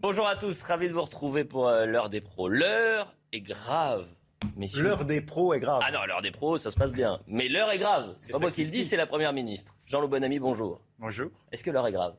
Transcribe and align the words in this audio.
Bonjour 0.00 0.28
à 0.28 0.36
tous, 0.36 0.62
ravi 0.62 0.88
de 0.88 0.92
vous 0.92 1.02
retrouver 1.02 1.44
pour 1.44 1.68
euh, 1.68 1.86
l'heure 1.86 2.08
des 2.08 2.20
pros. 2.20 2.48
L'heure 2.48 3.14
est 3.32 3.40
grave. 3.40 4.06
messieurs. 4.56 4.82
L'heure 4.82 5.04
des 5.04 5.20
pros 5.20 5.54
est 5.54 5.60
grave. 5.60 5.82
Ah 5.84 5.90
non, 5.90 6.04
l'heure 6.06 6.22
des 6.22 6.30
pros, 6.30 6.56
ça 6.58 6.70
se 6.70 6.76
passe 6.76 6.92
bien. 6.92 7.20
Mais 7.26 7.48
l'heure 7.48 7.70
est 7.70 7.78
grave. 7.78 8.14
C'est 8.16 8.32
pas 8.32 8.38
moi 8.38 8.50
qui 8.52 8.64
le 8.64 8.70
dis, 8.70 8.84
c'est 8.84 8.96
la 8.96 9.06
première 9.06 9.32
ministre. 9.32 9.74
Jean-Loup 9.86 10.08
Bonamy, 10.08 10.38
bonjour. 10.38 10.80
Bonjour. 10.98 11.30
Est-ce 11.50 11.64
que 11.64 11.70
l'heure 11.70 11.86
est 11.86 11.92
grave? 11.92 12.14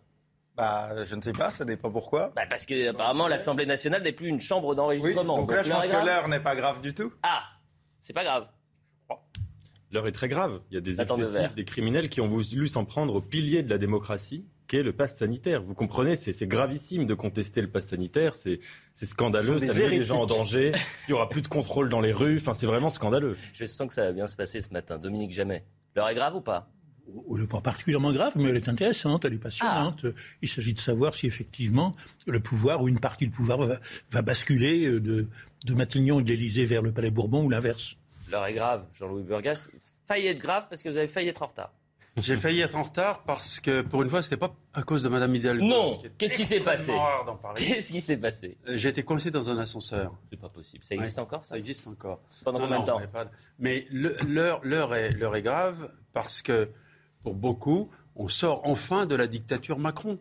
Bah, 0.56 1.06
je 1.06 1.16
ne 1.16 1.22
sais 1.22 1.32
pas, 1.32 1.50
ça 1.50 1.64
dépend 1.64 1.90
pourquoi. 1.90 2.34
bah 2.36 2.46
Parce 2.50 2.66
que 2.66 2.90
apparemment 2.90 3.30
l'Assemblée 3.30 3.66
nationale 3.66 4.04
n'est 4.04 4.12
plus 4.12 4.28
une 4.28 4.42
chambre 4.42 4.68
Oui, 4.70 4.76
d'enregistrement. 4.76 5.38
donc 5.38 5.52
là, 5.54 5.64
je 5.64 5.72
pense 5.72 5.88
que 5.88 6.06
l'heure 6.06 6.28
n'est 6.28 6.42
pas 6.42 6.56
grave 6.56 6.82
du 6.82 6.94
tout. 6.94 7.14
Ah, 7.24 7.44
c'est 7.98 8.12
pas 8.14 8.26
grave. 8.26 8.50
L'heure 9.92 10.08
est 10.08 10.12
très 10.12 10.28
grave. 10.28 10.62
Il 10.70 10.76
y 10.76 10.78
a 10.78 10.82
des 10.82 10.94
le 10.94 11.02
excessifs, 11.02 11.56
des 11.56 11.66
criminels 11.66 12.10
qui 12.10 12.22
ont 12.22 12.28
voulu 12.28 12.68
s'en 12.68 12.86
prendre 12.86 13.16
au 13.16 13.22
pilier 13.22 13.64
de 13.64 13.70
la 13.70 13.80
démocratie, 13.80 14.46
qu'est 14.68 14.84
le 14.84 14.94
pass 14.94 15.18
sanitaire. 15.18 15.64
Vous 15.64 15.74
comprenez, 15.74 16.16
c'est 16.16 16.48
gravissime 16.48 17.06
de 17.06 17.14
contester 17.16 17.62
le 17.62 17.70
pass 17.70 17.88
sanitaire. 17.88 18.36
C'est 18.36 18.60
scandaleux, 18.94 19.58
ça 19.60 19.74
met 19.74 19.90
les 19.90 20.04
gens 20.04 20.22
en 20.22 20.26
danger. 20.26 20.72
Il 21.08 21.12
y 21.12 21.14
aura 21.14 21.28
plus 21.28 21.42
de 21.42 21.48
contrôle 21.48 21.90
dans 21.90 22.02
les 22.02 22.14
rues. 22.14 22.38
Enfin, 22.38 22.54
c'est 22.54 22.68
vraiment 22.68 22.90
scandaleux. 22.90 23.36
Je 23.54 23.66
sens 23.66 23.88
que 23.88 23.94
ça 23.94 24.04
va 24.04 24.12
bien 24.12 24.28
se 24.28 24.36
passer 24.36 24.62
ce 24.62 24.72
matin. 24.72 25.00
Dominique 25.00 25.32
Jamais. 25.32 25.66
L'heure 25.96 26.08
est 26.08 26.16
grave 26.16 26.36
ou 26.36 26.42
pas? 26.42 26.70
N'est 27.32 27.48
pas 27.48 27.62
particulièrement 27.62 28.14
grave, 28.14 28.34
mais 28.36 28.50
elle 28.50 28.58
est 28.58 28.70
intéressante, 28.70 29.26
elle 29.26 29.34
est 29.34 29.40
passionnante. 29.40 30.06
Il 30.44 30.48
s'agit 30.48 30.76
de 30.76 30.80
savoir 30.80 31.16
si 31.16 31.26
effectivement 31.26 31.96
le 32.28 32.40
pouvoir 32.40 32.84
ou 32.84 32.88
une 32.88 33.00
partie 33.00 33.26
du 33.26 33.32
pouvoir 33.32 33.66
va, 33.66 33.80
va 34.12 34.22
basculer 34.22 34.86
euh, 34.86 35.00
de, 35.00 35.28
de 35.66 35.74
Matignon 35.74 36.20
et 36.20 36.24
de 36.24 36.30
l'Élysée 36.30 36.66
vers 36.66 36.84
le 36.84 36.92
Palais 36.92 37.10
Bourbon 37.10 37.44
ou 37.44 37.50
l'inverse. 37.50 37.98
L'heure 38.32 38.46
est 38.46 38.54
grave, 38.54 38.86
Jean-Louis 38.92 39.24
Burgas. 39.24 39.70
Failli 40.06 40.28
être 40.28 40.40
grave 40.40 40.68
parce 40.70 40.84
que 40.84 40.90
vous 40.90 40.98
avez 40.98 41.08
failli 41.08 41.30
être 41.30 41.42
en 41.42 41.48
retard. 41.48 41.74
J'ai 42.18 42.36
failli 42.36 42.60
être 42.62 42.76
en 42.76 42.84
retard 42.84 43.24
parce 43.24 43.60
que 43.60 43.82
pour 43.82 44.02
une 44.04 44.10
fois, 44.10 44.22
c'était 44.22 44.36
pas 44.38 44.54
à 44.74 44.84
cause 44.84 45.04
de 45.04 45.10
Madame 45.10 45.34
Hidalgo. 45.36 45.64
Non. 45.66 46.00
ce 46.00 46.08
est 46.08 46.18
Qu'est-ce 46.18 46.36
qui 46.36 46.44
s'est 46.44 46.60
passé. 46.60 46.92
Qu'est-ce 47.56 47.92
qui 47.92 48.02
s'est 48.02 48.18
passé 48.18 48.58
J'ai 48.68 48.90
été 48.90 49.04
coincé 49.04 49.32
dans 49.32 49.50
un 49.50 49.58
ascenseur. 49.58 50.14
C'est 50.30 50.40
pas 50.40 50.50
possible. 50.50 50.84
Ça 50.84 50.96
existe 50.96 51.18
Ouais. 51.18 51.24
encore 51.24 51.46
ça 51.46 51.50
Ça 51.52 51.58
existe 51.58 51.88
encore. 51.88 52.22
Pendant 52.44 52.60
Non, 52.60 52.66
combien 52.66 52.80
de 52.82 52.86
temps 52.86 53.00
mais 53.00 53.08
pas- 53.08 53.30
Mais 53.60 53.88
le- 53.92 54.18
l'heure 54.28 54.60
l'heure 54.64 54.96
est, 54.96 55.12
l'heure 55.12 55.36
est 55.36 55.42
grave 55.44 55.92
parce 56.12 56.42
que 56.42 56.70
pour 57.22 57.36
beaucoup, 57.36 57.90
on 58.16 58.28
sort 58.28 58.62
enfin 58.66 59.06
de 59.06 59.16
la 59.16 59.28
dictature 59.28 59.80
Macron. 59.80 60.20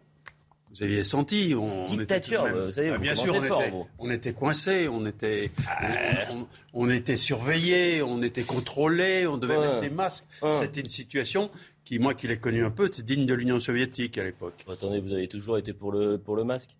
Vous 0.70 0.82
aviez 0.82 1.02
senti. 1.04 1.54
On, 1.56 1.62
on 1.82 1.84
était 1.86 1.96
Dictature, 1.96 2.42
tout 2.42 2.48
de 2.48 2.52
même- 2.54 2.64
vous 2.66 2.70
savez, 2.70 2.88
Ah, 2.90 2.96
vous 2.96 3.02
bien 3.02 3.14
sûr, 3.14 3.34
on 3.34 3.42
fort, 3.42 3.62
était, 3.62 3.72
on 3.98 4.10
était 4.10 4.32
coincé, 4.32 4.88
on 4.88 5.06
était, 5.06 5.50
Ah. 5.66 6.26
on, 6.30 6.34
on- 6.40 6.46
on 6.74 6.90
était 6.90 7.16
surveillé, 7.16 8.02
on 8.02 8.22
était 8.22 8.42
contrôlé, 8.42 9.26
on 9.26 9.36
devait 9.38 9.56
Ouais. 9.56 9.66
mettre 9.66 9.80
des 9.80 9.90
masques. 9.90 10.26
Ouais. 10.42 10.52
C'était 10.60 10.80
une 10.82 10.88
situation 10.88 11.50
qui, 11.84 11.98
moi 11.98 12.12
qui 12.14 12.28
l'ai 12.28 12.38
connue 12.38 12.64
un 12.64 12.70
peu, 12.70 12.86
était 12.86 13.02
digne 13.02 13.24
de 13.26 13.34
l'Union 13.34 13.60
soviétique 13.60 14.18
à 14.18 14.24
l'époque. 14.24 14.64
Attendez, 14.70 15.00
vous 15.00 15.12
avez 15.12 15.26
toujours 15.26 15.56
été 15.58 15.72
pour 15.72 15.90
le, 15.90 16.18
pour 16.18 16.36
le 16.36 16.44
masque? 16.44 16.70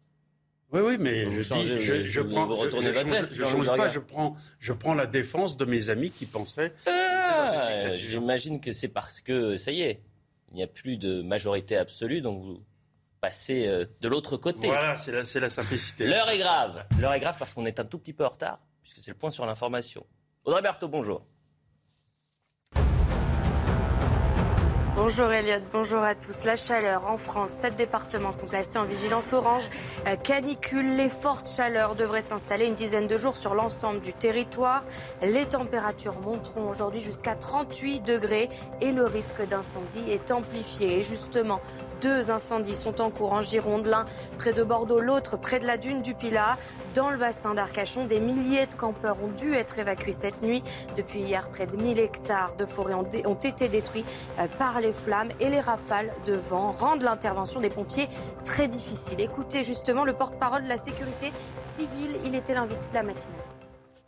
Oui, 0.70 0.80
oui, 0.84 0.96
mais 1.00 1.24
Vous 1.24 1.36
je, 1.36 1.40
changez, 1.40 1.78
dis, 1.78 1.80
je, 1.84 1.92
vous- 1.94 2.04
je 2.04 2.20
vous- 2.20 2.30
prends, 2.30 2.46
vous 2.46 2.56
je- 2.70 2.88
veste, 3.08 3.34
change 3.42 3.66
pas, 3.68 3.88
je 3.88 3.98
prends, 4.00 4.36
je 4.60 4.74
prends 4.74 4.92
la 4.92 5.06
défense 5.06 5.56
de 5.56 5.64
mes 5.64 5.88
amis 5.88 6.10
qui 6.10 6.26
pensaient. 6.26 6.74
Ah. 6.86 7.94
J'imagine 7.94 8.60
que 8.60 8.70
c'est 8.72 8.88
parce 8.88 9.22
que, 9.22 9.56
ça 9.56 9.70
y 9.72 9.80
est, 9.80 10.00
il 10.52 10.56
n'y 10.56 10.62
a 10.62 10.66
plus 10.66 10.98
de 10.98 11.22
majorité 11.22 11.74
absolue, 11.76 12.20
donc 12.20 12.42
vous 12.42 12.60
passez 13.20 13.66
euh, 13.66 13.84
de 14.00 14.08
l'autre 14.08 14.36
côté. 14.36 14.66
Voilà, 14.66 14.96
c'est 14.96 15.12
la, 15.12 15.24
c'est 15.24 15.40
la 15.40 15.50
simplicité. 15.50 16.06
L'heure 16.06 16.28
est 16.30 16.38
grave. 16.38 16.84
L'heure 16.98 17.12
est 17.12 17.20
grave 17.20 17.36
parce 17.38 17.54
qu'on 17.54 17.66
est 17.66 17.78
un 17.80 17.84
tout 17.84 17.98
petit 17.98 18.12
peu 18.12 18.24
en 18.24 18.30
retard, 18.30 18.58
puisque 18.82 19.00
c'est 19.00 19.10
le 19.10 19.16
point 19.16 19.30
sur 19.30 19.46
l'information. 19.46 20.06
Audrey 20.44 20.62
Berthaud, 20.62 20.88
bonjour. 20.88 21.26
Bonjour 25.00 25.30
Elliot, 25.32 25.60
bonjour 25.72 26.02
à 26.02 26.16
tous. 26.16 26.44
La 26.44 26.56
chaleur 26.56 27.08
en 27.08 27.16
France, 27.16 27.50
sept 27.50 27.76
départements 27.76 28.32
sont 28.32 28.46
placés 28.46 28.78
en 28.78 28.84
vigilance 28.84 29.32
orange. 29.32 29.70
Euh, 30.08 30.16
Canicule, 30.16 30.96
les 30.96 31.08
fortes 31.08 31.48
chaleurs 31.48 31.94
devraient 31.94 32.20
s'installer 32.20 32.66
une 32.66 32.74
dizaine 32.74 33.06
de 33.06 33.16
jours 33.16 33.36
sur 33.36 33.54
l'ensemble 33.54 34.00
du 34.00 34.12
territoire. 34.12 34.82
Les 35.22 35.46
températures 35.46 36.20
monteront 36.20 36.68
aujourd'hui 36.68 37.00
jusqu'à 37.00 37.36
38 37.36 38.00
degrés 38.00 38.48
et 38.80 38.90
le 38.90 39.04
risque 39.04 39.46
d'incendie 39.46 40.10
est 40.10 40.32
amplifié. 40.32 40.98
Et 40.98 41.02
justement, 41.04 41.60
deux 42.00 42.30
incendies 42.30 42.76
sont 42.76 43.00
en 43.00 43.10
cours 43.10 43.32
en 43.32 43.42
Gironde, 43.42 43.86
l'un 43.86 44.04
près 44.36 44.52
de 44.52 44.62
Bordeaux, 44.62 45.00
l'autre 45.00 45.36
près 45.36 45.58
de 45.60 45.66
la 45.66 45.76
dune 45.76 46.02
du 46.02 46.14
Pilat. 46.14 46.56
Dans 46.94 47.10
le 47.10 47.16
bassin 47.18 47.54
d'Arcachon, 47.54 48.06
des 48.06 48.20
milliers 48.20 48.66
de 48.66 48.74
campeurs 48.74 49.16
ont 49.22 49.28
dû 49.36 49.54
être 49.54 49.78
évacués 49.78 50.12
cette 50.12 50.42
nuit. 50.42 50.62
Depuis 50.96 51.20
hier, 51.20 51.48
près 51.48 51.66
de 51.66 51.76
1000 51.76 51.98
hectares 52.00 52.54
de 52.56 52.66
forêt 52.66 52.94
ont, 52.94 53.02
dé- 53.04 53.26
ont 53.26 53.34
été 53.34 53.68
détruits 53.68 54.04
euh, 54.38 54.46
par 54.58 54.80
les 54.80 54.87
flammes 54.92 55.30
et 55.40 55.48
les 55.48 55.60
rafales 55.60 56.10
de 56.26 56.34
vent 56.34 56.72
rendent 56.72 57.02
l'intervention 57.02 57.60
des 57.60 57.70
pompiers 57.70 58.08
très 58.44 58.68
difficile. 58.68 59.20
Écoutez 59.20 59.64
justement 59.64 60.04
le 60.04 60.12
porte-parole 60.12 60.64
de 60.64 60.68
la 60.68 60.76
sécurité 60.76 61.32
civile, 61.74 62.16
il 62.24 62.34
était 62.34 62.54
l'invité 62.54 62.86
de 62.90 62.94
la 62.94 63.02
matinée. 63.02 63.34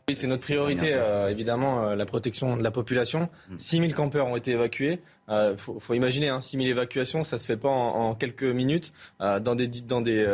Oui, 0.09 0.17
c'est 0.17 0.27
notre 0.27 0.43
priorité, 0.43 0.95
euh, 0.95 1.29
évidemment, 1.29 1.85
euh, 1.85 1.95
la 1.95 2.05
protection 2.05 2.57
de 2.57 2.65
la 2.65 2.73
population. 2.73 3.29
6000 3.59 3.95
campeurs 3.95 4.27
ont 4.27 4.35
été 4.35 4.51
évacués. 4.53 5.01
Il 5.29 5.55
faut, 5.57 5.79
faut 5.79 5.95
imaginer, 5.95 6.29
hein, 6.29 6.41
6000 6.41 6.67
évacuations, 6.67 7.23
ça 7.23 7.39
se 7.39 7.47
fait 7.47 7.57
pas 7.57 7.69
en, 7.69 8.09
en 8.09 8.15
quelques 8.17 8.43
minutes, 8.43 8.93
euh, 9.21 9.39
dans 9.39 9.55
des, 9.55 9.69
dans 9.69 10.01
des 10.01 10.27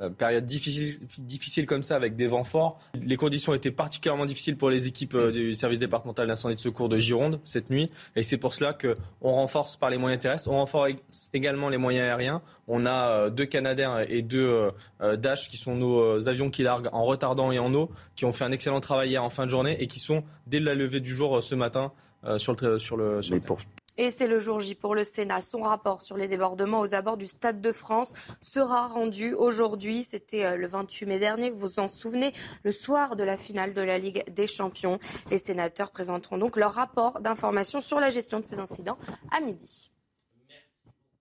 euh, 0.00 0.10
périodes 0.10 0.44
difficiles, 0.44 0.98
difficiles 1.18 1.66
comme 1.66 1.82
ça, 1.82 1.96
avec 1.96 2.16
des 2.16 2.26
vents 2.26 2.44
forts. 2.44 2.80
Les 2.94 3.16
conditions 3.16 3.54
étaient 3.54 3.70
particulièrement 3.70 4.26
difficiles 4.26 4.56
pour 4.56 4.70
les 4.70 4.86
équipes 4.86 5.14
euh, 5.14 5.30
du 5.30 5.52
service 5.52 5.78
départemental 5.78 6.26
d'incendie 6.26 6.56
de 6.56 6.60
secours 6.60 6.88
de 6.88 6.98
Gironde 6.98 7.40
cette 7.44 7.70
nuit. 7.70 7.90
Et 8.16 8.22
c'est 8.22 8.38
pour 8.38 8.54
cela 8.54 8.72
qu'on 8.72 9.30
renforce 9.32 9.76
par 9.76 9.90
les 9.90 9.98
moyens 9.98 10.20
terrestres, 10.20 10.48
on 10.50 10.58
renforce 10.58 10.94
également 11.32 11.68
les 11.68 11.78
moyens 11.78 12.06
aériens. 12.06 12.42
On 12.66 12.86
a 12.86 13.08
euh, 13.08 13.30
deux 13.30 13.46
Canadair 13.46 14.04
et 14.10 14.22
deux 14.22 14.70
Dash 15.18 15.48
qui 15.48 15.56
sont 15.56 15.74
nos 15.74 16.28
avions 16.28 16.50
qui 16.50 16.62
larguent 16.62 16.88
en 16.92 17.04
retardant 17.04 17.52
et 17.52 17.58
en 17.58 17.72
eau, 17.74 17.90
qui 18.16 18.24
ont 18.24 18.32
fait 18.32 18.44
un 18.44 18.52
excellent 18.52 18.80
travail 18.80 19.10
hier 19.10 19.22
en 19.22 19.30
fin 19.30 19.44
de 19.44 19.50
journée 19.50 19.76
et 19.80 19.86
qui 19.86 19.98
sont 19.98 20.24
dès 20.46 20.60
la 20.60 20.74
levée 20.74 21.00
du 21.00 21.14
jour 21.14 21.42
ce 21.42 21.54
matin 21.54 21.92
euh, 22.26 22.38
sur 22.38 22.54
le 22.58 22.78
sur 22.78 22.96
le 22.96 23.20
sur 23.22 23.34
le. 23.34 23.40
Et 23.96 24.10
c'est 24.10 24.26
le 24.26 24.38
jour 24.38 24.60
J 24.60 24.74
pour 24.74 24.94
le 24.94 25.04
Sénat. 25.04 25.40
Son 25.40 25.62
rapport 25.62 26.02
sur 26.02 26.16
les 26.16 26.26
débordements 26.26 26.80
aux 26.80 26.94
abords 26.94 27.16
du 27.16 27.26
Stade 27.26 27.60
de 27.60 27.72
France 27.72 28.12
sera 28.40 28.88
rendu 28.88 29.34
aujourd'hui. 29.34 30.02
C'était 30.02 30.44
euh, 30.44 30.56
le 30.56 30.66
28 30.66 31.06
mai 31.06 31.18
dernier, 31.18 31.50
vous 31.50 31.68
vous 31.68 31.78
en 31.78 31.88
souvenez, 31.88 32.32
le 32.64 32.72
soir 32.72 33.14
de 33.14 33.22
la 33.22 33.36
finale 33.36 33.72
de 33.72 33.82
la 33.82 33.98
Ligue 33.98 34.24
des 34.30 34.46
Champions. 34.46 34.98
Les 35.30 35.38
sénateurs 35.38 35.90
présenteront 35.90 36.38
donc 36.38 36.56
leur 36.56 36.72
rapport 36.72 37.20
d'information 37.20 37.80
sur 37.80 38.00
la 38.00 38.10
gestion 38.10 38.40
de 38.40 38.44
ces 38.44 38.58
incidents 38.58 38.98
à 39.30 39.40
midi. 39.40 39.93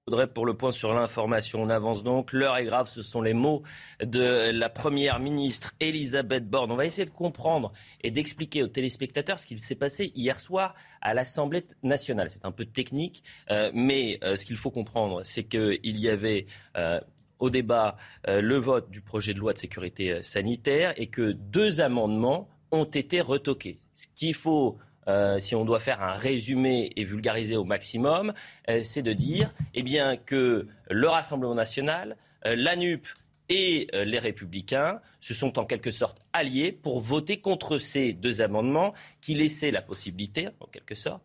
Pour 0.05 0.45
le 0.45 0.53
point 0.53 0.73
sur 0.73 0.93
l'information, 0.93 1.61
on 1.61 1.69
avance 1.69 2.03
donc. 2.03 2.33
L'heure 2.33 2.57
est 2.57 2.65
grave, 2.65 2.89
ce 2.89 3.01
sont 3.01 3.21
les 3.21 3.33
mots 3.33 3.63
de 4.03 4.51
la 4.51 4.67
première 4.67 5.17
ministre 5.21 5.71
Elisabeth 5.79 6.49
Borne. 6.49 6.73
On 6.73 6.75
va 6.75 6.85
essayer 6.85 7.05
de 7.05 7.09
comprendre 7.09 7.71
et 8.01 8.11
d'expliquer 8.11 8.63
aux 8.63 8.67
téléspectateurs 8.67 9.39
ce 9.39 9.47
qu'il 9.47 9.61
s'est 9.61 9.75
passé 9.75 10.11
hier 10.13 10.41
soir 10.41 10.73
à 11.01 11.13
l'Assemblée 11.13 11.63
nationale. 11.83 12.29
C'est 12.29 12.43
un 12.43 12.51
peu 12.51 12.65
technique, 12.65 13.23
euh, 13.49 13.71
mais 13.73 14.19
euh, 14.25 14.35
ce 14.35 14.45
qu'il 14.45 14.57
faut 14.57 14.71
comprendre, 14.71 15.21
c'est 15.23 15.45
qu'il 15.45 15.79
y 15.97 16.09
avait 16.09 16.47
euh, 16.75 16.99
au 17.39 17.49
débat 17.49 17.95
le 18.27 18.57
vote 18.57 18.91
du 18.91 18.99
projet 18.99 19.33
de 19.33 19.39
loi 19.39 19.53
de 19.53 19.57
sécurité 19.57 20.21
sanitaire 20.21 20.93
et 20.97 21.07
que 21.07 21.31
deux 21.31 21.79
amendements 21.79 22.49
ont 22.71 22.83
été 22.83 23.21
retoqués. 23.21 23.79
Ce 23.93 24.07
qu'il 24.13 24.33
faut 24.33 24.79
euh, 25.07 25.39
si 25.39 25.55
on 25.55 25.65
doit 25.65 25.79
faire 25.79 26.01
un 26.01 26.13
résumé 26.13 26.91
et 26.95 27.03
vulgariser 27.03 27.57
au 27.57 27.63
maximum, 27.63 28.33
euh, 28.69 28.81
c'est 28.83 29.01
de 29.01 29.13
dire 29.13 29.51
eh 29.73 29.83
que 30.25 30.65
le 30.89 31.07
Rassemblement 31.07 31.55
national, 31.55 32.17
euh, 32.45 32.55
la 32.55 32.75
NUP 32.75 33.07
et 33.49 33.87
euh, 33.93 34.05
les 34.05 34.19
républicains 34.19 35.01
se 35.19 35.33
sont 35.33 35.59
en 35.59 35.65
quelque 35.65 35.91
sorte 35.91 36.19
alliés 36.31 36.71
pour 36.71 37.01
voter 37.01 37.41
contre 37.41 37.77
ces 37.77 38.13
deux 38.13 38.41
amendements 38.41 38.93
qui 39.21 39.35
laissaient 39.35 39.71
la 39.71 39.81
possibilité, 39.81 40.47
en 40.59 40.65
quelque 40.67 40.95
sorte, 40.95 41.21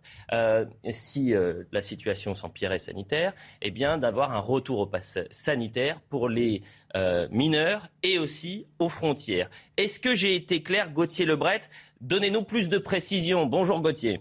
si 0.91 1.33
la 1.73 1.83
situation 1.83 2.35
s'empirait 2.35 2.79
sanitaire, 2.79 3.33
eh 3.63 3.71
bien 3.71 3.99
d'avoir 3.99 4.33
un 4.33 4.41
retour 4.41 4.81
au 4.81 4.87
pass 4.87 5.19
sanitaire 5.31 6.01
pour 6.03 6.29
les 6.29 6.61
mineurs 7.31 7.89
et 8.03 8.19
aussi 8.19 8.67
aux 8.79 8.91
frontières. 8.91 9.49
Est-ce 9.77 9.99
que 9.99 10.15
j'ai 10.15 10.35
été 10.35 10.63
clair, 10.63 10.91
Gauthier 10.91 11.25
Lebret? 11.25 11.63
Donnez-nous 12.01 12.45
plus 12.45 12.69
de 12.69 12.79
précision. 12.79 13.47
Bonjour 13.47 13.81
Gauthier. 13.81 14.21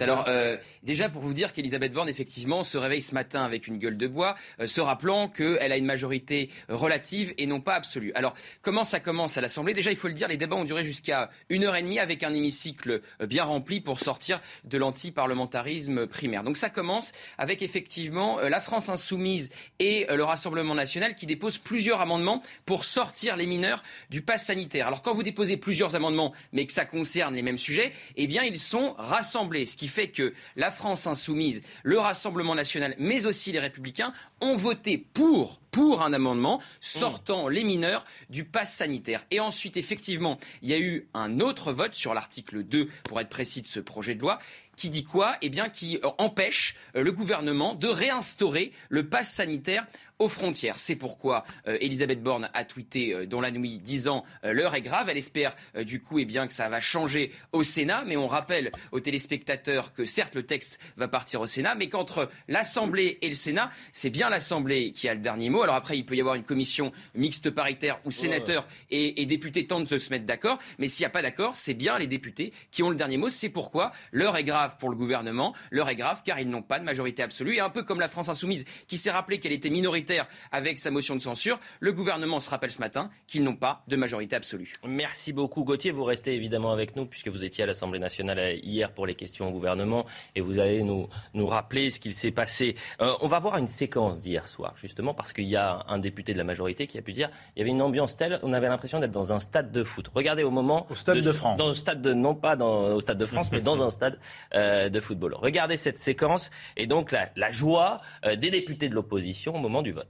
Alors 0.00 0.24
euh, 0.26 0.56
déjà 0.82 1.08
pour 1.08 1.22
vous 1.22 1.34
dire 1.34 1.52
qu'Elisabeth 1.52 1.92
Borne 1.92 2.08
effectivement 2.08 2.64
se 2.64 2.76
réveille 2.76 3.00
ce 3.00 3.14
matin 3.14 3.44
avec 3.44 3.68
une 3.68 3.78
gueule 3.78 3.96
de 3.96 4.08
bois, 4.08 4.34
euh, 4.58 4.66
se 4.66 4.80
rappelant 4.80 5.28
qu'elle 5.28 5.70
a 5.70 5.76
une 5.76 5.84
majorité 5.84 6.50
relative 6.68 7.32
et 7.38 7.46
non 7.46 7.60
pas 7.60 7.74
absolue. 7.74 8.10
Alors 8.16 8.34
comment 8.60 8.82
ça 8.82 8.98
commence 8.98 9.38
à 9.38 9.40
l'Assemblée? 9.40 9.72
Déjà 9.72 9.92
il 9.92 9.96
faut 9.96 10.08
le 10.08 10.14
dire, 10.14 10.26
les 10.26 10.36
débats 10.36 10.56
ont 10.56 10.64
duré 10.64 10.82
jusqu'à 10.82 11.30
une 11.48 11.62
heure 11.62 11.76
et 11.76 11.82
demie 11.82 12.00
avec 12.00 12.24
un 12.24 12.34
hémicycle 12.34 13.02
euh, 13.20 13.26
bien 13.26 13.44
rempli 13.44 13.80
pour 13.80 14.00
sortir 14.00 14.40
de 14.64 14.78
l'anti-parlementarisme 14.78 16.08
primaire. 16.08 16.42
Donc 16.42 16.56
ça 16.56 16.68
commence 16.68 17.12
avec 17.38 17.62
effectivement 17.62 18.40
la 18.40 18.60
France 18.60 18.88
insoumise 18.88 19.50
et 19.78 20.06
le 20.12 20.24
Rassemblement 20.24 20.74
national 20.74 21.14
qui 21.14 21.26
déposent 21.26 21.58
plusieurs 21.58 22.00
amendements 22.00 22.42
pour 22.66 22.84
sortir 22.84 23.36
les 23.36 23.46
mineurs 23.46 23.84
du 24.10 24.22
pass 24.22 24.44
sanitaire. 24.46 24.88
Alors 24.88 25.02
quand 25.02 25.12
vous 25.12 25.22
déposez 25.22 25.56
plusieurs 25.56 25.94
amendements 25.94 26.32
mais 26.52 26.66
que 26.66 26.72
ça 26.72 26.84
concerne 26.84 27.34
les 27.34 27.42
mêmes 27.42 27.58
sujets, 27.58 27.92
eh 28.16 28.26
bien 28.26 28.42
ils 28.42 28.58
sont 28.58 28.94
rassemblés 28.98 29.51
ce 29.64 29.76
qui 29.76 29.88
fait 29.88 30.08
que 30.08 30.32
la 30.56 30.70
France 30.70 31.06
insoumise, 31.06 31.62
le 31.82 31.98
Rassemblement 31.98 32.54
national, 32.54 32.94
mais 32.98 33.26
aussi 33.26 33.52
les 33.52 33.60
Républicains 33.60 34.12
ont 34.40 34.56
voté 34.56 34.98
pour 34.98 35.60
pour 35.72 36.02
un 36.02 36.12
amendement 36.12 36.60
sortant 36.80 37.48
les 37.48 37.64
mineurs 37.64 38.04
du 38.28 38.44
pass 38.44 38.74
sanitaire. 38.74 39.24
Et 39.30 39.40
ensuite, 39.40 39.78
effectivement, 39.78 40.38
il 40.60 40.68
y 40.68 40.74
a 40.74 40.78
eu 40.78 41.08
un 41.14 41.40
autre 41.40 41.72
vote 41.72 41.94
sur 41.94 42.12
l'article 42.12 42.62
2, 42.62 42.88
pour 43.04 43.20
être 43.20 43.30
précis, 43.30 43.62
de 43.62 43.66
ce 43.66 43.80
projet 43.80 44.14
de 44.14 44.20
loi, 44.20 44.38
qui 44.76 44.90
dit 44.90 45.02
quoi? 45.02 45.36
Eh 45.40 45.48
bien, 45.48 45.70
qui 45.70 45.98
empêche 46.18 46.74
euh, 46.94 47.02
le 47.02 47.12
gouvernement 47.12 47.74
de 47.74 47.88
réinstaurer 47.88 48.72
le 48.90 49.08
pass 49.08 49.30
sanitaire 49.30 49.86
aux 50.22 50.28
frontières. 50.28 50.78
C'est 50.78 50.96
pourquoi 50.96 51.44
euh, 51.66 51.76
Elisabeth 51.80 52.22
Borne 52.22 52.48
a 52.54 52.64
tweeté 52.64 53.26
dans 53.26 53.40
la 53.40 53.50
nuit 53.50 53.78
disant 53.78 54.24
l'heure 54.42 54.74
est 54.74 54.82
grave. 54.82 55.08
Elle 55.08 55.16
espère 55.16 55.54
du 55.84 56.00
coup 56.00 56.18
eh 56.18 56.24
bien, 56.24 56.46
que 56.46 56.54
ça 56.54 56.68
va 56.68 56.80
changer 56.80 57.32
au 57.52 57.62
Sénat. 57.62 58.04
Mais 58.06 58.16
on 58.16 58.28
rappelle 58.28 58.72
aux 58.92 59.00
téléspectateurs 59.00 59.92
que 59.92 60.04
certes 60.04 60.34
le 60.34 60.44
texte 60.44 60.78
va 60.96 61.08
partir 61.08 61.40
au 61.40 61.46
Sénat, 61.46 61.74
mais 61.74 61.88
qu'entre 61.88 62.28
l'Assemblée 62.48 63.18
et 63.22 63.28
le 63.28 63.34
Sénat, 63.34 63.70
c'est 63.92 64.10
bien 64.10 64.30
l'Assemblée 64.30 64.92
qui 64.92 65.08
a 65.08 65.14
le 65.14 65.20
dernier 65.20 65.50
mot. 65.50 65.62
Alors 65.62 65.74
après, 65.74 65.98
il 65.98 66.04
peut 66.04 66.16
y 66.16 66.20
avoir 66.20 66.34
une 66.34 66.44
commission 66.44 66.92
mixte 67.14 67.50
paritaire 67.50 68.00
où 68.04 68.10
sénateurs 68.10 68.66
et, 68.90 69.24
députés 69.26 69.66
tentent 69.66 69.90
de 69.90 69.98
se 69.98 70.10
mettre 70.10 70.26
d'accord. 70.26 70.58
Mais 70.78 70.88
s'il 70.88 71.02
n'y 71.02 71.06
a 71.06 71.10
pas 71.10 71.22
d'accord, 71.22 71.56
c'est 71.56 71.74
bien 71.74 71.98
les 71.98 72.06
députés 72.06 72.52
qui 72.70 72.82
ont 72.82 72.90
le 72.90 72.96
dernier 72.96 73.16
mot. 73.16 73.28
C'est 73.28 73.48
pourquoi 73.48 73.92
l'heure 74.12 74.36
est 74.36 74.44
grave 74.44 74.76
pour 74.78 74.90
le 74.90 74.96
gouvernement. 74.96 75.54
L'heure 75.70 75.88
est 75.88 75.96
grave 75.96 76.22
car 76.24 76.38
ils 76.40 76.48
n'ont 76.48 76.62
pas 76.62 76.78
de 76.78 76.84
majorité 76.84 77.22
absolue. 77.22 77.56
Et 77.56 77.60
un 77.60 77.70
peu 77.70 77.82
comme 77.82 78.00
la 78.00 78.08
France 78.08 78.28
insoumise 78.28 78.64
qui 78.88 78.98
s'est 78.98 79.10
rappelé 79.10 79.38
qu'elle 79.38 79.52
était 79.52 79.70
minoritaire 79.70 80.11
avec 80.50 80.78
sa 80.78 80.90
motion 80.90 81.16
de 81.16 81.20
censure, 81.20 81.58
le 81.80 81.92
gouvernement 81.92 82.40
se 82.40 82.50
rappelle 82.50 82.70
ce 82.70 82.80
matin 82.80 83.10
qu'ils 83.26 83.42
n'ont 83.44 83.56
pas 83.56 83.82
de 83.88 83.96
majorité 83.96 84.36
absolue. 84.36 84.74
Merci 84.86 85.32
beaucoup 85.32 85.64
Gauthier. 85.64 85.90
Vous 85.90 86.04
restez 86.04 86.34
évidemment 86.34 86.72
avec 86.72 86.96
nous 86.96 87.06
puisque 87.06 87.28
vous 87.28 87.44
étiez 87.44 87.64
à 87.64 87.66
l'Assemblée 87.66 87.98
nationale 87.98 88.58
hier 88.62 88.92
pour 88.92 89.06
les 89.06 89.14
questions 89.14 89.48
au 89.48 89.50
gouvernement 89.50 90.06
et 90.34 90.40
vous 90.40 90.58
allez 90.58 90.82
nous, 90.82 91.08
nous 91.34 91.46
rappeler 91.46 91.90
ce 91.90 92.00
qu'il 92.00 92.14
s'est 92.14 92.30
passé. 92.30 92.76
Euh, 93.00 93.14
on 93.20 93.28
va 93.28 93.38
voir 93.38 93.56
une 93.56 93.66
séquence 93.66 94.18
d'hier 94.18 94.48
soir 94.48 94.74
justement 94.76 95.14
parce 95.14 95.32
qu'il 95.32 95.46
y 95.46 95.56
a 95.56 95.84
un 95.88 95.98
député 95.98 96.32
de 96.32 96.38
la 96.38 96.44
majorité 96.44 96.86
qui 96.86 96.98
a 96.98 97.02
pu 97.02 97.12
dire 97.12 97.30
il 97.54 97.60
y 97.60 97.62
avait 97.62 97.70
une 97.70 97.82
ambiance 97.82 98.16
telle, 98.16 98.38
on 98.42 98.52
avait 98.52 98.68
l'impression 98.68 99.00
d'être 99.00 99.10
dans 99.10 99.32
un 99.32 99.38
stade 99.38 99.72
de 99.72 99.84
foot. 99.84 100.08
Regardez 100.14 100.42
au 100.42 100.50
moment... 100.50 100.86
Au 100.90 100.94
stade 100.94 101.20
de, 101.20 101.32
France. 101.32 101.58
Dans 101.58 101.68
le 101.68 101.74
stade 101.74 102.02
de, 102.02 102.14
non 102.14 102.34
pas 102.34 102.56
dans, 102.56 102.94
au 102.94 103.00
stade 103.00 103.18
de 103.18 103.26
France, 103.26 103.50
mais 103.52 103.60
dans 103.60 103.82
un 103.82 103.90
stade 103.90 104.18
euh, 104.54 104.88
de 104.88 105.00
football. 105.00 105.34
Regardez 105.34 105.76
cette 105.76 105.98
séquence 105.98 106.50
et 106.76 106.86
donc 106.86 107.12
la, 107.12 107.50
joie 107.50 108.00
euh, 108.24 108.36
des 108.36 108.50
députés 108.50 108.88
de 108.88 108.94
l'opposition 108.94 109.54
au 109.54 109.58
moment 109.58 109.82
du 109.82 109.92
vote. 109.92 110.01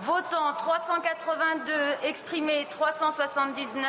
Votant 0.00 0.52
382, 0.56 1.72
exprimé 2.04 2.66
379, 2.70 3.82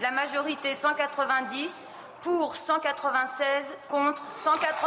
la 0.00 0.10
majorité 0.10 0.72
190, 0.72 1.86
pour 2.22 2.56
196, 2.56 3.76
contre 3.90 4.22
183. 4.30 4.80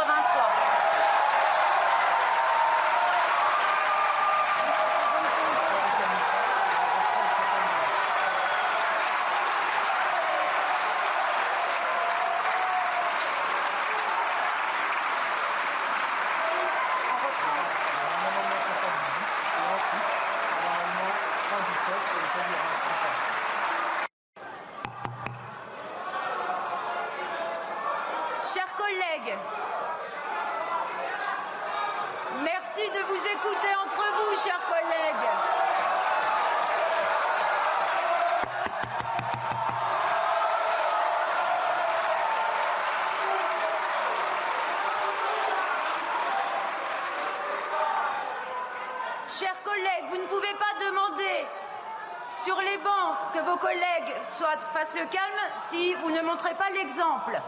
le 54.96 55.06
calme 55.06 55.24
si 55.58 55.94
vous 55.94 56.10
ne 56.10 56.20
montrez 56.34 56.54
pas 56.54 56.70
l'exemple. 56.72 57.40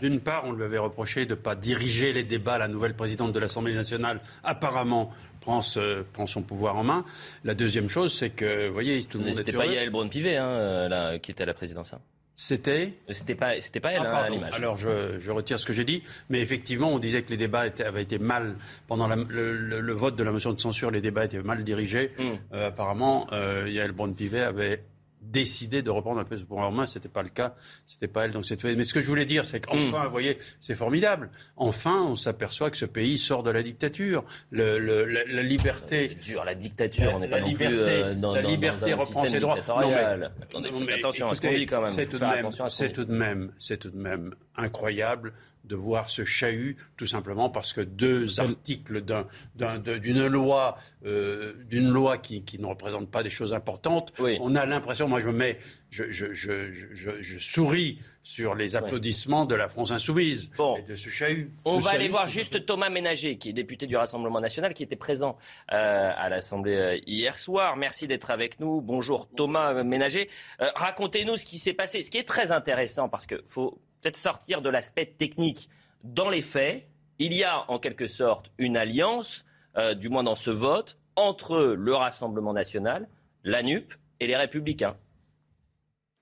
D'une 0.00 0.20
part, 0.20 0.44
on 0.46 0.52
lui 0.52 0.64
avait 0.64 0.78
reproché 0.78 1.26
de 1.26 1.30
ne 1.30 1.40
pas 1.40 1.54
diriger 1.54 2.12
les 2.12 2.24
débats. 2.24 2.58
La 2.58 2.66
nouvelle 2.66 2.94
présidente 2.94 3.32
de 3.32 3.38
l'Assemblée 3.38 3.74
nationale, 3.74 4.20
apparemment, 4.42 5.12
prend, 5.40 5.62
son 5.62 6.42
pouvoir 6.42 6.76
en 6.76 6.84
main. 6.84 7.04
La 7.44 7.54
deuxième 7.54 7.88
chose, 7.88 8.12
c'est 8.12 8.30
que, 8.30 8.66
vous 8.66 8.72
voyez, 8.72 9.04
tout 9.04 9.18
le 9.18 9.24
monde 9.24 9.34
C'était 9.34 9.52
pas 9.52 9.66
Yael 9.66 9.90
Braun-Pivet 9.90 10.36
hein, 10.36 10.46
euh, 10.46 11.18
qui 11.18 11.30
était 11.30 11.44
à 11.44 11.46
la 11.46 11.54
présidence. 11.54 11.94
Hein. 11.94 12.00
C'était 12.36 12.94
C'était 13.10 13.36
pas, 13.36 13.60
c'était 13.60 13.78
pas 13.78 13.92
elle 13.92 14.02
ah, 14.04 14.22
hein, 14.22 14.24
à 14.24 14.28
l'image. 14.28 14.54
Alors 14.54 14.76
je, 14.76 15.30
retire 15.30 15.58
ce 15.58 15.66
que 15.66 15.72
j'ai 15.72 15.84
dit, 15.84 16.02
mais 16.28 16.40
effectivement, 16.40 16.88
on 16.88 16.98
disait 16.98 17.22
que 17.22 17.30
les 17.30 17.36
débats 17.36 17.66
avaient 17.84 18.02
été 18.02 18.18
mal 18.18 18.54
pendant 18.88 19.06
le, 19.06 19.92
vote 19.92 20.16
de 20.16 20.24
la 20.24 20.32
motion 20.32 20.52
de 20.52 20.60
censure. 20.60 20.90
Les 20.90 21.00
débats 21.00 21.26
étaient 21.26 21.40
mal 21.40 21.62
dirigés. 21.62 22.10
Hmm. 22.18 22.54
Euh, 22.54 22.68
apparemment, 22.68 23.28
euh, 23.32 23.68
Yael 23.68 23.92
Braun-Pivet 23.92 24.42
avait 24.42 24.82
décidé 25.30 25.82
de 25.82 25.90
reprendre 25.90 26.20
un 26.20 26.24
peu 26.24 26.36
ce 26.36 26.42
pouvoir 26.42 26.68
en 26.68 26.72
main. 26.72 26.86
C'était 26.86 27.08
pas 27.08 27.22
le 27.22 27.28
cas. 27.28 27.54
C'était 27.86 28.08
pas 28.08 28.24
elle. 28.24 28.32
Donc 28.32 28.44
cette 28.44 28.62
Mais 28.64 28.84
ce 28.84 28.94
que 28.94 29.00
je 29.00 29.06
voulais 29.06 29.24
dire, 29.24 29.44
c'est 29.44 29.60
qu'enfin, 29.60 30.02
hmm. 30.02 30.04
vous 30.04 30.10
voyez, 30.10 30.38
c'est 30.60 30.74
formidable. 30.74 31.30
Enfin, 31.56 32.02
on 32.02 32.16
s'aperçoit 32.16 32.70
que 32.70 32.76
ce 32.76 32.84
pays 32.84 33.18
sort 33.18 33.42
de 33.42 33.50
la 33.50 33.62
dictature. 33.62 34.24
Le, 34.50 34.78
la, 34.78 35.42
liberté. 35.42 36.16
Dur, 36.24 36.44
la 36.44 36.54
dictature. 36.54 37.12
on 37.14 37.20
n'est 37.20 37.28
pas 37.28 37.40
non 37.40 37.52
plus 37.52 37.66
euh, 37.66 38.14
dans, 38.14 38.34
la 38.34 38.42
liberté 38.42 38.90
dans 38.90 38.98
un 38.98 39.04
reprend 39.04 39.26
ses 39.26 39.40
droits. 39.40 39.56
Non, 39.68 40.80
mais, 40.86 40.92
attention 40.94 41.28
à 41.28 41.34
ce 41.34 41.40
qu'on 41.40 41.52
dit 41.52 41.66
quand 41.66 41.82
même. 41.82 41.92
C'est 41.92 42.06
tout, 42.06 42.18
tout, 42.18 43.04
de 43.04 43.12
même, 43.12 43.50
c'est 43.58 43.78
tout 43.78 43.90
de 43.90 43.98
même 43.98 44.34
incroyable 44.56 45.32
de 45.64 45.76
voir 45.76 46.10
ce 46.10 46.24
chahut, 46.24 46.76
tout 46.96 47.06
simplement 47.06 47.48
parce 47.48 47.72
que 47.72 47.80
deux 47.80 48.40
articles 48.40 49.02
d'une 49.02 50.26
loi, 50.26 50.78
euh, 51.04 51.54
d'une 51.68 51.88
loi 51.88 52.18
qui, 52.18 52.44
ne 52.58 52.66
représente 52.66 53.10
pas 53.10 53.22
des 53.22 53.30
choses 53.30 53.52
importantes, 53.52 54.12
on 54.18 54.54
a 54.54 54.66
l'impression, 54.66 55.08
moi 55.08 55.20
je 55.20 55.26
me 55.26 55.32
mets, 55.32 55.58
je, 55.90 56.10
je, 56.10 57.38
souris 57.38 57.98
sur 58.22 58.54
les 58.54 58.76
applaudissements 58.76 59.44
de 59.44 59.54
la 59.54 59.68
France 59.68 59.90
insoumise 59.90 60.50
et 60.78 60.82
de 60.82 60.96
ce 60.96 61.08
chahut. 61.08 61.50
On 61.64 61.78
va 61.78 61.90
aller 61.90 62.08
voir 62.08 62.28
juste 62.28 62.64
Thomas 62.66 62.90
Ménager, 62.90 63.36
qui 63.38 63.50
est 63.50 63.52
député 63.52 63.86
du 63.86 63.96
Rassemblement 63.96 64.40
national, 64.40 64.74
qui 64.74 64.82
était 64.82 64.96
présent 64.96 65.36
euh, 65.72 66.12
à 66.16 66.28
l'Assemblée 66.28 66.76
euh, 66.76 66.98
hier 67.06 67.38
soir. 67.38 67.76
Merci 67.76 68.06
d'être 68.06 68.30
avec 68.30 68.60
nous. 68.60 68.80
Bonjour 68.80 69.28
Thomas 69.36 69.82
Ménager. 69.82 70.28
Racontez-nous 70.58 71.36
ce 71.36 71.44
qui 71.44 71.58
s'est 71.58 71.72
passé. 71.72 72.02
Ce 72.02 72.10
qui 72.10 72.18
est 72.18 72.28
très 72.28 72.52
intéressant, 72.52 73.08
parce 73.08 73.26
que 73.26 73.42
faut 73.46 73.78
peut-être 74.04 74.16
sortir 74.18 74.60
de 74.60 74.68
l'aspect 74.68 75.06
technique. 75.06 75.70
Dans 76.02 76.28
les 76.28 76.42
faits, 76.42 76.86
il 77.18 77.32
y 77.32 77.42
a 77.42 77.64
en 77.70 77.78
quelque 77.78 78.06
sorte 78.06 78.52
une 78.58 78.76
alliance, 78.76 79.46
euh, 79.76 79.94
du 79.94 80.10
moins 80.10 80.22
dans 80.22 80.34
ce 80.34 80.50
vote, 80.50 80.98
entre 81.16 81.74
le 81.78 81.94
Rassemblement 81.94 82.52
national, 82.52 83.08
la 83.44 83.62
NUP 83.62 83.94
et 84.20 84.26
les 84.26 84.36
Républicains. 84.36 84.96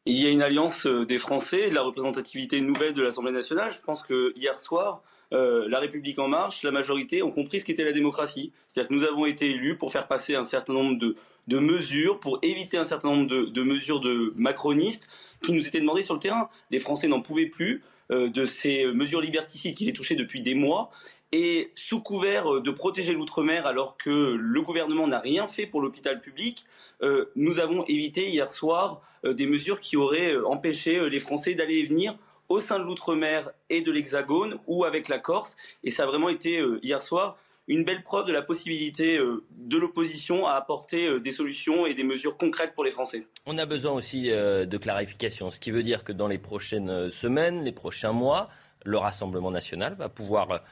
Il 0.07 0.17
y 0.17 0.27
a 0.27 0.31
une 0.31 0.43
alliance 0.43 0.87
euh, 0.87 1.05
des 1.05 1.19
Français, 1.19 1.71
de 1.71 1.75
la 1.75 1.83
représentativité 1.83 2.61
nouvelle 2.61 2.95
de 2.95 3.03
l'Assemblée 3.03 3.33
nationale. 3.33 3.73
Je 3.73 3.81
pense 3.81 4.05
que 4.05 4.33
hier 4.37 4.57
soir, 4.57 5.03
euh, 5.33 5.67
la 5.69 5.81
République 5.81 6.19
en 6.21 6.29
marche, 6.29 6.63
la 6.63 6.71
majorité 6.71 7.23
ont 7.23 7.33
compris 7.33 7.61
ce 7.61 7.65
qu'était 7.65 7.85
la 7.85 7.93
démocratie. 7.93 8.53
C'est-à-dire 8.69 8.91
que 8.91 8.95
nous 8.95 9.05
avons 9.05 9.27
été 9.27 9.51
élus 9.51 9.77
pour 9.77 9.91
faire 9.91 10.07
passer 10.07 10.37
un 10.37 10.45
certain 10.45 10.75
nombre 10.75 10.99
de, 10.99 11.59
mesures, 11.59 12.21
pour 12.21 12.39
éviter 12.43 12.77
un 12.77 12.85
certain 12.85 13.11
nombre 13.11 13.27
de, 13.27 13.63
mesures 13.63 14.01
de 14.01 14.33
macronistes 14.37 15.09
qui 15.43 15.53
nous 15.53 15.67
étaient 15.67 15.81
demandées 15.81 16.03
sur 16.03 16.15
le 16.15 16.21
terrain. 16.21 16.49
Les 16.71 16.81
Français 16.81 17.09
n'en 17.09 17.21
pouvaient 17.21 17.47
plus 17.47 17.83
euh, 18.11 18.29
de 18.29 18.47
ces 18.47 18.87
mesures 18.87 19.21
liberticides 19.21 19.75
qui 19.75 19.85
les 19.85 19.93
touchaient 19.93 20.15
depuis 20.15 20.43
des 20.43 20.55
mois. 20.55 20.91
Et 21.33 21.71
sous 21.75 22.01
couvert 22.01 22.61
de 22.61 22.71
protéger 22.71 23.15
l'outre-mer 23.15 23.67
alors 23.67 23.97
que 23.97 24.37
le 24.39 24.63
gouvernement 24.63 25.07
n'a 25.07 25.19
rien 25.19 25.47
fait 25.47 25.67
pour 25.67 25.81
l'hôpital 25.81 26.21
public, 26.21 26.67
euh, 27.01 27.31
nous 27.37 27.59
avons 27.59 27.85
évité 27.87 28.29
hier 28.29 28.49
soir 28.49 29.01
des 29.25 29.47
mesures 29.47 29.81
qui 29.81 29.97
auraient 29.97 30.37
empêché 30.45 31.09
les 31.09 31.21
Français 31.21 31.55
d'aller 31.55 31.79
et 31.79 31.87
venir 31.87 32.19
au 32.53 32.61
sein 32.61 32.79
de 32.79 32.85
l'outre-mer 32.85 33.51
et 33.71 33.81
de 33.81 33.91
l'Hexagone 33.91 34.59
ou 34.67 34.85
avec 34.85 35.09
la 35.09 35.19
Corse. 35.19 35.57
Et 35.85 35.91
ça 35.91 36.03
a 36.03 36.07
vraiment 36.07 36.29
été 36.29 36.59
euh, 36.59 36.79
hier 36.83 37.01
soir 37.01 37.39
une 37.69 37.85
belle 37.85 38.03
preuve 38.03 38.27
de 38.27 38.33
la 38.33 38.43
possibilité 38.43 39.17
euh, 39.17 39.45
de 39.51 39.77
l'opposition 39.77 40.47
à 40.47 40.55
apporter 40.55 41.07
euh, 41.07 41.21
des 41.21 41.33
solutions 41.33 41.87
et 41.87 41.95
des 41.95 42.05
mesures 42.05 42.37
concrètes 42.37 42.75
pour 42.75 42.85
les 42.85 42.91
Français. 42.91 43.27
On 43.47 43.59
a 43.59 43.67
besoin 43.67 43.93
aussi 43.93 44.31
de 44.31 44.77
clarification, 44.77 45.51
ce 45.51 45.61
qui 45.61 45.71
veut 45.71 45.83
dire 45.83 46.05
que 46.05 46.13
dans 46.13 46.29
les 46.29 46.39
prochaines 46.39 47.11
semaines, 47.11 47.63
les 47.63 47.73
prochains 47.73 48.13
mois, 48.13 48.49
le 48.85 48.99
Rassemblement 48.99 49.51
national 49.51 49.95
va 49.95 50.09
pouvoir 50.09 50.63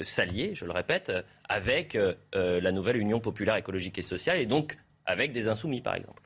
s'allier, 0.00 0.54
je 0.54 0.64
le 0.64 0.72
répète, 0.72 1.12
avec 1.48 1.98
la 2.32 2.72
nouvelle 2.72 2.96
Union 2.96 3.20
populaire 3.20 3.56
écologique 3.56 3.98
et 3.98 4.02
sociale 4.02 4.38
et 4.38 4.46
donc 4.46 4.76
avec 5.06 5.32
des 5.32 5.48
insoumis, 5.48 5.80
par 5.80 5.94
exemple. 5.94 6.23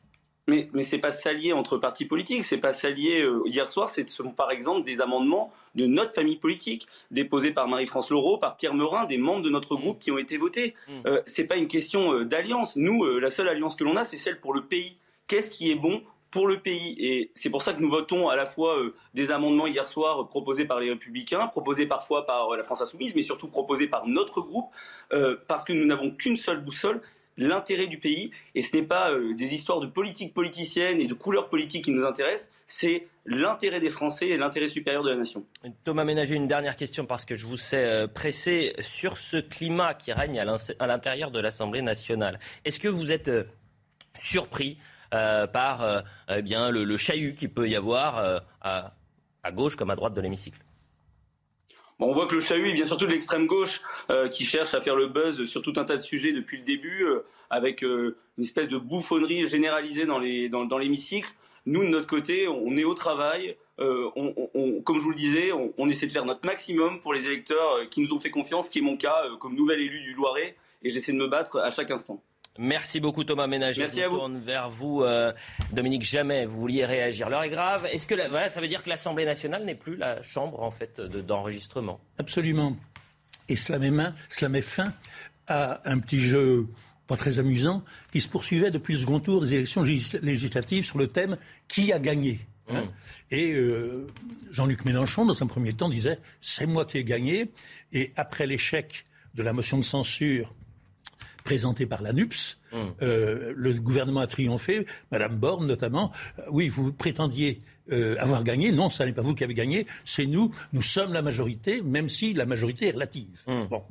Mais, 0.49 0.71
mais 0.73 0.83
c'est 0.83 0.99
pas 0.99 1.12
s'allier 1.12 1.52
entre 1.52 1.76
partis 1.76 2.07
politiques, 2.07 2.43
c'est 2.43 2.57
pas 2.57 2.73
s'allier. 2.73 3.21
Euh, 3.21 3.43
hier 3.45 3.69
soir, 3.69 3.90
ce 3.90 4.05
sont 4.07 4.31
par 4.31 4.50
exemple 4.50 4.83
des 4.83 5.02
amendements 5.02 5.52
de 5.75 5.87
notre 5.87 6.14
famille 6.14 6.38
politique, 6.38 6.88
déposés 7.11 7.50
par 7.50 7.69
Marie-France 7.69 8.09
Laureau, 8.09 8.38
par 8.38 8.57
Pierre 8.57 8.73
Meurin, 8.73 9.05
des 9.05 9.19
membres 9.19 9.43
de 9.43 9.50
notre 9.50 9.76
groupe 9.76 10.00
qui 10.00 10.11
ont 10.11 10.17
été 10.17 10.38
votés. 10.38 10.75
Ce 10.87 10.93
mmh. 10.93 11.02
Euh, 11.07 11.23
c'est 11.26 11.47
pas 11.47 11.57
une 11.57 11.69
question 11.69 12.14
euh, 12.14 12.25
d'alliance. 12.25 12.76
Nous, 12.76 13.05
la 13.05 13.28
seule 13.28 13.49
alliance 13.49 13.76
que 13.76 13.85
l'on 13.85 13.97
a, 13.97 14.05
c'est 14.05 14.17
celle 14.17 14.40
pour 14.40 14.55
le 14.55 14.64
pays. 14.64 14.97
Qu'est-ce 15.26 15.50
qui 15.50 15.71
est 15.71 15.75
bon 15.75 16.02
pour 16.31 16.47
le 16.47 16.61
pays? 16.61 16.97
Et 16.99 17.31
c'est 17.35 17.50
pour 17.50 17.61
ça 17.61 17.75
que 17.75 17.83
nous 17.83 17.90
votons 17.90 18.31
à 18.31 18.37
la 18.37 18.47
fois 18.47 18.78
des 19.12 19.31
amendements 19.31 19.67
hier 19.67 19.87
soir 19.87 20.28
proposés 20.28 20.64
par 20.64 20.81
les 20.81 20.88
Républicains, 20.88 21.47
proposés 21.49 21.85
parfois 21.85 22.25
par 22.25 22.57
la 22.57 22.64
France 22.64 22.81
Insoumise, 22.81 23.14
mais 23.14 23.23
surtout 23.23 23.49
proposés 23.49 23.87
par 23.87 24.07
notre 24.07 24.40
groupe, 24.40 24.71
parce 25.47 25.64
que 25.64 25.75
nous 25.75 25.85
n'avons 25.85 26.11
qu'une 26.11 26.38
seule 26.38 26.61
boussole, 26.64 27.02
l'intérêt 27.38 27.87
du 27.87 27.99
pays. 27.99 28.30
Et 28.54 28.62
ce 28.62 28.76
n'est 28.76 28.85
pas 28.85 29.12
euh, 29.12 29.33
des 29.35 29.54
histoires 29.54 29.80
de 29.80 29.87
politique 29.87 30.35
politicienne 30.35 31.00
et 31.00 31.07
de 31.07 31.14
couleurs 31.14 31.49
politiques 31.49 31.87
qui 31.87 31.92
nous 31.92 32.04
intéressent, 32.04 32.50
c'est 32.66 33.07
l'intérêt 33.25 33.80
des 33.80 33.90
Français 33.90 34.28
et 34.28 34.37
l'intérêt 34.37 34.68
supérieur 34.68 35.02
de 35.02 35.11
la 35.11 35.16
nation. 35.16 35.45
Thomas 35.85 36.04
Ménager, 36.04 36.35
une 36.35 36.49
dernière 36.49 36.76
question 36.76 37.07
parce 37.07 37.25
que 37.25 37.35
je 37.35 37.47
vous 37.47 37.57
sais 37.57 37.85
euh, 37.85 38.07
pressé 38.07 38.75
sur 38.80 39.16
ce 39.16 39.38
climat 39.38 39.95
qui 39.95 40.12
règne 40.12 40.38
à 40.38 40.87
l'intérieur 40.87 41.30
de 41.30 41.40
l'Assemblée 41.40 41.83
nationale. 41.83 42.37
Est-ce 42.64 42.80
que 42.80 42.88
vous 42.88 43.11
êtes 43.11 43.28
euh, 43.28 43.45
surpris 44.16 44.76
par 45.11 46.04
eh 46.28 46.42
le, 46.42 46.97
chahut 46.99 47.35
qu'il 47.35 47.50
peut 47.50 47.66
y 47.66 47.76
avoir 47.76 48.42
à 48.61 49.52
gauche 49.52 49.75
comme 49.75 49.88
à 49.88 49.97
droite 49.97 50.12
de 50.12 50.21
l'hémicycle? 50.21 50.59
On 52.00 52.12
voit 52.12 52.26
que 52.26 52.35
le 52.35 52.40
chahut 52.40 52.73
vient 52.73 52.87
surtout 52.87 53.07
de 53.07 53.11
l'extrême 53.11 53.47
gauche 53.47 53.83
euh, 54.11 54.28
qui 54.28 54.45
cherche 54.45 54.75
à 54.75 54.81
faire 54.81 54.97
le 54.97 55.09
buzz 55.09 55.45
sur 55.45 55.62
tout 55.62 55.73
un 55.76 55.85
tas 55.85 55.97
de 55.97 56.02
sujets 56.02 56.33
depuis 56.33 56.59
le 56.59 56.64
début, 56.64 57.05
euh, 57.05 57.25
avec 57.50 57.83
euh, 57.83 58.17
une 58.37 58.45
espèce 58.45 58.69
de 58.69 58.78
bouffonnerie 58.78 59.47
généralisée 59.47 60.07
dans 60.07 60.19
l'hémicycle. 60.78 61.31
Nous, 61.67 61.83
de 61.83 61.88
notre 61.88 62.07
côté, 62.07 62.49
on 62.49 62.76
est 62.76 62.85
au 62.85 62.95
travail. 62.95 63.57
comme 63.76 64.99
je 64.99 65.02
vous 65.02 65.11
le 65.11 65.17
disais, 65.17 65.52
on, 65.52 65.88
essaie 65.88 66.07
de 66.07 66.12
faire 66.12 66.25
notre 66.25 66.47
maximum 66.47 67.00
pour 67.00 67.12
les 67.12 67.26
électeurs 67.26 67.88
qui 67.90 68.00
nous 68.00 68.12
ont 68.14 68.19
fait 68.19 68.31
confiance, 68.31 68.67
ce 68.67 68.71
qui 68.71 68.78
est 68.78 68.83
mon 68.83 68.97
cas 68.97 69.25
comme 69.40 69.55
nouvel 69.55 69.81
élu 69.81 70.00
du 70.00 70.14
Loiret, 70.14 70.57
et 70.83 70.90
j'essaie 70.90 71.12
de 71.12 71.19
me 71.19 71.26
battre 71.26 71.59
à 71.59 71.71
chaque 71.71 71.90
instant. 71.90 72.23
Merci 72.59 72.99
beaucoup 72.99 73.23
Thomas 73.23 73.47
Ménager. 73.47 73.83
Merci 73.83 74.00
je 74.00 74.07
vous 74.07 74.17
tourne 74.17 74.41
vers 74.41 74.69
vous, 74.69 75.03
euh, 75.03 75.33
Dominique 75.73 76.03
Jamais. 76.03 76.45
Vous 76.45 76.59
vouliez 76.59 76.85
réagir. 76.85 77.31
L'heure 77.31 77.45
est 77.45 77.50
grave. 77.50 77.87
Est-ce 77.93 78.07
que 78.07 78.15
voilà, 78.29 78.49
ça 78.49 78.61
veut 78.61 78.67
dire 78.67 78.83
que 78.83 78.88
l'Assemblée 78.88 79.25
nationale 79.25 79.65
n'est 79.65 79.77
plus 79.77 79.97
la 79.97 80.21
chambre 80.23 80.61
en 80.61 80.73
fait 80.73 81.00
d'enregistrement? 81.00 82.00
Absolument. 82.19 82.77
Et 83.49 83.55
cela 83.55 83.79
met, 83.79 83.91
main, 83.91 84.12
cela 84.29 84.49
met 84.49 84.61
fin 84.61 84.93
à 85.47 85.88
un 85.88 86.00
petit 86.00 86.19
jeu 86.19 86.67
pas 87.07 87.17
très 87.17 87.38
amusant 87.38 87.85
qui 88.12 88.21
se 88.21 88.29
poursuivait 88.29 88.73
depuis 88.73 88.95
le 88.95 89.00
second 89.00 89.21
tour 89.21 89.41
des 89.41 89.55
élections 89.55 89.83
législatives 89.83 90.85
sur 90.85 90.99
le 90.99 91.07
thème 91.07 91.38
qui 91.69 91.93
a 91.93 92.00
gagné. 92.00 92.41
Hein? 92.71 92.83
Mmh. 92.83 92.88
Et 93.31 93.53
euh, 93.53 94.09
Jean-Luc 94.50 94.85
Mélenchon, 94.85 95.25
dans 95.25 95.43
un 95.43 95.47
premier 95.47 95.75
temps, 95.75 95.88
disait 95.88 96.19
c'est 96.41 96.67
moi 96.67 96.85
qui 96.85 96.99
ai 96.99 97.05
gagné. 97.05 97.53
Et 97.93 98.12
après 98.17 98.49
l'échec 98.49 99.05
de 99.35 99.45
la 99.45 99.53
motion 99.53 99.79
de 99.79 99.85
censure 99.85 100.53
présenté 101.49 101.87
par 101.87 102.02
la 102.02 102.12
NUPS. 102.12 102.61
Hum. 102.73 102.93
Euh, 103.00 103.55
le 103.57 103.73
gouvernement 103.73 104.21
a 104.21 104.26
triomphé, 104.26 104.87
Madame 105.11 105.38
Borne 105.38 105.67
notamment. 105.67 106.12
Euh, 106.38 106.43
oui, 106.50 106.69
vous 106.69 106.93
prétendiez 106.93 107.62
euh, 107.90 108.17
avoir 108.19 108.45
gagné. 108.45 108.71
Non, 108.71 108.90
ce 108.90 109.02
n'est 109.02 109.14
pas 109.14 109.23
vous 109.23 109.35
qui 109.35 109.45
avez 109.45 109.55
gagné, 109.55 109.87
c'est 110.05 110.26
nous. 110.26 110.55
Nous 110.75 110.83
sommes 110.83 111.14
la 111.14 111.23
majorité, 111.23 111.81
même 111.81 112.11
si 112.11 112.35
la 112.35 112.45
majorité 112.45 112.88
est 112.88 112.90
relative. 112.90 113.45
Hum. 113.47 113.67
Bon. 113.67 113.83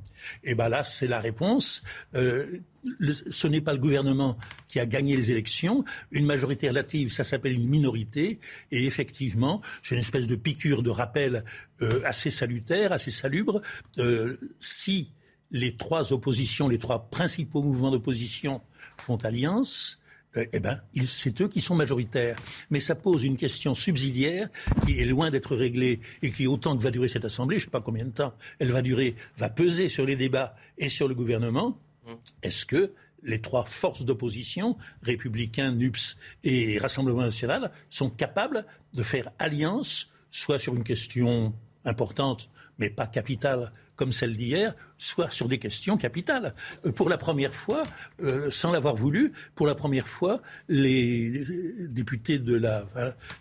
Et 0.44 0.54
bien 0.54 0.70
là, 0.70 0.84
c'est 0.84 1.08
la 1.08 1.20
réponse. 1.20 1.82
ce 2.14 3.48
n'est 3.48 3.62
pas 3.62 3.74
le 3.74 3.80
gouvernement 3.80 4.38
qui 4.68 4.80
a 4.80 4.86
gagné 4.86 5.18
les 5.18 5.32
élections. 5.32 5.84
Une 6.12 6.28
majorité 6.28 6.68
relative, 6.70 7.12
ça 7.12 7.24
s'appelle 7.24 7.54
une 7.54 7.68
minorité. 7.68 8.40
Et 8.72 8.86
effectivement, 8.86 9.64
c'est 9.82 9.96
une 9.96 10.02
espèce 10.02 10.28
de 10.28 10.36
piqûre 10.36 10.84
de 10.84 10.92
rappel 10.92 11.44
assez 12.06 12.30
salutaire, 12.30 12.92
assez 12.92 13.10
salubre. 13.10 13.62
si 14.60 15.10
les 15.52 15.76
trois 15.76 16.14
oppositions, 16.14 16.68
les 16.68 16.80
trois 16.80 17.10
principaux 17.10 17.62
mouvements 17.62 17.92
d'opposition 17.92 18.62
font 18.98 19.18
alliance, 19.18 20.00
euh, 20.36 20.46
eh 20.52 20.60
ben, 20.60 20.82
c'est 21.06 21.42
eux 21.42 21.48
qui 21.48 21.62
sont 21.62 21.76
majoritaires. 21.76 22.38
Mais 22.70 22.80
ça 22.80 22.96
pose 22.96 23.24
une 23.24 23.38
question 23.38 23.74
subsidiaire 23.74 24.50
qui 24.86 25.00
est 25.00 25.06
loin 25.06 25.32
d'être 25.32 25.56
réglée 25.56 26.00
et 26.22 26.32
qui, 26.32 26.48
autant 26.48 26.76
que 26.78 26.84
va 26.84 26.92
durer 26.92 27.08
cette 27.08 27.26
Assemblée, 27.26 27.60
je 27.60 27.66
ne 27.66 27.68
sais 27.68 27.72
pas 27.72 27.82
combien 27.82 28.06
de 28.06 28.12
temps 28.12 28.34
elle 28.60 28.72
va 28.72 28.82
durer, 28.82 29.16
va 29.38 29.50
peser 29.50 29.90
sur 29.90 30.06
les 30.06 30.16
débats 30.16 30.56
et 30.78 30.90
sur 30.90 31.08
le 31.08 31.16
gouvernement. 31.16 31.78
Mmh. 32.06 32.12
Est-ce 32.44 32.66
que 32.66 32.94
les 33.24 33.42
trois 33.42 33.66
forces 33.66 34.06
d'opposition, 34.06 34.78
républicains, 35.02 35.72
NUPS 35.72 36.18
et 36.44 36.78
Rassemblement 36.78 37.22
national, 37.22 37.72
sont 37.90 38.10
capables 38.10 38.66
de 38.94 39.04
faire 39.04 39.30
alliance, 39.40 40.14
soit 40.30 40.60
sur 40.60 40.76
une 40.76 40.84
question 40.84 41.54
importante, 41.84 42.50
mais 42.78 42.90
pas 42.90 43.08
capitale, 43.08 43.72
comme 43.98 44.14
celle 44.14 44.36
d'hier, 44.38 44.74
soit 44.98 45.30
sur 45.30 45.50
des 45.50 45.58
questions 45.58 45.98
capitales. 45.98 46.54
Euh, 46.86 46.94
pour 46.94 47.10
la 47.10 47.18
première 47.18 47.54
fois, 47.54 47.84
euh, 48.22 48.50
sans 48.50 48.72
l'avoir 48.72 48.96
voulu, 48.96 49.34
pour 49.56 49.68
la 49.68 49.76
première 49.76 50.08
fois, 50.08 50.42
les 50.70 51.44
députés 51.90 52.40
de 52.40 52.56
la, 52.56 52.86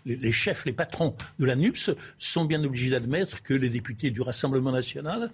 les 0.05 0.31
chefs, 0.33 0.65
les 0.65 0.73
patrons 0.73 1.15
de 1.39 1.45
la 1.45 1.55
NUPS 1.55 1.91
sont 2.19 2.43
bien 2.43 2.61
obligés 2.63 2.89
d'admettre 2.89 3.41
que 3.41 3.53
les 3.53 3.69
députés 3.69 4.11
du 4.11 4.21
Rassemblement 4.21 4.71
national 4.71 5.31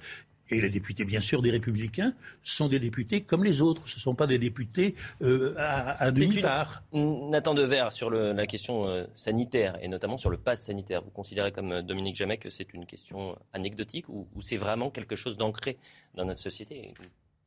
et 0.53 0.62
les 0.62 0.69
députés, 0.69 1.05
bien 1.05 1.19
sûr, 1.19 1.41
des 1.41 1.51
Républicains, 1.51 2.13
sont 2.43 2.67
des 2.67 2.79
députés 2.79 3.22
comme 3.22 3.43
les 3.43 3.62
autres. 3.62 3.88
Ce 3.89 3.98
ne 3.98 4.01
sont 4.01 4.15
pas 4.15 4.27
des 4.27 4.38
députés 4.38 4.95
euh, 5.22 5.53
à, 5.57 6.12
demi-part. 6.12 6.83
Nathan 6.93 7.53
Dever, 7.53 7.88
sur 7.91 8.10
la 8.10 8.48
question 8.48 8.88
euh, 8.88 9.05
sanitaire, 9.15 9.77
et 9.81 9.88
notamment 9.88 10.17
sur 10.17 10.29
le 10.29 10.38
pass 10.38 10.63
sanitaire, 10.63 11.03
vous 11.03 11.12
considérez 11.12 11.51
comme 11.51 11.72
euh, 11.72 11.81
Dominique 11.81 12.15
Jamais 12.15 12.38
que 12.38 12.50
c'est 12.50 12.74
une 12.74 12.86
question 12.86 13.36
anecdotique 13.53 14.07
ou, 14.10 14.27
c'est 14.41 14.57
vraiment 14.57 14.91
quelque 14.91 15.15
chose 15.15 15.38
d'ancré 15.38 15.77
dans 16.15 16.25
notre 16.25 16.41
société? 16.41 16.93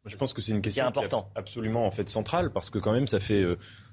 Je 0.04 0.16
pense 0.16 0.32
que 0.32 0.40
c'est 0.40 0.52
une 0.52 0.62
question 0.62 0.84
absolument 1.34 1.86
en 1.86 1.90
fait 1.90 2.08
centrale 2.08 2.52
parce 2.52 2.70
que 2.70 2.78
quand 2.78 2.92
même 2.92 3.06
ça 3.06 3.18
fait 3.18 3.44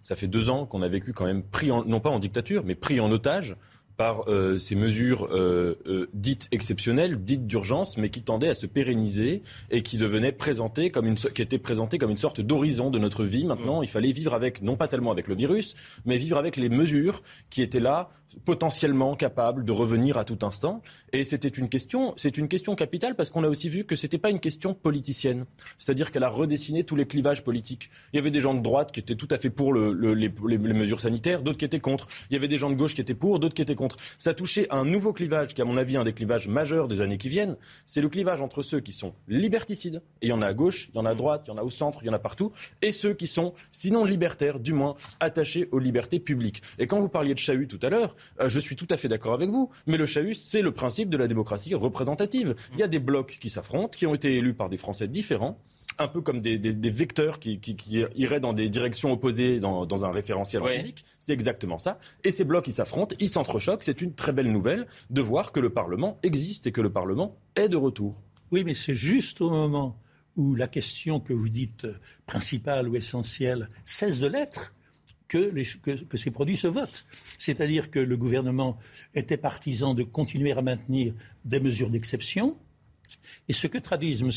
ça 0.03 0.15
fait 0.15 0.27
deux 0.27 0.49
ans 0.49 0.65
qu'on 0.65 0.81
a 0.83 0.87
vécu 0.87 1.11
quand 1.11 1.25
même 1.25 1.43
pris 1.43 1.67
non 1.67 1.99
pas 1.99 2.11
en 2.11 2.19
dictature 2.19 2.63
mais 2.63 2.75
pris 2.75 2.99
en 2.99 3.11
otage 3.11 3.55
par 4.03 4.27
euh, 4.27 4.57
ces 4.57 4.75
mesures 4.75 5.29
euh, 5.31 5.75
euh, 5.87 6.09
dites 6.13 6.49
exceptionnelles, 6.51 7.23
dites 7.23 7.47
d'urgence, 7.47 7.95
mais 7.95 8.09
qui 8.09 8.21
tendaient 8.21 8.49
à 8.49 8.53
se 8.53 8.65
pérenniser 8.65 9.43
et 9.71 9.81
qui 9.81 9.95
devenaient 9.97 10.33
présenter 10.33 10.89
comme 10.89 11.07
une, 11.07 11.15
qui 11.15 11.41
étaient 11.41 11.57
présentées 11.57 11.97
comme 11.99 12.09
une 12.09 12.17
sorte 12.17 12.41
d'horizon 12.41 12.89
de 12.89 12.99
notre 12.99 13.23
vie. 13.23 13.45
Maintenant, 13.45 13.81
il 13.81 13.87
fallait 13.87 14.11
vivre 14.11 14.33
avec, 14.33 14.61
non 14.61 14.75
pas 14.75 14.89
tellement 14.89 15.11
avec 15.11 15.29
le 15.29 15.35
virus, 15.35 15.73
mais 16.03 16.17
vivre 16.17 16.37
avec 16.37 16.57
les 16.57 16.67
mesures 16.67 17.21
qui 17.49 17.61
étaient 17.61 17.79
là, 17.79 18.09
potentiellement 18.45 19.15
capables 19.15 19.65
de 19.65 19.71
revenir 19.71 20.17
à 20.17 20.25
tout 20.25 20.39
instant. 20.43 20.81
Et 21.11 21.23
c'était 21.23 21.47
une 21.47 21.69
question, 21.69 22.13
c'est 22.17 22.37
une 22.37 22.47
question 22.47 22.75
capitale 22.75 23.15
parce 23.15 23.29
qu'on 23.29 23.43
a 23.43 23.47
aussi 23.47 23.69
vu 23.69 23.83
que 23.83 23.95
c'était 23.95 24.17
pas 24.17 24.29
une 24.29 24.39
question 24.39 24.73
politicienne. 24.73 25.45
C'est-à-dire 25.77 26.11
qu'elle 26.11 26.23
a 26.23 26.29
redessiné 26.29 26.83
tous 26.83 26.95
les 26.95 27.05
clivages 27.05 27.43
politiques. 27.43 27.89
Il 28.11 28.17
y 28.17 28.19
avait 28.19 28.31
des 28.31 28.39
gens 28.39 28.53
de 28.53 28.61
droite 28.61 28.91
qui 28.91 28.99
étaient 28.99 29.15
tout 29.15 29.27
à 29.31 29.37
fait 29.37 29.49
pour 29.49 29.73
le, 29.73 30.13
les, 30.13 30.31
les 30.47 30.57
mesures 30.57 30.99
sanitaires, 30.99 31.41
d'autres 31.41 31.57
qui 31.57 31.65
étaient 31.65 31.79
contre. 31.79 32.07
Il 32.29 32.33
y 32.33 32.37
avait 32.37 32.47
des 32.47 32.57
gens 32.57 32.69
de 32.69 32.75
gauche 32.75 32.95
qui 32.95 33.01
étaient 33.01 33.13
pour, 33.13 33.39
d'autres 33.39 33.55
qui 33.55 33.61
étaient 33.61 33.75
contre. 33.75 33.97
Ça 34.17 34.33
touchait 34.33 34.67
un 34.69 34.85
nouveau 34.85 35.13
clivage 35.13 35.53
qui, 35.53 35.61
à 35.61 35.65
mon 35.65 35.77
avis, 35.77 35.97
un 35.97 36.03
des 36.03 36.13
clivages 36.13 36.47
majeurs 36.47 36.87
des 36.87 37.01
années 37.01 37.17
qui 37.17 37.29
viennent. 37.29 37.57
C'est 37.85 38.01
le 38.01 38.09
clivage 38.09 38.41
entre 38.41 38.61
ceux 38.61 38.79
qui 38.79 38.91
sont 38.91 39.13
liberticides, 39.27 40.01
et 40.21 40.27
il 40.27 40.29
y 40.29 40.33
en 40.33 40.41
a 40.41 40.47
à 40.47 40.53
gauche, 40.53 40.89
il 40.93 40.97
y 40.97 40.99
en 40.99 41.05
a 41.05 41.11
à 41.11 41.15
droite, 41.15 41.43
il 41.47 41.51
y 41.51 41.53
en 41.53 41.57
a 41.57 41.63
au 41.63 41.69
centre, 41.69 41.99
il 42.03 42.07
y 42.07 42.09
en 42.09 42.13
a 42.13 42.19
partout, 42.19 42.51
et 42.81 42.91
ceux 42.91 43.13
qui 43.13 43.27
sont, 43.27 43.53
sinon 43.71 44.05
libertaires, 44.05 44.59
du 44.59 44.73
moins 44.73 44.95
attachés 45.19 45.67
aux 45.71 45.79
libertés 45.79 46.19
publiques. 46.19 46.61
Et 46.79 46.87
quand 46.87 46.99
vous 46.99 47.09
parliez 47.09 47.33
de 47.33 47.39
chahut 47.39 47.67
tout 47.67 47.79
à 47.81 47.89
l'heure, 47.89 48.15
je 48.45 48.59
suis 48.59 48.75
tout 48.75 48.87
à 48.89 48.97
fait 48.97 49.07
d'accord 49.07 49.33
avec 49.33 49.49
vous. 49.49 49.69
Mais 49.87 49.97
le 49.97 50.05
chahut, 50.05 50.33
c'est 50.33 50.61
le 50.61 50.71
principe 50.71 51.09
de 51.09 51.17
la 51.17 51.27
démocratie 51.27 51.75
représentative. 51.75 52.55
Il 52.73 52.79
y 52.79 52.83
a 52.83 52.87
des 52.87 52.99
blocs 52.99 53.37
qui 53.39 53.49
s'affrontent, 53.49 53.95
qui 53.97 54.05
ont 54.05 54.15
été 54.15 54.35
élus 54.35 54.53
par 54.53 54.69
des 54.69 54.77
Français 54.77 55.07
différents 55.07 55.59
un 55.99 56.07
peu 56.07 56.21
comme 56.21 56.41
des, 56.41 56.57
vecteurs 56.89 57.39
qui, 57.39 57.59
iraient 58.15 58.39
dans 58.39 58.53
des 58.53 58.69
directions 58.69 59.11
opposées 59.11 59.59
dans, 59.59 60.05
un 60.05 60.11
référentiel 60.11 60.63
physique. 60.67 61.05
C'est 61.19 61.33
exactement 61.33 61.77
ça. 61.77 61.99
Et 62.23 62.31
ces 62.31 62.43
blocs, 62.43 62.67
ils 62.67 62.73
s'affrontent, 62.73 63.15
ils 63.19 63.29
s'entrechoquent. 63.29 63.83
C'est 63.83 64.01
une 64.01 64.13
très 64.13 64.31
belle 64.31 64.51
nouvelle 64.51 64.87
de 65.09 65.21
voir 65.21 65.51
que 65.51 65.59
le 65.59 65.69
Parlement 65.69 66.19
existe 66.23 66.67
et 66.67 66.71
que 66.71 66.81
le 66.81 66.91
Parlement 66.91 67.37
est 67.55 67.69
de 67.69 67.77
retour. 67.77 68.21
Oui, 68.51 68.63
mais 68.63 68.73
c'est 68.73 68.95
juste 68.95 69.41
au 69.41 69.49
moment 69.49 69.99
où 70.35 70.55
la 70.55 70.67
question 70.67 71.19
que 71.19 71.33
vous 71.33 71.49
dites 71.49 71.87
principale 72.25 72.89
ou 72.89 72.95
essentielle 72.95 73.69
cesse 73.85 74.19
de 74.19 74.27
l'être 74.27 74.73
que, 75.27 75.51
que, 76.03 76.17
ces 76.17 76.31
produits 76.31 76.57
se 76.57 76.67
votent. 76.67 77.05
C'est-à-dire 77.37 77.89
que 77.89 77.99
le 77.99 78.17
gouvernement 78.17 78.77
était 79.13 79.37
partisan 79.37 79.93
de 79.93 80.03
continuer 80.03 80.51
à 80.51 80.61
maintenir 80.61 81.13
des 81.45 81.59
mesures 81.59 81.89
d'exception. 81.89 82.57
Et 83.49 83.53
ce 83.53 83.67
que, 83.67 83.77
traduit, 83.77 84.23
me 84.23 84.31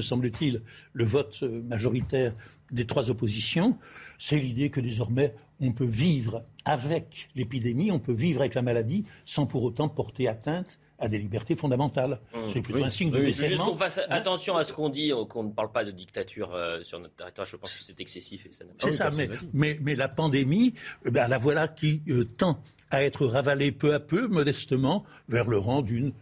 semble-t-il, 0.00 0.62
le 0.92 1.04
vote 1.04 1.40
euh, 1.42 1.62
majoritaire 1.62 2.34
des 2.70 2.86
trois 2.86 3.10
oppositions, 3.10 3.78
c'est 4.18 4.38
l'idée 4.38 4.70
que 4.70 4.80
désormais 4.80 5.34
on 5.60 5.72
peut 5.72 5.86
vivre 5.86 6.44
avec 6.64 7.28
l'épidémie, 7.34 7.90
on 7.90 7.98
peut 7.98 8.12
vivre 8.12 8.40
avec 8.40 8.54
la 8.54 8.62
maladie 8.62 9.04
sans 9.24 9.46
pour 9.46 9.62
autant 9.62 9.88
porter 9.88 10.28
atteinte 10.28 10.78
à 11.02 11.08
des 11.08 11.18
libertés 11.18 11.56
fondamentales. 11.56 12.20
Mmh. 12.32 12.38
C'est 12.52 12.62
plutôt 12.62 12.84
un 12.84 12.90
signe 12.90 13.10
de 13.10 13.18
oui. 13.18 13.32
Juste 13.32 13.56
qu'on 13.56 13.74
fasse 13.74 13.98
hein 13.98 14.06
attention 14.08 14.56
à 14.56 14.62
ce 14.62 14.72
qu'on 14.72 14.88
dit, 14.88 15.12
qu'on 15.28 15.42
ne 15.42 15.50
parle 15.50 15.72
pas 15.72 15.84
de 15.84 15.90
dictature 15.90 16.54
euh, 16.54 16.80
sur 16.82 17.00
notre 17.00 17.14
territoire. 17.14 17.46
Je 17.46 17.56
pense 17.56 17.76
que 17.76 17.84
c'est 17.84 18.00
excessif. 18.00 18.46
C'est 18.50 18.92
ça, 18.92 19.10
mais, 19.52 19.78
mais, 19.82 19.96
la 19.96 20.08
pandémie, 20.08 20.74
eh 21.04 21.10
ben, 21.10 21.26
la 21.26 21.38
voilà 21.38 21.66
qui 21.66 22.02
euh, 22.08 22.24
tend 22.24 22.62
à 22.90 23.02
être 23.02 23.26
ravalée 23.26 23.72
peu 23.72 23.94
à 23.94 24.00
peu, 24.00 24.28
modestement, 24.28 25.04
vers 25.28 25.48
le 25.48 25.58
rang 25.58 25.82
d'une 25.82 26.12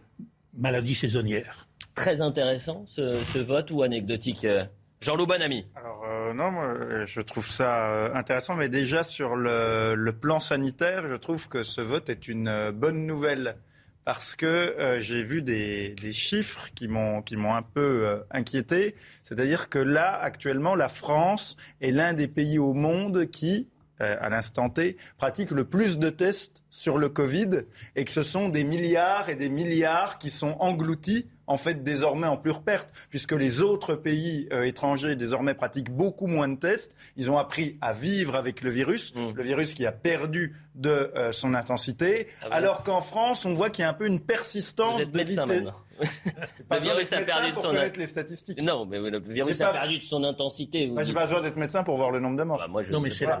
maladie 0.57 0.95
saisonnière. 0.95 1.67
Très 1.93 2.21
intéressant 2.21 2.85
ce, 2.87 3.37
vote 3.37 3.69
ou 3.69 3.83
anecdotique 3.83 4.45
euh, 4.45 4.65
Jean-Loup 4.99 5.27
Bonamy. 5.27 5.67
Alors 5.75 6.33
non, 6.33 6.51
moi, 6.51 7.05
je 7.05 7.21
trouve 7.21 7.47
ça 7.47 8.15
intéressant, 8.15 8.55
mais 8.55 8.69
déjà 8.69 9.03
sur 9.03 9.35
le, 9.35 9.95
le, 9.95 10.13
plan 10.13 10.39
sanitaire, 10.39 11.09
je 11.09 11.15
trouve 11.15 11.49
que 11.49 11.61
ce 11.63 11.81
vote 11.81 12.09
est 12.09 12.27
une 12.27 12.71
bonne 12.71 13.05
nouvelle 13.05 13.57
parce 14.03 14.35
que 14.35 14.45
euh, 14.45 14.99
j'ai 14.99 15.23
vu 15.23 15.41
des, 15.41 15.95
chiffres 16.11 16.69
qui 16.75 16.87
m'ont 16.87 17.21
qui 17.21 17.37
m'ont 17.37 17.55
un 17.55 17.61
peu 17.61 18.05
euh, 18.05 18.19
inquiété. 18.31 18.95
C'est-à-dire 19.23 19.69
que 19.69 19.79
là, 19.79 20.19
actuellement, 20.19 20.75
la 20.75 20.89
France 20.89 21.55
est 21.81 21.91
l'un 21.91 22.13
des 22.13 22.27
pays 22.27 22.59
au 22.59 22.73
monde 22.73 23.27
qui, 23.27 23.69
euh, 24.01 24.17
à 24.19 24.29
l'instant 24.29 24.69
T, 24.69 24.97
pratique 25.17 25.51
le 25.51 25.65
plus 25.65 25.99
de 25.99 26.09
tests 26.09 26.63
sur 26.69 26.97
le 26.97 27.09
Covid 27.09 27.61
et 27.95 28.05
que 28.05 28.11
ce 28.11 28.23
sont 28.23 28.49
des 28.49 28.63
milliards 28.63 29.29
et 29.29 29.35
des 29.35 29.49
milliards 29.49 30.17
qui 30.17 30.29
sont 30.29 30.55
engloutis 30.59 31.27
en 31.51 31.57
fait 31.57 31.83
désormais 31.83 32.27
en 32.27 32.37
pure 32.37 32.61
perte, 32.61 32.89
puisque 33.09 33.33
les 33.33 33.61
autres 33.61 33.95
pays 33.95 34.47
euh, 34.53 34.63
étrangers 34.63 35.15
désormais 35.15 35.53
pratiquent 35.53 35.91
beaucoup 35.91 36.27
moins 36.27 36.47
de 36.47 36.55
tests. 36.55 36.95
Ils 37.17 37.29
ont 37.29 37.37
appris 37.37 37.77
à 37.81 37.91
vivre 37.91 38.35
avec 38.35 38.61
le 38.61 38.71
virus, 38.71 39.13
mmh. 39.13 39.31
le 39.35 39.43
virus 39.43 39.73
qui 39.73 39.85
a 39.85 39.91
perdu 39.91 40.55
de 40.75 41.11
euh, 41.15 41.31
son 41.33 41.53
intensité, 41.53 42.27
ah 42.41 42.47
alors 42.51 42.83
qu'en 42.83 43.01
France, 43.01 43.45
on 43.45 43.53
voit 43.53 43.69
qu'il 43.69 43.83
y 43.83 43.85
a 43.85 43.89
un 43.89 43.93
peu 43.93 44.07
une 44.07 44.21
persistance 44.21 45.11
de 45.11 45.19
le 46.71 46.79
virus 46.79 47.13
a 47.13 47.21
perdu 47.21 47.51
de 47.51 47.55
son 47.55 47.71
les 47.95 48.07
statistiques. 48.07 48.61
Non, 48.61 48.85
mais 48.85 48.97
le 48.97 49.19
virus 49.19 49.59
a 49.61 49.71
perdu 49.71 49.99
de 49.99 50.03
son 50.03 50.23
intensité. 50.23 50.87
Moi, 50.87 51.03
j'ai 51.03 51.13
pas 51.13 51.25
besoin 51.25 51.41
d'être 51.41 51.57
médecin 51.57 51.83
pour 51.83 51.97
voir 51.97 52.09
le 52.11 52.19
nombre 52.19 52.37
de 52.37 52.43
morts. 52.43 52.57
Bah, 52.57 52.67
moi, 52.67 52.81
non, 52.89 53.01
mais 53.01 53.09
c'est 53.11 53.25
la, 53.25 53.37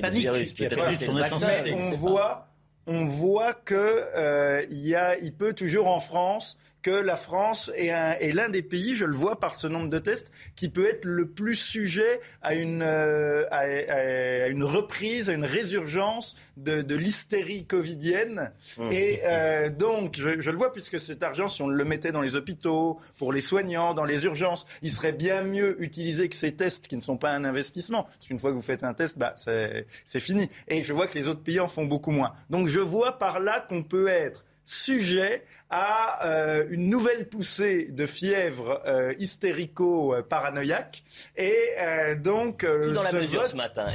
panique 0.00 0.28
qui 0.54 0.66
a 0.66 0.68
perdu 0.68 0.96
de 0.96 1.02
son 1.02 1.16
intensité. 1.16 1.74
On 1.74 1.90
voit 1.96 2.48
on 2.86 3.06
voit 3.06 3.54
que 3.54 3.74
euh, 3.74 4.64
y 4.70 4.94
a, 4.94 5.18
il 5.18 5.34
peut 5.34 5.54
toujours 5.54 5.88
en 5.88 6.00
France 6.00 6.58
que 6.84 6.90
la 6.90 7.16
France 7.16 7.72
est, 7.76 8.32
l'un 8.34 8.50
des 8.50 8.60
pays, 8.60 8.94
je 8.94 9.06
le 9.06 9.16
vois 9.16 9.40
par 9.40 9.54
ce 9.54 9.66
nombre 9.66 9.88
de 9.88 9.98
tests, 9.98 10.30
qui 10.54 10.68
peut 10.68 10.86
être 10.86 11.06
le 11.06 11.26
plus 11.30 11.56
sujet 11.56 12.20
à 12.42 12.54
une, 12.54 12.82
euh, 12.82 13.42
à, 13.50 14.48
une 14.48 14.62
reprise, 14.62 15.30
à 15.30 15.32
une 15.32 15.46
résurgence 15.46 16.36
de, 16.58 16.94
l'hystérie 16.94 17.64
covidienne. 17.64 18.52
Mmh. 18.76 18.92
Et 18.92 19.20
euh, 19.24 19.70
donc, 19.70 20.16
je, 20.18 20.50
le 20.50 20.56
vois, 20.56 20.74
puisque 20.74 21.00
cet 21.00 21.22
argent, 21.22 21.48
si 21.48 21.62
on 21.62 21.68
le 21.68 21.84
mettait 21.86 22.12
dans 22.12 22.20
les 22.20 22.36
hôpitaux, 22.36 22.98
pour 23.16 23.32
les 23.32 23.40
soignants, 23.40 23.94
dans 23.94 24.04
les 24.04 24.26
urgences, 24.26 24.66
il 24.82 24.90
serait 24.90 25.12
bien 25.12 25.42
mieux 25.42 25.82
utilisé 25.82 26.28
que 26.28 26.36
ces 26.36 26.54
tests 26.54 26.86
qui 26.86 26.96
ne 26.96 27.00
sont 27.00 27.16
pas 27.16 27.30
un 27.30 27.46
investissement. 27.46 28.02
Parce 28.02 28.26
qu'une 28.26 28.38
fois 28.38 28.50
que 28.50 28.56
vous 28.56 28.62
faites 28.62 28.84
un 28.84 28.92
test, 28.92 29.16
bah, 29.16 29.34
c'est 29.36 30.20
fini. 30.20 30.50
Et 30.68 30.82
je 30.82 30.92
vois 30.92 31.06
que 31.06 31.16
les 31.16 31.28
autres 31.28 31.42
pays 31.42 31.60
en 31.60 31.66
font 31.66 31.86
beaucoup 31.86 32.10
moins. 32.10 32.34
Donc, 32.50 32.68
je 32.68 32.80
vois 32.80 33.18
par 33.18 33.40
là 33.40 33.64
qu'on 33.66 33.82
peut 33.82 34.08
être 34.08 34.44
sujet 34.64 35.44
à 35.70 36.26
euh, 36.26 36.64
une 36.70 36.88
nouvelle 36.88 37.28
poussée 37.28 37.88
de 37.90 38.06
fièvre 38.06 38.82
euh, 38.86 39.14
hystérico-paranoïaque. 39.18 41.04
Et 41.36 41.54
euh, 41.78 42.14
donc, 42.14 42.64
dans 42.64 43.02
ce 43.02 43.16
la 43.16 43.26
vote, 43.26 43.50
ce 43.50 43.56
matin. 43.56 43.86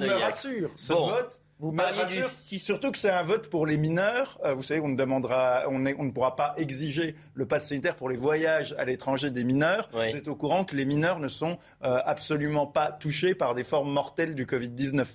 me 0.00 0.20
rassure. 0.20 0.70
Ce 0.76 0.92
vote 0.92 1.40
vous 1.60 1.72
parliez 1.72 2.02
du... 2.04 2.58
Surtout 2.58 2.90
que 2.90 2.98
c'est 2.98 3.10
un 3.10 3.22
vote 3.22 3.48
pour 3.48 3.64
les 3.64 3.78
mineurs. 3.78 4.38
Vous 4.56 4.64
savez, 4.64 4.80
on, 4.80 4.90
demandera, 4.90 5.62
on, 5.68 5.78
ne 5.78 6.10
pourra 6.10 6.34
pas 6.34 6.52
exiger 6.58 7.14
le 7.32 7.46
pass 7.46 7.68
sanitaire 7.68 7.94
pour 7.94 8.10
les 8.10 8.16
voyages 8.16 8.74
à 8.76 8.84
l'étranger 8.84 9.30
des 9.30 9.44
mineurs. 9.44 9.88
Oui. 9.94 10.10
Vous 10.10 10.16
êtes 10.16 10.28
au 10.28 10.34
courant 10.34 10.64
que 10.64 10.74
les 10.74 10.84
mineurs 10.84 11.20
ne 11.20 11.28
sont 11.28 11.56
absolument 11.80 12.66
pas 12.66 12.90
touchés 12.90 13.34
par 13.34 13.54
des 13.54 13.64
formes 13.64 13.90
mortelles 13.90 14.34
du 14.34 14.44
Covid-19. 14.46 15.06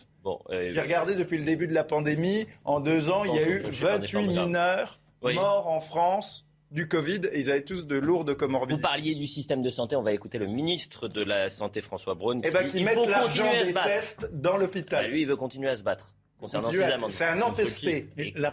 Euh, 0.49 0.69
J'ai 0.71 0.81
regardé 0.81 1.15
depuis 1.15 1.37
le 1.37 1.43
début 1.43 1.67
de 1.67 1.73
la 1.73 1.83
pandémie. 1.83 2.45
En 2.65 2.79
deux 2.79 3.09
ans, 3.09 3.23
il 3.25 3.35
y 3.35 3.39
a 3.39 3.47
eu 3.47 3.61
28 3.67 4.27
mineurs 4.27 4.99
morts 5.21 5.67
en 5.67 5.79
France 5.79 6.45
du 6.71 6.87
Covid 6.87 7.21
et 7.31 7.39
ils 7.39 7.49
avaient 7.49 7.63
tous 7.63 7.87
de 7.87 7.97
lourdes 7.97 8.35
comorbidités. 8.35 8.81
Vous 8.81 8.87
parliez 8.87 9.15
du 9.15 9.27
système 9.27 9.61
de 9.61 9.69
santé, 9.69 9.95
on 9.95 10.03
va 10.03 10.13
écouter 10.13 10.37
le 10.37 10.45
ministre 10.45 11.07
de 11.07 11.23
la 11.23 11.49
Santé 11.49 11.81
François 11.81 12.13
Braun. 12.13 12.41
Eh 12.43 12.51
bah, 12.51 12.63
qui 12.63 12.83
met 12.83 12.95
l'argent 13.07 13.51
des 13.63 13.73
tests 13.73 14.29
dans 14.31 14.57
l'hôpital. 14.57 15.05
Bah, 15.05 15.09
lui, 15.09 15.21
il 15.21 15.27
veut 15.27 15.35
continuer 15.35 15.69
à 15.69 15.75
se 15.75 15.83
battre. 15.83 16.13
Concernant 16.39 16.71
ces 16.71 16.81
amendes. 16.83 17.11
C'est 17.11 17.25
un 17.25 17.41
entesté. 17.41 18.07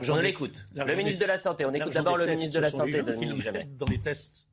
On 0.08 0.16
l'écoute. 0.16 0.64
Le 0.74 0.94
ministre 0.94 1.20
de 1.20 1.26
la 1.26 1.36
Santé. 1.36 1.64
On 1.66 1.72
écoute 1.72 1.92
d'abord 1.92 2.16
le 2.16 2.26
ministre 2.26 2.56
de 2.56 2.60
la 2.60 2.70
Santé, 2.70 3.02
les 3.88 4.00
tests. 4.00 4.46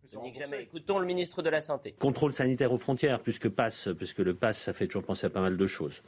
Écoutons 0.60 1.00
le 1.00 1.06
ministre 1.06 1.42
de 1.42 1.50
la 1.50 1.62
Santé. 1.62 1.94
Contrôle 2.00 2.34
sanitaire 2.34 2.72
aux 2.72 2.78
frontières, 2.78 3.20
puisque, 3.20 3.50
passe, 3.50 3.90
puisque 3.98 4.20
le 4.20 4.34
pass, 4.34 4.60
ça 4.60 4.74
fait 4.74 4.88
toujours 4.88 5.04
penser 5.04 5.28
à 5.28 5.30
pas 5.30 5.42
mal 5.42 5.58
de 5.58 5.68
choses. 5.68 6.02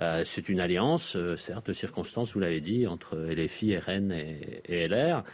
Euh, 0.00 0.22
c'est 0.24 0.48
une 0.48 0.60
alliance, 0.60 1.16
euh, 1.16 1.36
certes, 1.36 1.66
de 1.66 1.72
circonstances, 1.72 2.32
vous 2.32 2.40
l'avez 2.40 2.60
dit, 2.60 2.86
entre 2.86 3.16
LFI, 3.16 3.76
RN 3.78 4.12
et, 4.12 4.62
et 4.66 4.88
LR. 4.88 5.24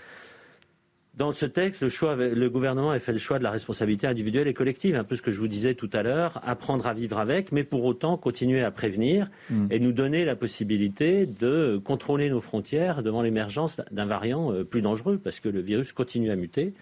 Dans 1.17 1.33
ce 1.33 1.47
texte, 1.47 1.81
le, 1.81 1.89
choix, 1.89 2.17
le 2.17 2.51
gouvernement 2.51 2.91
a 2.91 2.99
fait 2.99 3.13
le 3.13 3.19
choix 3.19 3.39
de 3.39 3.45
la 3.45 3.53
responsabilité 3.53 4.09
individuelle 4.09 4.49
et 4.49 4.55
collective, 4.55 4.97
un 4.97 5.05
peu 5.05 5.15
ce 5.15 5.23
que 5.23 5.31
je 5.31 5.39
vous 5.39 5.47
disais 5.47 5.75
tout 5.75 5.91
à 5.93 6.03
l'heure, 6.03 6.41
apprendre 6.45 6.89
à 6.89 6.93
vivre 6.93 7.19
avec, 7.19 7.53
mais 7.53 7.63
pour 7.63 7.85
autant 7.85 8.17
continuer 8.17 8.65
à 8.65 8.73
prévenir 8.73 9.31
mm. 9.49 9.69
et 9.71 9.79
nous 9.79 9.93
donner 9.93 10.25
la 10.25 10.35
possibilité 10.35 11.27
de 11.27 11.81
contrôler 11.85 12.31
nos 12.31 12.41
frontières 12.41 13.05
devant 13.05 13.23
l'émergence 13.23 13.81
d'un 13.93 14.07
variant 14.07 14.53
euh, 14.53 14.65
plus 14.65 14.83
dangereux, 14.83 15.21
parce 15.23 15.39
que 15.39 15.49
le 15.49 15.61
virus 15.61 15.93
continue 15.93 16.33
à 16.33 16.37
muter. 16.37 16.75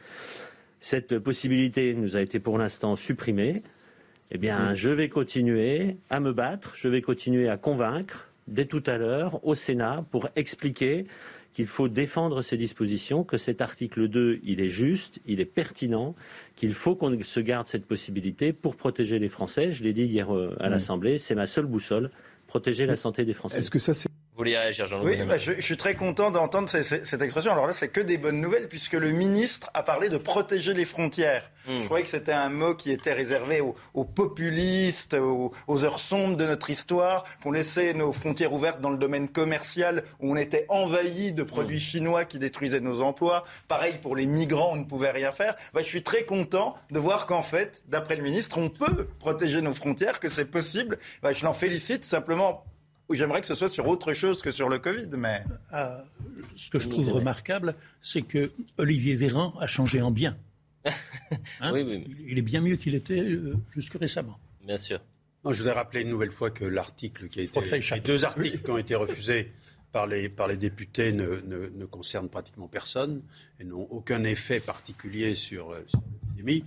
Cette 0.83 1.21
possibilité 1.21 1.95
nous 1.95 2.17
a 2.17 2.21
été 2.21 2.41
pour 2.41 2.59
l'instant 2.59 2.97
supprimée. 2.97 3.63
Eh 4.33 4.39
bien, 4.39 4.75
je 4.75 4.91
vais 4.91 5.09
continuer 5.09 5.97
à 6.11 6.19
me 6.19 6.33
battre, 6.33 6.73
je 6.75 6.89
vais 6.89 7.03
continuer 7.03 7.49
à 7.49 7.57
convaincre 7.57 8.29
dès 8.49 8.65
tout 8.65 8.83
à 8.87 8.99
l'heure 8.99 9.47
au 9.47 9.55
Sénat 9.55 10.05
pour 10.11 10.29
expliquer 10.35 11.07
qu'il 11.53 11.69
faut 11.69 11.87
défendre 11.87 12.43
ces 12.43 12.57
dispositions, 12.57 13.23
que 13.23 13.37
cet 13.37 13.61
article 13.61 14.09
2, 14.09 14.41
il 14.43 14.61
est 14.61 14.69
juste, 14.69 15.21
il 15.25 15.39
est 15.39 15.45
pertinent, 15.45 16.17
qu'il 16.57 16.75
faut 16.75 16.97
qu'on 16.97 17.17
se 17.23 17.41
garde 17.41 17.69
cette 17.69 17.87
possibilité 17.87 18.53
pour 18.53 18.75
protéger 18.75 19.21
les 19.21 19.29
Français. 19.29 19.71
Je 19.71 19.85
l'ai 19.85 19.93
dit 19.93 20.05
hier 20.05 20.35
euh, 20.35 20.57
à 20.59 20.69
l'Assemblée, 20.69 21.19
c'est 21.19 21.37
ma 21.37 21.47
seule 21.47 21.67
boussole, 21.67 22.11
protéger 22.49 22.87
la 22.87 22.97
santé 22.97 23.25
des 23.25 23.35
Français. 23.35 23.59
Est-ce 23.59 23.71
que 23.71 23.79
ça 23.79 23.95
c'est 23.95 24.09
vous 24.35 24.39
voulez 24.39 24.57
réagir, 24.57 24.87
Jean 24.87 25.05
Oui, 25.05 25.23
bah, 25.25 25.37
je, 25.37 25.61
suis 25.61 25.77
très 25.77 25.95
content 25.95 26.31
d'entendre 26.31 26.67
cette, 26.67 27.23
expression. 27.23 27.53
Alors 27.53 27.67
là, 27.67 27.73
c'est 27.73 27.89
que 27.89 28.01
des 28.01 28.17
bonnes 28.17 28.41
nouvelles, 28.41 28.67
puisque 28.67 28.95
le 28.95 29.11
ministre 29.11 29.69
a 29.75 29.83
parlé 29.83 30.09
de 30.09 30.17
protéger 30.17 30.73
les 30.73 30.87
frontières. 30.87 31.51
Hmm. 31.69 31.77
Je 31.77 31.85
croyais 31.85 32.03
que 32.03 32.09
c'était 32.09 32.33
un 32.33 32.49
mot 32.49 32.75
qui 32.75 32.91
était 32.93 33.13
réservé 33.13 33.61
aux, 33.61 34.05
populistes, 34.05 35.15
aux, 35.15 35.85
heures 35.85 36.01
sombres 36.01 36.39
de 36.39 36.47
notre 36.47 36.71
histoire, 36.71 37.25
qu'on 37.43 37.53
laissait 37.53 37.93
nos 37.93 38.11
frontières 38.11 38.55
ouvertes 38.55 38.81
dans 38.81 38.89
le 38.89 38.97
domaine 38.97 39.29
commercial, 39.29 40.03
où 40.19 40.33
on 40.33 40.37
était 40.37 40.65
envahi 40.71 41.35
de 41.35 41.43
produits 41.43 41.77
hmm. 41.77 41.81
chinois 41.81 42.25
qui 42.25 42.39
détruisaient 42.39 42.81
nos 42.81 43.03
emplois. 43.03 43.45
Pareil 43.69 43.99
pour 44.01 44.17
les 44.17 44.25
migrants, 44.25 44.71
on 44.73 44.77
ne 44.77 44.85
pouvait 44.85 45.11
rien 45.11 45.31
faire. 45.31 45.57
Bah, 45.75 45.83
je 45.83 45.89
suis 45.89 46.03
très 46.03 46.25
content 46.25 46.75
de 46.91 46.99
voir 46.99 47.27
qu'en 47.27 47.43
fait, 47.43 47.83
d'après 47.87 48.17
le 48.17 48.23
ministre, 48.23 48.57
on 48.57 48.71
peut 48.71 49.09
protéger 49.19 49.61
nos 49.61 49.75
frontières, 49.75 50.21
que 50.21 50.29
c'est 50.29 50.47
possible. 50.47 50.97
Bah, 51.23 51.33
je 51.33 51.45
l'en 51.45 51.53
félicite 51.53 52.03
simplement 52.03 52.65
j'aimerais 53.15 53.41
que 53.41 53.47
ce 53.47 53.55
soit 53.55 53.69
sur 53.69 53.87
autre 53.89 54.13
chose 54.13 54.43
que 54.43 54.51
sur 54.51 54.69
le 54.69 54.79
Covid. 54.79 55.09
Mais 55.17 55.45
ah, 55.71 56.03
ce 56.57 56.71
que 56.71 56.79
je 56.79 56.89
trouve 56.89 57.09
remarquable, 57.09 57.75
c'est 58.01 58.23
que 58.23 58.53
Olivier 58.79 59.15
Véran 59.15 59.55
a 59.61 59.67
changé 59.67 60.03
en 60.03 60.11
bien. 60.11 60.37
Hein 61.61 61.73
il 61.75 62.39
est 62.39 62.43
bien 62.43 62.61
mieux 62.61 62.77
qu'il 62.77 62.95
était 62.95 63.21
euh, 63.21 63.55
jusque 63.71 63.95
récemment. 63.95 64.39
Bien 64.67 64.77
sûr. 64.77 65.01
je 65.45 65.57
voudrais 65.57 65.73
rappeler 65.73 66.03
une 66.03 66.11
nouvelle 66.11 66.33
fois 66.33 66.51
que 66.51 66.65
l'article 66.65 67.29
qui 67.29 67.41
a 67.41 67.43
été, 67.45 67.61
les 67.61 68.01
deux 68.01 68.25
articles 68.25 68.59
qui 68.59 68.71
ont 68.71 68.77
été 68.77 68.95
refusés 68.95 69.53
par 69.93 70.07
les, 70.07 70.29
par 70.29 70.49
les 70.49 70.57
députés 70.57 71.13
ne, 71.13 71.41
ne, 71.47 71.85
concernent 71.87 72.29
pratiquement 72.29 72.69
personne 72.69 73.23
et 73.61 73.65
n'ont 73.65 73.87
aucun 73.91 74.25
effet 74.25 74.61
particulier 74.61 75.35
sur, 75.35 75.75
sur 75.87 76.03
l'épidémie. 76.21 76.65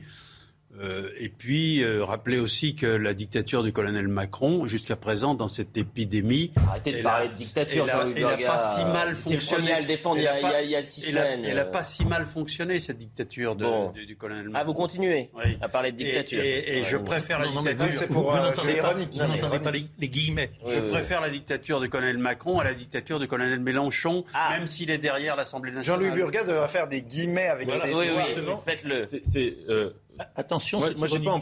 Euh, 0.81 1.09
et 1.17 1.29
puis, 1.29 1.83
euh, 1.83 2.03
rappeler 2.03 2.39
aussi 2.39 2.75
que 2.75 2.85
la 2.85 3.13
dictature 3.13 3.63
du 3.63 3.71
colonel 3.71 4.07
Macron, 4.07 4.67
jusqu'à 4.67 4.95
présent, 4.95 5.33
dans 5.33 5.47
cette 5.47 5.77
épidémie. 5.77 6.51
Arrêtez 6.69 6.93
de 6.93 7.01
parler 7.01 7.29
de 7.29 7.33
dictature, 7.33 7.87
Jean-Luc 7.87 8.17
Elle 8.17 8.23
n'a 8.23 8.37
pas 8.37 8.59
si 8.59 8.85
mal 8.85 9.15
fonctionné. 9.15 9.71
à 9.71 9.79
le 9.79 9.85
défendre 9.85 10.17
il 10.17 10.23
y 10.23 10.27
a, 10.27 10.61
il 10.61 10.69
y 10.69 10.75
a 10.75 10.83
six 10.83 11.01
semaines. 11.01 11.45
Elle 11.45 11.55
n'a 11.55 11.65
pas 11.65 11.83
si 11.83 12.05
mal 12.05 12.25
fonctionné, 12.25 12.79
cette 12.79 12.97
dictature 12.97 13.55
de, 13.55 14.05
du, 14.05 14.17
colonel 14.17 14.49
Macron. 14.49 14.59
Ah, 14.61 14.63
vous 14.63 14.73
continuez 14.73 15.29
à 15.61 15.69
parler 15.69 15.91
de 15.91 15.97
dictature. 15.97 16.41
Et, 16.43 16.83
je 16.83 16.97
préfère 16.97 17.39
la 17.39 17.47
dictature. 17.47 17.99
C'est 17.99 18.07
pour 18.07 18.35
euh, 18.35 18.51
ironique. 18.75 19.09
Vous 19.13 19.19
n'entendez 19.19 19.59
pas 19.59 19.71
les, 19.71 20.09
guillemets. 20.09 20.51
Je 20.65 20.79
préfère 20.89 21.21
la 21.21 21.29
dictature 21.29 21.79
du 21.79 21.89
colonel 21.89 22.17
Macron 22.17 22.59
à 22.59 22.63
la 22.63 22.73
dictature 22.73 23.19
du 23.19 23.27
colonel 23.27 23.59
Mélenchon, 23.59 24.23
ah. 24.33 24.49
même 24.51 24.67
s'il 24.67 24.89
est 24.91 24.97
derrière 24.97 25.35
l'Assemblée 25.35 25.71
nationale. 25.71 26.01
Jean-Louis 26.01 26.15
Burgat 26.15 26.43
devra 26.43 26.67
faire 26.67 26.87
des 26.87 27.01
guillemets 27.01 27.47
avec 27.47 27.71
ses 27.71 27.93
Oui, 27.93 28.07
oui, 28.15 28.53
faites-le. 28.63 29.05
C'est 29.05 29.55
Attention, 30.35 30.79
moi, 30.79 30.89
moi 30.97 31.07
j'ai 31.07 31.19
pas, 31.19 31.37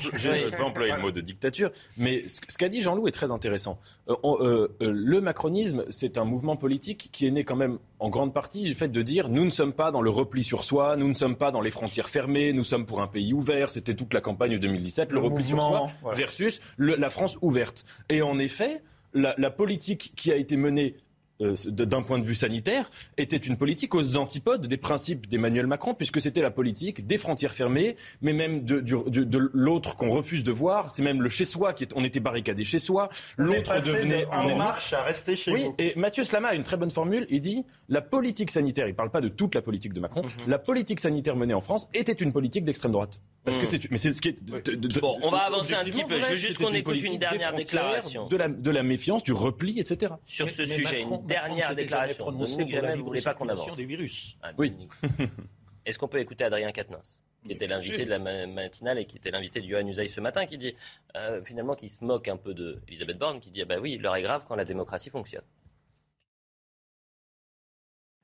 pas, 0.58 0.64
employé 0.64 0.94
le 0.94 1.02
mot 1.02 1.12
de 1.12 1.22
dictature, 1.22 1.72
mais 1.98 2.28
ce, 2.28 2.58
qu'a 2.58 2.70
dit 2.70 2.82
Jean-Loup 2.82 3.08
est 3.08 3.12
très 3.12 3.32
intéressant. 3.32 3.80
Euh, 4.10 4.16
euh, 4.24 4.68
euh, 4.82 4.92
le 4.92 5.22
macronisme, 5.22 5.86
c'est 5.90 6.18
un 6.18 6.26
mouvement 6.26 6.56
politique 6.56 7.10
qui 7.12 7.28
est 7.28 7.32
né 7.32 7.44
quand 7.44 7.56
même 7.56 7.78
en 8.00 8.10
grande 8.10 8.34
partie 8.34 8.64
du 8.64 8.74
fait 8.74 8.88
de 8.88 9.02
dire 9.02 9.30
nous 9.30 9.46
ne 9.46 9.50
sommes 9.50 9.74
pas 9.74 9.92
dans 9.92 10.02
le 10.02 10.10
repli 10.10 10.44
sur 10.44 10.64
soi, 10.64 10.96
nous 10.96 11.08
ne 11.08 11.14
sommes 11.14 11.36
pas 11.36 11.52
dans 11.52 11.62
les 11.62 11.72
frontières 11.72 12.10
fermées, 12.10 12.54
nous 12.54 12.64
sommes 12.64 12.86
pour 12.86 13.02
un 13.02 13.08
pays 13.08 13.34
ouvert. 13.34 13.70
C'était 13.70 13.96
toute 13.96 14.14
la 14.14 14.22
campagne 14.22 14.54
de 14.54 14.58
2017, 14.58 15.12
le, 15.12 15.20
repli 15.20 15.44
sur 15.44 15.60
soi 15.60 15.90
versus 16.14 16.60
la 16.78 17.10
France 17.10 17.38
ouverte. 17.42 17.86
Et 18.10 18.22
en 18.22 18.40
effet, 18.40 18.82
la, 19.14 19.36
la 19.38 19.52
politique 19.52 20.14
qui 20.16 20.32
a 20.32 20.36
été 20.36 20.58
menée 20.58 20.96
euh, 21.42 21.56
d'un 21.66 22.04
point 22.04 22.20
de 22.20 22.26
vue 22.26 22.36
sanitaire, 22.36 22.90
était 23.18 23.38
une 23.38 23.58
politique 23.58 23.96
aux 23.96 24.18
antipodes 24.18 24.68
des 24.68 24.78
principes 24.78 25.28
d'Emmanuel 25.28 25.66
Macron, 25.66 25.96
puisque 25.96 26.22
c'était 26.22 26.42
la 26.42 26.52
politique 26.52 27.08
des 27.08 27.18
frontières 27.18 27.54
fermées, 27.54 27.96
mais 28.22 28.34
même 28.34 28.64
de, 28.64 28.80
de, 28.80 29.50
l'autre 29.54 29.96
qu'on 29.96 30.10
refuse 30.10 30.44
de 30.44 30.52
voir. 30.52 30.92
C'est 30.92 31.02
même 31.02 31.22
le 31.22 31.30
chez-soi 31.30 31.74
qui 31.74 31.86
est, 31.86 31.94
on 31.96 32.04
était 32.04 32.20
barricadé 32.20 32.64
chez 32.64 32.80
soi. 32.80 33.10
L'autre 33.38 33.74
devenait 33.84 34.26
en 34.26 34.56
marche 34.56 34.94
à 34.94 35.02
rester 35.02 35.36
chez 35.36 35.52
oui, 35.52 35.64
vous. 35.64 35.76
Et 35.80 35.94
Mathieu 35.96 36.24
Slama 36.24 36.50
a 36.50 36.54
une 36.54 36.64
très 36.64 36.78
bonne 36.78 36.92
formule. 36.92 37.26
Il 37.30 37.42
dit 37.42 37.66
la 37.90 38.02
politique 38.02 38.52
sanitaire. 38.52 38.88
Il 38.88 38.96
parle 38.96 39.10
pas 39.10 39.22
de 39.22 39.30
toute 39.30 39.56
la 39.56 39.62
politique 39.62 39.94
de 39.94 40.00
Macron. 40.00 40.24
Mhm. 40.24 40.30
La 40.48 40.60
politique 40.60 41.00
sanitaire 41.00 41.36
menée 41.36 41.54
en 41.54 41.62
France 41.62 41.88
était 41.94 42.14
une 42.14 42.32
politique 42.32 42.64
d'extrême 42.64 42.92
droite. 42.92 43.20
Parce 43.44 43.58
que 43.58 43.64
mhm. 43.64 43.70
c'est, 43.70 43.92
mais 43.92 43.98
c'est 43.98 44.14
ce 44.14 44.22
qui 44.22 44.30
est. 44.30 45.00
bon, 45.02 45.18
on 45.22 45.32
va 45.32 45.40
avancer 45.40 45.74
un 45.74 45.84
petit 45.84 46.04
peu. 46.04 46.20
Je 46.20 46.30
veux 46.32 46.36
juste 46.36 46.60
qu'on 46.60 46.74
écoute 46.74 47.02
une 47.02 47.18
dernière 47.18 47.54
déclaration. 47.54 48.28
De 48.28 48.38
la, 48.38 48.48
de 48.48 48.72
la 48.72 48.84
méfiance, 48.84 49.24
du 49.24 49.34
repli, 49.34 49.80
etc. 49.80 50.14
Sur 50.24 50.50
ce 50.50 50.64
sujet, 50.66 51.04
dernière 51.24 51.76
déclaration. 51.76 52.32
Dominique 52.32 52.70
Jamais, 52.70 52.94
vous 52.94 53.02
ne 53.02 53.08
voulez 53.08 53.22
pas 53.22 53.34
qu'on 53.34 53.50
avance 53.50 53.76
des 53.76 53.86
virus. 53.86 54.38
Ah, 54.42 54.52
oui. 54.58 54.74
Est-ce 55.86 56.00
qu'on 56.00 56.08
peut 56.08 56.20
écouter 56.20 56.44
Adrien 56.46 56.72
Quatennens 56.72 57.22
qui 57.46 57.52
était 57.52 57.68
l'invité 57.68 58.06
de 58.06 58.10
la 58.10 58.20
matinale 58.20 59.00
et 59.00 59.06
qui 59.06 59.18
était 59.18 59.32
l'invité 59.32 59.62
du 59.62 59.70
Johan 59.70 59.86
Usaï 59.86 60.08
ce 60.08 60.22
matin, 60.22 60.46
qui 60.46 60.58
dit 60.58 60.76
euh, 61.18 61.44
finalement 61.44 61.76
qui 61.76 61.90
se 61.90 62.04
moque 62.04 62.28
un 62.28 62.38
peu 62.38 62.54
de 62.54 62.82
Elisabeth 62.88 63.18
Borne, 63.18 63.40
qui 63.40 63.52
dit 63.52 63.62
ah 63.62 63.66
bah 63.66 63.80
oui, 63.82 63.98
l'heure 63.98 64.16
est 64.16 64.22
grave 64.22 64.46
quand 64.48 64.56
la 64.56 64.66
démocratie 64.66 65.10
fonctionne. 65.10 65.44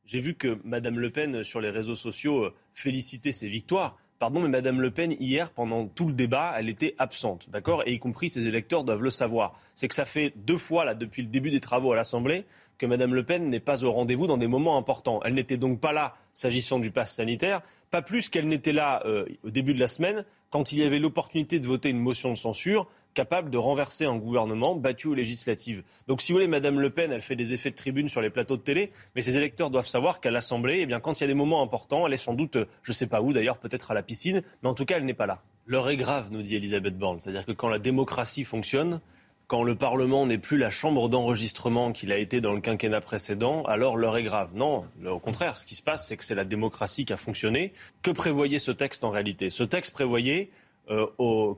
J'ai 0.05 0.19
vu 0.19 0.35
que 0.35 0.59
Mme 0.63 0.99
Le 0.99 1.11
Pen 1.11 1.43
sur 1.43 1.61
les 1.61 1.69
réseaux 1.69 1.95
sociaux 1.95 2.45
euh, 2.45 2.55
félicitait 2.73 3.31
ses 3.31 3.47
victoires. 3.47 3.97
Pardon, 4.17 4.41
mais 4.41 4.49
Madame 4.49 4.81
Le 4.81 4.91
Pen, 4.91 5.15
hier, 5.19 5.51
pendant 5.51 5.87
tout 5.87 6.07
le 6.07 6.13
débat, 6.13 6.53
elle 6.57 6.67
était 6.67 6.95
absente, 6.97 7.49
d'accord? 7.49 7.83
Et 7.85 7.93
y 7.93 7.99
compris 7.99 8.29
ses 8.29 8.47
électeurs 8.47 8.83
doivent 8.83 9.03
le 9.03 9.11
savoir. 9.11 9.57
C'est 9.75 9.87
que 9.87 9.95
ça 9.95 10.03
fait 10.03 10.33
deux 10.35 10.57
fois, 10.57 10.83
là, 10.83 10.93
depuis 10.93 11.21
le 11.21 11.29
début 11.29 11.51
des 11.51 11.61
travaux 11.61 11.93
à 11.93 11.95
l'Assemblée, 11.95 12.45
que 12.79 12.85
Mme 12.87 13.13
Le 13.13 13.23
Pen 13.23 13.49
n'est 13.49 13.59
pas 13.59 13.83
au 13.83 13.91
rendez-vous 13.91 14.25
dans 14.25 14.37
des 14.37 14.47
moments 14.47 14.77
importants. 14.77 15.19
Elle 15.23 15.35
n'était 15.35 15.57
donc 15.57 15.79
pas 15.79 15.91
là 15.91 16.15
s'agissant 16.33 16.79
du 16.79 16.89
pass 16.89 17.13
sanitaire, 17.13 17.61
pas 17.91 18.01
plus 18.01 18.29
qu'elle 18.29 18.47
n'était 18.47 18.71
là 18.71 19.03
euh, 19.05 19.25
au 19.43 19.51
début 19.51 19.75
de 19.75 19.79
la 19.79 19.87
semaine, 19.87 20.25
quand 20.49 20.71
il 20.71 20.79
y 20.79 20.83
avait 20.83 20.99
l'opportunité 20.99 21.59
de 21.59 21.67
voter 21.67 21.89
une 21.89 21.99
motion 21.99 22.31
de 22.31 22.37
censure 22.37 22.87
capable 23.13 23.49
de 23.49 23.57
renverser 23.57 24.05
un 24.05 24.15
gouvernement 24.15 24.75
battu 24.75 25.07
aux 25.07 25.13
législatives. 25.13 25.83
Donc, 26.07 26.21
si 26.21 26.31
vous 26.31 26.37
voulez, 26.37 26.47
Madame 26.47 26.79
Le 26.79 26.89
Pen, 26.89 27.11
elle 27.11 27.21
fait 27.21 27.35
des 27.35 27.53
effets 27.53 27.71
de 27.71 27.75
tribune 27.75 28.07
sur 28.07 28.21
les 28.21 28.29
plateaux 28.29 28.55
de 28.55 28.61
télé, 28.61 28.91
mais 29.15 29.21
ses 29.21 29.35
électeurs 29.35 29.69
doivent 29.71 29.87
savoir 29.87 30.21
qu'à 30.21 30.31
l'Assemblée, 30.31 30.79
eh 30.81 30.85
bien, 30.85 30.99
quand 30.99 31.19
il 31.19 31.21
y 31.21 31.23
a 31.25 31.27
des 31.27 31.33
moments 31.33 31.61
importants, 31.61 32.07
elle 32.07 32.13
est 32.13 32.17
sans 32.17 32.33
doute, 32.33 32.57
je 32.83 32.91
ne 32.91 32.93
sais 32.93 33.07
pas 33.07 33.21
où, 33.21 33.33
d'ailleurs, 33.33 33.57
peut-être 33.57 33.91
à 33.91 33.93
la 33.93 34.03
piscine, 34.03 34.43
mais 34.61 34.69
en 34.69 34.73
tout 34.73 34.85
cas, 34.85 34.97
elle 34.97 35.05
n'est 35.05 35.13
pas 35.13 35.25
là. 35.25 35.41
L'heure 35.65 35.89
est 35.89 35.97
grave, 35.97 36.29
nous 36.31 36.41
dit 36.41 36.55
Elisabeth 36.55 36.97
Borne. 36.97 37.19
C'est-à-dire 37.19 37.45
que 37.45 37.51
quand 37.51 37.67
la 37.67 37.79
démocratie 37.79 38.43
fonctionne, 38.43 39.01
quand 39.49 39.63
le 39.63 39.73
Parlement 39.73 40.27
n'est 40.27 40.37
plus 40.37 40.59
la 40.59 40.69
chambre 40.69 41.09
d'enregistrement 41.09 41.91
qu'il 41.91 42.11
a 42.11 42.19
été 42.19 42.39
dans 42.39 42.53
le 42.53 42.61
quinquennat 42.61 43.01
précédent, 43.01 43.63
alors 43.63 43.97
l'heure 43.97 44.15
est 44.15 44.23
grave. 44.23 44.51
Non, 44.53 44.85
au 45.03 45.17
contraire, 45.17 45.57
ce 45.57 45.65
qui 45.65 45.73
se 45.73 45.81
passe, 45.81 46.07
c'est 46.07 46.17
que 46.17 46.23
c'est 46.23 46.35
la 46.35 46.43
démocratie 46.43 47.03
qui 47.03 47.13
a 47.13 47.17
fonctionné. 47.17 47.73
Que 48.03 48.11
prévoyait 48.11 48.59
ce 48.59 48.69
texte 48.69 49.03
en 49.03 49.09
réalité? 49.09 49.49
Ce 49.49 49.63
texte 49.63 49.91
prévoyait 49.91 50.51
euh, 50.91 51.07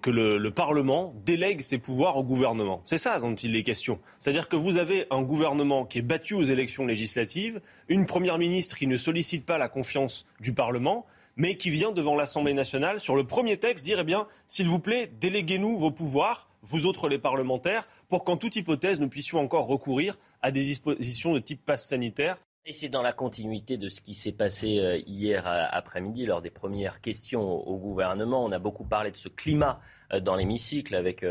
que 0.01 0.09
le, 0.09 0.51
Parlement 0.51 1.13
délègue 1.25 1.59
ses 1.59 1.79
pouvoirs 1.79 2.15
au 2.15 2.23
gouvernement. 2.23 2.81
C'est 2.85 2.97
ça 2.97 3.19
dont 3.19 3.35
il 3.35 3.57
est 3.57 3.63
question. 3.63 3.99
C'est-à-dire 4.19 4.47
que 4.47 4.55
vous 4.55 4.77
avez 4.77 5.05
un 5.11 5.21
gouvernement 5.21 5.85
qui 5.85 5.99
est 5.99 6.01
battu 6.01 6.33
aux 6.33 6.43
élections 6.43 6.85
législatives, 6.85 7.59
une 7.89 8.05
première 8.05 8.37
ministre 8.37 8.77
qui 8.77 8.87
ne 8.87 8.95
sollicite 8.95 9.45
pas 9.45 9.57
la 9.57 9.67
confiance 9.67 10.25
du 10.39 10.53
Parlement, 10.53 11.05
mais 11.35 11.57
qui 11.57 11.69
vient 11.69 11.91
devant 11.91 12.15
l'Assemblée 12.15 12.53
nationale 12.53 13.01
sur 13.01 13.17
le 13.17 13.25
premier 13.25 13.57
texte 13.57 13.83
dire, 13.83 13.99
eh 13.99 14.05
bien, 14.05 14.27
s'il 14.47 14.69
vous 14.69 14.79
plaît, 14.79 15.11
déléguez-nous 15.19 15.77
vos 15.77 15.91
pouvoirs, 15.91 16.47
vous 16.61 16.85
autres 16.85 17.09
les 17.09 17.19
parlementaires, 17.19 17.85
pour 18.07 18.23
qu'en 18.23 18.37
toute 18.37 18.55
hypothèse, 18.55 18.99
nous 18.99 19.09
puissions 19.09 19.39
encore 19.39 19.67
recourir 19.67 20.17
à 20.41 20.51
des 20.51 20.61
dispositions 20.61 21.33
de 21.33 21.39
type 21.39 21.65
passe 21.65 21.87
sanitaire. 21.87 22.37
Et 22.63 22.73
c'est 22.73 22.89
dans 22.89 23.01
la 23.01 23.11
continuité 23.11 23.77
de 23.77 23.89
ce 23.89 24.01
qui 24.01 24.13
s'est 24.13 24.31
passé 24.31 24.77
euh, 24.77 24.99
hier 25.07 25.47
euh, 25.47 25.65
après-midi 25.71 26.27
lors 26.27 26.43
des 26.43 26.51
premières 26.51 27.01
questions 27.01 27.41
au 27.41 27.75
gouvernement. 27.77 28.45
On 28.45 28.51
a 28.51 28.59
beaucoup 28.59 28.83
parlé 28.83 29.09
de 29.09 29.17
ce 29.17 29.29
climat 29.29 29.79
euh, 30.13 30.19
dans 30.19 30.35
l'hémicycle 30.35 30.95
avec 30.95 31.25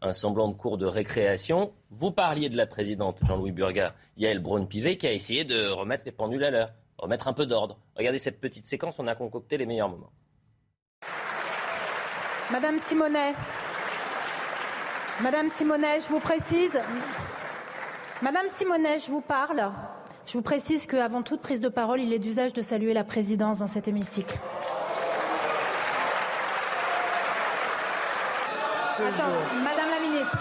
un 0.00 0.12
semblant 0.14 0.48
de 0.48 0.54
cours 0.54 0.78
de 0.78 0.86
récréation. 0.86 1.74
Vous 1.90 2.12
parliez 2.12 2.48
de 2.48 2.56
la 2.56 2.66
présidente 2.66 3.18
Jean-Louis 3.26 3.52
Burga, 3.52 3.94
Yael 4.16 4.38
Braun-Pivet, 4.38 4.96
qui 4.96 5.06
a 5.06 5.12
essayé 5.12 5.44
de 5.44 5.68
remettre 5.68 6.04
les 6.06 6.12
pendules 6.12 6.44
à 6.44 6.50
l'heure, 6.50 6.72
remettre 6.96 7.28
un 7.28 7.34
peu 7.34 7.44
d'ordre. 7.44 7.74
Regardez 7.94 8.18
cette 8.18 8.40
petite 8.40 8.64
séquence, 8.64 8.98
on 8.98 9.06
a 9.06 9.14
concocté 9.14 9.58
les 9.58 9.66
meilleurs 9.66 9.90
moments. 9.90 10.12
Madame 12.50 12.78
Simonet, 12.78 13.32
Madame 15.22 15.50
Simonet, 15.50 16.00
je 16.00 16.08
vous 16.08 16.18
précise, 16.18 16.80
Madame 18.22 18.48
Simonet, 18.48 18.98
je 19.00 19.10
vous 19.10 19.20
parle. 19.20 19.70
Je 20.24 20.32
vous 20.32 20.42
précise 20.42 20.86
qu'avant 20.86 21.20
toute 21.20 21.42
prise 21.42 21.60
de 21.60 21.68
parole, 21.68 22.00
il 22.00 22.12
est 22.14 22.18
d'usage 22.18 22.54
de 22.54 22.62
saluer 22.62 22.94
la 22.94 23.04
présidence 23.04 23.58
dans 23.58 23.66
cet 23.66 23.86
hémicycle. 23.86 24.38
Madame 28.98 29.90
la 29.90 30.00
ministre. 30.00 30.38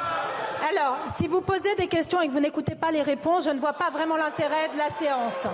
Alors, 0.69 0.97
si 1.13 1.27
vous 1.27 1.41
posez 1.41 1.75
des 1.75 1.87
questions 1.87 2.21
et 2.21 2.27
que 2.27 2.33
vous 2.33 2.39
n'écoutez 2.39 2.75
pas 2.75 2.91
les 2.91 3.01
réponses, 3.01 3.45
je 3.45 3.49
ne 3.49 3.59
vois 3.59 3.73
pas 3.73 3.89
vraiment 3.89 4.15
l'intérêt 4.15 4.69
de 4.73 4.77
la 4.77 4.89
séance. 4.89 5.45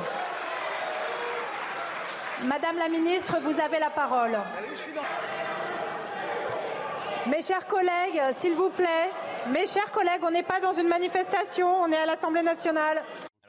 Madame 2.44 2.78
la 2.78 2.90
ministre, 2.90 3.38
vous 3.42 3.60
avez 3.60 3.80
la 3.80 3.90
parole. 3.90 4.38
Mes 7.28 7.42
chers 7.42 7.66
collègues, 7.66 8.22
s'il 8.34 8.54
vous 8.54 8.70
plaît, 8.70 9.10
mes 9.52 9.66
chers 9.66 9.92
collègues, 9.92 10.22
on 10.22 10.30
n'est 10.30 10.44
pas 10.44 10.60
dans 10.60 10.74
une 10.74 10.88
manifestation, 10.88 11.68
on 11.68 11.92
est 11.92 11.98
à 11.98 12.06
l'Assemblée 12.06 12.44
nationale. 12.44 13.02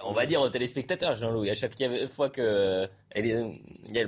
On 0.02 0.14
va 0.14 0.24
dire 0.24 0.40
aux 0.40 0.48
téléspectateurs, 0.48 1.14
Jean-Louis, 1.14 1.50
à 1.50 1.54
chaque 1.54 1.74
fois 2.08 2.30
que 2.30 2.88
elle 3.10 3.26
y 3.26 3.32
a 3.32 4.06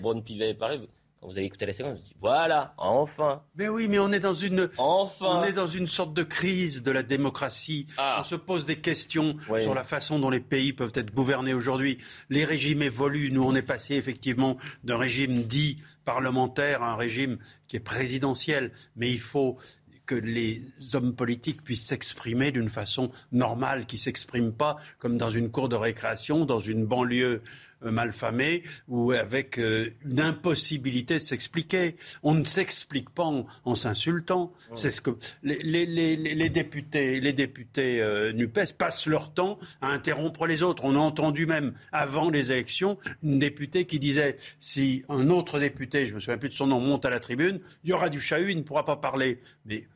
quand 1.20 1.26
vous 1.26 1.36
avez 1.36 1.46
écouté 1.46 1.66
la 1.66 1.72
séquence, 1.72 1.98
vous 1.98 2.04
dites 2.04 2.14
voilà, 2.18 2.74
enfin. 2.76 3.42
Mais 3.56 3.68
oui, 3.68 3.88
mais 3.88 3.98
on 3.98 4.12
est 4.12 4.20
dans 4.20 4.34
une, 4.34 4.70
enfin, 4.78 5.40
on 5.40 5.42
est 5.42 5.52
dans 5.52 5.66
une 5.66 5.86
sorte 5.86 6.14
de 6.14 6.22
crise 6.22 6.82
de 6.82 6.90
la 6.92 7.02
démocratie. 7.02 7.86
Ah. 7.96 8.18
On 8.20 8.24
se 8.24 8.36
pose 8.36 8.66
des 8.66 8.76
questions 8.76 9.36
sur 9.60 9.74
la 9.74 9.84
façon 9.84 10.18
dont 10.18 10.30
les 10.30 10.40
pays 10.40 10.72
peuvent 10.72 10.92
être 10.94 11.12
gouvernés 11.12 11.54
aujourd'hui. 11.54 11.98
Les 12.30 12.44
régimes 12.44 12.82
évoluent. 12.82 13.30
Nous, 13.32 13.42
on 13.42 13.54
est 13.54 13.62
passé 13.62 13.94
effectivement 13.94 14.56
d'un 14.84 14.96
régime 14.96 15.34
dit 15.34 15.78
parlementaire 16.04 16.82
à 16.82 16.92
un 16.92 16.96
régime 16.96 17.38
qui 17.66 17.76
est 17.76 17.80
présidentiel. 17.80 18.72
Mais 18.96 19.10
il 19.10 19.20
faut 19.20 19.58
que 20.06 20.14
les 20.14 20.62
hommes 20.94 21.14
politiques 21.14 21.62
puissent 21.62 21.86
s'exprimer 21.86 22.50
d'une 22.50 22.70
façon 22.70 23.10
normale, 23.30 23.84
qui 23.84 23.96
ne 23.96 24.00
s'expriment 24.00 24.54
pas 24.54 24.76
comme 24.98 25.18
dans 25.18 25.30
une 25.30 25.50
cour 25.50 25.68
de 25.68 25.76
récréation, 25.76 26.46
dans 26.46 26.60
une 26.60 26.86
banlieue 26.86 27.42
euh, 27.84 27.92
malfamée 27.92 28.64
ou 28.88 29.12
avec 29.12 29.58
euh, 29.58 29.90
une 30.04 30.20
impossibilité 30.20 31.14
de 31.14 31.18
s'expliquer. 31.20 31.94
On 32.24 32.34
ne 32.34 32.44
s'explique 32.44 33.10
pas 33.10 33.24
en, 33.64 33.74
s'insultant. 33.76 34.52
C'est 34.74 34.90
ce 34.90 35.00
que 35.00 35.10
les, 35.44 36.48
députés, 36.48 37.20
les 37.20 37.32
députés 37.32 38.00
euh, 38.00 38.32
Nupes 38.32 38.72
passent 38.76 39.06
leur 39.06 39.32
temps 39.32 39.60
à 39.80 39.88
interrompre 39.88 40.46
les 40.46 40.64
autres. 40.64 40.84
On 40.84 40.96
a 40.96 40.98
entendu 40.98 41.46
même 41.46 41.72
avant 41.92 42.30
les 42.30 42.50
élections 42.50 42.98
une 43.22 43.38
députée 43.38 43.84
qui 43.84 44.00
disait 44.00 44.38
si 44.58 45.04
un 45.08 45.30
autre 45.30 45.60
député, 45.60 46.06
je 46.06 46.14
me 46.14 46.20
souviens 46.20 46.38
plus 46.38 46.48
de 46.48 46.54
son 46.54 46.66
nom, 46.66 46.80
monte 46.80 47.04
à 47.04 47.10
la 47.10 47.20
tribune, 47.20 47.60
il 47.84 47.90
y 47.90 47.92
aura 47.92 48.08
du 48.08 48.20
chahut, 48.20 48.50
il 48.50 48.56
ne 48.58 48.62
pourra 48.62 48.84
pas 48.84 48.96
parler. 48.96 49.40
Mais 49.66 49.86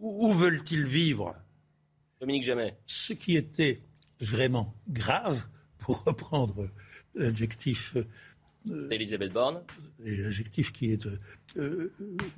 où 0.00 0.32
veulent-ils 0.32 0.86
vivre? 0.86 1.34
Dominique 2.20 2.44
Jamais. 2.44 2.76
Ce 2.86 3.12
qui 3.12 3.36
était 3.36 3.82
vraiment 4.20 4.74
grave, 4.88 5.44
pour 5.78 6.04
reprendre 6.04 6.68
l'adjectif. 7.18 7.96
Elisabeth 8.90 9.32
Borne. 9.32 9.62
L'adjectif 10.04 10.72
qui 10.72 10.92
est 10.92 11.06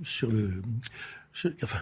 sur 0.02 0.30
le 0.30 0.62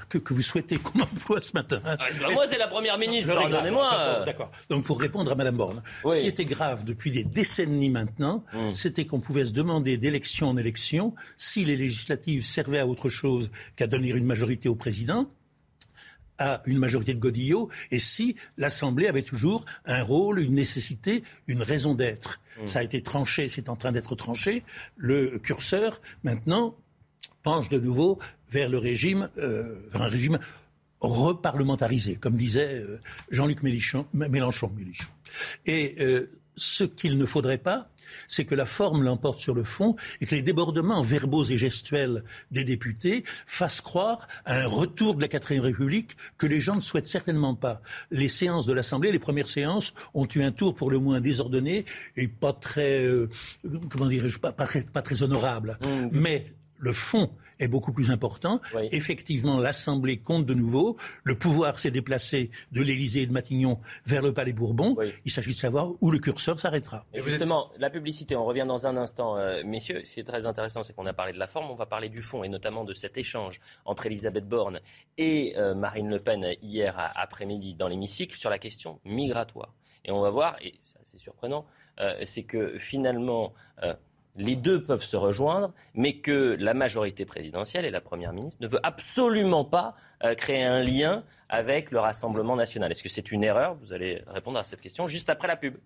que, 0.09 0.35
vous 0.35 0.43
souhaitez 0.43 0.77
qu'on 0.77 1.01
emploie 1.01 1.41
ce 1.41 1.53
matin. 1.53 1.81
Hein. 1.85 1.97
Ah, 1.99 2.31
moi, 2.33 2.47
c'est 2.47 2.59
la 2.59 2.69
première 2.69 2.99
ministre, 2.99 3.35
pardonnez-moi. 3.35 4.23
D'accord. 4.25 4.51
Donc, 4.69 4.85
pour 4.85 5.01
répondre 5.01 5.33
à 5.33 5.35
Mme 5.35 5.57
Borne, 5.57 5.83
ce 6.05 6.19
qui 6.19 6.27
était 6.27 6.45
grave 6.45 6.85
depuis 6.85 7.11
des 7.11 7.25
décennies 7.25 7.91
maintenant, 7.91 8.45
hmm. 8.53 8.73
c'était 8.73 9.07
qu'on 9.07 9.21
pouvait 9.21 9.47
se 9.47 9.53
demander 9.53 9.97
d'élection 9.97 10.49
en 10.51 10.57
élection 10.57 11.15
si 11.37 11.65
les 11.65 11.77
législatives 11.77 12.45
servaient 12.45 12.81
à 12.81 12.87
autre 12.87 13.09
chose 13.09 13.51
qu'à 13.77 13.87
donner 13.87 14.09
une 14.09 14.27
majorité 14.27 14.69
au 14.69 14.75
président 14.75 15.31
à 16.39 16.63
une 16.67 16.79
majorité 16.79 17.15
de 17.15 17.19
Godillot 17.19 17.69
et 17.91 17.99
si 17.99 18.37
l'Assemblée 18.57 19.09
avait 19.09 19.23
toujours 19.23 19.65
un 19.85 20.03
rôle, 20.03 20.41
une 20.41 20.55
nécessité, 20.55 21.23
une 21.47 21.63
raison 21.63 21.95
d'être. 21.95 22.41
Hmm. 22.61 22.67
Ça 22.67 22.79
a 22.81 22.83
été 22.83 23.03
tranché, 23.03 23.49
c'est 23.49 23.69
en 23.69 23.77
train 23.77 23.93
d'être 23.93 24.15
tranché. 24.15 24.65
Le 24.97 25.39
curseur, 25.39 26.01
maintenant, 26.23 26.77
penche 27.43 27.69
de 27.69 27.79
nouveau 27.79 28.19
vers 28.51 28.69
le 28.69 28.79
régime, 28.79 29.29
euh, 29.39 29.81
vers 29.91 30.03
un 30.03 30.09
régime 30.09 30.39
reparlementarisé, 31.01 32.17
comme 32.17 32.37
disait 32.37 32.81
euh, 32.81 33.01
Jean-Luc 33.31 33.63
Mélenchon. 33.63 34.07
Mélenchon. 34.13 34.73
Et 35.67 35.95
euh, 36.01 36.29
ce 36.59 36.85
qu'il 36.85 37.19
ne 37.19 37.27
faudrait 37.27 37.59
pas, 37.59 37.91
c'est 38.27 38.45
que 38.45 38.55
la 38.55 38.67
forme 38.67 39.03
l'emporte 39.03 39.39
sur 39.39 39.55
le 39.55 39.65
fond 39.65 39.97
et 40.21 40.27
que 40.27 40.35
les 40.35 40.43
débordements 40.43 41.03
verbaux 41.03 41.45
et 41.45 41.57
gestuels 41.57 42.25
des 42.51 42.65
députés 42.65 43.25
fassent 43.47 43.81
croire 43.81 44.27
à 44.45 44.61
un 44.61 44.67
retour 44.67 45.15
de 45.15 45.21
la 45.21 45.29
quatrième 45.29 45.63
République 45.63 46.17
que 46.37 46.47
les 46.47 46.61
gens 46.61 46.75
ne 46.75 46.81
souhaitent 46.81 47.07
certainement 47.07 47.55
pas. 47.55 47.81
Les 48.11 48.29
séances 48.29 48.67
de 48.67 48.73
l'Assemblée, 48.73 49.13
les 49.13 49.19
premières 49.19 49.49
séances, 49.49 49.95
ont 50.15 50.27
eu 50.35 50.43
un 50.43 50.53
tour 50.53 50.75
pour 50.75 50.91
le 50.91 50.99
moins 50.99 51.21
désordonné 51.21 51.85
et 52.17 52.29
pas 52.29 52.53
très, 52.53 53.07
comment 53.91 54.07
dirais-je, 54.07 54.39
pas, 54.39 54.53
pas, 54.53 54.67
très, 54.67 55.23
honorable. 55.23 55.79
Mmh. 55.83 56.09
Mais 56.13 56.47
le 56.79 56.93
fond 56.93 57.31
est 57.59 57.69
beaucoup 57.69 57.93
plus 57.93 58.11
important. 58.11 58.61
Effectivement, 58.93 59.59
l'Assemblée 59.59 60.19
compte 60.19 60.47
de 60.47 60.55
nouveau. 60.55 60.97
Le 61.25 61.35
pouvoir 61.37 61.79
s'est 61.79 61.91
déplacé 61.91 62.51
de 62.73 62.83
l'Élysée 62.83 63.23
et 63.23 63.27
de 63.27 63.33
Matignon 63.33 63.79
vers 64.07 64.23
le 64.23 64.33
Palais 64.33 64.53
Bourbon. 64.53 64.97
Il 65.25 65.31
s'agit 65.31 65.51
de 65.51 65.59
savoir 65.59 65.91
où 66.01 66.11
le 66.11 66.19
curseur 66.19 66.61
s'arrêtera. 66.61 67.05
Et 67.15 67.21
justement, 67.21 67.71
la 67.79 67.91
publicité, 67.91 68.37
on 68.37 68.45
revient 68.45 68.67
dans 68.67 68.87
un 68.87 68.97
instant, 68.97 69.37
euh, 69.37 69.63
messieurs. 69.65 70.01
C'est 70.05 70.25
très 70.25 70.47
intéressant, 70.47 70.83
c'est 70.83 70.95
qu'on 70.95 71.07
a 71.07 71.13
parlé 71.13 71.33
de 71.33 71.39
la 71.39 71.47
forme, 71.47 71.71
on 71.71 71.75
va 71.75 71.87
parler 71.87 72.09
du 72.09 72.23
fond, 72.23 72.45
et 72.45 72.49
notamment 72.49 72.85
de 72.85 72.93
cet 72.93 73.17
échange 73.17 73.61
entre 73.85 74.07
Elisabeth 74.07 74.49
Borne 74.49 74.81
et 75.17 75.55
euh, 75.57 75.75
Marine 75.75 76.09
Le 76.09 76.19
Pen 76.19 76.55
hier 76.63 77.13
après-midi 77.15 77.75
dans 77.75 77.89
l'hémicycle 77.89 78.37
sur 78.37 78.51
la 78.51 78.59
question 78.59 79.01
migratoire. 79.05 79.75
Et 80.05 80.13
on 80.13 80.21
va 80.21 80.31
voir, 80.31 80.57
et 80.63 80.75
c'est 81.03 81.19
surprenant, 81.19 81.67
euh, 82.01 82.15
c'est 82.25 82.45
que 82.45 82.79
finalement 82.79 83.53
les 84.39 84.57
deux 84.57 84.83
peuvent 84.83 85.05
se 85.05 85.17
rejoindre, 85.17 85.73
mais 85.95 86.19
que 86.21 86.57
la 86.59 86.73
majorité 86.73 87.27
présidentielle 87.27 87.85
et 87.85 87.91
la 87.91 88.01
Première 88.01 88.33
ministre 88.33 88.63
ne 88.63 88.69
veut 88.69 88.81
absolument 88.83 89.65
pas 89.65 89.95
euh, 90.25 90.35
créer 90.35 90.65
un 90.65 90.83
lien 90.83 91.25
avec 91.49 91.91
le 91.91 91.99
Rassemblement 91.99 92.57
national. 92.57 92.91
Est-ce 92.91 93.03
que 93.03 93.09
c'est 93.09 93.33
une 93.33 93.43
erreur? 93.45 93.75
Vous 93.75 93.93
allez 93.93 94.23
répondre 94.29 94.59
à 94.59 94.65
cette 94.65 94.81
question 94.81 95.09
juste 95.09 95.29
après 95.29 95.49
la 95.49 95.57
pub. 95.57 95.77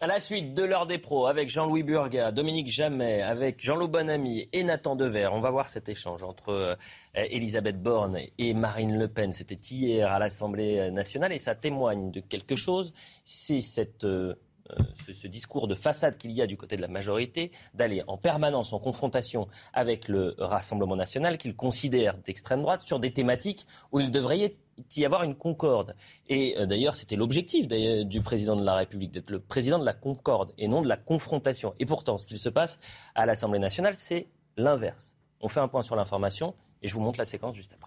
À 0.00 0.06
la 0.06 0.20
suite 0.20 0.52
de 0.52 0.62
l'heure 0.62 0.86
des 0.86 0.98
pros 0.98 1.26
avec 1.26 1.48
Jean-Louis 1.48 1.82
Burga, 1.82 2.30
Dominique 2.30 2.70
Jamais, 2.70 3.22
avec 3.22 3.64
Jean-Loup 3.64 3.88
Bonamy 3.88 4.46
et 4.52 4.62
Nathan 4.62 4.94
Dever. 4.94 5.30
On 5.32 5.40
va 5.40 5.50
voir 5.50 5.70
cet 5.70 5.88
échange 5.88 6.22
entre 6.22 6.50
euh, 6.50 6.74
Elisabeth 7.14 7.82
Borne 7.82 8.18
et 8.36 8.52
Marine 8.52 8.98
Le 8.98 9.08
Pen. 9.08 9.32
C'était 9.32 9.54
hier 9.54 10.12
à 10.12 10.18
l'Assemblée 10.18 10.90
nationale 10.90 11.32
et 11.32 11.38
ça 11.38 11.54
témoigne 11.54 12.10
de 12.10 12.20
quelque 12.20 12.56
chose. 12.56 12.92
C'est 13.24 13.62
cette 13.62 14.04
euh, 14.04 14.34
euh, 14.70 14.82
ce, 15.14 15.26
discours 15.26 15.68
de 15.68 15.74
façade 15.74 16.18
qu'il 16.18 16.32
y 16.32 16.42
a 16.42 16.46
du 16.46 16.56
côté 16.56 16.76
de 16.76 16.80
la 16.80 16.88
majorité, 16.88 17.52
d'aller 17.74 18.02
en 18.06 18.16
permanence 18.16 18.72
en 18.72 18.78
confrontation 18.78 19.48
avec 19.72 20.08
le 20.08 20.34
Rassemblement 20.38 20.96
national 20.96 21.38
qu'il 21.38 21.54
considère 21.54 22.16
d'extrême 22.18 22.62
droite 22.62 22.82
sur 22.82 23.00
des 23.00 23.12
thématiques 23.12 23.66
où 23.92 24.00
il 24.00 24.10
devrait 24.10 24.56
y 24.96 25.04
avoir 25.04 25.22
une 25.22 25.34
concorde. 25.34 25.94
Et 26.28 26.56
euh, 26.58 26.66
d'ailleurs, 26.66 26.96
c'était 26.96 27.16
l'objectif 27.16 27.66
du 27.68 28.20
président 28.20 28.56
de 28.56 28.64
la 28.64 28.74
République, 28.74 29.12
d'être 29.12 29.30
le 29.30 29.40
président 29.40 29.78
de 29.78 29.84
la 29.84 29.94
concorde 29.94 30.52
et 30.58 30.68
non 30.68 30.82
de 30.82 30.88
la 30.88 30.96
confrontation. 30.96 31.74
Et 31.78 31.86
pourtant, 31.86 32.18
ce 32.18 32.26
qu'il 32.26 32.38
se 32.38 32.48
passe 32.48 32.76
à 33.14 33.26
l'Assemblée 33.26 33.58
nationale, 33.58 33.96
c'est 33.96 34.28
l'inverse. 34.56 35.14
On 35.40 35.48
fait 35.48 35.60
un 35.60 35.68
point 35.68 35.82
sur 35.82 35.96
l'information 35.96 36.54
et 36.82 36.88
je 36.88 36.94
vous 36.94 37.00
montre 37.00 37.18
la 37.18 37.24
séquence 37.24 37.54
juste 37.54 37.72
après. 37.72 37.85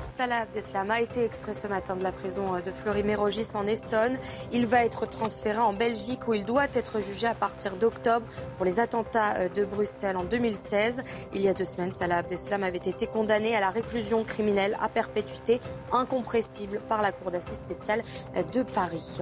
Salah 0.00 0.38
Abdeslam 0.40 0.90
a 0.90 1.02
été 1.02 1.24
extrait 1.24 1.52
ce 1.52 1.66
matin 1.66 1.94
de 1.94 2.02
la 2.02 2.10
prison 2.10 2.54
euh, 2.54 2.60
de 2.62 2.72
Fleury-Mérogis 2.72 3.54
en 3.54 3.66
Essonne. 3.66 4.16
Il 4.50 4.64
va 4.64 4.84
être 4.86 5.06
transféré 5.06 5.58
en 5.58 5.74
Belgique 5.74 6.26
où 6.26 6.32
il 6.32 6.46
doit 6.46 6.68
être 6.72 7.00
jugé 7.00 7.26
à 7.26 7.34
partir 7.34 7.76
d'octobre 7.76 8.24
pour 8.56 8.64
les 8.64 8.80
attentats 8.80 9.34
euh, 9.36 9.48
de 9.50 9.66
Bruxelles 9.66 10.16
en 10.16 10.24
2016. 10.24 11.02
Il 11.34 11.42
y 11.42 11.48
a 11.48 11.54
deux 11.54 11.66
semaines, 11.66 11.92
Salah 11.92 12.18
Abdeslam 12.18 12.62
avait 12.62 12.78
été 12.78 13.06
condamné 13.06 13.54
à 13.54 13.60
la 13.60 13.68
réclusion 13.68 14.24
criminelle 14.24 14.78
à 14.80 14.88
perpétuité 14.88 15.60
incompressible 15.92 16.80
par 16.88 17.02
la 17.02 17.12
Cour 17.12 17.30
d'assises 17.30 17.60
spéciale 17.60 18.02
euh, 18.36 18.42
de 18.42 18.62
Paris. 18.62 19.18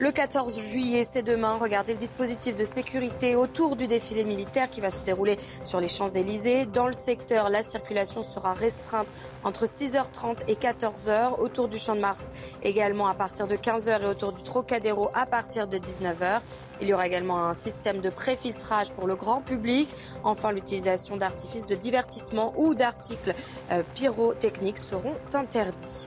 Le 0.00 0.10
14 0.10 0.58
juillet, 0.58 1.06
c'est 1.08 1.22
demain. 1.22 1.58
Regardez 1.60 1.92
le 1.92 1.98
dispositif 1.98 2.56
de 2.56 2.64
sécurité 2.64 3.36
autour 3.36 3.76
du 3.76 3.86
défilé 3.86 4.24
militaire 4.24 4.68
qui 4.68 4.80
va 4.80 4.90
se 4.90 5.04
dérouler 5.04 5.38
sur 5.62 5.80
les 5.80 5.88
Champs-Élysées. 5.88 6.66
Dans 6.66 6.88
le 6.88 6.92
secteur, 6.92 7.50
la 7.50 7.62
circulation 7.62 8.24
sera 8.24 8.52
restreinte 8.52 9.08
entre 9.44 9.66
6h30 10.08 10.44
et 10.48 10.54
14h 10.54 11.38
autour 11.38 11.68
du 11.68 11.78
Champ 11.78 11.94
de 11.94 12.00
Mars 12.00 12.30
également 12.62 13.06
à 13.06 13.14
partir 13.14 13.46
de 13.46 13.56
15h 13.56 14.02
et 14.02 14.06
autour 14.06 14.32
du 14.32 14.42
Trocadéro 14.42 15.10
à 15.14 15.26
partir 15.26 15.68
de 15.68 15.78
19h. 15.78 16.40
Il 16.80 16.88
y 16.88 16.94
aura 16.94 17.06
également 17.06 17.44
un 17.44 17.54
système 17.54 18.00
de 18.00 18.10
préfiltrage 18.10 18.92
pour 18.92 19.06
le 19.06 19.16
grand 19.16 19.40
public. 19.40 19.88
Enfin, 20.24 20.52
l'utilisation 20.52 21.16
d'artifices 21.16 21.66
de 21.66 21.74
divertissement 21.74 22.54
ou 22.56 22.74
d'articles 22.74 23.34
euh, 23.72 23.82
pyrotechniques 23.94 24.78
seront 24.78 25.16
interdits. 25.34 26.06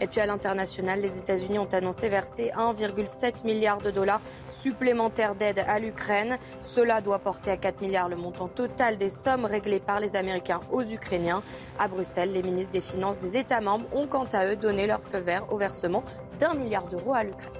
Et 0.00 0.06
puis 0.06 0.20
à 0.20 0.26
l'international, 0.26 1.00
les 1.00 1.18
États-Unis 1.18 1.58
ont 1.58 1.68
annoncé 1.72 2.08
verser 2.08 2.50
1,7 2.56 3.44
milliard 3.44 3.80
de 3.82 3.90
dollars 3.90 4.20
supplémentaires 4.48 5.34
d'aide 5.34 5.62
à 5.66 5.78
l'Ukraine. 5.78 6.38
Cela 6.60 7.00
doit 7.00 7.18
porter 7.18 7.50
à 7.50 7.56
4 7.56 7.82
milliards 7.82 8.08
le 8.08 8.16
montant 8.16 8.48
total 8.48 8.96
des 8.96 9.10
sommes 9.10 9.44
réglées 9.44 9.80
par 9.80 10.00
les 10.00 10.16
Américains 10.16 10.60
aux 10.72 10.82
Ukrainiens. 10.82 11.42
À 11.78 11.88
Bruxelles, 11.88 12.32
les 12.32 12.42
ministres 12.42 12.72
des 12.72 12.80
Finances 12.80 13.18
des 13.18 13.36
États 13.36 13.60
membres 13.60 13.86
ont 13.92 14.06
quant 14.06 14.26
à 14.32 14.46
eux 14.46 14.56
donné 14.56 14.86
leur 14.86 15.02
feu 15.02 15.18
vert 15.18 15.52
au 15.52 15.58
versement 15.58 16.02
d'un 16.38 16.54
milliard 16.54 16.88
d'euros 16.88 17.14
à 17.14 17.22
l'Ukraine. 17.22 17.52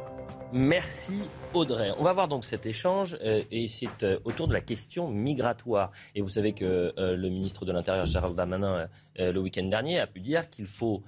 Merci 0.53 1.21
Audrey. 1.55 1.93
On 1.99 2.03
va 2.03 2.13
voir 2.13 2.27
donc 2.27 2.45
cet 2.45 2.67
échange 2.67 3.17
euh, 3.23 3.43
et 3.53 3.69
c'est 3.69 4.03
euh, 4.03 4.19
autour 4.25 4.49
de 4.49 4.53
la 4.53 4.61
question 4.61 5.09
migratoire. 5.09 5.93
Et 6.17 6.23
vous 6.23 6.29
savez 6.29 6.55
que 6.55 6.93
euh, 6.99 7.17
le 7.17 7.29
ministre 7.29 7.65
de 7.65 7.73
l'Intérieur 7.73 8.07
Gérald 8.07 8.35
Darmanin 8.35 8.89
le 9.17 9.39
week-end 9.39 9.65
dernier 9.65 10.01
a 10.01 10.07
pu 10.07 10.21
dire 10.21 10.49
qu'il 10.51 10.67
faut 10.67 11.03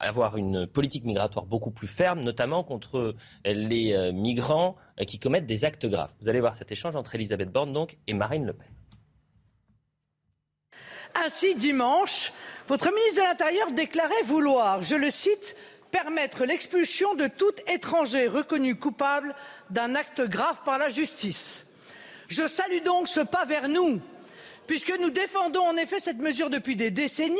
avoir 0.00 0.36
une 0.36 0.66
politique 0.66 1.04
migratoire 1.04 1.46
beaucoup 1.46 1.70
plus 1.70 1.86
ferme, 1.86 2.20
notamment 2.20 2.64
contre 2.64 3.14
les 3.44 4.12
migrants 4.12 4.76
qui 5.06 5.18
commettent 5.18 5.46
des 5.46 5.64
actes 5.64 5.86
graves. 5.86 6.12
Vous 6.20 6.28
allez 6.28 6.40
voir 6.40 6.56
cet 6.56 6.72
échange 6.72 6.96
entre 6.96 7.14
Elisabeth 7.14 7.50
Borne 7.50 7.72
donc 7.72 7.96
et 8.06 8.14
Marine 8.14 8.46
Le 8.46 8.52
Pen. 8.52 8.68
Ainsi, 11.24 11.54
dimanche, 11.54 12.32
votre 12.66 12.92
ministre 12.92 13.16
de 13.16 13.22
l'Intérieur 13.22 13.70
déclarait 13.70 14.22
vouloir, 14.24 14.82
je 14.82 14.96
le 14.96 15.10
cite, 15.10 15.54
permettre 15.92 16.44
l'expulsion 16.44 17.14
de 17.14 17.28
tout 17.28 17.52
étranger 17.68 18.26
reconnu 18.26 18.74
coupable 18.74 19.32
d'un 19.70 19.94
acte 19.94 20.22
grave 20.22 20.58
par 20.64 20.76
la 20.76 20.90
justice. 20.90 21.68
Je 22.26 22.48
salue 22.48 22.82
donc 22.84 23.06
ce 23.06 23.20
pas 23.20 23.44
vers 23.44 23.68
nous, 23.68 24.00
puisque 24.66 24.92
nous 24.98 25.10
défendons 25.10 25.62
en 25.62 25.76
effet 25.76 26.00
cette 26.00 26.18
mesure 26.18 26.50
depuis 26.50 26.74
des 26.74 26.90
décennies, 26.90 27.38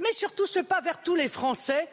mais 0.00 0.12
surtout 0.12 0.46
ce 0.46 0.60
pas 0.60 0.80
vers 0.80 1.02
tous 1.02 1.14
les 1.14 1.28
Français, 1.28 1.88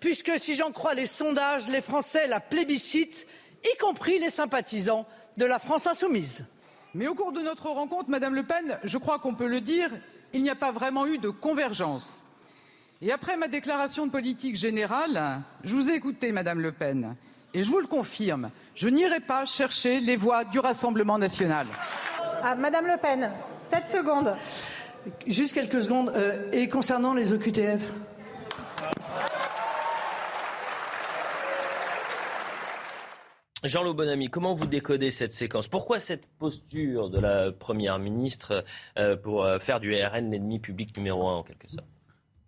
puisque 0.00 0.38
si 0.38 0.54
j'en 0.54 0.72
crois 0.72 0.94
les 0.94 1.06
sondages, 1.06 1.68
les 1.68 1.80
Français 1.80 2.26
la 2.26 2.40
plébiscitent, 2.40 3.26
y 3.64 3.76
compris 3.78 4.18
les 4.18 4.30
sympathisants 4.30 5.06
de 5.36 5.44
la 5.44 5.58
France 5.58 5.86
insoumise. 5.86 6.46
Mais 6.94 7.08
au 7.08 7.14
cours 7.14 7.32
de 7.32 7.40
notre 7.40 7.68
rencontre, 7.68 8.08
Madame 8.08 8.34
Le 8.34 8.42
Pen, 8.42 8.78
je 8.84 8.98
crois 8.98 9.18
qu'on 9.18 9.34
peut 9.34 9.48
le 9.48 9.60
dire, 9.60 9.90
il 10.32 10.42
n'y 10.42 10.50
a 10.50 10.54
pas 10.54 10.72
vraiment 10.72 11.06
eu 11.06 11.18
de 11.18 11.30
convergence. 11.30 12.24
Et 13.02 13.12
après 13.12 13.36
ma 13.36 13.48
déclaration 13.48 14.06
de 14.06 14.10
politique 14.10 14.56
générale, 14.56 15.42
je 15.62 15.74
vous 15.74 15.90
ai 15.90 15.94
écouté, 15.94 16.32
Madame 16.32 16.60
Le 16.60 16.72
Pen, 16.72 17.16
et 17.52 17.62
je 17.62 17.70
vous 17.70 17.80
le 17.80 17.86
confirme, 17.86 18.50
je 18.74 18.88
n'irai 18.88 19.20
pas 19.20 19.44
chercher 19.44 20.00
les 20.00 20.16
voix 20.16 20.44
du 20.44 20.58
Rassemblement 20.58 21.18
national. 21.18 21.66
Ah, 22.42 22.54
Madame 22.54 22.86
Le 22.86 22.96
Pen, 22.96 23.30
7 23.70 23.86
secondes. 23.86 24.34
Juste 25.26 25.54
quelques 25.54 25.82
secondes. 25.82 26.10
Euh, 26.14 26.50
et 26.52 26.68
concernant 26.68 27.14
les 27.14 27.32
OQTF 27.32 27.92
Jean-Loup 33.66 33.94
Bonamy, 33.94 34.28
comment 34.28 34.52
vous 34.52 34.66
décodez 34.66 35.10
cette 35.10 35.32
séquence? 35.32 35.66
Pourquoi 35.66 35.98
cette 35.98 36.28
posture 36.38 37.10
de 37.10 37.18
la 37.18 37.52
Première 37.52 37.98
ministre 37.98 38.64
euh, 38.98 39.16
pour 39.16 39.44
euh, 39.44 39.58
faire 39.58 39.80
du 39.80 39.94
RN 39.94 40.30
l'ennemi 40.30 40.60
public 40.60 40.96
numéro 40.96 41.26
un 41.28 41.36
en 41.36 41.42
quelque 41.42 41.68
sorte? 41.68 41.86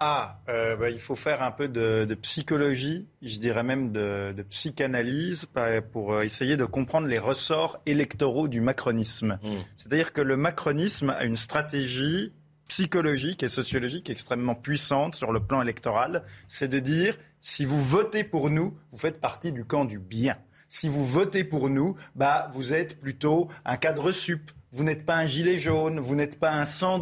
Ah, 0.00 0.38
euh, 0.48 0.76
bah, 0.76 0.90
il 0.90 1.00
faut 1.00 1.16
faire 1.16 1.42
un 1.42 1.50
peu 1.50 1.68
de, 1.68 2.14
psychologie, 2.22 3.08
je 3.20 3.38
dirais 3.38 3.64
même 3.64 3.90
de, 3.90 4.32
psychanalyse, 4.48 5.46
pour 5.92 6.22
essayer 6.22 6.56
de 6.56 6.64
comprendre 6.64 7.08
les 7.08 7.18
ressorts 7.18 7.78
électoraux 7.84 8.46
du 8.46 8.60
macronisme. 8.60 9.40
Hmm. 9.42 9.56
C'est-à-dire 9.74 10.12
que 10.12 10.20
le 10.20 10.36
macronisme 10.36 11.10
a 11.10 11.24
une 11.24 11.36
stratégie 11.36 12.32
psychologique 12.68 13.42
et 13.42 13.48
sociologique 13.48 14.10
extrêmement 14.10 14.54
puissante 14.54 15.14
sur 15.14 15.32
le 15.32 15.40
plan 15.40 15.62
électoral. 15.62 16.22
C'est 16.46 16.68
de 16.68 16.78
dire, 16.78 17.16
si 17.40 17.64
vous 17.64 17.82
votez 17.82 18.24
pour 18.24 18.50
nous, 18.50 18.78
vous 18.92 18.98
faites 18.98 19.20
partie 19.20 19.52
du 19.52 19.64
camp 19.64 19.84
du 19.84 19.98
bien. 19.98 20.36
Si 20.68 20.88
vous 20.88 21.06
votez 21.06 21.44
pour 21.44 21.70
nous, 21.70 21.96
bah, 22.14 22.48
vous 22.52 22.74
êtes 22.74 23.00
plutôt 23.00 23.48
un 23.64 23.76
cadre 23.76 24.12
sup, 24.12 24.50
vous 24.72 24.84
n'êtes 24.84 25.06
pas 25.06 25.16
un 25.16 25.26
gilet 25.26 25.58
jaune, 25.58 25.98
vous 25.98 26.14
n'êtes 26.14 26.38
pas 26.38 26.52
un 26.52 26.64
sans 26.64 26.98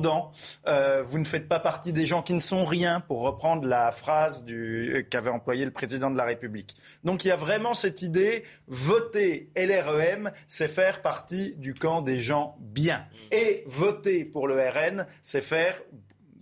euh, 0.67 1.03
vous 1.05 1.19
ne 1.19 1.25
faites 1.25 1.49
pas 1.49 1.59
partie 1.59 1.93
des 1.93 2.05
gens 2.05 2.23
qui 2.23 2.35
ne 2.35 2.41
sont 2.41 2.65
rien, 2.65 3.01
pour 3.01 3.21
reprendre 3.21 3.67
la 3.67 3.91
phrase 3.91 4.45
euh, 4.49 5.03
qu'avait 5.09 5.31
employé 5.31 5.65
le 5.65 5.71
président 5.71 6.11
de 6.11 6.17
la 6.17 6.25
République. 6.25 6.77
Donc 7.05 7.25
il 7.25 7.29
y 7.29 7.31
a 7.31 7.37
vraiment 7.37 7.75
cette 7.75 8.03
idée, 8.03 8.45
voter 8.69 9.51
LREM, 9.57 10.31
c'est 10.47 10.69
faire 10.69 11.03
partie 11.03 11.57
du 11.57 11.75
camp 11.75 12.03
des 12.03 12.21
gens 12.21 12.57
bien. 12.61 13.05
Et 13.33 13.65
voter 13.67 14.25
pour 14.25 14.49
le 14.49 14.57
RN, 14.57 15.07
c'est 15.23 15.41
faire 15.41 15.81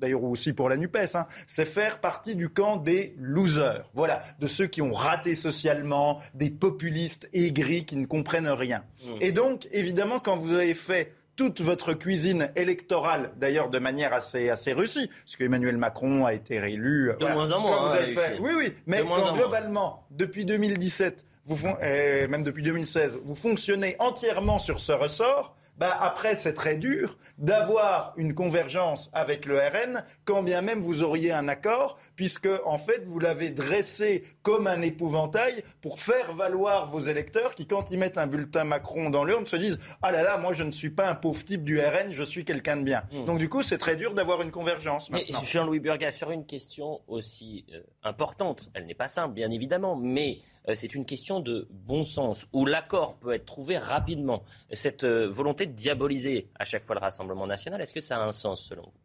d'ailleurs 0.05 0.23
aussi 0.25 0.53
pour 0.53 0.69
la 0.69 0.77
NUPES, 0.77 1.15
hein, 1.15 1.27
c'est 1.47 1.65
faire 1.65 2.01
partie 2.01 2.37
du 2.37 2.51
camp 2.51 2.77
des 2.77 3.15
losers. 3.19 3.89
Voilà, 3.95 4.21
de 4.39 4.47
ceux 4.47 4.67
qui 4.67 4.83
ont 4.83 4.93
raté 4.93 5.35
socialement, 5.35 6.21
des 6.35 6.51
populistes 6.51 7.29
aigris 7.33 7.87
qui 7.87 7.97
ne 7.97 8.05
comprennent 8.05 8.49
rien. 8.49 8.85
Mmh. 9.07 9.11
Et 9.21 9.33
donc, 9.33 9.67
évidemment, 9.73 10.21
quand 10.21 10.37
vous 10.37 10.53
avez 10.53 10.75
fait 10.75 11.15
toute 11.37 11.63
votre 11.63 11.95
cuisine 11.95 12.51
électorale, 12.55 13.33
d'ailleurs 13.39 13.71
de 13.71 13.79
manière 13.79 14.13
assez, 14.13 14.51
assez 14.51 14.75
réussie, 14.75 15.09
parce 15.09 15.37
qu'Emmanuel 15.37 15.79
Macron 15.79 16.27
a 16.27 16.35
été 16.35 16.61
réélu. 16.61 17.11
De 17.19 17.27
moins 17.27 17.51
en 17.51 17.61
moins. 17.61 17.95
Hein, 17.95 17.99
oui, 18.41 18.51
oui, 18.57 18.75
mais 18.87 19.03
quand 19.03 19.35
globalement, 19.35 20.07
depuis 20.11 20.45
2017, 20.45 21.25
vous, 21.45 21.69
même 21.81 22.43
depuis 22.43 22.63
2016, 22.63 23.19
vous 23.23 23.35
fonctionnez 23.35 23.97
entièrement 23.99 24.59
sur 24.59 24.81
ce 24.81 24.93
ressort, 24.93 25.55
bah, 25.77 25.97
après, 26.01 26.37
c'est 26.37 26.55
très 26.55 26.77
dur 26.77 27.19
d'avoir 27.39 28.15
une 28.17 28.35
convergence 28.35 29.11
avec 29.13 29.45
le 29.45 29.59
RN, 29.59 30.05
quand 30.25 30.43
bien 30.43 30.63
même 30.63 30.81
vous 30.81 31.03
auriez 31.03 31.33
un 31.33 31.49
accord, 31.49 31.99
puisque, 32.15 32.49
en 32.65 32.79
fait, 32.79 33.03
vous 33.05 33.19
l'avez 33.19 33.51
dressé 33.51 34.23
comme 34.43 34.69
un 34.69 34.81
épouvantail 34.83 35.65
pour 35.81 35.99
faire 35.99 36.33
valoir 36.33 36.87
vos 36.87 37.01
électeurs 37.01 37.57
qui, 37.57 37.67
quand 37.67 37.91
ils 37.91 37.99
mettent 37.99 38.19
un 38.19 38.29
bulletin 38.29 38.63
Macron 38.63 39.11
dans 39.11 39.25
l'urne, 39.25 39.47
se 39.47 39.57
disent 39.57 39.81
Ah 40.01 40.13
là 40.13 40.23
là, 40.23 40.39
moi, 40.39 40.53
je 40.53 40.63
ne 40.63 40.71
suis 40.71 40.91
pas 40.91 41.09
un 41.09 41.17
pauvre 41.17 41.45
type 41.45 41.65
du 41.65 41.81
RN, 41.81 42.13
je 42.13 42.23
suis 42.23 42.45
quelqu'un 42.45 42.77
de 42.77 42.83
bien. 42.83 43.03
Hmm. 43.11 43.25
Donc, 43.25 43.39
du 43.39 43.49
coup, 43.49 43.65
c'est 43.65 43.79
très 43.79 43.97
dur 43.97 44.15
d'avoir 44.15 44.43
une 44.43 44.53
convergence. 44.53 45.11
Mais 45.11 45.25
Jean-Louis 45.45 45.81
Burga, 45.81 46.13
sur 46.13 46.31
une 46.31 46.47
question 46.47 47.01
aussi 47.09 47.67
euh, 47.73 47.81
importante, 48.05 48.71
elle 48.75 48.87
n'est 48.87 48.95
pas 48.95 49.09
simple, 49.09 49.35
bien 49.35 49.51
évidemment, 49.51 49.97
mais 49.97 50.39
euh, 50.69 50.75
c'est 50.77 50.95
une 50.95 51.05
question 51.05 51.34
de 51.41 51.67
bon 51.71 52.05
sens, 52.05 52.47
où 52.53 52.67
l'accord 52.67 53.17
peut 53.17 53.33
être 53.33 53.45
trouvé 53.45 53.79
rapidement. 53.79 54.43
Cette 54.71 55.05
euh, 55.05 55.29
volonté 55.29 55.67
de 55.67 55.73
diaboliser 55.73 56.49
à 56.59 56.65
chaque 56.65 56.85
fois 56.85 56.95
le 56.95 57.01
Rassemblement 57.01 57.47
national. 57.47 57.81
Est-ce 57.81 57.95
que 57.95 58.01
ça 58.01 58.19
a 58.19 58.27
un 58.27 58.33
sens 58.33 58.65
selon 58.65 58.83
vous? 58.83 58.99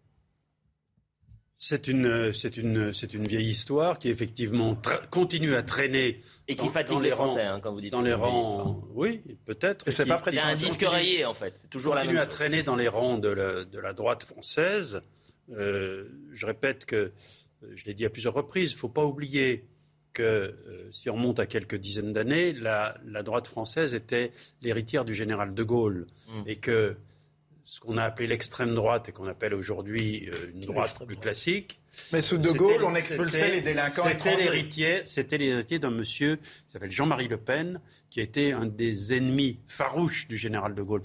C'est 1.62 1.90
une, 1.90 2.32
c'est 2.32 2.56
une, 2.56 2.94
c'est 2.94 3.14
une 3.14 3.28
vieille 3.28 3.50
histoire 3.50 4.00
qui 4.00 4.08
effectivement 4.08 4.78
continue 5.10 5.56
à 5.56 5.62
traîner 5.62 6.22
et 6.48 6.56
qui 6.56 6.70
fatigue 6.70 7.02
les, 7.02 7.12
Français, 7.12 7.44
hein, 7.44 7.60
comme 7.60 7.74
vous 7.74 7.82
dites. 7.82 7.92
Dans 7.92 8.02
les 8.02 8.14
rangs, 8.14 8.82
oui, 8.94 9.22
peut-être. 9.46 9.92
c'est 9.92 10.06
pas 10.06 10.24
Il 10.28 10.36
y 10.36 10.40
a 10.40 10.48
un 10.48 10.56
disque 10.56 10.86
rayé 10.88 11.26
en 11.26 11.34
fait. 11.34 11.58
C'est 11.58 11.70
toujours 11.70 11.96
continue 11.96 12.14
la 12.14 12.22
à 12.22 12.28
traîner 12.28 12.64
dans 12.64 12.78
les 12.78 12.88
rangs 12.88 13.18
de 13.18 13.28
la, 13.28 13.66
de 13.66 13.78
la 13.78 13.92
droite 13.92 14.24
française. 14.24 15.02
Euh, 15.52 16.08
je 16.32 16.46
répète 16.46 16.86
que 16.86 17.12
je 17.74 17.84
l'ai 17.84 17.94
dit 17.94 18.06
à 18.06 18.10
plusieurs 18.10 18.36
reprises. 18.36 18.72
Il 18.72 18.76
ne 18.76 18.80
faut 18.80 18.88
pas 18.88 19.04
oublier 19.04 19.66
que 20.20 20.24
euh, 20.24 20.92
si 20.92 21.10
on 21.10 21.14
remonte 21.14 21.40
à 21.40 21.46
quelques 21.46 21.78
dizaines 21.78 22.12
d'années, 22.12 22.52
la, 22.52 22.98
droite 23.24 23.48
française 23.48 23.96
était 23.96 24.32
l'héritière 24.62 25.06
du 25.06 25.14
général 25.14 25.54
de 25.54 25.64
Gaulle 25.64 26.08
mm. 26.28 26.42
et 26.46 26.58
que 26.58 26.98
ce 27.64 27.80
qu'on 27.80 27.96
a 27.98 28.04
appelé 28.04 28.28
l'extrême 28.28 28.76
droite 28.76 29.08
et 29.08 29.12
qu'on 29.14 29.28
appelle 29.28 29.54
aujourd'hui 29.54 30.28
euh, 30.28 30.52
une 30.54 30.60
droite 30.60 30.98
plus 31.06 31.16
classique. 31.16 31.80
Mais 32.12 32.22
sous 32.22 32.38
de 32.38 32.50
Gaulle, 32.50 32.84
on 32.84 32.96
expulsait 32.96 33.50
les 33.50 33.62
délinquants 33.62 34.10
C'était 34.10 34.36
l'héritier, 34.36 35.02
c'était 35.06 35.38
l'héritier 35.38 35.80
d'un 35.80 35.92
monsieur 35.92 36.36
qui 36.36 36.74
s'appelle 36.74 36.92
Jean-Marie 36.92 37.30
Le 37.30 37.38
Pen, 37.38 37.80
qui 38.10 38.20
était 38.20 38.52
un 38.52 38.66
des 38.66 39.14
ennemis 39.14 39.60
farouches 39.68 40.28
du 40.28 40.36
général 40.36 40.76
de 40.76 40.82
Gaulle. 40.82 41.02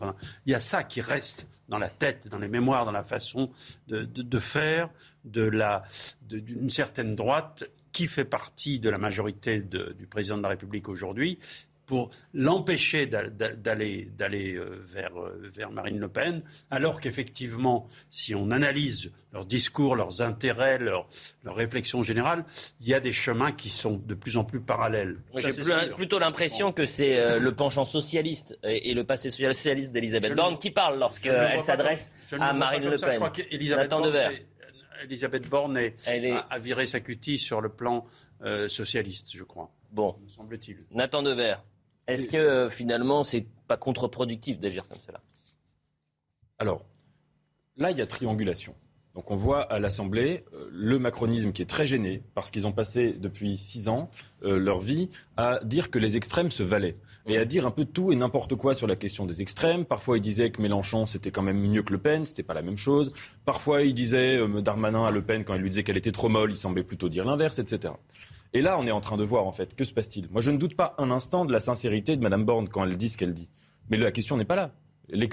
Il 0.47 0.51
y 0.51 0.55
a 0.57 0.61
ça 0.61 0.83
qui 0.83 1.01
reste 1.01 1.47
dans 1.69 1.79
la 1.79 1.89
tête, 1.89 2.27
dans 2.27 2.39
les 2.39 2.49
mémoires, 2.49 2.85
dans 2.85 2.93
la 2.93 3.05
façon 3.05 3.51
de, 3.87 4.39
faire 4.41 4.91
d'une 5.25 6.71
certaine 6.71 7.15
droite 7.15 7.65
qui 7.95 8.09
fait 8.09 8.27
partie 8.27 8.81
de 8.81 8.91
la 8.91 8.99
majorité 8.99 9.61
du 9.61 10.07
président 10.07 10.37
de 10.37 10.43
la 10.43 10.49
République 10.51 10.89
aujourd'hui 10.89 11.39
pour 11.87 12.11
l'empêcher 12.33 13.07
d'aller 13.07 14.55
euh, 14.57 14.83
vers, 14.87 15.21
euh, 15.21 15.51
vers 15.55 15.71
Marine 15.71 15.99
Le 15.99 16.09
Pen, 16.09 16.43
alors 16.71 17.01
qu'effectivement, 17.01 17.87
si 18.11 18.35
on 18.35 18.51
analyse 18.51 19.11
leurs 19.33 19.45
discours, 19.45 19.95
leurs 19.95 20.23
intérêts, 20.23 20.79
leurs 20.79 21.07
leur 21.43 21.55
réflexions 21.55 22.03
générales, 22.03 22.45
il 22.81 22.89
y 22.89 22.95
a 22.95 23.01
des 23.01 23.13
chemins 23.13 23.53
qui 23.53 23.69
sont 23.69 24.01
de 24.03 24.15
plus 24.15 24.37
en 24.37 24.45
plus 24.45 24.61
parallèles. 24.61 25.19
J'ai 25.37 25.53
plutôt 25.95 26.19
l'impression 26.19 26.73
que 26.73 26.87
c'est 26.87 27.19
euh, 27.19 27.39
le 27.39 27.55
penchant 27.55 27.85
socialiste 27.85 28.59
et, 28.63 28.95
le 28.95 29.05
passé 29.05 29.29
socialiste 29.29 29.93
d'Elisabeth 29.93 30.35
Borne 30.35 30.59
qui 30.59 30.71
parle 30.71 30.99
lorsqu'elle 30.99 31.61
s'adresse 31.61 32.13
à 32.39 32.53
Marine 32.53 32.89
Le 32.89 32.97
Pen. 32.97 33.21
Nathan 33.77 34.01
Elisabeth 35.05 35.49
Borne 35.49 35.79
a, 35.79 36.59
viré 36.59 36.87
sa 36.87 37.01
cutie 37.01 37.39
sur 37.39 37.61
le 37.61 37.69
plan 37.69 38.05
euh, 38.43 38.69
socialiste, 38.69 39.37
je 39.37 39.45
crois. 39.45 39.71
Bon, 39.93 40.17
semble-t-il. 40.29 40.79
Nathan 40.91 41.23
Dever, 41.23 41.57
est-ce 42.07 42.29
que 42.29 42.37
euh, 42.37 42.69
finalement 42.69 43.23
c'est 43.23 43.47
pas 43.69 43.77
contre-productif 43.77 44.59
d'agir 44.59 44.89
comme 44.89 45.01
cela? 45.07 45.21
Alors, 46.59 46.85
là, 47.77 47.91
il 47.91 47.99
y 47.99 48.03
a 48.03 48.07
triangulation. 48.07 48.75
Donc 49.15 49.31
on 49.31 49.37
voit 49.37 49.63
à 49.63 49.79
l'Assemblée 49.79 50.45
euh, 50.53 50.69
le 50.73 50.99
macronisme 50.99 51.53
qui 51.53 51.63
est 51.63 51.67
très 51.67 51.87
gêné 51.87 52.23
parce 52.35 52.51
qu'ils 52.51 52.67
ont 52.67 52.73
passé 52.73 53.13
depuis 53.13 53.57
six 53.57 53.89
ans 53.89 54.11
leur 54.43 54.81
vie 54.81 55.09
à 55.37 55.61
dire 55.63 55.91
que 55.91 55.99
les 55.99 56.17
extrêmes 56.17 56.51
se 56.51 56.63
valaient 56.63 56.97
et 57.27 57.39
à 57.39 57.45
dire 57.45 57.67
un 57.67 57.71
peu 57.71 57.85
tout 57.85 58.13
et 58.13 58.17
n'importe 58.17 58.55
quoi 58.55 58.75
sur 58.75 58.87
la 58.87 58.97
question 58.97 59.25
des 59.25 59.41
extrêmes. 59.41 59.85
Parfois, 59.85 60.19
il 60.19 60.21
disait 60.21 60.51
que 60.51 60.61
Mélenchon, 60.61 61.07
c'était 61.07 61.31
quand 61.31 61.43
même 61.43 61.59
mieux 61.59 61.83
que 61.83 61.93
Le 61.93 61.99
Pen, 61.99 62.27
c'était 62.27 62.43
pas 62.43 62.55
la 62.55 62.63
même 62.63 62.77
chose. 62.77 63.13
Parfois, 63.45 63.83
il 63.83 63.95
disait, 63.95 64.37
euh, 64.37 64.61
Darmanin 64.61 65.05
à 65.05 65.11
Le 65.11 65.23
Pen, 65.23 65.45
quand 65.45 65.55
il 65.55 65.63
lui 65.63 65.71
disait 65.71 65.83
qu'elle 65.83 65.97
était 65.97 66.13
trop 66.13 66.29
molle, 66.29 66.51
il 66.51 66.57
semblait 66.57 66.85
plutôt 66.85 67.09
dire 67.09 67.25
l'inverse, 67.25 67.59
etc. 67.59 67.95
Et 68.53 68.61
là, 68.61 68.79
on 68.79 68.87
est 68.87 68.91
en 68.91 69.01
train 69.01 69.17
de 69.17 69.25
voir, 69.25 69.47
en 69.47 69.53
fait, 69.53 69.75
que 69.75 69.85
se 69.85 69.93
passe-t-il? 69.93 70.29
Moi, 70.31 70.43
je 70.43 70.51
ne 70.51 70.59
doute 70.59 70.77
pas 70.77 70.95
un 70.99 71.11
instant 71.11 71.45
de 71.45 71.53
la 71.53 71.61
sincérité 71.61 72.17
de 72.17 72.23
Mme 72.23 72.45
Borne 72.45 72.69
quand 72.69 72.85
elle 72.85 72.97
dit 72.97 73.09
ce 73.09 73.17
qu'elle 73.17 73.33
dit. 73.33 73.51
Mais 73.91 73.97
la 73.97 74.13
question 74.13 74.37
n'est 74.37 74.45
pas 74.45 74.57
là. 74.57 74.75
Il 75.13 75.29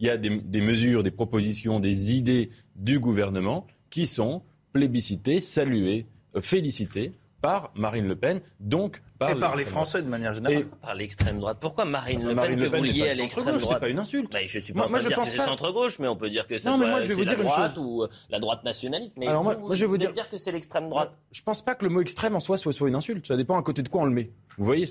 y 0.00 0.08
a 0.08 0.16
des, 0.16 0.30
des 0.40 0.60
mesures, 0.60 1.02
des 1.02 1.10
propositions, 1.10 1.80
des 1.80 2.12
idées 2.14 2.50
du 2.76 2.98
gouvernement 2.98 3.66
qui 3.90 4.06
sont 4.06 4.42
plébiscitées, 4.72 5.40
saluées, 5.40 6.06
euh, 6.36 6.40
félicitées 6.40 7.12
par 7.42 7.72
Marine 7.74 8.06
Le 8.06 8.16
Pen, 8.16 8.40
donc 8.60 9.02
et 9.30 9.34
par 9.34 9.56
les 9.56 9.64
Français 9.64 10.02
de 10.02 10.08
manière 10.08 10.34
générale. 10.34 10.66
Par 10.80 10.94
l'extrême 10.94 11.38
droite. 11.38 11.58
Pourquoi 11.60 11.84
Marine 11.84 12.24
Le 12.24 12.34
Pen, 12.34 12.56
que 12.56 12.76
vous 12.76 12.82
liez 12.82 13.08
à 13.08 13.14
l'extrême 13.14 13.44
droite 13.58 13.60
C'est 13.68 13.80
pas 13.80 13.88
une 13.88 13.98
insulte. 13.98 14.32
Bah, 14.32 14.40
je 14.44 14.58
suis 14.58 14.72
pas 14.72 14.88
moi, 14.88 14.98
je 14.98 15.08
dire 15.08 15.16
que 15.16 15.26
c'est 15.26 15.38
centre-gauche, 15.38 15.98
mais 15.98 16.08
on 16.08 16.16
peut 16.16 16.30
dire 16.30 16.46
que 16.46 16.58
c'est 16.58 16.70
la 16.70 17.34
droite 17.34 17.78
ou 17.78 18.02
euh, 18.02 18.08
la 18.30 18.38
droite 18.38 18.64
nationaliste. 18.64 19.14
Mais 19.16 19.28
Alors, 19.28 19.44
moi, 19.44 19.56
je 19.72 19.80
vais 19.80 19.86
vous 19.86 19.98
dire... 19.98 20.12
que 20.30 20.36
c'est 20.36 20.52
l'extrême 20.52 20.88
droite. 20.88 21.18
Je 21.30 21.42
pense 21.42 21.62
pas 21.62 21.74
que 21.74 21.84
le 21.84 21.90
mot 21.90 22.00
extrême 22.00 22.34
en 22.34 22.40
soi 22.40 22.56
soit, 22.56 22.72
soit 22.72 22.88
une 22.88 22.94
insulte. 22.94 23.26
Ça 23.26 23.36
dépend 23.36 23.58
à 23.58 23.62
côté 23.62 23.82
de 23.82 23.88
quoi 23.88 24.02
on 24.02 24.06
le 24.06 24.12
met. 24.12 24.30
Vous 24.58 24.66
voyez, 24.66 24.86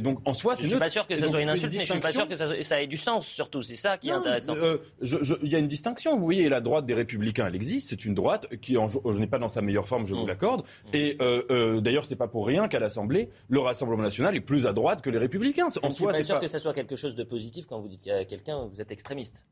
donc 0.00 0.20
en 0.24 0.32
soi, 0.32 0.56
c'est. 0.56 0.64
Je 0.64 0.68
suis 0.68 0.78
pas 0.78 0.88
sûr 0.88 1.06
que 1.06 1.14
ça 1.14 1.28
soit 1.28 1.42
une 1.42 1.48
insulte, 1.48 1.72
mais 1.72 1.84
je 1.84 1.92
suis 1.92 2.00
pas 2.00 2.12
sûr 2.12 2.26
que 2.26 2.36
ça, 2.36 2.82
ait 2.82 2.86
du 2.86 2.96
sens. 2.96 3.26
Surtout, 3.26 3.62
c'est 3.62 3.74
ça 3.74 3.98
qui 3.98 4.08
est 4.08 4.12
intéressant. 4.12 4.54
Euh, 4.56 4.78
il 5.02 5.52
y 5.52 5.54
a 5.54 5.58
une 5.58 5.66
distinction. 5.66 6.16
Vous 6.16 6.24
voyez, 6.24 6.48
la 6.48 6.60
droite 6.60 6.86
des 6.86 6.94
Républicains, 6.94 7.46
elle 7.46 7.54
existe. 7.54 7.90
C'est 7.90 8.04
une 8.04 8.14
droite 8.14 8.48
qui, 8.60 8.74
je 8.74 9.18
n'ai 9.18 9.26
pas 9.26 9.38
dans 9.38 9.48
sa 9.48 9.60
meilleure 9.60 9.88
forme, 9.88 10.06
je 10.06 10.14
vous 10.14 10.24
mm. 10.24 10.28
l'accorde. 10.28 10.62
Mm. 10.62 10.88
Et 10.94 11.16
euh, 11.20 11.80
d'ailleurs, 11.80 12.06
c'est 12.06 12.16
pas 12.16 12.28
pour 12.28 12.46
rien 12.46 12.68
qu'à 12.68 12.78
l'Assemblée, 12.78 13.28
le 13.48 13.60
Rassemblement 13.60 14.04
est 14.04 14.40
plus 14.40 14.66
à 14.66 14.72
droite 14.72 15.02
que 15.02 15.10
les 15.10 15.18
républicains. 15.18 15.66
En 15.66 15.70
je 15.70 15.86
ne 15.86 15.92
suis 15.92 16.04
pas 16.04 16.22
sûr 16.22 16.38
que 16.38 16.46
ça 16.46 16.58
soit 16.58 16.74
quelque 16.74 16.96
chose 16.96 17.14
de 17.14 17.24
positif 17.24 17.66
quand 17.66 17.78
vous 17.78 17.88
dites 17.88 18.08
à 18.08 18.24
quelqu'un 18.24 18.66
vous 18.66 18.80
êtes 18.80 18.90
extrémiste. 18.90 19.46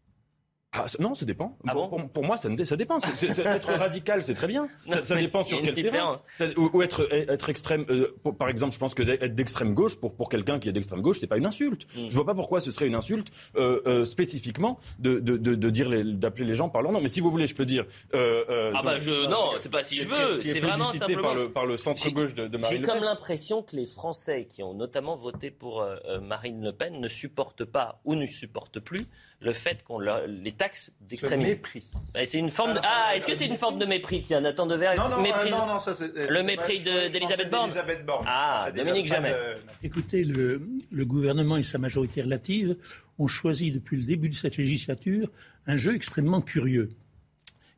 Ah, 0.73 0.87
non, 1.01 1.17
ça 1.17 1.25
dépend. 1.25 1.59
Ah 1.67 1.75
pour, 1.75 2.25
moi, 2.25 2.37
ça, 2.37 2.49
ça 2.65 2.77
dépend. 2.77 2.99
être 2.99 3.73
radical, 3.73 4.23
c'est 4.23 4.35
très 4.35 4.47
bien. 4.47 4.69
Ça, 5.05 5.17
dépend 5.17 5.43
sur 5.43 5.61
quel 5.63 5.75
terrain. 5.75 6.17
Ou, 6.57 6.83
être, 6.83 7.13
être 7.13 7.49
extrême. 7.49 7.85
Euh, 7.91 8.15
par 8.39 8.49
exemple, 8.49 8.73
je 8.73 8.79
pense 8.79 8.95
que 8.95 9.03
être 9.03 9.35
d'extrême 9.35 9.75
gauche, 9.75 9.97
pour, 9.97 10.15
pour 10.15 10.29
quelqu'un 10.29 10.61
qui 10.61 10.69
est 10.69 10.73
d'extrême 10.73 11.01
gauche, 11.01 11.19
c'est 11.19 11.27
pas 11.27 11.39
une 11.39 11.47
insulte. 11.47 11.87
Je 11.93 12.01
mm. 12.01 12.11
Je 12.11 12.15
vois 12.15 12.25
pas 12.25 12.35
pourquoi 12.35 12.61
ce 12.61 12.71
serait 12.71 12.87
une 12.87 12.95
insulte 12.95 13.29
euh, 13.57 13.81
euh, 13.87 14.05
spécifiquement 14.05 14.79
de, 15.01 15.19
de, 15.19 15.37
de, 15.37 15.71
dire 15.71 15.91
d'appeler 16.15 16.45
les 16.45 16.55
gens 16.55 16.69
par 16.69 16.83
leur 16.83 16.93
nom. 16.93 17.01
Mais 17.01 17.09
si 17.09 17.21
vous 17.21 17.31
voulez, 17.31 17.47
je 17.47 17.55
peux 17.55 17.67
dire. 17.67 17.87
ah 18.13 18.81
bah 18.85 19.01
je 19.01 19.29
non, 19.29 19.53
c'est 19.61 19.73
pas 19.73 19.83
si 19.83 20.01
je 20.01 20.09
veux. 20.09 20.41
C'est 20.43 20.61
vraiment 20.61 20.93
simplement 20.93 21.23
par 21.23 21.35
le, 21.35 21.51
par 21.51 21.67
le 21.67 21.77
centre 21.77 22.09
gauche 22.11 22.35
de, 22.35 22.57
Marine 22.57 22.79
J'ai 22.79 22.83
comme 22.83 23.03
l'impression 23.03 23.63
que 23.63 23.75
les 23.75 23.87
Français 23.87 24.47
qui 24.47 24.63
ont 24.63 24.75
notamment 24.75 25.17
voté 25.17 25.51
pour 25.51 25.85
Marine 26.23 26.63
Le 26.63 26.73
Pen 26.73 27.01
ne 27.01 27.09
supportent 27.09 27.65
pas 27.65 28.01
ou 28.05 28.15
ne 28.15 28.27
supportent 28.27 28.81
plus 28.81 29.09
le 29.41 29.53
fait 29.53 29.83
qu'on 29.85 29.99
les 29.99 30.53
taxe 30.53 30.93
d'extrémisme. 31.01 31.53
mépris. 31.53 31.85
Bah, 32.13 32.25
c'est 32.25 32.39
une 32.39 32.51
forme 32.51 32.75
de... 32.75 32.81
Ah, 32.83 33.17
est-ce 33.17 33.27
que 33.27 33.35
c'est 33.35 33.47
une 33.47 33.57
forme 33.57 33.79
de 33.79 33.87
mépris? 33.87 34.21
Tiens, 34.21 34.41
Nathan 34.41 34.67
Devers. 34.67 34.95
Non, 34.97 35.09
non, 35.09 35.23
mépris... 35.23 35.51
non, 35.51 35.67
non, 35.67 35.79
ça 35.79 35.95
c'est. 35.95 36.31
Le 36.31 36.43
mépris 36.43 36.81
d'Elisabeth 36.81 37.51
Borne. 37.51 37.71
Borne. 38.07 38.25
Ah, 38.29 38.71
Dominique 38.75 39.07
Jamais. 39.07 39.35
Écoutez, 39.83 40.25
le, 40.25 40.63
le 40.93 41.05
gouvernement 41.05 41.57
et 41.57 41.63
sa 41.63 41.79
majorité 41.79 42.23
relative 42.23 42.77
ont 43.19 43.29
choisi 43.29 43.73
depuis 43.73 43.97
le 43.97 44.05
début 44.05 44.29
de 44.29 44.35
cette 44.35 44.57
législature 44.57 45.29
un 45.67 45.77
jeu 45.77 45.95
extrêmement 45.95 46.41
curieux. 46.41 46.91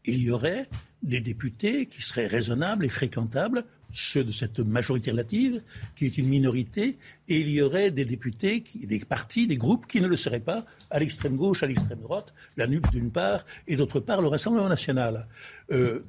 Il 0.04 0.20
y 0.20 0.30
aurait 0.30 0.68
des 1.02 1.20
députés 1.20 1.86
qui 1.86 2.02
seraient 2.02 2.26
raisonnables 2.26 2.84
et 2.84 2.88
fréquentables, 2.88 3.64
ceux 3.92 4.24
de 4.24 4.32
cette 4.32 4.58
majorité 4.58 5.10
relative, 5.10 5.62
qui 5.94 6.06
est 6.06 6.18
une 6.18 6.28
minorité, 6.28 6.98
et 7.28 7.40
il 7.40 7.48
y 7.50 7.60
aurait 7.62 7.90
des 7.90 8.04
députés, 8.04 8.64
des 8.74 9.00
partis, 9.00 9.46
des 9.46 9.56
groupes 9.56 9.86
qui 9.86 10.00
ne 10.00 10.08
le 10.08 10.16
seraient 10.16 10.40
pas, 10.40 10.64
à 10.90 10.98
l'extrême 10.98 11.36
gauche, 11.36 11.62
à 11.62 11.66
l'extrême 11.66 12.00
droite, 12.00 12.34
la 12.56 12.66
NUP 12.66 12.90
d'une 12.90 13.10
part, 13.10 13.44
et 13.68 13.76
d'autre 13.76 14.00
part 14.00 14.22
le 14.22 14.28
Rassemblement 14.28 14.68
national. 14.68 15.28
Euh, 15.70 16.02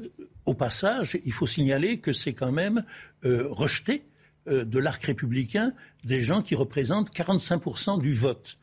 au 0.46 0.54
passage, 0.54 1.18
il 1.26 1.34
faut 1.34 1.48
signaler 1.48 2.00
que 2.00 2.14
c'est 2.14 2.34
quand 2.34 2.52
même 2.52 2.84
euh, 3.26 3.48
rejeté 3.50 4.04
euh, 4.48 4.66
de 4.66 4.80
l'arc 4.80 5.04
républicain 5.04 5.74
des 6.04 6.22
gens 6.22 6.42
qui 6.42 6.56
représentent 6.56 7.14
45% 7.14 8.02
du 8.02 8.14
vote. 8.14 8.58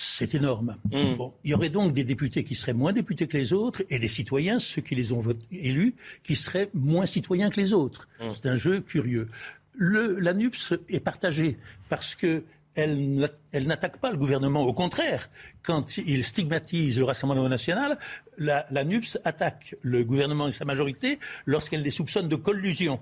C'est 0.00 0.36
énorme. 0.36 0.76
Mm. 0.92 1.14
Bon, 1.16 1.34
il 1.42 1.50
y 1.50 1.54
aurait 1.54 1.70
donc 1.70 1.92
des 1.92 2.04
députés 2.04 2.44
qui 2.44 2.54
seraient 2.54 2.72
moins 2.72 2.92
députés 2.92 3.26
que 3.26 3.36
les 3.36 3.52
autres 3.52 3.82
et 3.90 3.98
des 3.98 4.06
citoyens, 4.06 4.60
ceux 4.60 4.80
qui 4.80 4.94
les 4.94 5.12
ont 5.12 5.18
voté- 5.18 5.44
élus, 5.50 5.96
qui 6.22 6.36
seraient 6.36 6.70
moins 6.72 7.04
citoyens 7.04 7.50
que 7.50 7.60
les 7.60 7.72
autres. 7.72 8.08
Mm. 8.20 8.30
C'est 8.30 8.46
un 8.46 8.54
jeu 8.54 8.80
curieux. 8.80 9.28
Le, 9.74 10.20
la 10.20 10.34
NUPS 10.34 10.74
est 10.88 11.00
partagée 11.00 11.58
parce 11.88 12.14
que 12.14 12.44
elle, 12.76 13.28
elle 13.50 13.66
n'attaque 13.66 13.96
pas 13.96 14.12
le 14.12 14.16
gouvernement. 14.18 14.62
Au 14.62 14.72
contraire, 14.72 15.30
quand 15.64 15.96
il 15.98 16.22
stigmatise 16.22 16.96
le 17.00 17.04
Rassemblement 17.04 17.48
national, 17.48 17.98
la, 18.36 18.66
la 18.70 18.84
NUPS 18.84 19.18
attaque 19.24 19.74
le 19.82 20.04
gouvernement 20.04 20.46
et 20.46 20.52
sa 20.52 20.64
majorité 20.64 21.18
lorsqu'elle 21.44 21.82
les 21.82 21.90
soupçonne 21.90 22.28
de 22.28 22.36
collusion 22.36 23.00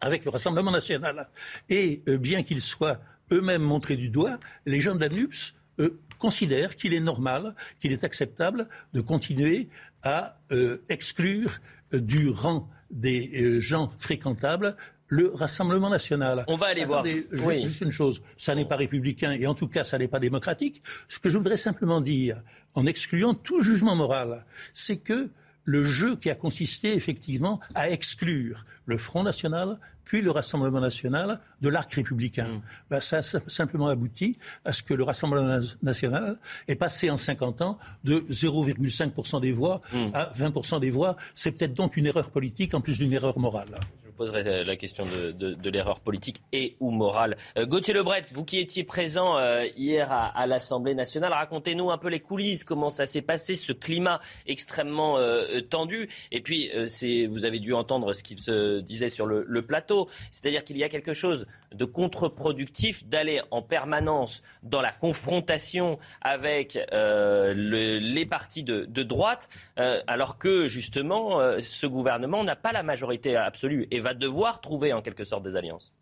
avec 0.00 0.24
le 0.24 0.30
Rassemblement 0.32 0.72
national. 0.72 1.28
Et 1.68 2.02
euh, 2.08 2.18
bien 2.18 2.42
qu'ils 2.42 2.60
soient 2.62 2.98
eux-mêmes 3.30 3.62
montrés 3.62 3.96
du 3.96 4.08
doigt, 4.08 4.40
les 4.64 4.80
gens 4.80 4.96
de 4.96 5.00
la 5.00 5.08
NUPS 5.08 5.54
euh, 5.78 6.00
considèrent 6.18 6.76
qu'il 6.76 6.94
est 6.94 7.00
normal, 7.00 7.54
qu'il 7.78 7.92
est 7.92 8.04
acceptable 8.04 8.68
de 8.92 9.00
continuer 9.00 9.68
à 10.02 10.38
euh, 10.52 10.78
exclure 10.88 11.58
euh, 11.94 12.00
du 12.00 12.28
rang 12.30 12.68
des 12.90 13.30
euh, 13.42 13.60
gens 13.60 13.88
fréquentables 13.98 14.76
le 15.08 15.28
Rassemblement 15.32 15.88
national. 15.88 16.44
On 16.48 16.56
va 16.56 16.66
aller 16.66 16.84
voir. 16.84 17.00
Attendez, 17.00 17.26
ju- 17.30 17.42
Oui. 17.44 17.64
Juste 17.64 17.80
une 17.82 17.92
chose, 17.92 18.22
ça 18.36 18.56
n'est 18.56 18.64
pas 18.64 18.74
républicain 18.74 19.30
et 19.32 19.46
en 19.46 19.54
tout 19.54 19.68
cas 19.68 19.84
ça 19.84 19.98
n'est 19.98 20.08
pas 20.08 20.18
démocratique. 20.18 20.82
Ce 21.06 21.20
que 21.20 21.28
je 21.30 21.38
voudrais 21.38 21.56
simplement 21.56 22.00
dire, 22.00 22.42
en 22.74 22.86
excluant 22.86 23.32
tout 23.32 23.60
jugement 23.60 23.94
moral, 23.94 24.44
c'est 24.74 24.96
que 24.96 25.30
le 25.66 25.82
jeu 25.84 26.16
qui 26.16 26.30
a 26.30 26.34
consisté 26.34 26.94
effectivement 26.94 27.60
à 27.74 27.90
exclure 27.90 28.64
le 28.86 28.96
Front 28.96 29.22
National 29.22 29.76
puis 30.04 30.22
le 30.22 30.30
Rassemblement 30.30 30.80
national 30.80 31.40
de 31.60 31.68
l'arc 31.68 31.92
républicain. 31.92 32.62
Ben, 32.90 33.00
ça 33.00 33.18
a 33.18 33.22
sim- 33.22 33.40
simplement 33.48 33.88
abouti 33.88 34.38
à 34.64 34.72
ce 34.72 34.80
que 34.84 34.94
le 34.94 35.02
Rassemblement 35.02 35.42
na- 35.58 35.60
national 35.82 36.38
est 36.68 36.76
passé 36.76 37.10
en 37.10 37.16
50 37.16 37.60
ans 37.60 37.76
de 38.04 38.20
0,5% 38.30 39.40
des 39.40 39.50
voix 39.50 39.80
à 40.14 40.30
20% 40.36 40.78
des 40.78 40.90
voix. 40.90 41.16
C'est 41.34 41.50
peut-être 41.50 41.74
donc 41.74 41.96
une 41.96 42.06
erreur 42.06 42.30
politique 42.30 42.72
en 42.74 42.80
plus 42.80 42.98
d'une 42.98 43.12
erreur 43.12 43.36
morale. 43.40 43.74
Poserai 44.16 44.64
la 44.64 44.76
question 44.76 45.04
de, 45.04 45.70
l'erreur 45.70 46.00
politique 46.00 46.42
et 46.52 46.76
ou 46.80 46.90
morale. 46.90 47.36
Euh, 47.58 47.66
Gauthier 47.66 47.92
Lebret, 47.92 48.22
vous 48.32 48.44
qui 48.44 48.58
étiez 48.58 48.82
présent 48.82 49.36
euh, 49.36 49.66
hier 49.76 50.10
à, 50.10 50.46
l'Assemblée 50.46 50.94
nationale, 50.94 51.32
racontez-nous 51.32 51.90
un 51.90 51.98
peu 51.98 52.08
les 52.08 52.20
coulisses, 52.20 52.64
comment 52.64 52.88
ça 52.88 53.04
s'est 53.04 53.22
passé, 53.22 53.54
ce 53.54 53.72
climat 53.72 54.20
extrêmement 54.46 55.18
euh, 55.18 55.60
tendu. 55.60 56.08
Et 56.32 56.40
puis, 56.40 56.70
euh, 56.74 56.86
vous 57.28 57.44
avez 57.44 57.58
dû 57.58 57.74
entendre 57.74 58.12
ce 58.12 58.22
qu'il 58.22 58.38
se 58.38 58.80
disait 58.80 59.10
sur 59.10 59.26
le, 59.26 59.62
plateau, 59.66 60.08
c'est-à-dire 60.30 60.64
qu'il 60.64 60.76
y 60.78 60.84
a 60.84 60.88
quelque 60.88 61.12
chose 61.14 61.46
de 61.74 61.84
contre-productif 61.84 63.06
d'aller 63.06 63.40
en 63.50 63.62
permanence 63.62 64.42
dans 64.62 64.80
la 64.80 64.92
confrontation 64.92 65.98
avec 66.22 66.78
euh, 66.92 67.52
le- 67.54 67.98
les 67.98 68.26
partis 68.26 68.62
de, 68.62 69.02
droite, 69.02 69.48
euh, 69.78 70.00
alors 70.06 70.38
que 70.38 70.68
justement, 70.68 71.40
euh, 71.40 71.58
ce 71.58 71.86
gouvernement 71.86 72.44
n'a 72.44 72.56
pas 72.56 72.72
la 72.72 72.82
majorité 72.82 73.36
absolue 73.36 73.86
va 74.06 74.14
devoir 74.14 74.60
trouver 74.60 74.92
en 74.92 75.02
quelque 75.02 75.24
sorte 75.24 75.42
des 75.42 75.56
alliances. 75.56 75.92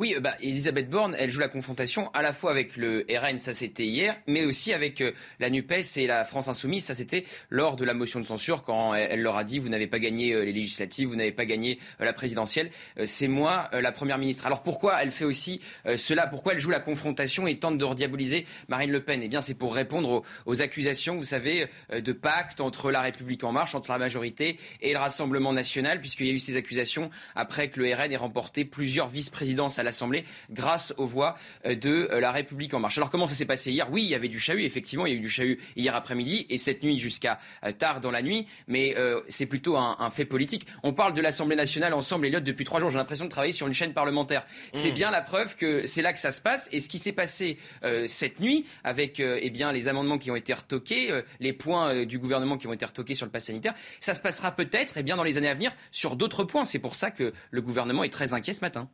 Oui, 0.00 0.14
euh, 0.16 0.20
bah, 0.20 0.34
Elisabeth 0.40 0.88
Borne, 0.88 1.14
elle 1.18 1.28
joue 1.28 1.40
la 1.40 1.48
confrontation 1.48 2.10
à 2.14 2.22
la 2.22 2.32
fois 2.32 2.50
avec 2.50 2.78
le 2.78 3.04
RN, 3.10 3.38
ça 3.38 3.52
c'était 3.52 3.84
hier, 3.84 4.16
mais 4.26 4.46
aussi 4.46 4.72
avec 4.72 5.02
euh, 5.02 5.12
la 5.40 5.50
NUPES 5.50 5.98
et 5.98 6.06
la 6.06 6.24
France 6.24 6.48
Insoumise, 6.48 6.86
ça 6.86 6.94
c'était 6.94 7.24
lors 7.50 7.76
de 7.76 7.84
la 7.84 7.92
motion 7.92 8.18
de 8.18 8.24
censure 8.24 8.62
quand 8.62 8.94
elle, 8.94 9.20
leur 9.20 9.36
a 9.36 9.44
dit 9.44 9.58
vous 9.58 9.68
n'avez 9.68 9.86
pas 9.86 9.98
gagné 9.98 10.32
euh, 10.32 10.42
les 10.42 10.54
législatives, 10.54 11.06
vous 11.06 11.16
n'avez 11.16 11.32
pas 11.32 11.44
gagné 11.44 11.78
la 11.98 12.14
présidentielle, 12.14 12.70
c'est 13.04 13.28
moi 13.28 13.68
la 13.72 13.92
première 13.92 14.16
ministre. 14.16 14.46
Alors 14.46 14.62
pourquoi 14.62 15.02
elle 15.02 15.10
fait 15.10 15.26
aussi 15.26 15.60
cela? 15.96 16.26
Pourquoi 16.26 16.54
elle 16.54 16.60
joue 16.60 16.70
la 16.70 16.80
confrontation 16.80 17.46
et 17.46 17.58
tente 17.58 17.76
de 17.76 17.84
rediaboliser 17.84 18.46
Marine 18.68 18.90
Le 18.90 19.02
Pen? 19.02 19.22
Eh 19.22 19.28
bien 19.28 19.42
c'est 19.42 19.54
pour 19.54 19.74
répondre 19.74 20.08
aux, 20.10 20.24
aux 20.46 20.62
accusations, 20.62 21.16
vous 21.16 21.24
savez, 21.24 21.66
de 21.92 22.12
pacte 22.12 22.62
entre 22.62 22.90
la 22.90 23.02
République 23.02 23.44
en 23.44 23.52
marche, 23.52 23.74
entre 23.74 23.90
la 23.90 23.98
majorité 23.98 24.56
et 24.80 24.92
le 24.92 24.98
Rassemblement 24.98 25.52
national, 25.52 26.00
puisqu'il 26.00 26.26
y 26.26 26.30
a 26.30 26.32
eu 26.32 26.38
ces 26.38 26.56
accusations 26.56 27.10
après 27.34 27.68
que 27.68 27.80
le 27.80 27.92
RN 27.94 28.12
ait 28.12 28.16
remporté 28.16 28.64
plusieurs 28.64 29.08
vice-présidences 29.08 29.78
à 29.78 29.82
l'Assemblée 29.90 30.24
grâce 30.50 30.94
aux 30.96 31.06
voix 31.06 31.36
euh, 31.66 31.74
de 31.74 32.08
euh, 32.10 32.20
la 32.20 32.32
République 32.32 32.74
en 32.74 32.80
marche. 32.80 32.98
Alors 32.98 33.10
comment 33.10 33.26
ça 33.26 33.34
s'est 33.34 33.44
passé 33.44 33.72
hier? 33.72 33.88
Oui, 33.90 34.02
il 34.02 34.08
y 34.08 34.14
avait 34.14 34.28
du 34.28 34.38
chahut, 34.38 34.64
effectivement, 34.64 35.06
il 35.06 35.12
y 35.12 35.16
a 35.16 35.18
eu 35.18 35.20
du 35.20 35.28
chahut 35.28 35.58
hier 35.76 35.94
après-midi 35.94 36.46
et 36.48 36.58
cette 36.58 36.82
nuit 36.82 36.98
jusqu'à 36.98 37.38
euh, 37.64 37.72
tard 37.72 38.00
dans 38.00 38.10
la 38.10 38.22
nuit, 38.22 38.46
mais 38.66 38.94
euh, 38.96 39.20
c'est 39.28 39.46
plutôt 39.46 39.76
un, 39.76 39.96
un 39.98 40.10
fait 40.10 40.24
politique. 40.24 40.66
On 40.82 40.92
parle 40.92 41.14
de 41.14 41.20
l'Assemblée 41.20 41.56
nationale 41.56 41.94
ensemble, 41.94 42.26
Elliot, 42.26 42.40
depuis 42.40 42.64
trois 42.64 42.80
jours. 42.80 42.90
J'ai 42.90 42.98
l'impression 42.98 43.24
de 43.24 43.30
travailler 43.30 43.52
sur 43.52 43.66
une 43.66 43.74
chaîne 43.74 43.92
parlementaire. 43.92 44.44
C'est 44.72 44.90
Mmh. 44.90 44.94
bien 44.94 45.10
la 45.10 45.22
preuve 45.22 45.56
que 45.56 45.86
c'est 45.86 46.02
là 46.02 46.12
que 46.12 46.18
ça 46.18 46.30
se 46.30 46.40
passe. 46.40 46.68
Et 46.72 46.80
ce 46.80 46.88
qui 46.88 46.98
s'est 46.98 47.12
passé 47.12 47.58
euh, 47.84 48.06
cette 48.06 48.40
nuit, 48.40 48.66
avec 48.84 49.20
euh, 49.20 49.38
eh 49.40 49.50
bien 49.50 49.72
les 49.72 49.88
amendements 49.88 50.18
qui 50.18 50.30
ont 50.30 50.36
été 50.36 50.52
retoqués, 50.52 51.22
les 51.38 51.52
points 51.52 52.04
du 52.04 52.18
gouvernement 52.18 52.56
qui 52.56 52.66
ont 52.66 52.72
été 52.72 52.84
retoqués 52.84 53.14
sur 53.14 53.26
le 53.26 53.32
pass 53.32 53.46
sanitaire, 53.46 53.74
ça 53.98 54.14
se 54.14 54.20
passera 54.20 54.50
peut-être 54.52 54.94
eh 54.96 55.02
bien 55.02 55.16
dans 55.16 55.24
les 55.24 55.38
années 55.38 55.48
à 55.48 55.54
venir 55.54 55.72
sur 55.90 56.16
d'autres 56.16 56.44
points. 56.44 56.64
C'est 56.64 56.78
pour 56.78 56.94
ça 56.94 57.10
que 57.10 57.32
le 57.50 57.62
gouvernement 57.62 58.04
est 58.04 58.12
très 58.12 58.32
inquiet 58.32 58.52
ce 58.52 58.60
matin. 58.60 58.88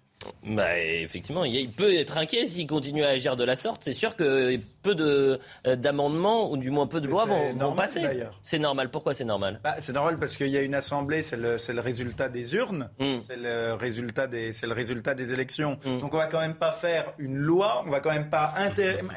Bah, 0.45 0.79
effectivement, 0.79 1.45
il 1.45 1.71
peut 1.71 1.95
être 1.97 2.19
inquiet 2.19 2.47
s'il 2.47 2.67
continue 2.67 3.05
à 3.05 3.09
agir 3.09 3.37
de 3.37 3.45
la 3.45 3.57
sorte. 3.57 3.83
C'est 3.85 3.93
sûr 3.93 4.17
que 4.17 4.59
peu 4.83 4.95
euh, 4.99 5.77
d'amendements, 5.77 6.51
ou 6.51 6.57
du 6.57 6.71
moins 6.71 6.87
peu 6.87 7.01
de 7.01 7.09
lois, 7.09 7.25
vont, 7.25 7.75
passer. 7.75 8.03
C'est 8.43 8.59
normal. 8.59 8.91
Pourquoi 8.91 9.15
c'est 9.15 9.25
normal? 9.25 9.61
Bah, 9.63 9.77
c'est 9.79 9.93
normal 9.93 10.17
parce 10.19 10.37
qu'il 10.37 10.49
y 10.49 10.57
a 10.57 10.63
une 10.63 10.75
assemblée, 10.75 11.23
c'est 11.23 11.37
le, 11.37 11.81
résultat 11.81 12.29
des 12.29 12.55
urnes, 12.55 12.89
Mm. 12.99 13.19
c'est 13.27 13.37
le 13.37 13.75
résultat 13.75 14.27
des, 14.27 14.53
c'est 14.53 14.67
le 14.67 14.73
résultat 14.73 15.15
des 15.15 15.33
élections. 15.33 15.79
Mm. 15.85 16.01
Donc 16.01 16.15
on 16.15 16.19
va 16.19 16.27
quand 16.27 16.41
même 16.41 16.55
pas 16.55 16.73
faire 16.73 17.13
une 17.19 17.37
loi, 17.37 17.83
on 17.87 17.91
va 17.91 18.01
quand 18.01 18.13
même 18.13 18.31
pas 18.31 18.55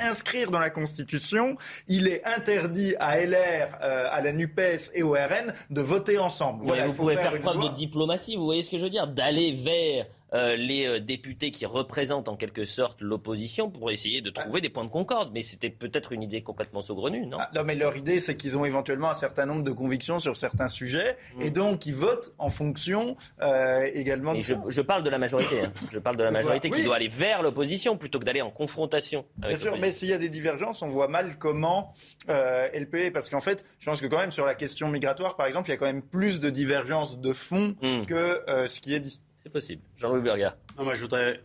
inscrire 0.01 0.51
dans 0.51 0.60
la 0.60 0.70
Constitution. 0.70 1.57
Il 1.88 2.07
est 2.07 2.26
interdit 2.26 2.95
à 2.99 3.18
LR, 3.20 3.78
euh, 3.82 4.07
à 4.12 4.22
la 4.22 4.32
Nupes 4.34 4.60
et 4.93 5.03
au 5.03 5.14
RN 5.14 5.53
de 5.70 5.82
voter 5.82 6.18
ensemble. 6.18 6.64
Voilà, 6.66 6.86
vous 6.86 6.93
pouvez 6.93 7.18
faire 7.18 7.36
une 7.36 7.41
preuve 7.41 7.57
loi. 7.57 7.70
de 7.70 7.76
diplomatie, 7.76 8.36
vous 8.36 8.45
voyez 8.45 8.62
ce 8.62 8.70
que 8.70 8.78
je 8.78 8.84
veux 8.84 8.89
dire? 8.89 9.07
D'aller 9.07 9.53
vers 9.53 10.05
euh, 10.34 10.55
les 10.55 10.86
euh, 10.88 10.99
députés 10.99 11.51
qui 11.51 11.65
représentent 11.65 12.27
en 12.30 12.36
quelque 12.36 12.65
sorte 12.65 13.01
l'opposition 13.01 13.69
pour 13.69 13.91
essayer 13.91 14.21
de 14.21 14.30
trouver 14.30 14.61
des 14.61 14.69
points 14.69 14.84
de 14.84 14.89
concorde. 14.89 15.32
Mais 15.34 15.41
c'était 15.41 15.69
peut-être 15.69 16.11
une 16.11 16.21
idée 16.23 16.41
complètement 16.43 16.82
saugrenue, 16.82 17.25
non? 17.25 17.38
Ah, 17.39 17.49
non, 17.55 17.63
mais 17.63 17.75
leur 17.75 17.95
idée, 17.97 18.19
c'est 18.19 18.38
qu'ils 18.38 18.57
ont 18.57 18.65
éventuellement 18.65 19.09
un 19.09 19.13
certain 19.15 19.45
nombre 19.45 19.63
de 19.63 19.71
convictions 19.71 20.19
sur 20.19 20.38
certains 20.38 20.67
sujets, 20.67 21.17
Mm. 21.36 21.41
et 21.41 21.49
donc 21.49 21.86
ils 21.86 21.95
votent 21.95 22.34
en 22.38 22.49
fonction 22.49 23.15
euh, 23.41 23.88
également 23.93 24.34
de 24.34 24.41
je, 24.41 24.82
parle 24.82 25.03
de 25.03 25.09
la 25.09 25.17
majorité. 25.17 25.61
hein. 25.61 25.73
Je 25.91 25.99
parle 25.99 26.17
de 26.17 26.23
la 26.23 26.32
majorité 26.32 26.69
qui 26.69 26.77
oui. 26.80 26.84
doit 26.86 26.95
aller 26.97 27.07
vers 27.07 27.41
l'opposition 27.41 27.97
plutôt 27.97 28.19
que 28.19 28.25
d'aller 28.25 28.41
en 28.41 28.51
confrontation 28.51 29.25
avec 29.41 29.55
Bien 29.57 29.63
sûr, 29.71 29.77
mais 29.80 29.91
s'il 29.91 30.09
y 30.09 30.13
a 30.13 30.17
des 30.17 30.30
divergences, 30.30 30.82
on 30.82 30.88
voit 30.88 31.07
mal 31.07 31.38
comment 31.38 31.93
euh, 32.30 32.67
LPE, 32.73 33.11
parce 33.13 33.30
qu'en 33.30 33.39
fait, 33.39 33.65
je 33.80 33.86
pense 33.86 34.01
que 34.01 34.07
quand 34.07 34.17
même 34.19 34.32
sur 34.32 34.45
la 34.45 34.55
question 34.55 34.88
migratoire, 34.89 35.36
par 35.36 35.47
exemple, 35.47 35.69
il 35.69 35.71
y 35.71 35.75
a 35.75 35.77
quand 35.77 35.86
même 35.86 36.01
plus 36.03 36.39
de 36.39 36.49
divergences 36.49 37.19
de 37.19 37.34
fond 37.34 37.75
Mm. 37.82 38.05
que 38.05 38.41
euh, 38.49 38.67
ce 38.67 38.80
qui 38.82 38.93
est 38.93 38.99
dit. 38.99 39.21
C'est 39.39 39.49
possible. 39.49 39.81
Jean-Louis. 39.95 40.29
Non, 40.77 40.83
moi, 40.83 40.93
je 40.93 41.01
voudrais. 41.01 41.41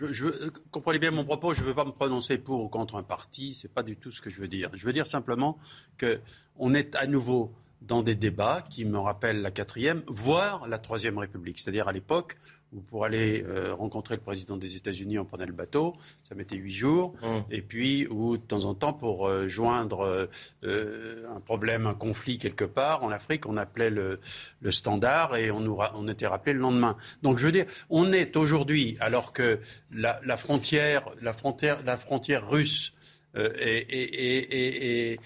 Veux- 0.00 0.52
comprenez 0.70 0.98
bien 1.00 1.10
mon 1.10 1.24
propos, 1.24 1.52
je 1.52 1.62
ne 1.62 1.66
veux 1.66 1.74
pas 1.74 1.84
me 1.84 1.90
prononcer 1.90 2.38
pour 2.38 2.62
ou 2.62 2.68
contre 2.68 2.94
un 2.96 3.02
parti, 3.02 3.54
ce 3.54 3.66
n'est 3.66 3.72
pas 3.72 3.82
du 3.82 3.96
tout 3.96 4.10
ce 4.12 4.20
que 4.22 4.30
je 4.30 4.40
veux 4.40 4.46
dire. 4.46 4.70
Je 4.74 4.84
veux 4.86 4.92
dire 4.92 5.06
simplement 5.06 5.58
qu'on 5.98 6.74
est 6.74 6.94
à 6.94 7.06
nouveau 7.06 7.54
dans 7.80 8.02
des 8.02 8.14
débats 8.14 8.62
qui 8.70 8.84
me 8.84 8.98
rappellent 8.98 9.40
la 9.42 9.50
quatrième, 9.50 10.02
voire 10.06 10.68
la 10.68 10.78
troisième 10.78 11.18
République. 11.18 11.58
C'est-à-dire 11.58 11.88
à 11.88 11.92
l'époque 11.92 12.36
où 12.76 12.80
pour 12.80 13.04
aller 13.04 13.42
euh, 13.48 13.74
rencontrer 13.74 14.14
le 14.14 14.20
président 14.20 14.56
des 14.56 14.76
États-Unis, 14.76 15.18
on 15.18 15.24
prenait 15.24 15.46
le 15.46 15.52
bateau, 15.52 15.94
ça 16.22 16.34
mettait 16.34 16.56
huit 16.56 16.74
jours, 16.74 17.14
Hum. 17.22 17.42
et 17.50 17.62
puis 17.62 18.06
où 18.08 18.36
de 18.36 18.42
temps 18.42 18.64
en 18.64 18.74
temps, 18.74 18.92
pour 18.92 19.26
euh, 19.26 19.48
joindre 19.48 20.28
euh, 20.64 21.26
un 21.34 21.40
problème, 21.40 21.86
un 21.86 21.94
conflit 21.94 22.38
quelque 22.38 22.64
part 22.64 23.02
en 23.02 23.10
Afrique, 23.10 23.46
on 23.46 23.56
appelait 23.56 23.90
le, 23.90 24.20
le 24.60 24.70
standard 24.70 25.36
et 25.36 25.50
on, 25.50 25.60
nous 25.60 25.78
on 25.94 26.06
était 26.08 26.26
rappelé 26.26 26.52
le 26.52 26.60
lendemain. 26.60 26.96
Donc 27.22 27.38
je 27.38 27.46
veux 27.46 27.52
dire, 27.52 27.66
on 27.88 28.12
est 28.12 28.36
aujourd'hui, 28.36 28.96
alors 29.00 29.32
que 29.32 29.58
la, 29.94 30.20
la 30.24 30.36
frontière, 30.36 31.08
la 31.22 31.32
frontière, 31.32 31.82
la 31.84 31.96
frontière 31.96 32.48
russe 32.48 32.92
est, 33.34 35.18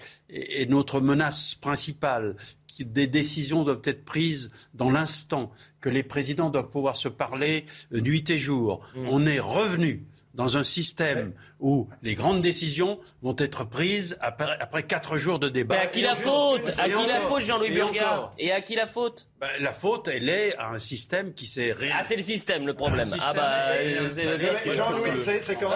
notre 0.69 0.99
menace 0.99 1.55
principale 1.55 2.35
des 2.79 3.07
décisions 3.07 3.63
doivent 3.63 3.81
être 3.83 4.05
prises 4.05 4.49
dans 4.73 4.89
l'instant, 4.89 5.51
que 5.79 5.89
les 5.89 6.03
présidents 6.03 6.49
doivent 6.49 6.69
pouvoir 6.69 6.97
se 6.97 7.07
parler 7.07 7.65
nuit 7.91 8.29
et 8.29 8.37
jour. 8.37 8.85
Mmh. 8.95 9.07
On 9.09 9.25
est 9.25 9.39
revenu 9.39 10.05
dans 10.33 10.57
un 10.57 10.63
système 10.63 11.33
où 11.61 11.87
les 12.01 12.15
grandes 12.15 12.41
décisions 12.41 12.99
vont 13.21 13.35
être 13.37 13.63
prises 13.63 14.17
après, 14.19 14.83
quatre 14.83 15.17
jours 15.17 15.39
de 15.39 15.47
débat. 15.47 15.75
Mais 15.75 15.81
à 15.81 15.87
qui 15.87 16.01
la 16.01 16.15
faute 16.15 16.67
À 16.77 16.89
qui 16.89 17.07
la 17.07 17.21
faute, 17.21 17.41
Jean-Louis 17.41 17.71
Burgard 17.71 18.33
Et 18.37 18.51
à 18.51 18.61
qui 18.61 18.75
la 18.75 18.87
faute 18.87 19.27
ben, 19.39 19.49
La 19.59 19.71
faute, 19.71 20.07
elle 20.07 20.29
est 20.29 20.57
à 20.57 20.69
un 20.69 20.79
système 20.79 21.33
qui 21.33 21.45
s'est 21.45 21.71
réalisé. 21.71 21.95
Ah, 21.97 22.03
c'est 22.03 22.15
le 22.15 22.21
système 22.23 22.65
le 22.65 22.73
problème. 22.73 23.07
Ah 23.21 23.33
bah, 23.33 24.71
Jean-Louis, 24.71 25.19
c'est 25.19 25.55
quand, 25.55 25.71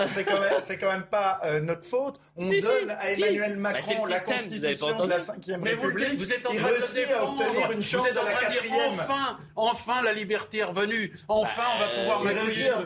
quand, 0.80 0.92
même 0.92 1.06
pas 1.06 1.40
euh, 1.46 1.62
notre 1.62 1.86
faute. 1.86 2.20
On 2.36 2.50
donne 2.50 2.92
à 2.98 3.12
Emmanuel 3.12 3.54
bah, 3.56 3.74
Macron 3.74 4.06
la 4.06 4.20
constitution 4.20 5.06
de 5.06 5.10
la 5.10 5.20
5ème 5.20 5.64
République. 5.64 6.18
Vous, 6.18 6.34
êtes 6.34 6.46
en 6.46 6.54
train 6.54 6.70
de 6.70 6.94
défendre. 6.94 7.72
Une 7.72 7.80
vous 7.80 8.08
êtes 8.08 8.18
en 8.18 8.26
train 8.26 8.48
de 8.48 8.52
dire 8.52 8.72
enfin, 8.90 9.38
enfin 9.56 10.02
la 10.02 10.14
liberté 10.14 10.60
est 10.60 10.64
revenue. 10.64 11.14
Enfin, 11.28 11.64
on 11.76 11.80
va 11.80 11.88
pouvoir 11.88 12.24
m'accueillir 12.24 12.84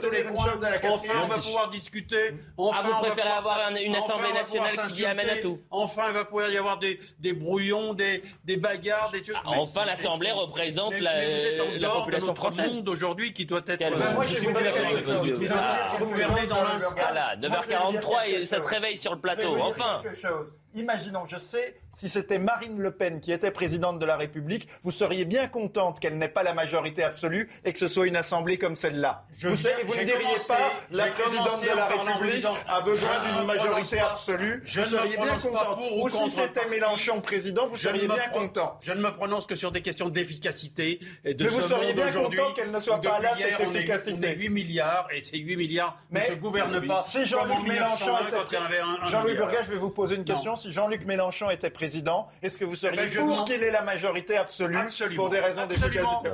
Enfin, 0.83 1.13
on 1.23 1.27
va 1.27 1.37
pouvoir 1.37 1.69
discuter. 1.69 2.33
Enfin, 2.57 2.88
vous 2.89 3.01
préférez 3.01 3.29
avoir 3.29 3.59
une 3.81 3.95
Assemblée 3.95 4.33
nationale 4.33 4.75
qui 4.93 5.05
amène 5.05 5.29
à 5.29 5.37
tout. 5.37 5.61
Enfin, 5.69 6.03
il 6.07 6.13
va 6.13 6.25
pouvoir 6.25 6.49
y 6.49 6.57
avoir 6.57 6.77
des, 6.77 6.99
des 7.19 7.33
brouillons, 7.33 7.93
des, 7.93 8.23
des 8.43 8.57
bagarres, 8.57 9.11
des 9.11 9.21
ah, 9.33 9.41
enfin, 9.45 9.85
l'Assemblée 9.85 10.31
représente 10.31 10.99
la, 10.99 11.25
vous 11.25 11.45
êtes 11.45 11.61
en 11.61 11.65
la 11.79 11.89
population 11.89 12.35
française. 12.35 12.73
monde 12.73 12.89
aujourd'hui 12.89 13.33
qui 13.33 13.45
doit 13.45 13.61
être. 13.65 14.15
moi, 14.15 14.25
je 14.25 14.35
suis 14.35 14.45
gouverné 14.45 16.47
dans 16.47 16.63
l'instant. 16.63 16.95
Voilà, 16.99 17.35
9h43 17.37 18.27
et 18.27 18.45
ça 18.45 18.59
se 18.59 18.67
réveille 18.67 18.97
sur 18.97 19.13
le 19.13 19.19
plateau. 19.19 19.57
Enfin. 19.61 20.01
Imaginons, 20.75 21.25
je 21.27 21.37
sais, 21.37 21.75
si 21.91 22.09
c'était 22.09 22.37
Marine 22.37 22.79
Le 22.79 22.91
Pen 22.91 23.19
qui 23.19 23.31
était 23.31 23.49
présidente 23.49 23.97
de 23.97 24.05
la 24.05 24.15
République, 24.15 24.67
vous 24.83 24.91
seriez 24.91 25.25
bien 25.25 25.47
contente 25.47 25.99
qu'elle 25.99 26.17
n'ait 26.19 26.29
pas 26.29 26.43
la 26.43 26.53
majorité 26.53 27.03
absolue 27.03 27.49
et 27.65 27.73
que 27.73 27.79
ce 27.79 27.87
soit 27.87 28.05
une 28.05 28.15
assemblée 28.15 28.59
comme 28.59 28.75
celle-là. 28.75 29.25
Vous, 29.41 29.49
vous 29.49 29.95
ne 29.95 30.03
diriez 30.03 30.37
pas 30.47 30.71
la 30.91 31.07
présidente 31.07 31.61
de 31.63 31.75
la 31.75 31.87
République 31.87 32.45
a 32.67 32.81
besoin 32.81 33.09
d'une 33.19 33.47
majorité 33.47 33.99
absolue. 33.99 34.61
Je 34.63 34.81
vous 34.81 34.89
seriez 34.89 35.17
bien 35.17 35.37
content. 35.37 35.79
Ou, 35.79 36.05
ou 36.05 36.09
si 36.09 36.29
c'était 36.29 36.67
Mélenchon 36.69 37.19
président, 37.21 37.67
vous 37.67 37.75
seriez 37.75 38.07
bien 38.07 38.29
content. 38.31 38.77
Je 38.83 38.91
ne 38.91 39.01
me 39.01 39.11
prononce 39.11 39.47
que 39.47 39.55
sur 39.55 39.71
des 39.71 39.81
questions 39.81 40.09
d'efficacité 40.09 40.99
et 41.25 41.33
de 41.33 41.43
Mais 41.43 41.49
vous 41.49 41.67
seriez 41.67 41.93
bien 41.93 42.11
content 42.11 42.53
qu'elle 42.53 42.71
ne 42.71 42.79
soit 42.79 43.01
pas 43.01 43.19
là, 43.19 43.31
cette 43.35 43.59
efficacité. 43.59 44.19
On 44.19 44.21
est 44.21 44.35
8 44.35 44.49
milliards 44.49 45.07
et 45.11 45.23
ces 45.23 45.39
8 45.39 45.55
milliards 45.57 45.97
ne 46.11 46.19
se 46.19 46.33
gouvernent 46.33 46.85
pas. 46.85 47.01
Si 47.01 47.25
Jean-Luc 47.25 47.67
Mélenchon 47.67 48.17
était... 48.27 48.57
Jean-Louis 49.09 49.33
Burgat, 49.35 49.63
je 49.63 49.71
vais 49.71 49.77
vous 49.77 49.89
poser 49.89 50.15
une 50.15 50.25
question 50.25 50.55
si 50.59 50.71
Jean-Luc 50.71 51.05
Mélenchon 51.05 51.49
était 51.49 51.69
président, 51.69 52.27
est-ce 52.41 52.57
que 52.57 52.65
vous 52.65 52.75
seriez 52.75 53.07
ben, 53.07 53.25
pour 53.25 53.45
qu'il 53.45 53.63
ait 53.63 53.71
la 53.71 53.81
majorité 53.81 54.37
absolue 54.37 54.77
pour 55.15 55.29
des 55.29 55.39
raisons 55.39 55.65
d'efficacité 55.65 56.29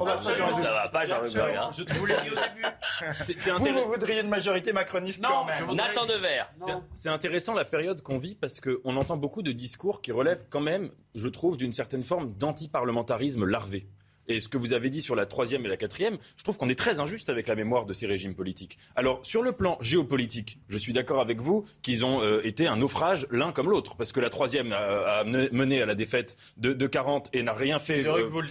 Ça 0.58 0.72
va 0.72 0.88
pas, 0.90 1.06
Jean-Luc 1.06 1.34
Mélenchon. 1.34 1.86
Je 1.88 1.94
vous 1.94 2.06
l'ai 2.06 2.16
dit 2.16 2.30
au 2.30 2.36
début. 2.36 3.56
Vous, 3.58 3.80
vous 3.80 3.92
voudriez 3.92 4.22
une 4.22 4.30
majorité 4.30 4.74
macroniste 4.74 5.24
quand 5.24 5.46
même 5.46 5.76
Nathan 5.76 6.06
Devers. 6.06 6.50
C'est 6.96 7.10
intéressant 7.10 7.54
la 7.54 7.66
période 7.66 8.02
qu'on 8.02 8.18
vit 8.18 8.36
parce 8.36 8.60
qu'on 8.60 8.98
entend 8.98 9.18
beaucoup 9.18 9.42
de 9.42 9.52
discours 9.52 10.02
qui 10.02 10.12
relèvent 10.12 10.46
quand 10.50 10.60
même, 10.62 10.92
je 11.14 11.28
trouve, 11.28 11.58
d'une 11.58 11.74
certaine 11.74 12.04
forme 12.04 12.34
d'antiparlementarisme 12.34 13.46
larvé. 13.46 13.88
Et 14.28 14.40
ce 14.40 14.50
que 14.50 14.58
vous 14.58 14.74
avez 14.74 14.90
dit 14.90 15.02
sur 15.02 15.16
la 15.16 15.26
troisième 15.26 15.66
et 15.66 15.70
la 15.70 15.78
quatrième, 15.78 16.18
je 16.38 16.44
trouve 16.44 16.58
qu'on 16.58 16.70
est 16.70 16.78
très 16.78 17.00
injuste 17.00 17.30
avec 17.30 17.48
la 17.48 17.56
mémoire 17.56 17.86
de 17.86 17.94
ces 17.94 18.08
régimes 18.08 18.36
politiques. 18.36 18.78
Alors, 18.96 19.26
sur 19.26 19.42
le 19.42 19.52
plan 19.52 19.78
géopolitique, 19.82 20.60
je 20.68 20.78
suis 20.78 20.94
d'accord 20.94 21.20
avec 21.20 21.42
vous 21.42 21.66
qu'ils 21.82 22.06
ont 22.06 22.22
euh, 22.22 22.46
été 22.46 22.68
un 22.68 22.78
naufrage 22.78 23.28
l'un 23.32 23.52
comme 23.52 23.70
l'autre, 23.70 23.96
parce 23.96 24.12
que 24.12 24.20
la 24.20 24.30
troisième 24.30 24.72
a, 24.74 25.24
mené 25.24 25.82
à 25.82 25.86
la 25.86 25.96
défaite 25.96 26.38
de, 26.58 26.74
de 26.74 26.88
40 26.88 27.30
et 27.34 27.44
n'a 27.44 27.54
rien 27.54 27.80
fait 27.80 28.06
euh, 28.06 28.30
pour, 28.30 28.44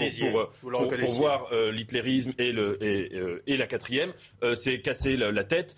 pour, 0.60 0.88
pour, 0.88 1.10
voir 1.10 1.48
euh, 1.52 1.72
l'hitlérisme 1.72 2.32
et, 2.38 2.52
le, 2.52 2.78
et, 2.82 3.10
et, 3.46 3.56
la 3.56 3.66
quatrième, 3.66 4.12
c'est 4.54 4.80
casser 4.80 5.16
la, 5.16 5.44
tête 5.44 5.76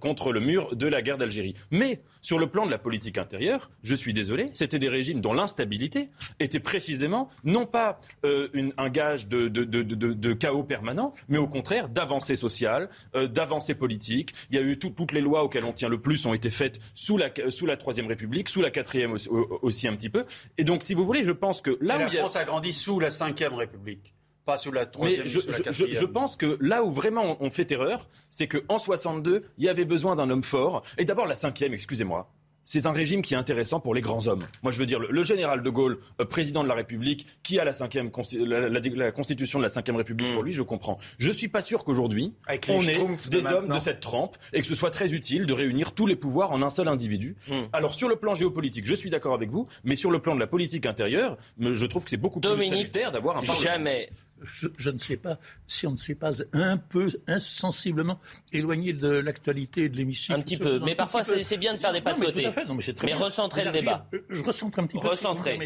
contre 0.00 0.32
le 0.32 0.40
mur 0.40 0.74
de 0.76 0.86
la 0.86 1.02
guerre 1.02 1.18
d'Algérie. 1.18 1.54
Mais 1.70 2.00
sur 2.20 2.38
le 2.38 2.48
plan 2.48 2.66
de 2.66 2.70
la 2.70 2.78
politique 2.78 3.18
intérieure, 3.18 3.70
je 3.82 3.94
suis 3.94 4.12
désolé, 4.12 4.46
c'était 4.52 4.78
des 4.78 4.88
régimes 4.88 5.20
dont 5.20 5.32
l'instabilité 5.32 6.08
était 6.40 6.60
précisément 6.60 7.28
non 7.44 7.66
pas 7.66 8.00
une, 8.52 8.72
un 8.76 8.88
gage 8.88 9.26
de 9.26 9.35
de, 9.48 10.32
chaos 10.32 10.62
permanent, 10.62 11.14
mais 11.28 11.38
au 11.38 11.46
contraire 11.46 11.88
d'avancées 11.88 12.36
sociales, 12.36 12.88
euh, 13.14 13.26
d'avancées 13.26 13.74
politiques. 13.74 14.32
Il 14.50 14.56
y 14.56 14.58
a 14.58 14.62
eu 14.62 14.78
toutes 14.78 15.12
les 15.12 15.20
lois 15.20 15.44
auxquelles 15.44 15.64
on 15.64 15.72
tient 15.72 15.88
le 15.88 16.00
plus 16.00 16.26
ont 16.26 16.34
été 16.34 16.50
faites 16.50 16.78
sous 16.94 17.16
la, 17.16 17.30
sous 17.48 17.66
la 17.66 17.76
Troisième 17.76 18.06
République, 18.06 18.48
sous 18.48 18.62
la 18.62 18.70
Quatrième 18.70 19.16
aussi, 19.62 19.88
un 19.88 19.96
petit 19.96 20.10
peu. 20.10 20.24
Et 20.58 20.64
donc, 20.64 20.82
si 20.82 20.94
vous 20.94 21.04
voulez, 21.04 21.24
je 21.24 21.32
pense 21.32 21.60
que 21.60 21.78
là 21.80 21.96
où 21.96 22.00
la 22.00 22.10
France 22.10 22.36
a... 22.36 22.44
grandi 22.44 22.72
sous 22.72 23.00
la 23.00 23.10
Cinquième 23.10 23.54
République. 23.54 24.14
Pas 24.44 24.56
sous 24.56 24.70
la 24.70 24.86
troisième, 24.86 25.26
je, 25.26 25.40
je, 25.72 26.04
pense 26.04 26.36
que 26.36 26.56
là 26.60 26.84
où 26.84 26.92
vraiment 26.92 27.36
on 27.40 27.50
fait 27.50 27.72
erreur, 27.72 28.08
c'est 28.30 28.46
qu'en 28.46 28.78
62, 28.78 29.42
il 29.58 29.64
y 29.64 29.68
avait 29.68 29.84
besoin 29.84 30.14
d'un 30.14 30.30
homme 30.30 30.44
fort. 30.44 30.84
Et 30.98 31.04
d'abord 31.04 31.26
la 31.26 31.34
cinquième, 31.34 31.74
excusez-moi 31.74 32.30
c'est 32.66 32.84
un 32.84 32.92
régime 32.92 33.22
qui 33.22 33.32
est 33.32 33.36
intéressant 33.36 33.80
pour 33.80 33.94
les 33.94 34.02
grands 34.02 34.26
hommes. 34.26 34.42
Moi, 34.62 34.72
je 34.72 34.78
veux 34.78 34.86
dire, 34.86 34.98
le, 34.98 35.22
général 35.22 35.62
de 35.62 35.70
Gaulle, 35.70 35.98
euh, 36.20 36.24
président 36.24 36.62
de 36.62 36.68
la 36.68 36.74
République, 36.74 37.26
qui 37.42 37.58
a 37.58 37.64
la, 37.64 37.72
cinquième, 37.72 38.10
la, 38.34 39.12
constitution 39.12 39.60
de 39.60 39.64
la 39.64 39.70
Ve 39.70 39.96
République 39.96 40.32
pour 40.34 40.42
mm. 40.42 40.46
lui, 40.46 40.52
je 40.52 40.62
comprends. 40.62 40.98
Je 41.18 41.30
suis 41.30 41.48
pas 41.48 41.62
sûr 41.62 41.84
qu'aujourd'hui, 41.84 42.34
on 42.68 42.82
ait 42.82 42.98
des 43.30 43.46
hommes 43.46 43.68
de 43.68 43.78
cette 43.78 44.00
trempe 44.00 44.36
et 44.52 44.60
que 44.60 44.66
ce 44.66 44.74
soit 44.74 44.90
très 44.90 45.14
utile 45.14 45.46
de 45.46 45.52
réunir 45.52 45.92
tous 45.92 46.06
les 46.06 46.16
pouvoirs 46.16 46.50
en 46.50 46.60
un 46.60 46.70
seul 46.70 46.88
individu. 46.88 47.36
Mm. 47.48 47.54
Alors, 47.72 47.94
sur 47.94 48.08
le 48.08 48.16
plan 48.16 48.34
géopolitique, 48.34 48.84
je 48.84 48.94
suis 48.94 49.10
d'accord 49.10 49.34
avec 49.34 49.50
vous, 49.50 49.66
mais 49.84 49.94
sur 49.94 50.10
le 50.10 50.18
plan 50.18 50.34
de 50.34 50.40
la 50.40 50.48
politique 50.48 50.86
intérieure, 50.86 51.36
je 51.60 51.86
trouve 51.86 52.04
que 52.04 52.10
c'est 52.10 52.16
beaucoup 52.16 52.40
plus 52.40 52.68
salutaire 52.68 53.12
d'avoir 53.12 53.36
un 53.36 53.42
parlement. 53.42 53.62
Jamais 53.62 54.10
je, 54.44 54.90
ne 54.90 54.98
sais 54.98 55.16
pas 55.16 55.38
si 55.66 55.86
on 55.86 55.92
ne 55.92 55.96
s'est 55.96 56.14
pas 56.14 56.42
un 56.52 56.76
peu 56.76 57.08
insensiblement 57.26 58.20
éloigné 58.52 58.92
de 58.92 59.08
l'actualité 59.08 59.84
et 59.84 59.88
de 59.88 59.96
l'émission. 59.96 60.34
Un 60.34 60.40
petit 60.40 60.56
peu, 60.56 60.78
mais 60.80 60.94
parfois 60.94 61.22
c'est 61.24 61.56
bien 61.56 61.74
de 61.74 61.78
faire 61.78 61.92
des 61.92 62.00
pas 62.00 62.12
de 62.12 62.20
côté. 62.20 62.48
mais, 63.04 63.14
recentrer 63.14 63.64
le 63.64 63.72
débat. 63.72 64.08
Je 64.28 64.42
recentre 64.42 64.78
un 64.78 64.86
petit 64.86 64.98
peu. 64.98 65.08
Recentrer. 65.08 65.58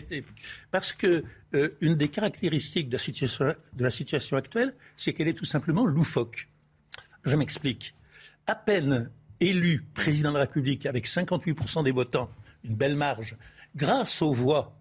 parce 0.71 0.93
que 0.93 1.25
euh, 1.55 1.77
une 1.81 1.97
des 1.97 2.09
caractéristiques 2.09 2.89
de 2.89 2.95
la 2.95 2.99
situation, 2.99 3.55
de 3.73 3.85
la 3.85 3.91
situation 3.91 4.37
actuelle, 4.37 4.75
c'est 4.97 5.13
qu'elle 5.13 5.29
est 5.29 5.35
tout 5.35 5.45
simplement 5.45 5.85
loufoque. 5.85 6.49
Je 7.25 7.37
m'explique. 7.37 7.95
À 8.47 8.55
peine 8.55 9.11
élu 9.41 9.85
président 9.95 10.31
de 10.31 10.35
la 10.35 10.41
République 10.41 10.87
avec 10.87 11.07
58% 11.07 11.85
des 11.85 11.93
votants, 11.93 12.31
une 12.65 12.75
belle 12.75 12.97
marge, 12.97 13.37
grâce 13.75 14.23
aux 14.23 14.33
voix 14.33 14.80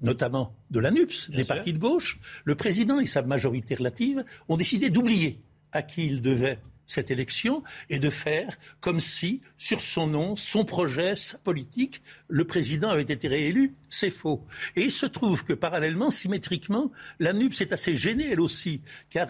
notamment 0.00 0.54
de 0.70 0.80
la 0.80 0.90
NUPS, 0.90 1.30
des 1.30 1.44
partis 1.44 1.72
de 1.72 1.78
gauche, 1.78 2.18
le 2.44 2.54
président 2.54 3.00
et 3.00 3.06
sa 3.06 3.22
majorité 3.22 3.74
relative 3.74 4.24
ont 4.48 4.56
décidé 4.56 4.90
d'oublier 4.90 5.40
à 5.72 5.82
qui 5.82 6.06
il 6.06 6.22
devait 6.22 6.58
cette 6.88 7.10
élection 7.10 7.62
et 7.90 7.98
de 7.98 8.10
faire 8.10 8.58
comme 8.80 8.98
si, 8.98 9.42
sur 9.58 9.80
son 9.82 10.06
nom, 10.06 10.34
son 10.34 10.64
projet, 10.64 11.14
sa 11.14 11.38
politique, 11.38 12.02
le 12.28 12.44
président 12.44 12.88
avait 12.88 13.02
été 13.02 13.28
réélu. 13.28 13.74
C'est 13.88 14.10
faux. 14.10 14.44
Et 14.74 14.82
il 14.82 14.90
se 14.90 15.06
trouve 15.06 15.44
que 15.44 15.52
parallèlement, 15.52 16.10
symétriquement, 16.10 16.90
la 17.20 17.32
NUPS 17.32 17.60
est 17.60 17.72
assez 17.72 17.94
gênée 17.94 18.30
elle 18.32 18.40
aussi, 18.40 18.80
car 19.10 19.28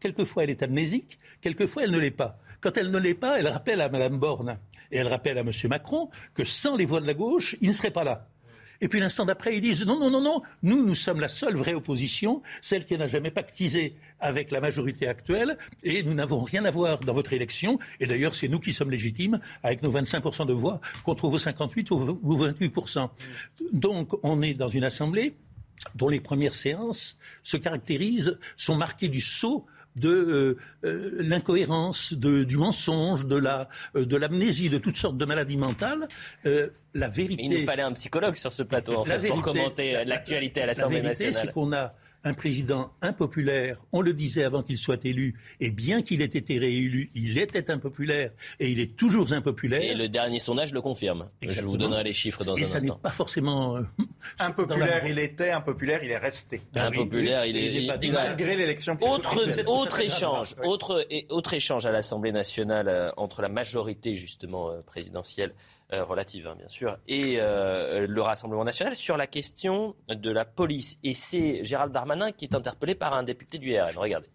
quelquefois 0.00 0.44
elle 0.44 0.50
est 0.50 0.62
amnésique, 0.62 1.18
quelquefois 1.40 1.84
elle 1.84 1.92
ne 1.92 1.98
l'est 1.98 2.10
pas. 2.10 2.38
Quand 2.60 2.76
elle 2.76 2.90
ne 2.90 2.98
l'est 2.98 3.14
pas, 3.14 3.38
elle 3.38 3.46
rappelle 3.46 3.80
à 3.80 3.88
Mme 3.88 4.18
Borne 4.18 4.58
et 4.90 4.96
elle 4.98 5.06
rappelle 5.06 5.38
à 5.38 5.42
M. 5.42 5.52
Macron 5.68 6.10
que 6.34 6.44
sans 6.44 6.76
les 6.76 6.84
voix 6.84 7.00
de 7.00 7.06
la 7.06 7.14
gauche, 7.14 7.54
il 7.60 7.68
ne 7.68 7.72
serait 7.72 7.92
pas 7.92 8.04
là. 8.04 8.24
Et 8.80 8.88
puis 8.88 9.00
l'instant 9.00 9.24
d'après, 9.24 9.56
ils 9.56 9.60
disent 9.60 9.84
non, 9.84 9.98
non, 9.98 10.10
non, 10.10 10.20
non, 10.20 10.42
nous, 10.62 10.84
nous 10.84 10.94
sommes 10.94 11.20
la 11.20 11.28
seule 11.28 11.56
vraie 11.56 11.74
opposition, 11.74 12.42
celle 12.60 12.84
qui 12.84 12.96
n'a 12.96 13.06
jamais 13.06 13.30
pactisé 13.30 13.96
avec 14.20 14.50
la 14.50 14.60
majorité 14.60 15.08
actuelle, 15.08 15.58
et 15.82 16.02
nous 16.02 16.14
n'avons 16.14 16.40
rien 16.40 16.64
à 16.64 16.70
voir 16.70 17.00
dans 17.00 17.14
votre 17.14 17.32
élection. 17.32 17.78
Et 18.00 18.06
d'ailleurs, 18.06 18.34
c'est 18.34 18.48
nous 18.48 18.60
qui 18.60 18.72
sommes 18.72 18.90
légitimes, 18.90 19.40
avec 19.62 19.82
nos 19.82 19.92
25% 19.92 20.46
de 20.46 20.52
voix, 20.52 20.80
contre 21.04 21.28
vos 21.28 21.38
58 21.38 21.90
ou 21.90 22.18
vos 22.22 22.48
28%. 22.48 23.08
Donc, 23.72 24.12
on 24.22 24.42
est 24.42 24.54
dans 24.54 24.68
une 24.68 24.84
assemblée 24.84 25.34
dont 25.94 26.08
les 26.08 26.20
premières 26.20 26.54
séances 26.54 27.18
se 27.42 27.56
caractérisent, 27.56 28.38
sont 28.56 28.76
marquées 28.76 29.08
du 29.08 29.20
saut 29.20 29.66
de 30.00 30.10
euh, 30.10 30.56
euh, 30.84 31.10
l'incohérence, 31.22 32.12
du 32.12 32.56
mensonge, 32.56 33.26
de 33.26 33.36
la 33.36 33.68
euh, 33.96 34.04
de 34.04 34.16
l'amnésie, 34.16 34.70
de 34.70 34.78
toutes 34.78 34.96
sortes 34.96 35.16
de 35.16 35.24
maladies 35.24 35.56
mentales. 35.56 36.06
la 36.94 37.08
vérité. 37.08 37.44
Il 37.44 37.50
nous 37.50 37.64
fallait 37.64 37.82
un 37.82 37.92
psychologue 37.92 38.34
sur 38.34 38.52
ce 38.52 38.62
plateau 38.62 38.96
en 38.96 39.04
fait 39.04 39.28
pour 39.28 39.42
commenter 39.42 40.04
l'actualité 40.04 40.62
à 40.62 40.66
l'Assemblée 40.66 41.02
nationale. 41.02 41.32
La 41.32 41.38
vérité, 41.38 41.46
c'est 41.46 41.52
qu'on 41.52 41.72
a 41.72 41.94
un 42.24 42.34
président 42.34 42.90
impopulaire, 43.00 43.76
on 43.92 44.00
le 44.00 44.12
disait 44.12 44.44
avant 44.44 44.62
qu'il 44.62 44.78
soit 44.78 45.04
élu, 45.04 45.34
et 45.60 45.70
bien 45.70 46.02
qu'il 46.02 46.20
ait 46.22 46.24
été 46.24 46.58
réélu, 46.58 47.10
il 47.14 47.38
était 47.38 47.70
impopulaire 47.70 48.30
et 48.58 48.70
il 48.70 48.80
est 48.80 48.96
toujours 48.96 49.32
impopulaire. 49.32 49.82
Et 49.82 49.94
le 49.94 50.08
dernier 50.08 50.40
sondage 50.40 50.72
le 50.72 50.80
confirme. 50.80 51.28
Je 51.42 51.62
vous 51.62 51.76
donnerai 51.76 52.04
les 52.04 52.12
chiffres 52.12 52.44
dans 52.44 52.52
un 52.52 52.62
instant. 52.62 52.78
Et 52.78 52.80
ça 52.80 52.86
n'est 52.86 53.00
pas 53.00 53.10
forcément... 53.10 53.76
Euh, 53.76 53.82
impopulaire 54.40 55.06
il 55.06 55.18
était, 55.18 55.50
impopulaire 55.50 56.02
il 56.02 56.10
est 56.10 56.18
resté. 56.18 56.60
Ah 56.74 56.86
impopulaire 56.86 57.44
il 57.46 57.56
est... 57.56 58.10
malgré 58.10 58.56
l'élection... 58.56 58.96
Autre, 59.00 59.38
autre 59.66 60.00
échange, 60.00 60.54
autre, 60.64 61.06
autre 61.30 61.54
échange 61.54 61.86
à 61.86 61.92
l'Assemblée 61.92 62.32
nationale 62.32 62.88
euh, 62.88 63.10
entre 63.16 63.42
la 63.42 63.48
majorité 63.48 64.14
justement 64.14 64.70
euh, 64.70 64.80
présidentielle 64.80 65.54
relative 65.90 66.46
hein, 66.46 66.54
bien 66.56 66.68
sûr, 66.68 66.98
et 67.06 67.36
le 67.36 68.20
Rassemblement 68.20 68.64
national 68.64 68.96
sur 68.96 69.16
la 69.16 69.26
question 69.26 69.94
de 70.08 70.30
la 70.30 70.44
police. 70.44 70.98
Et 71.04 71.14
c'est 71.14 71.64
Gérald 71.64 71.92
Darmanin 71.92 72.32
qui 72.32 72.44
est 72.44 72.54
interpellé 72.54 72.94
par 72.94 73.14
un 73.14 73.22
député 73.22 73.58
du 73.58 73.78
RN. 73.78 73.96
Regardez. 73.96 74.28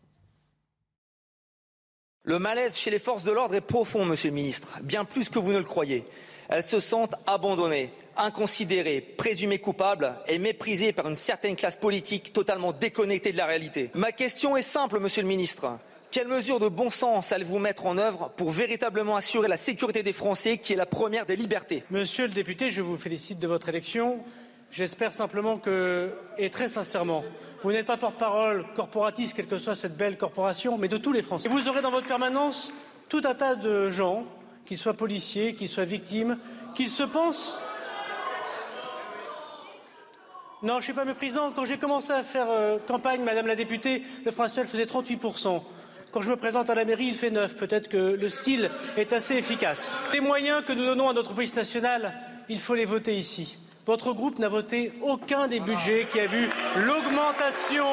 Le 2.26 2.40
malaise 2.40 2.78
chez 2.78 2.90
les 2.90 3.00
forces 3.00 3.24
de 3.24 3.32
l'ordre 3.32 3.54
est 3.56 3.62
profond, 3.62 4.06
Monsieur 4.06 4.30
le 4.30 4.36
Ministre, 4.36 4.80
bien 4.82 5.04
plus 5.04 5.28
que 5.30 5.40
vous 5.40 5.52
ne 5.52 5.58
le 5.58 5.66
croyez. 5.66 6.06
Elles 6.48 6.64
se 6.64 6.80
sentent 6.80 7.16
abandonnées, 7.28 7.92
inconsidérées, 8.16 9.02
présumées 9.02 9.60
coupables 9.60 10.14
et 10.28 10.40
méprisées 10.40 10.94
par 10.94 11.10
une 11.10 11.16
certaine 11.16 11.56
classe 11.56 11.76
politique 11.76 12.32
totalement 12.32 12.72
déconnectée 12.72 13.32
de 13.32 13.38
la 13.38 13.46
réalité. 13.46 13.92
Ma 13.94 14.12
question 14.12 14.56
est 14.56 14.62
simple, 14.62 15.00
Monsieur 15.00 15.22
le 15.22 15.28
Ministre. 15.28 15.80
Quelles 16.14 16.28
mesures 16.28 16.60
de 16.60 16.68
bon 16.68 16.92
sens 16.92 17.32
allez-vous 17.32 17.58
mettre 17.58 17.88
en 17.88 17.98
œuvre 17.98 18.30
pour 18.38 18.52
véritablement 18.52 19.16
assurer 19.16 19.48
la 19.48 19.58
sécurité 19.58 20.04
des 20.04 20.14
Français, 20.14 20.60
qui 20.60 20.72
est 20.72 20.76
la 20.76 20.86
première 20.86 21.26
des 21.26 21.36
libertés? 21.36 21.84
Monsieur 21.90 22.28
le 22.28 22.34
député, 22.34 22.70
je 22.70 22.84
vous 22.84 22.98
félicite 22.98 23.40
de 23.40 23.48
votre 23.48 23.68
élection. 23.68 24.20
J'espère 24.70 25.12
simplement 25.12 25.58
que, 25.58 26.14
et 26.38 26.52
très 26.52 26.68
sincèrement, 26.68 27.24
vous 27.64 27.72
n'êtes 27.72 27.88
pas 27.88 27.98
porte-parole 27.98 28.64
corporatiste, 28.76 29.36
quelle 29.36 29.48
que 29.48 29.58
soit 29.58 29.74
cette 29.74 29.98
belle 29.98 30.16
corporation, 30.16 30.78
mais 30.78 30.88
de 30.88 30.98
tous 30.98 31.14
les 31.14 31.24
Français. 31.24 31.50
Et 31.50 31.52
vous 31.52 31.68
aurez 31.68 31.82
dans 31.82 31.90
votre 31.90 32.06
permanence 32.06 32.76
tout 33.10 33.22
un 33.26 33.34
tas 33.34 33.56
de 33.56 33.90
gens, 33.90 34.24
qu'ils 34.68 34.78
soient 34.78 34.94
policiers, 34.94 35.56
qu'ils 35.56 35.68
soient 35.68 35.84
victimes, 35.84 36.38
qu'ils 36.76 36.92
se 36.92 37.02
pensent. 37.02 37.60
Non, 40.62 40.74
je 40.74 40.78
ne 40.78 40.84
suis 40.84 40.94
pas 40.94 41.06
méprisant. 41.06 41.52
Quand 41.56 41.66
j'ai 41.66 41.80
commencé 41.80 42.12
à 42.12 42.22
faire 42.22 42.52
euh, 42.52 42.78
campagne, 42.88 43.24
Madame 43.24 43.48
la 43.48 43.56
députée, 43.56 44.04
le 44.24 44.32
National 44.32 44.68
faisait 44.68 44.86
38%. 44.86 45.60
Quand 46.14 46.22
je 46.22 46.30
me 46.30 46.36
présente 46.36 46.70
à 46.70 46.76
la 46.76 46.86
mairie, 46.86 47.08
il 47.08 47.16
fait 47.16 47.32
9. 47.32 47.58
Peut-être 47.58 47.88
que 47.88 47.98
le 47.98 48.30
style 48.30 48.70
est 48.98 49.14
assez 49.14 49.34
efficace. 49.34 50.00
Les 50.14 50.20
moyens 50.20 50.64
que 50.64 50.72
nous 50.72 50.86
donnons 50.86 51.10
à 51.10 51.14
notre 51.14 51.34
police 51.34 51.56
nationale, 51.56 52.14
il 52.50 52.60
faut 52.60 52.76
les 52.76 52.86
voter 52.86 53.18
ici. 53.18 53.58
Votre 53.88 54.14
groupe 54.14 54.38
n'a 54.38 54.48
voté 54.48 54.94
aucun 55.02 55.48
des 55.48 55.60
budgets 55.60 56.08
qui 56.12 56.20
a 56.20 56.28
vu 56.28 56.48
l'augmentation 56.76 57.86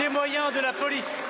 des 0.00 0.08
moyens 0.08 0.50
de 0.54 0.60
la 0.60 0.72
police. 0.72 1.22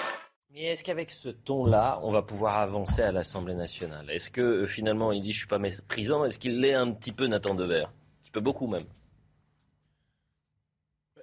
Mais 0.55 0.67
est-ce 0.67 0.85
qu'avec 0.85 1.11
ce 1.11 1.29
ton-là, 1.29 1.99
on 2.05 2.13
va 2.13 2.23
pouvoir 2.23 2.59
avancer 2.59 3.03
à 3.03 3.11
l'Assemblée 3.11 3.57
nationale? 3.57 4.09
Est-ce 4.09 4.31
que 4.31 4.41
euh, 4.41 4.67
finalement 4.67 5.11
il 5.11 5.23
dit 5.23 5.33
je 5.33 5.39
suis 5.39 5.49
pas 5.49 5.59
méprisant 5.59 6.25
Est-ce 6.25 6.39
qu'il 6.39 6.61
l'est 6.61 6.75
un 6.75 6.93
petit 6.93 7.11
peu 7.11 7.27
Nathan 7.27 7.57
Dever 7.57 7.87
Un 7.87 8.21
petit 8.21 8.31
peu 8.31 8.41
beaucoup 8.41 8.69
même. 8.69 8.85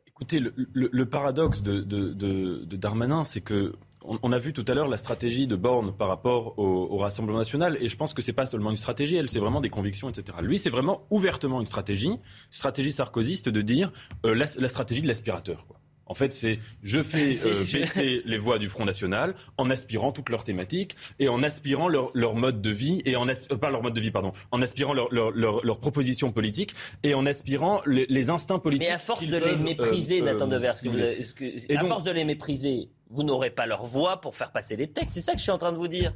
Écoutez, 0.07 0.41
le, 0.41 1.05
paradoxe 1.05 1.61
de, 1.61 1.82
de 1.82 2.76
Darmanin, 2.76 3.24
c'est 3.24 3.41
que 3.41 3.76
on, 4.08 4.32
a 4.32 4.38
vu 4.39 4.53
tout 4.53 4.66
à 4.68 4.74
l'heure 4.74 4.88
la 4.88 4.97
stratégie 4.97 5.47
de 5.47 5.56
Borne 5.56 5.93
par 5.95 6.08
rapport 6.08 6.58
au, 6.58 6.97
Rassemblement 6.97 7.39
national, 7.39 7.78
et 7.82 7.89
je 7.89 7.97
pense 7.97 8.14
que 8.14 8.22
c'est 8.22 8.34
pas 8.34 8.47
seulement 8.47 8.72
une 8.72 8.78
stratégie, 8.78 9.16
elle, 9.16 9.30
c'est 9.30 9.39
vraiment 9.39 9.62
des 9.62 9.70
convictions, 9.70 10.10
etc. 10.10 10.38
Lui, 10.41 10.58
c'est 10.58 10.70
vraiment 10.70 11.06
ouvertement 11.10 11.60
une 11.60 11.66
stratégie, 11.66 12.18
stratégie 12.49 12.91
sarkozyste 12.91 13.49
de 13.49 13.62
dire 13.62 13.91
euh, 14.26 14.34
la, 14.34 14.68
stratégie 14.68 15.01
de 15.01 15.08
l'aspirateur. 15.08 15.66
En 16.08 16.14
fait, 16.14 16.34
c'est 16.34 16.60
je 16.84 17.01
fais 17.01 17.36
euh, 17.45 17.64
baisser 17.74 18.22
les 18.26 18.38
voix 18.38 18.60
du 18.60 18.70
Front 18.70 18.86
National 18.86 19.36
en 19.58 19.70
aspirant 19.70 20.12
toutes 20.12 20.30
leurs 20.30 20.43
thématiques 20.43 20.95
et 21.20 21.30
en 21.30 21.43
aspirant 21.43 21.88
leur, 21.88 22.36
mode 22.36 22.62
de 22.62 22.70
vie 22.70 23.01
et 23.06 23.16
en 23.16 23.28
euh, 23.28 23.58
pas 23.60 23.70
leur 23.70 23.82
mode 23.82 23.93
de 23.93 24.01
vie 24.01 24.12
pardon, 24.12 24.32
en 24.51 24.62
aspirant 24.62 24.93
leurs 24.93 25.10
leur, 25.12 25.80
propositions 25.80 26.32
politiques 26.32 26.74
et 27.03 27.14
en 27.14 27.26
aspirant 27.26 27.82
les, 27.86 28.30
instincts 28.30 28.60
politiques. 28.60 28.88
Mais 28.88 28.93
à 28.95 28.99
force 28.99 29.28
de 29.28 29.38
les 29.38 29.56
mépriser, 29.56 30.22
Nathan 30.22 30.47
Devers, 30.47 30.74
à 30.74 31.86
force 31.86 32.03
de 32.03 32.12
les 32.12 32.26
mépriser, 32.26 32.89
vous 33.10 33.24
n'aurez 33.24 33.51
pas 33.51 33.66
leur 33.66 33.86
voix 33.86 34.22
pour 34.22 34.36
faire 34.36 34.51
passer 34.51 34.76
les 34.76 34.88
textes. 34.88 35.14
C'est 35.14 35.22
ça 35.22 35.34
que 35.34 35.38
je 35.38 35.43
suis 35.43 35.51
en 35.51 35.58
train 35.58 35.72
de 35.72 35.78
vous 35.78 35.88
dire. 35.88 36.14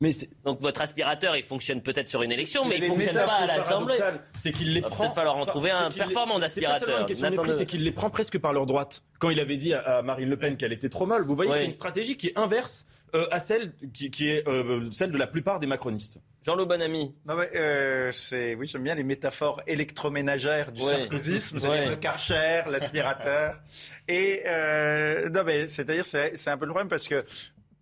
Mais 0.00 0.10
Donc 0.44 0.60
votre 0.60 0.80
aspirateur, 0.80 1.36
il 1.36 1.42
fonctionne 1.42 1.82
peut-être 1.82 2.08
sur 2.08 2.22
une 2.22 2.32
élection, 2.32 2.64
mais 2.66 2.76
il 2.78 2.84
ne 2.84 2.88
fonctionne 2.88 3.16
pas 3.16 3.40
à 3.42 3.46
l'Assemblée. 3.46 3.98
C'est 4.34 4.52
qu'il 4.52 4.72
les 4.72 4.80
prend. 4.80 5.04
Il 5.04 5.08
va 5.08 5.14
falloir 5.14 5.36
en 5.36 5.44
trouver 5.44 5.70
un 5.70 5.90
performant 5.90 6.38
d'aspirateur. 6.38 7.06
C'est 7.08 7.66
qu'il 7.66 7.84
les 7.84 7.92
prend 7.92 8.08
presque 8.08 8.38
par 8.38 8.52
leur 8.52 8.66
droite. 8.66 9.02
Quand 9.18 9.28
il 9.30 9.40
avait 9.40 9.58
dit 9.58 9.74
à 9.74 10.00
Marine 10.02 10.30
Le 10.30 10.36
Pen 10.38 10.56
qu'elle 10.56 10.72
était 10.72 10.88
trop 10.88 11.06
molle, 11.06 11.24
vous 11.26 11.36
voyez, 11.36 11.52
c'est 11.52 11.64
une 11.66 11.72
stratégie 11.72 12.16
qui 12.16 12.28
est 12.28 12.38
inverse 12.38 12.86
euh, 13.14 13.26
à 13.32 13.40
celle 13.40 13.72
qui, 13.92 14.28
est 14.28 14.46
euh, 14.46 14.88
celle 14.92 15.10
de 15.10 15.18
la 15.18 15.26
plupart 15.26 15.58
des 15.58 15.66
macronistes. 15.66 16.20
Jean-Loup 16.46 16.66
Bonamy. 16.66 17.14
Non 17.26 17.36
euh, 17.54 18.10
c'est 18.12 18.54
oui 18.54 18.66
j'aime 18.66 18.84
bien 18.84 18.94
les 18.94 19.02
métaphores 19.02 19.60
électroménagères 19.66 20.70
du 20.72 20.80
ouais. 20.82 21.08
le 21.08 21.96
karcher, 21.96 22.62
l'aspirateur. 22.70 23.58
Et 24.08 24.42
non 25.32 25.42
mais 25.44 25.66
c'est-à-dire 25.66 26.06
c'est 26.06 26.48
un 26.48 26.56
peu 26.56 26.66
le 26.66 26.70
problème 26.70 26.88
parce 26.88 27.08
que 27.08 27.24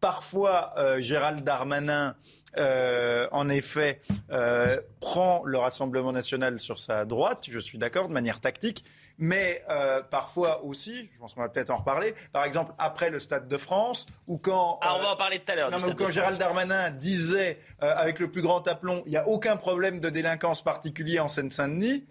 parfois 0.01 0.75
Gérald 0.99 1.45
Darmanin 1.45 2.15
euh, 2.57 3.29
en 3.31 3.49
effet, 3.49 4.01
euh, 4.31 4.81
prend 5.01 5.43
le 5.45 5.59
Rassemblement 5.59 6.13
national 6.13 6.59
sur 6.59 6.79
sa 6.79 7.05
droite, 7.05 7.45
je 7.49 7.59
suis 7.59 7.79
d'accord, 7.79 8.09
de 8.09 8.13
manière 8.13 8.41
tactique, 8.41 8.85
mais 9.19 9.63
euh, 9.69 10.03
parfois 10.03 10.65
aussi, 10.65 11.11
je 11.13 11.19
pense 11.19 11.35
qu'on 11.35 11.43
va 11.43 11.49
peut-être 11.49 11.71
en 11.71 11.77
reparler, 11.77 12.15
par 12.33 12.45
exemple 12.45 12.73
après 12.79 13.11
le 13.11 13.19
Stade 13.19 13.49
de 13.49 13.57
France, 13.57 14.07
ou 14.27 14.39
quand... 14.39 14.79
Ah, 14.83 14.95
on 14.97 15.03
va 15.03 15.13
en 15.13 15.17
parler 15.17 15.41
tout 15.41 15.53
à 15.53 15.57
l'heure. 15.57 15.71
Non, 15.71 15.79
mais 15.85 15.95
quand 15.95 16.11
Gérald 16.11 16.39
Darmanin 16.39 16.91
disait, 16.91 17.59
avec 17.81 18.19
le 18.19 18.31
plus 18.31 18.43
grand 18.43 18.67
aplomb, 18.67 19.03
il 19.07 19.11
n'y 19.11 19.19
a 19.19 19.29
aucun 19.29 19.57
problème 19.57 20.01
de 20.01 20.09
délinquance 20.09 20.63
particulier 20.63 21.21
en 21.21 21.29
Seine-Saint-Denis, 21.29 22.07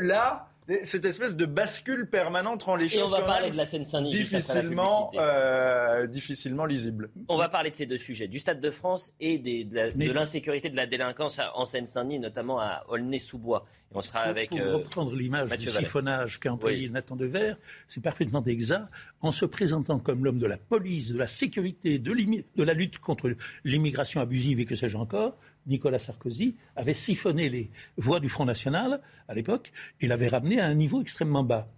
là 0.00 0.48
cette 0.82 1.04
espèce 1.04 1.36
de 1.36 1.46
bascule 1.46 2.08
permanente 2.08 2.64
rend 2.64 2.76
les 2.76 2.88
choses. 2.88 2.98
Et 2.98 3.02
on 3.02 3.08
va 3.08 3.22
parler 3.22 3.50
de 3.50 3.56
la 3.56 3.66
Seine-Saint-Denis 3.66 4.10
difficilement, 4.10 5.12
euh, 5.14 6.06
difficilement 6.06 6.66
lisible. 6.66 7.10
On 7.28 7.36
va 7.36 7.48
parler 7.48 7.70
de 7.70 7.76
ces 7.76 7.86
deux 7.86 7.98
sujets, 7.98 8.26
du 8.26 8.38
Stade 8.38 8.60
de 8.60 8.70
France 8.70 9.12
et 9.20 9.38
de 9.38 10.12
l'insécurité, 10.12 10.68
de 10.68 10.76
la 10.76 10.86
délinquance 10.86 11.40
en 11.54 11.64
Seine-Saint-Denis, 11.66 12.18
notamment 12.18 12.60
à 12.60 12.84
Aulnay-sous-Bois. 12.88 13.64
on 13.94 14.00
sera 14.00 14.20
avec. 14.20 14.50
Pour 14.50 14.58
euh, 14.58 14.76
reprendre 14.76 15.14
l'image 15.14 15.50
du 15.56 15.68
siphonnage 15.68 16.40
qu'a 16.40 16.52
employé 16.52 16.88
Nathan 16.88 17.16
Dever, 17.16 17.54
c'est 17.88 18.02
parfaitement 18.02 18.42
exact. 18.44 18.86
En 19.20 19.32
se 19.32 19.44
présentant 19.44 19.98
comme 20.00 20.24
l'homme 20.24 20.38
de 20.38 20.46
la 20.46 20.58
police, 20.58 21.12
de 21.12 21.18
la 21.18 21.28
sécurité, 21.28 21.98
de, 21.98 22.12
de 22.12 22.62
la 22.62 22.74
lutte 22.74 22.98
contre 22.98 23.30
l'immigration 23.64 24.20
abusive 24.20 24.60
et 24.60 24.64
que 24.64 24.74
sais-je 24.74 24.96
encore, 24.96 25.36
Nicolas 25.66 25.98
Sarkozy 25.98 26.56
avait 26.76 26.94
siphonné 26.94 27.48
les 27.48 27.70
voix 27.96 28.20
du 28.20 28.28
Front 28.28 28.44
National 28.44 29.00
à 29.28 29.34
l'époque 29.34 29.72
et 30.00 30.06
l'avait 30.06 30.28
ramené 30.28 30.60
à 30.60 30.66
un 30.66 30.74
niveau 30.74 31.00
extrêmement 31.00 31.44
bas. 31.44 31.68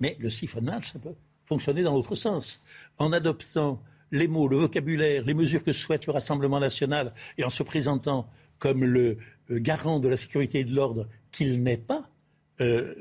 Mais 0.00 0.16
le 0.20 0.30
siphonnage, 0.30 0.92
ça 0.92 0.98
peut 0.98 1.14
fonctionner 1.44 1.82
dans 1.82 1.94
l'autre 1.94 2.14
sens. 2.14 2.62
En 2.98 3.12
adoptant 3.12 3.82
les 4.10 4.28
mots, 4.28 4.48
le 4.48 4.56
vocabulaire, 4.56 5.24
les 5.24 5.34
mesures 5.34 5.62
que 5.62 5.72
souhaite 5.72 6.06
le 6.06 6.12
Rassemblement 6.12 6.60
national 6.60 7.12
et 7.36 7.44
en 7.44 7.50
se 7.50 7.62
présentant 7.62 8.30
comme 8.58 8.84
le 8.84 9.18
euh, 9.50 9.58
garant 9.60 10.00
de 10.00 10.08
la 10.08 10.16
sécurité 10.16 10.60
et 10.60 10.64
de 10.64 10.74
l'ordre 10.74 11.08
qu'il 11.30 11.62
n'est 11.62 11.76
pas, 11.76 12.10
euh, 12.60 12.94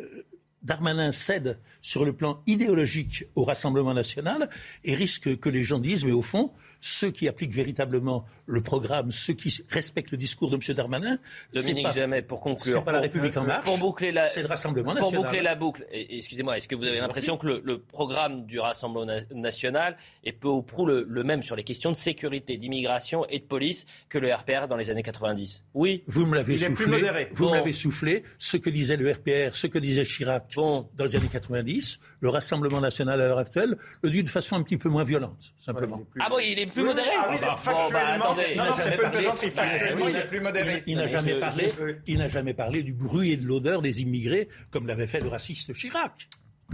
Darmanin 0.64 1.12
cède 1.12 1.60
sur 1.82 2.04
le 2.04 2.14
plan 2.14 2.42
idéologique 2.46 3.26
au 3.36 3.44
Rassemblement 3.44 3.94
national 3.94 4.50
et 4.84 4.96
risque 4.96 5.40
que 5.40 5.50
les 5.50 5.64
gens 5.64 5.80
disent, 5.80 6.04
mais 6.04 6.12
au 6.12 6.22
fond, 6.22 6.52
ceux 6.82 7.12
qui 7.12 7.28
appliquent 7.28 7.54
véritablement 7.54 8.26
le 8.46 8.62
programme, 8.62 9.12
ceux 9.12 9.34
qui 9.34 9.54
respectent 9.70 10.12
le 10.12 10.18
discours 10.18 10.50
de 10.50 10.56
M. 10.56 10.76
Darmanin. 10.76 11.20
Dominique 11.54 11.92
Jamais, 11.92 12.22
pour 12.22 12.42
conclure. 12.42 12.80
C'est 12.80 12.86
pas 12.86 12.92
la 12.92 13.00
République 13.00 13.36
en 13.38 13.44
marche. 13.44 13.66
Pour 13.66 13.78
boucler 13.78 14.12
la, 14.12 14.28
c'est 14.28 14.42
le 14.42 14.48
Rassemblement 14.48 14.94
national. 14.94 15.16
Pour 15.16 15.24
boucler 15.24 15.42
la 15.42 15.56
boucle, 15.56 15.86
excusez-moi, 15.92 16.58
est-ce 16.58 16.68
que 16.68 16.76
vous 16.76 16.84
avez 16.84 17.00
l'impression 17.00 17.38
que 17.38 17.48
le, 17.48 17.80
programme 17.80 18.46
du 18.46 18.60
Rassemblement 18.60 19.12
national 19.32 19.98
est 20.24 20.32
peu 20.32 20.48
ou 20.48 20.62
prou 20.62 20.86
le, 20.86 21.06
même 21.24 21.42
sur 21.42 21.56
les 21.56 21.64
questions 21.64 21.92
de 21.92 21.96
sécurité, 21.96 22.58
d'immigration 22.58 23.26
et 23.28 23.40
de 23.40 23.44
police 23.44 23.86
que 24.10 24.18
le 24.18 24.34
RPR 24.34 24.68
dans 24.68 24.78
les 24.78 24.90
années 24.90 25.04
90 25.04 25.66
Oui. 25.74 26.04
Vous 26.08 26.26
me 26.26 26.36
l'avez 26.36 26.58
soufflé. 26.58 27.28
Vous 27.32 27.50
me 27.50 27.56
l'avez 27.56 27.74
soufflé. 27.74 28.24
Ce 28.38 28.58
que 28.58 28.70
disait 28.70 28.98
le 28.98 29.12
RPR, 29.12 29.56
ce 29.56 29.68
que 29.68 29.80
disait 29.80 30.04
Chirac 30.04 30.54
dans 30.56 30.88
les 31.00 31.16
années 31.16 31.30
90, 31.32 32.00
le 32.22 32.30
Rassemblement 32.30 32.82
national 32.82 33.22
à 33.22 33.28
l'heure 33.28 33.38
actuelle 33.38 33.78
le 34.02 34.10
dit 34.10 34.24
de 34.24 34.30
façon 34.30 34.56
un 34.56 34.64
petit 34.64 34.78
peu 34.78 34.90
moins 34.90 35.04
violente, 35.04 35.54
simplement. 35.58 36.02
Ah 36.20 36.30
bon, 36.30 36.40
il 36.40 36.60
est 36.60 36.67
plus 36.70 36.84
modéré 36.84 37.10
ah, 37.18 37.28
oui, 37.30 37.38
factuellement, 37.58 38.34
bah, 38.36 38.44
non, 38.56 38.66
non, 38.66 38.72
c'est 38.76 38.98
pas 38.98 39.04
une 39.04 39.12
plaisanterie. 39.12 39.50
Factuellement, 39.50 40.08
il 40.08 40.16
est 40.16 40.28
plus 40.28 40.40
modéré. 40.40 40.84
Il 40.88 40.98
n'a 40.98 41.08
jamais 41.08 41.40
parlé, 41.40 41.74
il 42.06 42.18
n'a 42.18 42.28
jamais 42.28 42.54
parlé 42.54 42.84
du 42.84 42.94
bruit 42.94 43.32
et 43.32 43.38
de 43.38 43.46
l'odeur 43.46 43.82
des 43.82 44.02
immigrés 44.02 44.48
comme 44.72 44.88
l'avait 44.88 45.08
fait 45.08 45.20
le 45.20 45.30
raciste 45.30 45.74
Chirac. 45.74 46.28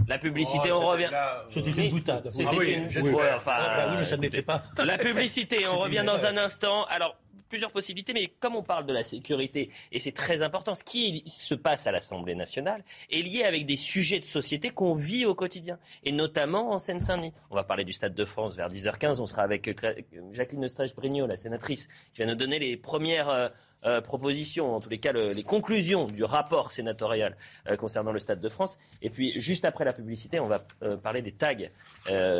La 0.08 0.18
publicité, 0.18 0.70
oh, 0.72 0.80
on 0.82 0.86
revient. 0.88 1.10
C'était 1.48 1.70
une 1.70 1.90
boutade. 1.90 2.28
C'était 2.30 2.48
ah 2.50 2.64
une. 2.64 2.88
Oui, 3.02 3.14
enfin, 3.34 3.52
ah, 3.54 3.76
bah 3.76 3.86
oui, 3.90 3.96
mais 3.98 4.04
ça 4.04 4.16
n'était 4.16 4.42
pas. 4.42 4.62
La 4.84 4.98
publicité, 4.98 5.66
on 5.68 5.78
revient 5.78 6.02
dans 6.04 6.24
un 6.24 6.36
instant. 6.36 6.84
Alors, 6.86 7.16
plusieurs 7.54 7.70
possibilités, 7.70 8.12
mais 8.12 8.32
comme 8.40 8.56
on 8.56 8.64
parle 8.64 8.84
de 8.84 8.92
la 8.92 9.04
sécurité, 9.04 9.70
et 9.92 10.00
c'est 10.00 10.10
très 10.10 10.42
important, 10.42 10.74
ce 10.74 10.82
qui 10.82 11.22
se 11.28 11.54
passe 11.54 11.86
à 11.86 11.92
l'Assemblée 11.92 12.34
nationale 12.34 12.82
est 13.12 13.22
lié 13.22 13.44
avec 13.44 13.64
des 13.64 13.76
sujets 13.76 14.18
de 14.18 14.24
société 14.24 14.70
qu'on 14.70 14.92
vit 14.92 15.24
au 15.24 15.36
quotidien, 15.36 15.78
et 16.02 16.10
notamment 16.10 16.72
en 16.72 16.78
Seine-Saint-Denis. 16.78 17.32
On 17.50 17.54
va 17.54 17.62
parler 17.62 17.84
du 17.84 17.92
Stade 17.92 18.12
de 18.12 18.24
France 18.24 18.56
vers 18.56 18.68
10h15, 18.68 19.20
on 19.20 19.26
sera 19.26 19.42
avec 19.42 19.68
euh, 19.68 19.94
Jacqueline 20.32 20.64
Eustache-Brignot, 20.64 21.28
la 21.28 21.36
sénatrice, 21.36 21.86
qui 22.12 22.22
va 22.22 22.26
nous 22.26 22.34
donner 22.34 22.58
les 22.58 22.76
premières... 22.76 23.28
Euh, 23.28 23.48
euh, 23.86 24.00
propositions, 24.00 24.74
en 24.74 24.80
tous 24.80 24.88
les 24.88 24.96
cas 24.96 25.12
les 25.12 25.42
conclusions 25.42 26.06
du 26.06 26.24
rapport 26.24 26.72
sénatorial 26.72 27.36
concernant 27.76 28.12
le 28.12 28.18
Stade 28.18 28.40
de 28.40 28.48
France. 28.48 28.78
Et 29.02 29.10
puis 29.10 29.38
juste 29.38 29.66
après 29.66 29.84
la 29.84 29.92
publicité, 29.92 30.40
on 30.40 30.46
va 30.46 30.60
parler 31.02 31.20
des 31.20 31.32
tags 31.32 31.52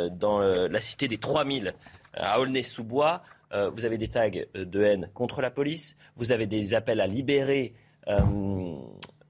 dans 0.09 0.39
la 0.39 0.79
cité 0.79 1.07
des 1.07 1.19
3000 1.19 1.75
à 2.15 2.39
Aulnay-sous-Bois. 2.39 3.21
Euh, 3.53 3.69
vous 3.69 3.85
avez 3.85 3.97
des 3.97 4.07
tags 4.07 4.29
euh, 4.55 4.65
de 4.65 4.83
haine 4.83 5.09
contre 5.13 5.41
la 5.41 5.51
police, 5.51 5.95
vous 6.15 6.31
avez 6.31 6.47
des 6.47 6.73
appels 6.73 7.01
à 7.01 7.07
libérer 7.07 7.73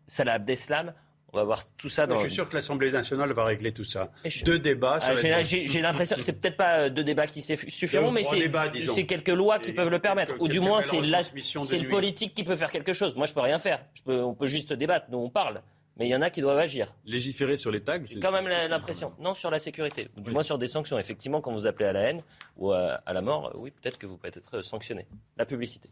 Salah 0.08 0.34
Abdeslam. 0.34 0.94
On 1.34 1.38
va 1.38 1.44
voir 1.44 1.64
tout 1.78 1.90
ça 1.90 2.08
dans. 2.08 2.16
Je 2.16 2.28
suis 2.28 2.32
sûr 2.32 2.48
que 2.48 2.56
l'Assemblée 2.56 2.92
nationale 2.92 3.34
va 3.34 3.44
régler 3.44 3.74
tout 3.74 3.84
ça. 3.84 4.10
Deux 4.46 4.58
débats. 4.58 5.00
Ah, 5.02 5.16
j'ai 5.16 5.82
l'impression, 5.82 6.16
c'est 6.22 6.40
peut-être 6.40 6.56
pas 6.56 6.90
deux 6.90 7.04
débats 7.04 7.28
qui 7.28 7.42
suffiront, 7.42 8.12
mais 8.12 8.24
c'est 8.24 9.06
quelques 9.06 9.28
lois 9.30 9.60
qui 9.60 9.74
peuvent 9.74 9.90
le 9.90 10.00
permettre. 10.00 10.36
Ou 10.40 10.48
du 10.48 10.60
moins, 10.62 10.82
c'est 10.82 11.02
le 11.02 11.90
politique 11.90 12.34
qui 12.34 12.44
peut 12.44 12.56
faire 12.56 12.72
quelque 12.72 12.94
chose. 12.94 13.16
Moi, 13.16 13.26
je 13.26 13.34
peux 13.34 13.42
rien 13.42 13.60
faire. 13.60 13.84
on 14.08 14.34
peut 14.34 14.48
juste 14.48 14.72
débattre. 14.74 15.08
Nous, 15.12 15.18
on 15.18 15.30
parle. 15.30 15.62
Mais 15.98 16.08
il 16.08 16.10
y 16.10 16.16
en 16.16 16.22
a 16.22 16.30
qui 16.30 16.42
doivent 16.42 16.58
agir. 16.58 16.94
Légiférer 17.06 17.56
sur 17.56 17.72
les 17.72 17.82
tags 17.82 18.00
C'est 18.06 18.20
quand 18.20 18.32
même 18.32 18.48
l'impression. 18.48 19.14
Non, 19.20 19.34
sur 19.34 19.50
la 19.50 19.60
sécurité. 19.60 20.10
Du 20.18 20.32
moins 20.32 20.44
sur 20.44 20.58
des 20.58 20.68
sanctions. 20.68 21.00
Effectivement, 21.00 21.40
quand 21.40 21.54
vous 21.54 21.68
appelez 21.68 21.86
à 21.88 21.94
la 21.94 22.02
haine 22.02 22.22
ou 22.58 22.72
à, 22.72 23.02
à 23.06 23.14
la 23.14 23.22
mort, 23.22 23.54
oui, 23.56 23.72
peut-être 23.72 23.98
que 23.98 24.06
vous 24.06 24.18
pouvez 24.18 24.30
être 24.30 24.62
sanctionné. 24.62 25.08
La 25.38 25.46
publicité. 25.46 25.90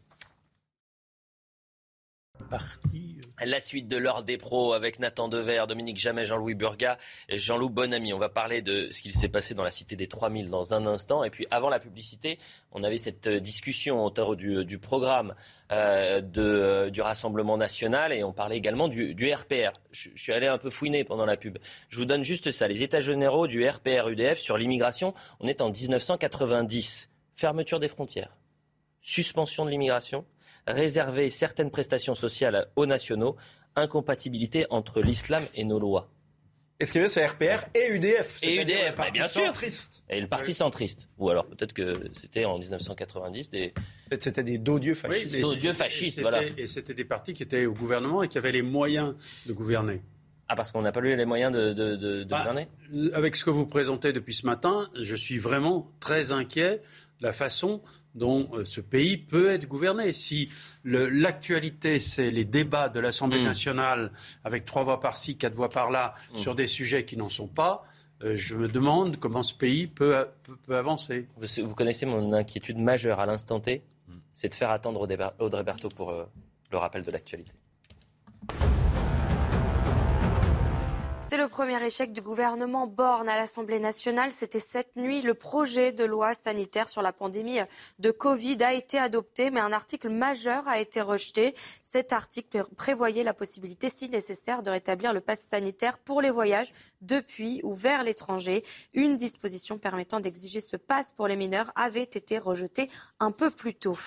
Parti 2.50 3.14
la 3.46 3.60
suite 3.60 3.88
de 3.88 3.98
l'heure 3.98 4.24
des 4.24 4.38
pros 4.38 4.74
avec 4.74 5.00
Nathan 5.00 5.28
Dever, 5.28 5.64
Dominique 5.68 5.98
Jamais, 5.98 6.26
Jean-Louis 6.26 6.56
Burga 6.56 6.98
et 7.30 7.38
Jean-Loup 7.38 7.70
Bonamy. 7.70 8.14
On 8.14 8.20
va 8.20 8.30
parler 8.30 8.62
de 8.62 8.90
ce 8.92 9.02
qu'il 9.02 9.14
s'est 9.14 9.30
passé 9.30 9.54
dans 9.54 9.64
la 9.64 9.72
cité 9.72 9.96
des 9.96 10.08
3000 10.08 10.50
dans 10.50 10.74
un 10.74 10.86
instant. 10.86 11.24
Et 11.24 11.30
puis 11.30 11.46
avant 11.52 11.70
la 11.70 11.80
publicité, 11.80 12.40
on 12.72 12.84
avait 12.84 12.98
cette 12.98 13.28
euh, 13.28 13.40
discussion 13.40 14.04
autour 14.04 14.36
du, 14.36 14.66
du 14.66 14.78
programme 14.80 15.34
euh, 15.72 16.22
de, 16.22 16.42
euh, 16.42 16.90
du 16.90 17.02
Rassemblement 17.02 17.58
national 17.58 18.14
et 18.14 18.24
on 18.24 18.34
parlait 18.34 18.58
également 18.58 18.88
du, 18.88 19.14
du 19.14 19.32
RPR. 19.32 19.74
Je, 19.92 20.10
je, 20.14 20.22
suis 20.22 20.34
allé 20.34 20.48
un 20.48 20.58
peu 20.58 20.70
fouiner 20.70 21.04
pendant 21.04 21.26
la 21.26 21.38
pub. 21.38 21.58
Je 21.90 22.00
vous 22.00 22.06
donne 22.06 22.24
juste 22.24 22.52
ça. 22.52 22.68
Les 22.68 22.84
états 22.84 23.00
généraux 23.00 23.48
du 23.48 23.68
RPR-UDF 23.68 24.40
sur 24.40 24.58
l'immigration, 24.58 25.14
on 25.40 25.48
est 25.48 25.62
en 25.62 25.70
1990. 25.70 27.10
Fermeture 27.36 27.80
des 27.80 27.88
frontières, 27.88 28.38
suspension 29.02 29.66
de 29.66 29.72
l'immigration, 29.72 30.24
réserver 30.68 31.30
certaines 31.30 31.72
prestations 31.72 32.16
sociales 32.16 32.68
aux 32.76 32.86
nationaux, 32.86 33.36
incompatibilité 33.76 34.66
entre 34.70 35.02
l'islam 35.02 35.44
et 35.56 35.64
nos 35.64 35.80
lois. 35.80 36.10
Et 36.80 36.86
ce 36.86 36.92
qu'il 36.92 37.00
y 37.00 37.04
avait, 37.04 37.14
c'est 37.14 37.26
RPR 37.26 37.66
et 37.76 37.94
UDF. 37.94 38.40
Et 38.44 38.62
UDF, 38.62 38.98
bah, 38.98 39.10
bien 39.12 39.28
sûr. 39.28 39.46
Centriste. 39.46 40.04
Et 40.10 40.20
le 40.20 40.28
parti 40.28 40.54
centriste. 40.54 41.08
Ou 41.18 41.30
alors 41.30 41.46
peut-être 41.46 41.72
que 41.72 41.94
c'était 42.14 42.46
en 42.46 42.58
1990 42.58 43.52
des. 43.52 43.74
Peut-être 44.10 44.24
c'était 44.24 44.44
des 44.44 44.58
d'odieux 44.58 44.96
fascistes. 44.96 45.32
des 45.32 45.44
odieux 45.44 45.74
fascistes, 45.74 46.20
voilà. 46.22 46.44
Et 46.58 46.68
c'était 46.68 46.94
des 46.94 47.06
partis 47.06 47.34
qui 47.34 47.44
étaient 47.44 47.66
au 47.66 47.74
gouvernement 47.74 48.24
et 48.24 48.28
qui 48.28 48.38
avaient 48.38 48.52
les 48.52 48.64
moyens 48.64 49.16
de 49.46 49.54
gouverner. 49.54 50.02
Ah, 50.50 50.56
parce 50.56 50.72
qu'on 50.72 50.82
n'a 50.82 50.92
pas 50.92 51.00
eu 51.00 51.16
les 51.16 51.26
moyens 51.26 51.54
de, 51.54 51.74
de, 51.74 51.96
de, 51.96 52.24
bah, 52.26 52.40
gouverner? 52.40 52.68
Avec 53.14 53.36
ce 53.36 53.46
que 53.46 53.50
vous 53.50 53.66
présentez 53.66 54.12
depuis 54.12 54.34
ce 54.34 54.46
matin, 54.46 54.90
je 55.00 55.16
suis 55.16 55.38
vraiment 55.38 55.90
très 56.00 56.32
inquiet 56.32 56.82
de 57.22 57.26
la 57.26 57.32
façon 57.32 57.82
dont 58.16 58.50
euh, 58.54 58.66
ce 58.66 58.82
pays 58.82 59.18
peut 59.18 59.50
être 59.50 59.68
gouverné. 59.68 60.14
Si 60.14 60.50
l'actualité, 60.84 62.00
c'est 62.00 62.32
les 62.32 62.46
débats 62.46 62.90
de 62.90 63.00
l'Assemblée 63.00 63.42
mm. 63.42 63.46
nationale 63.46 64.12
avec 64.44 64.66
trois 64.66 64.84
voix 64.84 65.00
par-ci, 65.00 65.38
quatre 65.38 65.56
voix 65.56 65.70
par-là, 65.70 66.14
mm. 66.34 66.38
sur 66.38 66.56
des 66.56 66.68
sujets 66.68 67.06
qui 67.06 67.18
n'en 67.18 67.30
sont 67.30 67.48
pas, 67.48 67.84
euh, 68.24 68.36
je 68.36 68.56
me 68.56 68.68
demande 68.68 69.18
comment 69.18 69.44
ce 69.44 69.54
pays 69.54 69.88
peut, 69.88 70.28
peut, 70.66 70.78
avancer. 70.78 71.28
Vous, 71.38 71.76
connaissez 71.76 72.06
mon 72.06 72.34
inquiétude 72.34 72.78
majeure 72.78 73.20
à 73.20 73.26
l'instant 73.26 73.60
T, 73.60 73.84
mm. 74.08 74.14
c'est 74.34 74.50
de 74.50 74.56
faire 74.56 74.72
attendre 74.72 75.02
Audrey 75.40 75.64
Berthaud 75.64 75.90
pour 75.90 76.12
euh, 76.12 76.26
le 76.72 76.78
rappel 76.78 77.04
de 77.04 77.12
l'actualité. 77.12 77.54
C'est 81.34 81.40
le 81.40 81.48
premier 81.48 81.84
échec 81.84 82.14
du 82.14 82.22
gouvernement 82.22 82.86
Borne 82.86 83.28
à 83.28 83.36
l'Assemblée 83.36 83.80
nationale. 83.80 84.32
C'était 84.32 84.60
cette 84.60 84.96
nuit. 84.96 85.24
Le 85.24 85.34
projet 85.34 85.92
de 85.92 86.04
loi 86.04 86.36
sanitaire 86.36 86.90
sur 86.90 87.02
la 87.02 87.12
pandémie 87.12 87.58
de 87.98 88.12
Covid 88.12 88.62
a 88.62 88.72
été 88.72 89.00
adopté, 89.00 89.50
mais 89.50 89.60
un 89.60 89.72
article 89.72 90.10
majeur 90.10 90.68
a 90.68 90.80
été 90.80 91.02
rejeté. 91.02 91.56
Cet 91.82 92.14
article 92.14 92.66
prévoyait 92.78 93.24
la 93.24 93.34
possibilité, 93.34 93.90
si 93.90 94.10
nécessaire, 94.10 94.62
de 94.62 94.70
rétablir 94.70 95.12
le 95.12 95.22
pass 95.22 95.40
sanitaire 95.40 95.98
pour 95.98 96.22
les 96.22 96.30
voyages 96.30 96.72
depuis 97.02 97.62
ou 97.64 97.74
vers 97.74 98.04
l'étranger. 98.04 98.64
Une 98.94 99.18
disposition 99.18 99.80
permettant 99.80 100.20
d'exiger 100.20 100.62
ce 100.62 100.78
pass 100.78 101.14
pour 101.14 101.28
les 101.28 101.36
mineurs 101.36 101.72
avait 101.74 102.04
été 102.04 102.38
rejetée 102.38 102.92
un 103.20 103.32
peu 103.32 103.50
plus 103.50 103.74
tôt. 103.74 103.98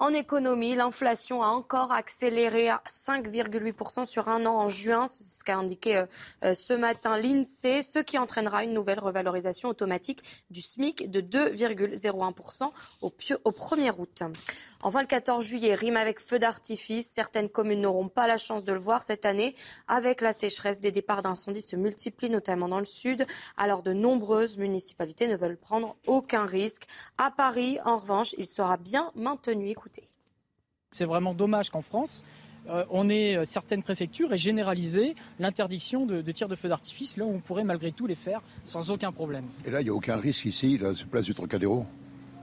En 0.00 0.14
économie, 0.14 0.74
l'inflation 0.74 1.42
a 1.42 1.48
encore 1.48 1.92
accéléré 1.92 2.70
à 2.70 2.82
5,8% 2.88 4.06
sur 4.06 4.28
un 4.28 4.46
an 4.46 4.54
en 4.54 4.70
juin, 4.70 5.06
c'est 5.08 5.24
ce 5.24 5.44
qu'a 5.44 5.58
indiqué 5.58 5.98
euh, 5.98 6.06
euh, 6.42 6.54
ce 6.54 6.72
matin 6.72 7.18
l'INSEE, 7.18 7.82
ce 7.82 7.98
qui 7.98 8.16
entraînera 8.16 8.64
une 8.64 8.72
nouvelle 8.72 8.98
revalorisation 8.98 9.68
automatique 9.68 10.22
du 10.48 10.62
SMIC 10.62 11.10
de 11.10 11.20
2,01% 11.20 12.70
au, 13.02 13.12
au 13.44 13.50
1er 13.50 13.92
août. 13.98 14.22
Enfin, 14.82 15.02
le 15.02 15.06
14 15.06 15.44
juillet 15.44 15.74
rime 15.74 15.98
avec 15.98 16.18
feu 16.18 16.38
d'artifice. 16.38 17.06
Certaines 17.06 17.50
communes 17.50 17.82
n'auront 17.82 18.08
pas 18.08 18.26
la 18.26 18.38
chance 18.38 18.64
de 18.64 18.72
le 18.72 18.78
voir 18.78 19.02
cette 19.02 19.26
année. 19.26 19.54
Avec 19.86 20.22
la 20.22 20.32
sécheresse, 20.32 20.80
des 20.80 20.92
départs 20.92 21.20
d'incendie 21.20 21.60
se 21.60 21.76
multiplient, 21.76 22.30
notamment 22.30 22.68
dans 22.68 22.78
le 22.78 22.86
sud. 22.86 23.26
Alors, 23.58 23.82
de 23.82 23.92
nombreuses 23.92 24.56
municipalités 24.56 25.28
ne 25.28 25.36
veulent 25.36 25.58
prendre 25.58 25.96
aucun 26.06 26.46
risque. 26.46 26.84
À 27.18 27.30
Paris, 27.30 27.78
en 27.84 27.98
revanche, 27.98 28.34
il 28.38 28.46
sera 28.46 28.78
bien 28.78 29.12
maintenu. 29.14 29.68
C'est 30.90 31.04
vraiment 31.04 31.34
dommage 31.34 31.70
qu'en 31.70 31.82
France, 31.82 32.24
euh, 32.68 32.84
on 32.90 33.08
ait 33.08 33.36
euh, 33.36 33.44
certaines 33.44 33.82
préfectures 33.82 34.32
et 34.32 34.36
généraliser 34.36 35.14
l'interdiction 35.38 36.04
de, 36.04 36.20
de 36.20 36.32
tir 36.32 36.48
de 36.48 36.54
feu 36.54 36.68
d'artifice 36.68 37.16
là 37.16 37.24
où 37.24 37.30
on 37.30 37.40
pourrait 37.40 37.64
malgré 37.64 37.92
tout 37.92 38.06
les 38.06 38.16
faire 38.16 38.42
sans 38.64 38.90
aucun 38.90 39.12
problème. 39.12 39.44
Et 39.64 39.70
là, 39.70 39.80
il 39.80 39.84
n'y 39.84 39.90
a 39.90 39.94
aucun 39.94 40.16
risque 40.16 40.44
ici, 40.44 40.76
là, 40.78 40.94
sur 40.94 41.06
place 41.06 41.24
du 41.24 41.34
Trocadéro? 41.34 41.86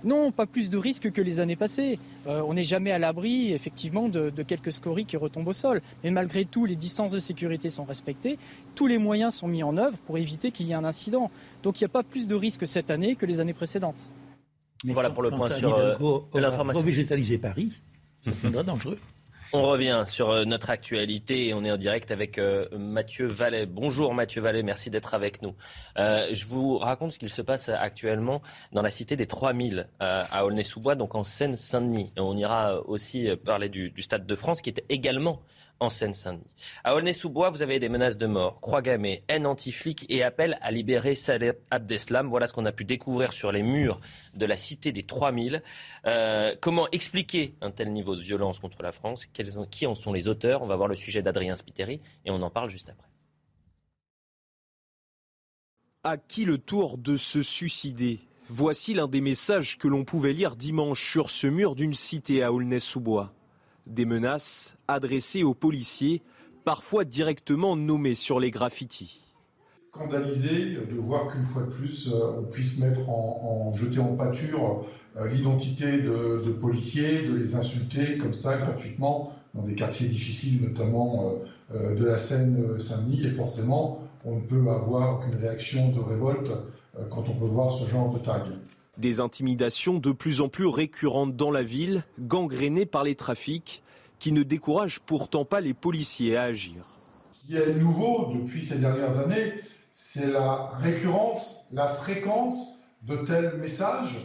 Non, 0.03 0.31
pas 0.31 0.45
plus 0.45 0.69
de 0.69 0.77
risques 0.77 1.11
que 1.11 1.21
les 1.21 1.39
années 1.39 1.55
passées. 1.55 1.99
Euh, 2.27 2.43
on 2.47 2.53
n'est 2.53 2.63
jamais 2.63 2.91
à 2.91 2.99
l'abri, 2.99 3.51
effectivement, 3.51 4.09
de, 4.09 4.29
de, 4.29 4.43
quelques 4.43 4.71
scories 4.71 5.05
qui 5.05 5.17
retombent 5.17 5.47
au 5.47 5.53
sol. 5.53 5.81
Mais 6.03 6.11
malgré 6.11 6.45
tout, 6.45 6.65
les 6.65 6.75
distances 6.75 7.11
de 7.11 7.19
sécurité 7.19 7.69
sont 7.69 7.83
respectées. 7.83 8.37
Tous 8.75 8.87
les 8.87 8.99
moyens 8.99 9.33
sont 9.33 9.47
mis 9.47 9.63
en 9.63 9.75
œuvre 9.77 9.97
pour 10.05 10.17
éviter 10.17 10.51
qu'il 10.51 10.67
y 10.67 10.71
ait 10.71 10.75
un 10.75 10.85
incident. 10.85 11.31
Donc 11.63 11.81
il 11.81 11.83
n'y 11.83 11.87
a 11.87 11.89
pas 11.89 12.03
plus 12.03 12.27
de 12.27 12.35
risques 12.35 12.67
cette 12.67 12.91
année 12.91 13.15
que 13.15 13.25
les 13.25 13.39
années 13.39 13.53
précédentes. 13.53 14.11
Mais 14.85 14.93
voilà 14.93 15.09
pour 15.09 15.23
le 15.23 15.31
point 15.31 15.49
sur 15.49 15.75
euh, 15.75 15.95
l'information. 16.35 16.81
Revégétaliser 16.81 17.37
Paris, 17.37 17.73
ça 18.21 18.31
deviendra 18.31 18.63
dangereux. 18.63 18.97
On 19.53 19.63
revient 19.63 20.03
sur 20.07 20.29
euh, 20.29 20.43
notre 20.43 20.69
actualité 20.69 21.47
et 21.47 21.53
on 21.53 21.63
est 21.63 21.71
en 21.71 21.77
direct 21.77 22.11
avec 22.11 22.37
euh, 22.37 22.67
Mathieu 22.77 23.27
Vallet. 23.27 23.65
Bonjour 23.65 24.13
Mathieu 24.13 24.41
Vallet, 24.41 24.61
merci 24.61 24.89
d'être 24.89 25.13
avec 25.13 25.41
nous. 25.41 25.55
Euh, 25.97 26.27
je 26.33 26.45
vous 26.47 26.77
raconte 26.77 27.13
ce 27.13 27.19
qu'il 27.19 27.29
se 27.29 27.41
passe 27.41 27.69
actuellement 27.69 28.41
dans 28.73 28.81
la 28.81 28.91
cité 28.91 29.15
des 29.15 29.25
3000 29.25 29.87
à 29.99 30.45
Aulnay-sous-Bois, 30.45 30.95
donc 30.95 31.15
en 31.15 31.23
Seine-Saint-Denis. 31.23 32.11
On 32.17 32.35
ira 32.35 32.81
aussi 32.87 33.29
parler 33.37 33.69
du, 33.69 33.89
du, 33.89 34.01
Stade 34.01 34.25
de 34.25 34.35
France 34.35 34.61
qui 34.61 34.69
était 34.69 34.85
également 34.89 35.41
en 35.79 35.89
Seine-Saint-Denis. 35.89 36.47
À 36.83 36.95
Aulnay-sous-Bois, 36.95 37.49
vous 37.49 37.61
avez 37.61 37.79
des 37.79 37.89
menaces 37.89 38.17
de 38.17 38.25
mort, 38.25 38.59
croix 38.61 38.81
gammée, 38.81 39.23
haine 39.27 39.45
anti-flic 39.45 40.05
et 40.09 40.23
appel 40.23 40.57
à 40.61 40.71
libérer 40.71 41.15
Saleh 41.15 41.53
Abdeslam. 41.71 42.29
Voilà 42.29 42.47
ce 42.47 42.53
qu'on 42.53 42.65
a 42.65 42.71
pu 42.71 42.85
découvrir 42.85 43.33
sur 43.33 43.51
les 43.51 43.63
murs 43.63 43.99
de 44.33 44.45
la 44.45 44.57
cité 44.57 44.91
des 44.91 45.03
3000. 45.03 45.61
Euh, 46.05 46.55
comment 46.61 46.87
expliquer 46.91 47.55
un 47.61 47.71
tel 47.71 47.91
niveau 47.91 48.15
de 48.15 48.21
violence 48.21 48.59
contre 48.59 48.81
la 48.81 48.91
France? 48.91 49.25
Qui 49.71 49.87
en 49.87 49.95
sont 49.95 50.13
les 50.13 50.27
auteurs? 50.27 50.61
On 50.61 50.67
va 50.67 50.75
voir 50.75 50.87
le 50.87 50.95
sujet 50.95 51.21
d'Adrien 51.21 51.55
Spiteri 51.55 51.99
et 52.25 52.31
on 52.31 52.41
en 52.41 52.49
parle 52.49 52.69
juste 52.69 52.89
après. 52.89 53.07
À 56.03 56.17
qui 56.17 56.45
le 56.45 56.57
tour 56.57 56.97
de 56.97 57.17
se 57.17 57.43
suicider? 57.43 58.21
Voici 58.49 58.93
l'un 58.93 59.07
des 59.07 59.19
messages 59.19 59.77
que 59.77 59.89
l'on 59.89 60.05
pouvait 60.05 60.31
lire 60.31 60.55
dimanche 60.55 61.11
sur 61.11 61.29
ce 61.29 61.47
mur 61.47 61.75
d'une 61.75 61.93
cité 61.93 62.43
à 62.43 62.53
Aulnay-sous-Bois. 62.53 63.33
Des 63.87 64.05
menaces 64.05 64.75
adressées 64.89 65.43
aux 65.43 65.53
policiers, 65.53 66.21
parfois 66.65 67.05
directement 67.05 67.77
nommés 67.77 68.15
sur 68.15 68.39
les 68.39 68.51
graffitis. 68.51 69.23
Scandalisé 69.93 70.75
de 70.91 70.95
voir 70.99 71.29
qu'une 71.31 71.43
fois 71.43 71.63
de 71.63 71.69
plus, 71.69 72.09
euh, 72.11 72.39
on 72.39 72.43
puisse 72.43 72.79
mettre 72.79 73.09
en, 73.09 73.73
jeter 73.73 73.99
en 73.99 74.15
pâture 74.15 74.85
euh, 75.15 75.29
l'identité 75.29 76.01
de, 76.01 76.51
policiers, 76.51 77.27
de 77.27 77.35
les 77.37 77.55
insulter 77.55 78.17
comme 78.17 78.33
ça 78.33 78.57
gratuitement 78.57 79.33
dans 79.53 79.63
des 79.63 79.73
quartiers 79.73 80.09
difficiles, 80.09 80.67
notamment 80.67 81.31
euh, 81.73 81.95
de 81.95 82.05
la 82.05 82.17
Seine-Saint-Denis. 82.17 83.25
Et 83.25 83.31
forcément, 83.31 84.03
on 84.25 84.35
ne 84.35 84.41
peut 84.41 84.69
avoir 84.69 85.21
qu'une 85.21 85.37
réaction 85.39 85.91
de 85.91 86.01
révolte 86.01 86.51
quand 87.09 87.29
on 87.29 87.39
peut 87.39 87.45
voir 87.45 87.71
ce 87.71 87.89
genre 87.89 88.13
de 88.13 88.19
tag. 88.19 88.43
Des 88.97 89.19
intimidations 89.19 89.99
de 89.99 90.11
plus 90.11 90.41
en 90.41 90.49
plus 90.49 90.65
récurrentes 90.65 91.35
dans 91.35 91.51
la 91.51 91.63
ville, 91.63 92.03
gangrénées 92.19 92.85
par 92.85 93.03
les 93.03 93.15
trafics, 93.15 93.83
qui 94.19 94.31
ne 94.31 94.43
découragent 94.43 94.99
pourtant 94.99 95.45
pas 95.45 95.61
les 95.61 95.73
policiers 95.73 96.35
à 96.35 96.43
agir. 96.43 96.85
Ce 97.33 97.47
qui 97.47 97.55
est 97.55 97.75
nouveau 97.75 98.33
depuis 98.33 98.63
ces 98.63 98.79
dernières 98.79 99.19
années, 99.19 99.53
c'est 99.91 100.31
la 100.31 100.71
récurrence, 100.79 101.67
la 101.71 101.87
fréquence 101.87 102.79
de 103.03 103.15
tels 103.17 103.57
messages. 103.57 104.17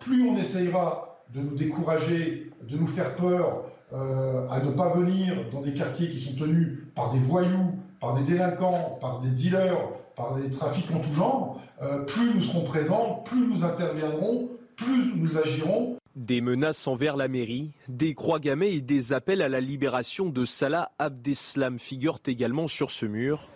Plus 0.00 0.28
on 0.28 0.36
essayera 0.36 1.20
de 1.34 1.40
nous 1.40 1.54
décourager, 1.54 2.50
de 2.62 2.76
nous 2.76 2.86
faire 2.86 3.14
peur, 3.16 3.64
euh, 3.92 4.48
à 4.50 4.60
ne 4.60 4.72
pas 4.72 4.94
venir 4.94 5.34
dans 5.52 5.60
des 5.60 5.72
quartiers 5.72 6.10
qui 6.10 6.18
sont 6.18 6.36
tenus 6.36 6.78
par 6.94 7.12
des 7.12 7.20
voyous, 7.20 7.78
par 8.00 8.16
des 8.16 8.24
délinquants, 8.24 8.98
par 9.00 9.20
des 9.20 9.30
dealers, 9.30 9.78
par 10.16 10.34
des 10.34 10.50
trafics 10.50 10.90
en 10.94 11.00
tout 11.00 11.12
genre, 11.12 11.60
euh, 11.82 12.04
plus 12.04 12.34
nous 12.34 12.40
serons 12.40 12.64
présents, 12.64 13.22
plus 13.26 13.46
nous 13.46 13.64
interviendrons, 13.64 14.48
plus 14.74 15.14
nous 15.16 15.36
agirons. 15.36 15.98
Des 16.16 16.40
menaces 16.40 16.86
envers 16.88 17.16
la 17.16 17.28
mairie, 17.28 17.72
des 17.88 18.14
croix 18.14 18.40
gammées 18.40 18.72
et 18.72 18.80
des 18.80 19.12
appels 19.12 19.42
à 19.42 19.50
la 19.50 19.60
libération 19.60 20.30
de 20.30 20.46
Salah 20.46 20.92
Abdeslam 20.98 21.78
figurent 21.78 22.20
également 22.26 22.66
sur 22.66 22.90
ce 22.90 23.04
mur. 23.04 23.50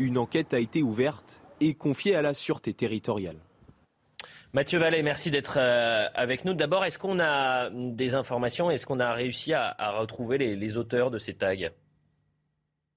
Une 0.00 0.18
enquête 0.18 0.52
a 0.52 0.58
été 0.58 0.82
ouverte 0.82 1.40
et 1.60 1.74
confiée 1.74 2.16
à 2.16 2.22
la 2.22 2.34
sûreté 2.34 2.74
territoriale. 2.74 3.36
Mathieu 4.52 4.80
Vallet, 4.80 5.04
merci 5.04 5.30
d'être 5.30 5.58
euh, 5.58 6.08
avec 6.14 6.44
nous. 6.44 6.54
D'abord, 6.54 6.84
est-ce 6.84 6.98
qu'on 6.98 7.20
a 7.20 7.70
des 7.70 8.16
informations? 8.16 8.68
Est-ce 8.68 8.84
qu'on 8.84 8.98
a 8.98 9.12
réussi 9.12 9.52
à, 9.54 9.76
retrouver 10.00 10.38
les, 10.38 10.76
auteurs 10.76 11.12
de 11.12 11.18
ces 11.18 11.34
tags? 11.34 11.54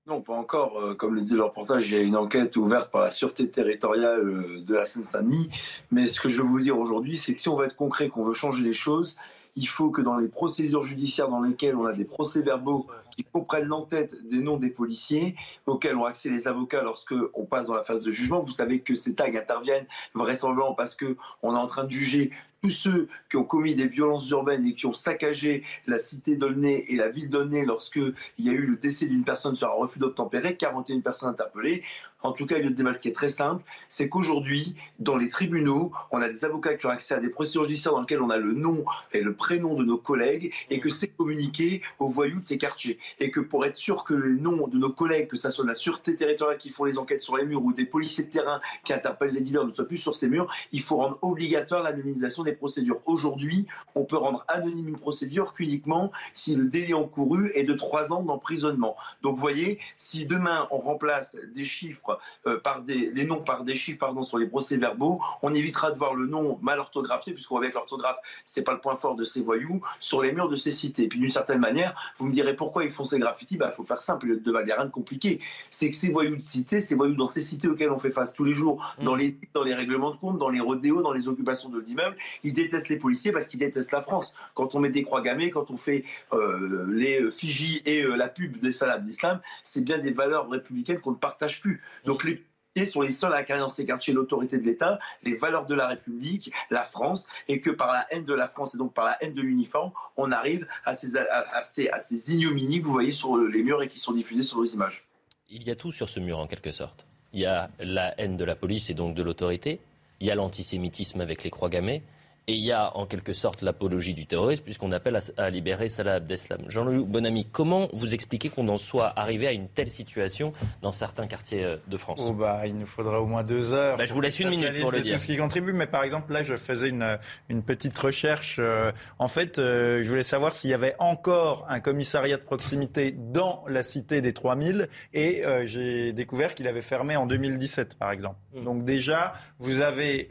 Non, 0.05 0.21
pas 0.21 0.33
encore. 0.33 0.79
Euh, 0.79 0.95
comme 0.95 1.15
le 1.15 1.21
disait 1.21 1.37
le 1.37 1.43
reportage, 1.43 1.89
il 1.89 1.95
y 1.95 1.97
a 1.97 2.01
une 2.01 2.17
enquête 2.17 2.57
ouverte 2.57 2.91
par 2.91 3.01
la 3.01 3.11
Sûreté 3.11 3.49
territoriale 3.49 4.19
euh, 4.19 4.61
de 4.61 4.75
la 4.75 4.85
Seine-Saint-Denis. 4.85 5.49
Mais 5.91 6.07
ce 6.07 6.19
que 6.19 6.27
je 6.27 6.41
veux 6.41 6.47
vous 6.47 6.59
dire 6.59 6.77
aujourd'hui, 6.77 7.17
c'est 7.17 7.33
que 7.33 7.39
si 7.39 7.47
on 7.47 7.55
veut 7.55 7.67
être 7.67 7.77
concret, 7.77 8.09
qu'on 8.09 8.25
veut 8.25 8.33
changer 8.33 8.63
les 8.63 8.73
choses, 8.73 9.15
il 9.55 9.67
faut 9.67 9.91
que 9.91 10.01
dans 10.01 10.17
les 10.17 10.27
procédures 10.27 10.83
judiciaires 10.83 11.29
dans 11.29 11.39
lesquelles 11.39 11.77
on 11.77 11.85
a 11.85 11.93
des 11.93 12.03
procès-verbaux 12.03 12.87
qui 13.15 13.23
comprennent 13.23 13.67
l'entête 13.67 14.27
des 14.27 14.39
noms 14.39 14.57
des 14.57 14.71
policiers, 14.71 15.35
auxquels 15.67 15.95
ont 15.95 16.05
accès 16.05 16.29
les 16.29 16.47
avocats 16.47 16.81
lorsque 16.81 17.13
on 17.33 17.45
passe 17.45 17.67
dans 17.67 17.75
la 17.75 17.83
phase 17.83 18.03
de 18.03 18.11
jugement, 18.11 18.39
vous 18.39 18.51
savez 18.51 18.81
que 18.81 18.95
ces 18.95 19.13
tags 19.13 19.27
interviennent 19.27 19.85
vraisemblablement 20.15 20.73
parce 20.73 20.95
qu'on 20.95 21.55
est 21.55 21.59
en 21.59 21.67
train 21.67 21.83
de 21.83 21.91
juger 21.91 22.31
tous 22.63 22.69
ceux 22.69 23.09
qui 23.29 23.35
ont 23.35 23.43
commis 23.43 23.75
des 23.75 23.87
violences 23.87 24.29
urbaines 24.29 24.65
et 24.65 24.73
qui 24.73 24.85
ont 24.85 24.93
saccagé 24.93 25.63
la 25.85 25.99
cité 25.99 26.37
d'Aulnay 26.37 26.85
et 26.87 26.95
la 26.95 27.09
ville 27.09 27.29
d'Aulnay 27.29 27.65
lorsqu'il 27.65 28.13
y 28.39 28.49
a 28.49 28.53
eu 28.53 28.67
le 28.67 28.77
décès 28.77 29.05
d'une 29.05 29.25
personne 29.25 29.57
sur 29.57 29.67
un 29.67 29.73
refus 29.73 29.99
d'obtempérer, 29.99 30.55
41 30.55 31.01
personnes 31.01 31.29
interpellées. 31.29 31.83
En 32.23 32.31
tout 32.31 32.45
cas, 32.45 32.55
il 32.55 32.61
y 32.61 32.65
a 32.65 32.69
une 32.69 32.73
débat 32.73 32.93
qui 32.93 33.09
est 33.09 33.13
très 33.13 33.27
simple, 33.27 33.61
c'est 33.89 34.07
qu'aujourd'hui, 34.07 34.75
dans 34.99 35.17
les 35.17 35.27
tribunaux, 35.27 35.91
on 36.09 36.21
a 36.21 36.29
des 36.29 36.45
avocats 36.45 36.75
qui 36.75 36.85
ont 36.85 36.89
accès 36.89 37.13
à 37.13 37.19
des 37.19 37.29
procédures 37.29 37.65
judiciaires 37.65 37.91
dans 37.91 37.99
lesquelles 37.99 38.21
on 38.21 38.29
a 38.29 38.37
le 38.37 38.53
nom 38.53 38.85
et 39.11 39.21
le 39.21 39.35
prénom 39.35 39.75
de 39.75 39.83
nos 39.83 39.97
collègues 39.97 40.53
et 40.69 40.79
que 40.79 40.87
c'est 40.87 41.09
communiqué 41.09 41.81
aux 41.99 42.07
voyous 42.07 42.39
de 42.39 42.45
ces 42.45 42.57
quartiers. 42.57 42.97
Et 43.19 43.29
que 43.29 43.41
pour 43.41 43.65
être 43.65 43.75
sûr 43.75 44.05
que 44.05 44.13
les 44.13 44.39
noms 44.39 44.67
de 44.67 44.77
nos 44.77 44.89
collègues, 44.89 45.27
que 45.27 45.35
ce 45.35 45.49
soit 45.49 45.65
la 45.65 45.73
sûreté 45.73 46.15
territoriale 46.15 46.57
qui 46.57 46.69
font 46.69 46.85
les 46.85 46.97
enquêtes 46.97 47.19
sur 47.19 47.35
les 47.35 47.45
murs 47.45 47.61
ou 47.61 47.73
des 47.73 47.85
policiers 47.85 48.23
de 48.23 48.29
terrain 48.29 48.61
qui 48.85 48.93
interpellent 48.93 49.33
les 49.33 49.41
dealers 49.41 49.65
ne 49.65 49.69
soient 49.69 49.87
plus 49.87 49.97
sur 49.97 50.15
ces 50.15 50.29
murs, 50.29 50.49
il 50.71 50.81
faut 50.81 50.95
rendre 50.95 51.19
obligatoire 51.21 51.83
l'anonymisation 51.83 52.43
des 52.43 52.52
procédures. 52.53 52.99
Aujourd'hui, 53.05 53.67
on 53.95 54.03
peut 54.03 54.17
rendre 54.17 54.43
anonyme 54.47 54.89
une 54.89 54.97
procédure 54.97 55.53
qu'uniquement 55.53 56.11
si 56.33 56.55
le 56.55 56.65
délai 56.65 56.93
encouru 56.93 57.51
est 57.55 57.63
de 57.63 57.73
trois 57.73 58.13
ans 58.13 58.23
d'emprisonnement. 58.23 58.95
Donc 59.21 59.35
vous 59.35 59.41
voyez, 59.41 59.79
si 59.97 60.25
demain 60.25 60.67
on 60.71 60.77
remplace 60.77 61.37
des 61.55 61.63
chiffres 61.63 62.19
euh, 62.47 62.59
par 62.59 62.81
des, 62.81 63.11
les 63.11 63.25
noms 63.25 63.41
par 63.41 63.63
des 63.63 63.75
chiffres 63.75 63.99
pardon, 63.99 64.23
sur 64.23 64.37
les 64.37 64.47
procès-verbaux, 64.47 65.21
on 65.41 65.53
évitera 65.53 65.91
de 65.91 65.97
voir 65.97 66.15
le 66.15 66.27
nom 66.27 66.57
mal 66.61 66.79
orthographié, 66.79 67.33
puisqu'on 67.33 67.55
voit 67.55 67.63
avec 67.63 67.75
l'orthographe, 67.75 68.17
c'est 68.45 68.63
pas 68.63 68.73
le 68.73 68.79
point 68.79 68.95
fort 68.95 69.15
de 69.15 69.23
ces 69.23 69.41
voyous, 69.41 69.81
sur 69.99 70.21
les 70.21 70.31
murs 70.31 70.49
de 70.49 70.57
ces 70.57 70.71
cités. 70.71 71.03
Et 71.03 71.07
puis 71.07 71.19
d'une 71.19 71.29
certaine 71.29 71.59
manière, 71.59 72.13
vous 72.17 72.27
me 72.27 72.31
direz 72.31 72.55
pourquoi 72.55 72.83
ils 72.83 72.91
font 72.91 73.05
ces 73.05 73.19
graffitis, 73.19 73.55
il 73.55 73.57
bah, 73.57 73.71
faut 73.71 73.83
faire 73.83 74.01
simple, 74.01 74.27
il 74.27 74.51
n'y 74.51 74.71
a 74.71 74.75
rien 74.75 74.85
de 74.85 74.91
compliqué. 74.91 75.39
C'est 75.71 75.89
que 75.89 75.95
ces 75.95 76.09
voyous 76.09 76.35
de 76.35 76.41
cités, 76.41 76.81
ces 76.81 76.95
voyous 76.95 77.15
dans 77.15 77.27
ces 77.27 77.41
cités 77.41 77.67
auxquelles 77.67 77.91
on 77.91 77.99
fait 77.99 78.11
face 78.11 78.33
tous 78.33 78.43
les 78.43 78.53
jours, 78.53 78.95
mmh. 78.99 79.03
dans, 79.03 79.15
les, 79.15 79.37
dans 79.53 79.63
les 79.63 79.73
règlements 79.73 80.11
de 80.11 80.17
compte, 80.17 80.37
dans 80.37 80.49
les 80.49 80.59
rodéos, 80.59 81.01
dans 81.01 81.13
les 81.13 81.27
occupations 81.27 81.69
de 81.69 81.79
l'immeuble, 81.79 82.15
ils 82.43 82.53
détestent 82.53 82.89
les 82.89 82.97
policiers 82.97 83.31
parce 83.31 83.47
qu'ils 83.47 83.59
détestent 83.59 83.91
la 83.91 84.01
France. 84.01 84.35
Quand 84.53 84.75
on 84.75 84.79
met 84.79 84.89
des 84.89 85.03
croix 85.03 85.21
gammées, 85.21 85.51
quand 85.51 85.71
on 85.71 85.77
fait 85.77 86.03
euh, 86.33 86.85
les 86.89 87.31
Fiji 87.31 87.81
et 87.85 88.03
euh, 88.03 88.15
la 88.15 88.27
pub 88.27 88.57
des 88.57 88.71
salades 88.71 89.01
d'islam, 89.01 89.41
c'est 89.63 89.83
bien 89.83 89.97
des 89.97 90.11
valeurs 90.11 90.49
républicaines 90.49 90.99
qu'on 90.99 91.11
ne 91.11 91.17
partage 91.17 91.61
plus. 91.61 91.81
Donc 92.05 92.23
les 92.23 92.43
sont 92.85 93.01
les 93.01 93.11
seuls 93.11 93.33
à 93.33 93.37
incarner 93.37 93.61
dans 93.61 93.69
ces 93.69 93.85
quartiers 93.85 94.13
l'autorité 94.13 94.57
de 94.57 94.63
l'État, 94.63 94.99
les 95.23 95.35
valeurs 95.35 95.65
de 95.65 95.75
la 95.75 95.87
République, 95.87 96.51
la 96.71 96.83
France, 96.83 97.27
et 97.47 97.61
que 97.61 97.69
par 97.69 97.91
la 97.91 98.05
haine 98.11 98.25
de 98.25 98.33
la 98.33 98.47
France 98.47 98.73
et 98.75 98.77
donc 98.77 98.93
par 98.93 99.05
la 99.05 99.23
haine 99.23 99.33
de 99.33 99.41
l'uniforme, 99.41 99.91
on 100.17 100.31
arrive 100.31 100.67
à 100.85 100.95
ces, 100.95 101.17
à, 101.17 101.61
ces, 101.61 102.33
ignominies 102.33 102.81
que 102.81 102.85
vous 102.85 102.91
voyez 102.91 103.11
sur 103.11 103.37
les 103.37 103.63
murs 103.63 103.83
et 103.83 103.87
qui 103.87 103.99
sont 103.99 104.13
diffusées 104.13 104.43
sur 104.43 104.57
vos 104.57 104.65
images. 104.65 105.05
Il 105.49 105.63
y 105.63 105.69
a 105.69 105.75
tout 105.75 105.91
sur 105.91 106.09
ce 106.09 106.19
mur 106.19 106.39
en 106.39 106.47
quelque 106.47 106.71
sorte. 106.71 107.05
Il 107.31 107.39
y 107.39 107.45
a 107.45 107.69
la 107.79 108.19
haine 108.19 108.37
de 108.37 108.43
la 108.43 108.55
police 108.55 108.89
et 108.89 108.93
donc 108.93 109.15
de 109.15 109.21
l'autorité, 109.21 109.79
il 110.19 110.27
y 110.27 110.31
a 110.31 110.35
l'antisémitisme 110.35 111.21
avec 111.21 111.43
les 111.43 111.49
croix 111.49 111.69
gammées, 111.69 112.01
et 112.47 112.53
il 112.53 112.63
y 112.63 112.73
a 112.73 112.95
en 112.97 113.05
quelque 113.05 113.31
sorte 113.31 113.61
l'apologie 113.61 114.13
du 114.13 114.25
terrorisme, 114.25 114.63
puisqu'on 114.63 114.91
appelle 114.91 115.19
à, 115.37 115.49
libérer 115.49 115.87
Salah 115.87 116.15
Abdeslam. 116.15 116.65
Jean-Louis 116.67 117.05
Bonamy, 117.05 117.47
comment 117.49 117.87
vous 117.93 118.13
expliquez 118.13 118.49
qu'on 118.49 118.67
en 118.67 118.77
soit 118.77 119.13
arrivé 119.17 119.47
à 119.47 119.53
une 119.53 119.69
telle 119.69 119.89
situation 119.89 120.51
dans 120.81 120.91
certains 120.91 121.27
quartiers 121.27 121.63
euh, 121.63 121.77
de 121.87 121.95
France 121.95 122.21
oh 122.27 122.33
bah, 122.33 122.63
Il 122.65 122.77
nous 122.77 122.85
faudra 122.85 123.21
au 123.21 123.27
moins 123.27 123.43
deux 123.43 123.71
heures. 123.71 123.97
Bah, 123.97 124.05
je 124.05 124.13
vous 124.13 124.19
laisse 124.19 124.39
une 124.41 124.49
minute 124.49 124.81
pour 124.81 124.91
le 124.91 124.99
dire. 124.99 125.15
Tout 125.15 125.21
ce 125.21 125.27
qui 125.27 125.37
contribue, 125.37 125.71
mais 125.71 125.87
par 125.87 126.03
exemple, 126.03 126.33
là, 126.33 126.43
je 126.43 126.57
faisais 126.57 126.89
une, 126.89 127.17
une 127.47 127.63
petite 127.63 127.97
recherche. 127.97 128.57
Euh, 128.59 128.91
en 129.19 129.29
fait, 129.29 129.57
euh, 129.57 130.03
je 130.03 130.09
voulais 130.09 130.23
savoir 130.23 130.53
s'il 130.53 130.69
y 130.69 130.73
avait 130.73 130.95
encore 130.99 131.65
un 131.69 131.79
commissariat 131.79 132.35
de 132.35 132.43
proximité 132.43 133.11
dans 133.11 133.63
la 133.69 133.83
cité 133.83 134.19
des 134.19 134.33
3000, 134.33 134.89
et 135.13 135.43
j'ai 135.65 136.11
découvert 136.11 136.55
qu'il 136.55 136.67
avait 136.67 136.81
fermé 136.81 137.15
en 137.15 137.25
2017, 137.25 137.95
par 137.95 138.11
exemple. 138.11 138.35
Hmm. 138.53 138.63
Donc 138.63 138.83
déjà, 138.83 139.33
vous 139.59 139.79
avez, 139.79 140.29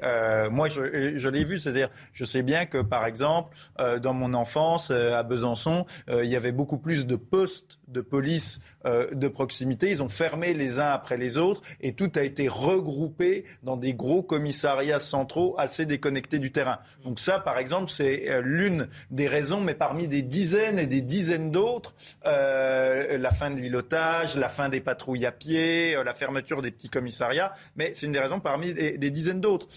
moi, 0.50 0.68
je, 0.68 1.16
je 1.16 1.28
l'ai 1.28 1.44
vu, 1.44 1.58
c'est-à-dire 1.58 1.88
je 2.12 2.24
sais 2.24 2.42
bien 2.42 2.66
que, 2.66 2.78
par 2.78 3.06
exemple, 3.06 3.56
euh, 3.80 3.98
dans 3.98 4.14
mon 4.14 4.34
enfance, 4.34 4.90
euh, 4.90 5.14
à 5.14 5.22
Besançon, 5.22 5.86
euh, 6.08 6.24
il 6.24 6.30
y 6.30 6.36
avait 6.36 6.52
beaucoup 6.52 6.78
plus 6.78 7.06
de 7.06 7.16
postes 7.16 7.78
de 7.92 8.00
police 8.00 8.60
de 8.84 9.28
proximité. 9.28 9.90
Ils 9.90 10.02
ont 10.02 10.08
fermé 10.08 10.54
les 10.54 10.80
uns 10.80 10.90
après 10.90 11.16
les 11.16 11.38
autres 11.38 11.62
et 11.80 11.92
tout 11.92 12.10
a 12.16 12.22
été 12.22 12.48
regroupé 12.48 13.44
dans 13.62 13.76
des 13.76 13.94
gros 13.94 14.22
commissariats 14.22 15.00
centraux 15.00 15.54
assez 15.58 15.86
déconnectés 15.86 16.38
du 16.38 16.52
terrain. 16.52 16.78
Donc 17.04 17.20
ça, 17.20 17.38
par 17.38 17.58
exemple, 17.58 17.90
c'est 17.90 18.28
l'une 18.42 18.88
des 19.10 19.28
raisons, 19.28 19.60
mais 19.60 19.74
parmi 19.74 20.08
des 20.08 20.22
dizaines 20.22 20.78
et 20.78 20.86
des 20.86 21.02
dizaines 21.02 21.50
d'autres, 21.50 21.94
la 22.24 23.30
fin 23.30 23.50
de 23.50 23.60
l'îlotage, 23.60 24.36
la 24.36 24.48
fin 24.48 24.68
des 24.68 24.80
patrouilles 24.80 25.26
à 25.26 25.32
pied, 25.32 25.96
la 26.04 26.14
fermeture 26.14 26.62
des 26.62 26.70
petits 26.70 26.88
commissariats, 26.88 27.52
mais 27.76 27.92
c'est 27.92 28.06
une 28.06 28.12
des 28.12 28.20
raisons 28.20 28.40
parmi 28.40 28.72
des, 28.72 29.10
dizaines 29.10 29.40
d'autres. 29.40 29.68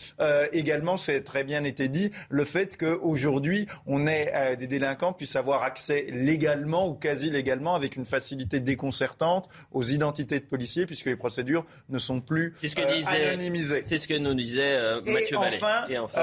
également, 0.52 0.98
c'est 0.98 1.22
très 1.22 1.44
bien 1.44 1.64
été 1.64 1.88
dit, 1.88 2.12
le 2.30 2.46
fait 2.46 2.78
qu'aujourd'hui, 2.78 3.68
on 3.86 4.08
ait 4.08 4.32
euh, 4.34 4.56
des 4.56 4.68
délinquants 4.68 5.14
puissent 5.14 5.36
avoir 5.36 5.64
accès 5.64 6.06
légalement 6.10 6.88
ou 6.88 6.94
quasi 6.94 7.30
légalement 7.30 7.76
avec 7.76 7.96
une 7.96 8.05
facilité 8.06 8.60
déconcertante 8.60 9.50
aux 9.72 9.84
identités 9.84 10.40
de 10.40 10.46
policiers 10.46 10.86
puisque 10.86 11.08
les 11.08 11.16
procédures 11.16 11.66
ne 11.90 11.98
sont 11.98 12.22
plus 12.22 12.54
ce 12.62 12.76
que 12.76 12.82
euh, 12.82 13.32
anonymisées. 13.32 13.84
C'est 13.86 13.98
ce 13.98 14.08
que 14.08 14.18
nous 14.18 14.34
disait 14.34 14.76
euh, 14.76 15.02
Mathieu 15.06 15.38
Vallée. 15.38 15.60
Et 15.90 15.98
enfin, 15.98 16.22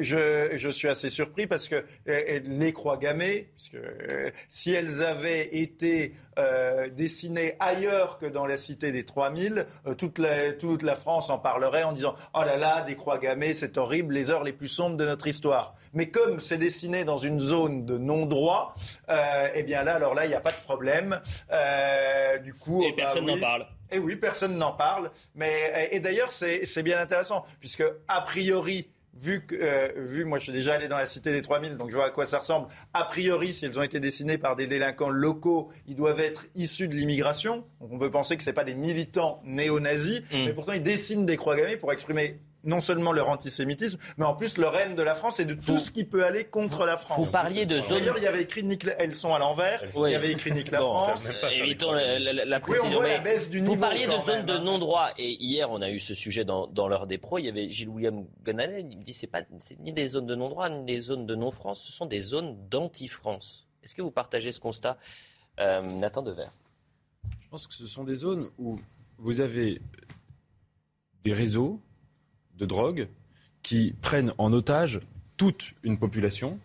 je, 0.00 0.50
je, 0.54 0.68
suis 0.70 0.88
assez 0.88 1.08
surpris 1.08 1.46
parce 1.46 1.68
que 1.68 1.84
les 2.06 2.72
croix 2.72 2.96
gammées, 2.96 3.50
puisque 3.56 3.78
si 4.48 4.72
elles 4.72 5.02
avaient 5.02 5.56
été 5.56 6.12
dessinées 6.96 7.54
ailleurs 7.60 8.18
que 8.18 8.26
dans 8.26 8.46
la 8.46 8.56
cité 8.56 8.92
des 8.92 9.04
3000, 9.04 9.66
toute 9.98 10.18
la, 10.18 10.52
toute 10.52 10.82
la 10.82 10.96
France 10.96 11.30
en 11.30 11.38
parlerait 11.38 11.84
en 11.84 11.92
disant 11.92 12.14
«Oh 12.34 12.42
là 12.42 12.56
là, 12.56 12.82
des 12.82 12.96
croix 12.96 13.18
gammées, 13.18 13.54
c'est 13.54 13.78
horrible, 13.78 14.14
les 14.14 14.30
heures 14.30 14.44
les 14.44 14.52
plus 14.52 14.68
sombres 14.68 14.96
de 14.96 15.04
notre 15.04 15.26
histoire. 15.26 15.74
Mais 15.92 16.08
comme 16.10 16.40
c'est 16.40 16.58
dessiné 16.58 17.04
dans 17.04 17.16
une 17.16 17.40
zone 17.40 17.84
de 17.86 17.98
non-droit, 17.98 18.74
euh, 19.08 19.48
eh 19.54 19.62
bien 19.62 19.82
là, 19.82 19.94
alors 19.94 20.14
là, 20.14 20.24
il 20.24 20.28
n'y 20.28 20.34
a 20.34 20.40
pas 20.40 20.50
de 20.50 20.62
problème. 20.64 20.83
Euh, 21.50 22.38
du 22.38 22.54
coup, 22.54 22.84
et 22.84 22.92
personne 22.92 23.26
n'en 23.26 23.38
parle. 23.38 23.66
Et 23.90 23.98
oui, 23.98 24.16
personne 24.16 24.56
n'en 24.56 24.72
parle. 24.72 25.10
Mais 25.34 25.88
et 25.92 26.00
d'ailleurs, 26.00 26.32
c'est 26.32 26.82
bien 26.82 26.98
intéressant 26.98 27.44
puisque 27.60 27.84
a 28.08 28.20
priori. 28.20 28.90
Vu 29.16 29.46
que, 29.46 29.54
euh, 29.54 29.92
vu, 29.94 30.24
moi 30.24 30.38
je 30.38 30.42
suis 30.42 30.52
déjà 30.52 30.74
allé 30.74 30.88
dans 30.88 30.98
la 30.98 31.06
cité 31.06 31.30
des 31.30 31.40
3000, 31.40 31.76
donc 31.76 31.88
je 31.88 31.94
vois 31.94 32.06
à 32.06 32.10
quoi 32.10 32.26
ça 32.26 32.38
ressemble. 32.38 32.66
A 32.94 33.04
priori, 33.04 33.54
si 33.54 33.64
elles 33.64 33.78
ont 33.78 33.82
été 33.84 34.00
dessinées 34.00 34.38
par 34.38 34.56
des 34.56 34.66
délinquants 34.66 35.08
locaux, 35.08 35.70
ils 35.86 35.94
doivent 35.94 36.18
être 36.18 36.46
issus 36.56 36.88
de 36.88 36.96
l'immigration. 36.96 37.64
on 37.78 37.96
peut 37.96 38.10
penser 38.10 38.36
que 38.36 38.42
ce 38.42 38.50
pas 38.50 38.64
des 38.64 38.74
militants 38.74 39.40
néo-nazis, 39.44 40.22
mm. 40.32 40.44
mais 40.46 40.52
pourtant 40.52 40.72
ils 40.72 40.82
dessinent 40.82 41.26
des 41.26 41.36
croix 41.36 41.54
gammées 41.54 41.76
pour 41.76 41.92
exprimer 41.92 42.40
non 42.64 42.80
seulement 42.80 43.12
leur 43.12 43.28
antisémitisme, 43.28 43.98
mais 44.16 44.24
en 44.24 44.34
plus 44.34 44.58
leur 44.58 44.76
haine 44.76 44.94
de 44.94 45.02
la 45.02 45.14
France 45.14 45.40
et 45.40 45.44
de 45.44 45.54
tout 45.54 45.78
ce 45.78 45.90
qui 45.90 46.04
peut 46.04 46.24
aller 46.24 46.44
contre 46.44 46.84
la 46.84 46.96
France. 46.96 47.18
Vous 47.18 47.30
parliez 47.30 47.66
de 47.66 47.80
zones. 47.80 47.98
D'ailleurs, 48.00 48.18
il 48.18 48.24
y 48.24 48.26
avait 48.26 48.42
écrit 48.42 48.64
Nick, 48.64 48.86
elles 48.98 49.14
sont 49.14 49.34
à 49.34 49.38
l'envers. 49.38 49.82
Il 49.94 50.10
y 50.10 50.14
avait 50.14 50.32
écrit 50.32 50.52
Nick 50.52 50.70
la 50.70 50.80
France. 50.80 51.28
évitons 51.52 51.92
la, 51.92 52.18
la, 52.18 52.44
la, 52.44 52.60
oui, 52.66 52.76
on 52.82 53.00
la 53.00 53.18
baisse 53.18 53.50
du 53.50 53.60
niveau. 53.60 53.74
Vous 53.74 53.80
parliez 53.80 54.06
de 54.06 54.18
zones 54.18 54.46
de 54.46 54.54
hein. 54.54 54.60
non-droit. 54.60 55.10
Et 55.18 55.36
hier, 55.42 55.70
on 55.70 55.82
a 55.82 55.90
eu 55.90 56.00
ce 56.00 56.14
sujet 56.14 56.44
dans, 56.44 56.66
dans 56.66 56.88
l'heure 56.88 57.06
des 57.06 57.18
pros. 57.18 57.38
Il 57.38 57.46
y 57.46 57.48
avait 57.48 57.70
Gilles 57.70 57.88
William 57.88 58.26
Gonanen. 58.42 58.90
Il 58.90 58.98
me 58.98 59.04
dit 59.04 59.12
c'est 59.12 59.26
pas 59.26 59.42
c'est 59.60 59.78
ni 59.78 59.92
des 59.92 60.08
zones 60.08 60.26
de 60.26 60.34
non-droit 60.34 60.68
ni 60.68 60.84
des 60.84 61.00
zones 61.00 61.26
de 61.26 61.34
non-France. 61.34 61.82
Ce 61.82 61.92
sont 61.92 62.06
des 62.06 62.20
zones 62.20 62.56
d'anti-France. 62.68 63.68
Est-ce 63.82 63.94
que 63.94 64.02
vous 64.02 64.10
partagez 64.10 64.50
ce 64.50 64.60
constat, 64.60 64.96
euh, 65.60 65.82
Nathan 65.82 66.22
Dever 66.22 66.48
Je 67.42 67.48
pense 67.48 67.66
que 67.66 67.74
ce 67.74 67.86
sont 67.86 68.04
des 68.04 68.14
zones 68.14 68.48
où 68.58 68.80
vous 69.18 69.40
avez 69.40 69.80
des 71.22 71.32
réseaux 71.32 71.80
de 72.58 72.66
drogue 72.66 73.08
qui 73.62 73.94
prennent 74.00 74.32
en 74.38 74.52
otage 74.52 75.00
toute 75.36 75.72
une 75.82 75.98
population 75.98 76.58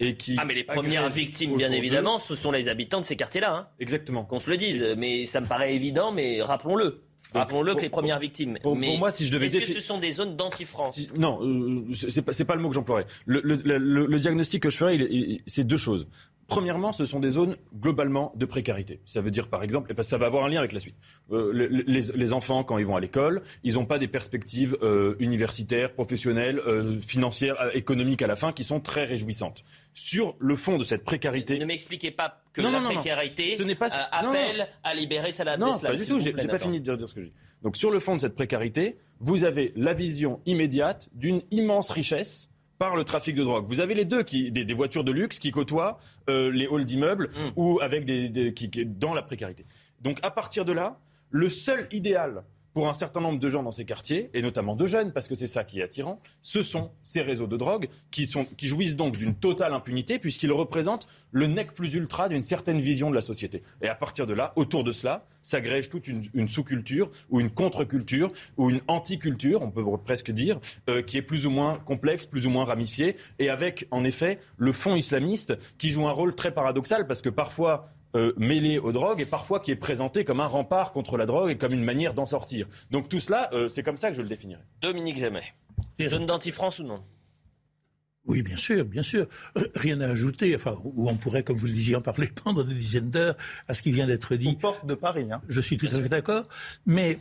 et 0.00 0.16
qui. 0.16 0.36
Ah, 0.38 0.44
mais 0.44 0.54
les 0.54 0.64
premières 0.64 1.08
victimes, 1.10 1.56
bien 1.56 1.72
évidemment, 1.72 2.18
ce 2.18 2.34
sont 2.34 2.50
les 2.50 2.68
habitants 2.68 3.00
de 3.00 3.06
ces 3.06 3.16
quartiers-là. 3.16 3.54
Hein. 3.54 3.68
Exactement. 3.80 4.24
Qu'on 4.24 4.38
se 4.38 4.50
le 4.50 4.56
dise. 4.56 4.94
Mais 4.96 5.26
ça 5.26 5.40
me 5.40 5.46
paraît 5.46 5.74
évident, 5.74 6.12
mais 6.12 6.42
rappelons-le. 6.42 7.02
Rappelons-le 7.34 7.74
que 7.74 7.80
les 7.80 7.88
premières 7.88 8.18
victimes. 8.18 8.58
Pour, 8.62 8.76
mais 8.76 8.96
moi, 8.98 9.10
si 9.10 9.26
je 9.26 9.32
devais 9.32 9.46
est-ce 9.46 9.58
que 9.58 9.64
ce 9.64 9.80
sont 9.80 9.98
des 9.98 10.12
zones 10.12 10.36
d'anti-France 10.36 11.08
Non, 11.16 11.40
euh, 11.42 11.94
c'est 11.94 12.22
pas, 12.22 12.32
pas 12.32 12.54
le 12.54 12.60
mot 12.60 12.68
que 12.68 12.74
j'emploierais. 12.74 13.06
Le, 13.24 13.40
le, 13.40 14.20
diagnostic 14.20 14.62
que 14.62 14.70
je 14.70 14.76
ferais, 14.76 14.98
c'est 15.46 15.64
deux 15.64 15.78
choses. 15.78 16.06
Premièrement, 16.48 16.92
ce 16.92 17.04
sont 17.04 17.20
des 17.20 17.30
zones 17.30 17.56
globalement 17.74 18.32
de 18.36 18.44
précarité. 18.44 19.00
Ça 19.04 19.20
veut 19.20 19.30
dire, 19.30 19.48
par 19.48 19.62
exemple, 19.62 19.92
et 19.92 20.02
ça 20.02 20.18
va 20.18 20.26
avoir 20.26 20.44
un 20.44 20.48
lien 20.48 20.58
avec 20.58 20.72
la 20.72 20.80
suite. 20.80 20.96
Euh, 21.30 21.82
les, 21.86 22.32
enfants, 22.32 22.64
quand 22.64 22.78
ils 22.78 22.86
vont 22.86 22.96
à 22.96 23.00
l'école, 23.00 23.42
ils 23.62 23.74
n'ont 23.74 23.86
pas 23.86 23.98
des 23.98 24.08
perspectives 24.08 24.76
euh, 24.82 25.14
universitaires, 25.18 25.92
professionnelles, 25.94 26.58
euh, 26.66 27.00
financières, 27.00 27.56
économiques 27.74 28.22
à 28.22 28.26
la 28.26 28.36
fin 28.36 28.52
qui 28.52 28.64
sont 28.64 28.80
très 28.80 29.04
réjouissantes. 29.04 29.64
Sur 29.94 30.36
le 30.38 30.56
fond 30.56 30.76
de 30.76 30.84
cette 30.84 31.04
précarité. 31.04 31.58
Ne 31.58 31.64
m'expliquez 31.64 32.10
pas 32.10 32.42
que 32.52 32.60
la 32.60 32.80
précarité 32.80 33.56
ce 33.56 33.62
pas... 33.74 33.88
appelle 34.10 34.68
à 34.82 34.94
libérer 34.94 35.32
Salah 35.32 35.56
Non, 35.56 35.78
pas 35.78 35.94
du 35.94 36.06
tout. 36.06 36.20
J'ai 36.20 36.32
pas 36.32 36.58
fini 36.58 36.80
de 36.80 36.96
dire 36.96 37.08
ce 37.08 37.14
que 37.14 37.20
je 37.20 37.26
dis. 37.26 37.32
Donc, 37.62 37.76
sur 37.76 37.90
le 37.90 38.00
fond 38.00 38.16
de 38.16 38.20
cette 38.20 38.34
précarité, 38.34 38.98
vous 39.20 39.44
avez 39.44 39.72
la 39.76 39.94
vision 39.94 40.40
immédiate 40.46 41.08
d'une 41.14 41.42
immense 41.50 41.90
richesse 41.90 42.50
par 42.82 42.96
le 42.96 43.04
trafic 43.04 43.36
de 43.36 43.44
drogue. 43.44 43.64
Vous 43.68 43.80
avez 43.80 43.94
les 43.94 44.04
deux, 44.04 44.24
qui, 44.24 44.50
des, 44.50 44.74
voitures 44.74 45.04
de 45.04 45.12
luxe 45.12 45.38
qui 45.38 45.52
côtoient 45.52 45.98
euh, 46.28 46.50
les 46.50 46.66
halls 46.66 46.84
d'immeubles 46.84 47.28
mm. 47.28 47.50
ou 47.54 47.78
avec 47.80 48.04
des, 48.04 48.52
qui, 48.54 48.68
dans 48.84 49.14
la 49.14 49.22
précarité. 49.22 49.64
Donc 50.00 50.18
à 50.24 50.32
partir 50.32 50.64
de 50.64 50.72
là, 50.72 50.98
le 51.30 51.48
seul 51.48 51.86
idéal 51.92 52.42
pour 52.74 52.88
un 52.88 52.94
certain 52.94 53.20
nombre 53.20 53.38
de 53.38 53.48
gens 53.48 53.62
dans 53.62 53.70
ces 53.70 53.84
quartiers, 53.84 54.30
et 54.34 54.42
notamment 54.42 54.74
de 54.74 54.86
jeunes, 54.86 55.12
parce 55.12 55.28
que 55.28 55.34
c'est 55.34 55.46
ça 55.46 55.64
qui 55.64 55.80
est 55.80 55.82
attirant, 55.82 56.20
ce 56.40 56.62
sont 56.62 56.90
ces 57.02 57.20
réseaux 57.20 57.46
de 57.46 57.56
drogue 57.56 57.88
qui, 58.10 58.26
sont, 58.26 58.44
qui 58.44 58.66
jouissent 58.66 58.96
donc 58.96 59.16
d'une 59.16 59.34
totale 59.34 59.74
impunité, 59.74 60.18
puisqu'ils 60.18 60.52
représentent 60.52 61.06
le 61.30 61.46
nec 61.46 61.74
plus 61.74 61.94
ultra 61.94 62.28
d'une 62.28 62.42
certaine 62.42 62.80
vision 62.80 63.10
de 63.10 63.14
la 63.14 63.20
société. 63.20 63.62
Et 63.82 63.88
à 63.88 63.94
partir 63.94 64.26
de 64.26 64.34
là, 64.34 64.52
autour 64.56 64.84
de 64.84 64.92
cela, 64.92 65.26
s'agrège 65.42 65.90
toute 65.90 66.08
une, 66.08 66.48
sous-culture, 66.48 67.10
ou 67.30 67.40
une 67.40 67.50
contre-culture, 67.50 68.32
ou 68.56 68.70
une 68.70 68.80
anti-culture, 68.88 69.62
on 69.62 69.70
peut 69.70 69.84
presque 70.04 70.30
dire, 70.30 70.60
euh, 70.88 71.02
qui 71.02 71.18
est 71.18 71.22
plus 71.22 71.46
ou 71.46 71.50
moins 71.50 71.74
complexe, 71.78 72.26
plus 72.26 72.46
ou 72.46 72.50
moins 72.50 72.64
ramifiée, 72.64 73.16
et 73.38 73.50
avec, 73.50 73.86
en 73.90 74.04
effet, 74.04 74.38
le 74.56 74.72
fond 74.72 74.94
islamiste 74.94 75.58
qui 75.78 75.90
joue 75.90 76.06
un 76.06 76.12
rôle 76.12 76.34
très 76.34 76.52
paradoxal, 76.52 77.06
parce 77.06 77.22
que 77.22 77.28
parfois, 77.28 77.90
euh, 78.14 78.34
mêlé 78.36 78.78
aux 78.78 78.92
drogues 78.92 79.22
et 79.22 79.24
parfois 79.24 79.58
qui 79.58 79.70
est 79.70 79.76
présenté 79.76 80.22
comme 80.22 80.40
un 80.40 80.46
rempart 80.46 80.92
contre 80.92 81.16
la 81.16 81.24
drogue 81.24 81.50
et 81.50 81.56
comme 81.56 81.72
une 81.72 81.82
manière 81.82 82.12
d'en 82.12 82.26
sortir. 82.26 82.66
Donc 82.90 83.08
tout 83.08 83.20
cela, 83.20 83.48
euh, 83.54 83.68
c'est 83.68 83.82
comme 83.82 83.96
ça 83.96 84.10
que 84.10 84.16
je 84.16 84.20
le 84.20 84.28
définirais. 84.28 84.60
Dominique 84.82 85.18
Jamais. 85.18 85.42
Zone 85.98 86.26
d'anti-France 86.26 86.80
ou 86.80 86.84
non? 86.84 87.02
Oui, 88.26 88.42
bien 88.42 88.58
sûr, 88.58 88.84
bien 88.84 89.02
sûr. 89.02 89.26
Euh, 89.56 89.66
rien 89.74 89.98
à 90.02 90.08
ajouter, 90.08 90.54
enfin, 90.54 90.76
ou 90.84 91.08
on 91.08 91.16
pourrait, 91.16 91.42
comme 91.42 91.56
vous 91.56 91.66
le 91.66 91.72
disiez, 91.72 91.96
en 91.96 92.02
parler 92.02 92.28
pendant 92.44 92.62
des 92.64 92.74
dizaines 92.74 93.10
d'heures 93.10 93.36
à 93.66 93.72
ce 93.72 93.80
qui 93.80 93.92
vient 93.92 94.06
d'être 94.06 94.36
dit. 94.36 94.48
Aux 94.48 94.60
portes 94.60 94.86
de 94.86 94.94
Paris. 94.94 95.32
Hein. 95.32 95.40
Je 95.48 95.62
suis 95.62 95.78
tout 95.78 95.86
à 95.86 96.02
fait 96.02 96.10
d'accord. 96.10 96.44
Mais 96.84 97.18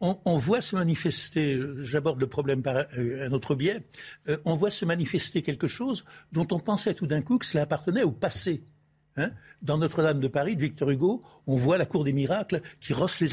on, 0.00 0.36
voit 0.36 0.60
se 0.60 0.76
manifester, 0.76 1.60
j'aborde 1.78 2.20
le 2.20 2.28
problème 2.28 2.62
par 2.62 2.76
un 2.96 3.32
autre 3.32 3.56
biais, 3.56 3.82
on 4.44 4.54
voit 4.54 4.70
se 4.70 4.84
manifester 4.84 5.42
quelque 5.42 5.66
chose 5.66 6.04
dont 6.32 6.46
on 6.52 6.60
pensait 6.60 6.94
tout 6.94 7.06
d'un 7.06 7.22
coup 7.22 7.38
que 7.38 7.44
cela 7.44 7.64
appartenait 7.64 8.04
au 8.04 8.12
passé. 8.12 8.62
Hein 9.16 9.30
Dans 9.62 9.78
Notre-Dame 9.78 10.20
de 10.20 10.28
Paris, 10.28 10.56
de 10.56 10.60
Victor 10.60 10.90
Hugo, 10.90 11.22
on 11.46 11.56
voit 11.56 11.78
la 11.78 11.86
cour 11.86 12.04
des 12.04 12.12
miracles 12.12 12.60
qui 12.80 12.92
rosse 12.92 13.20
les, 13.20 13.28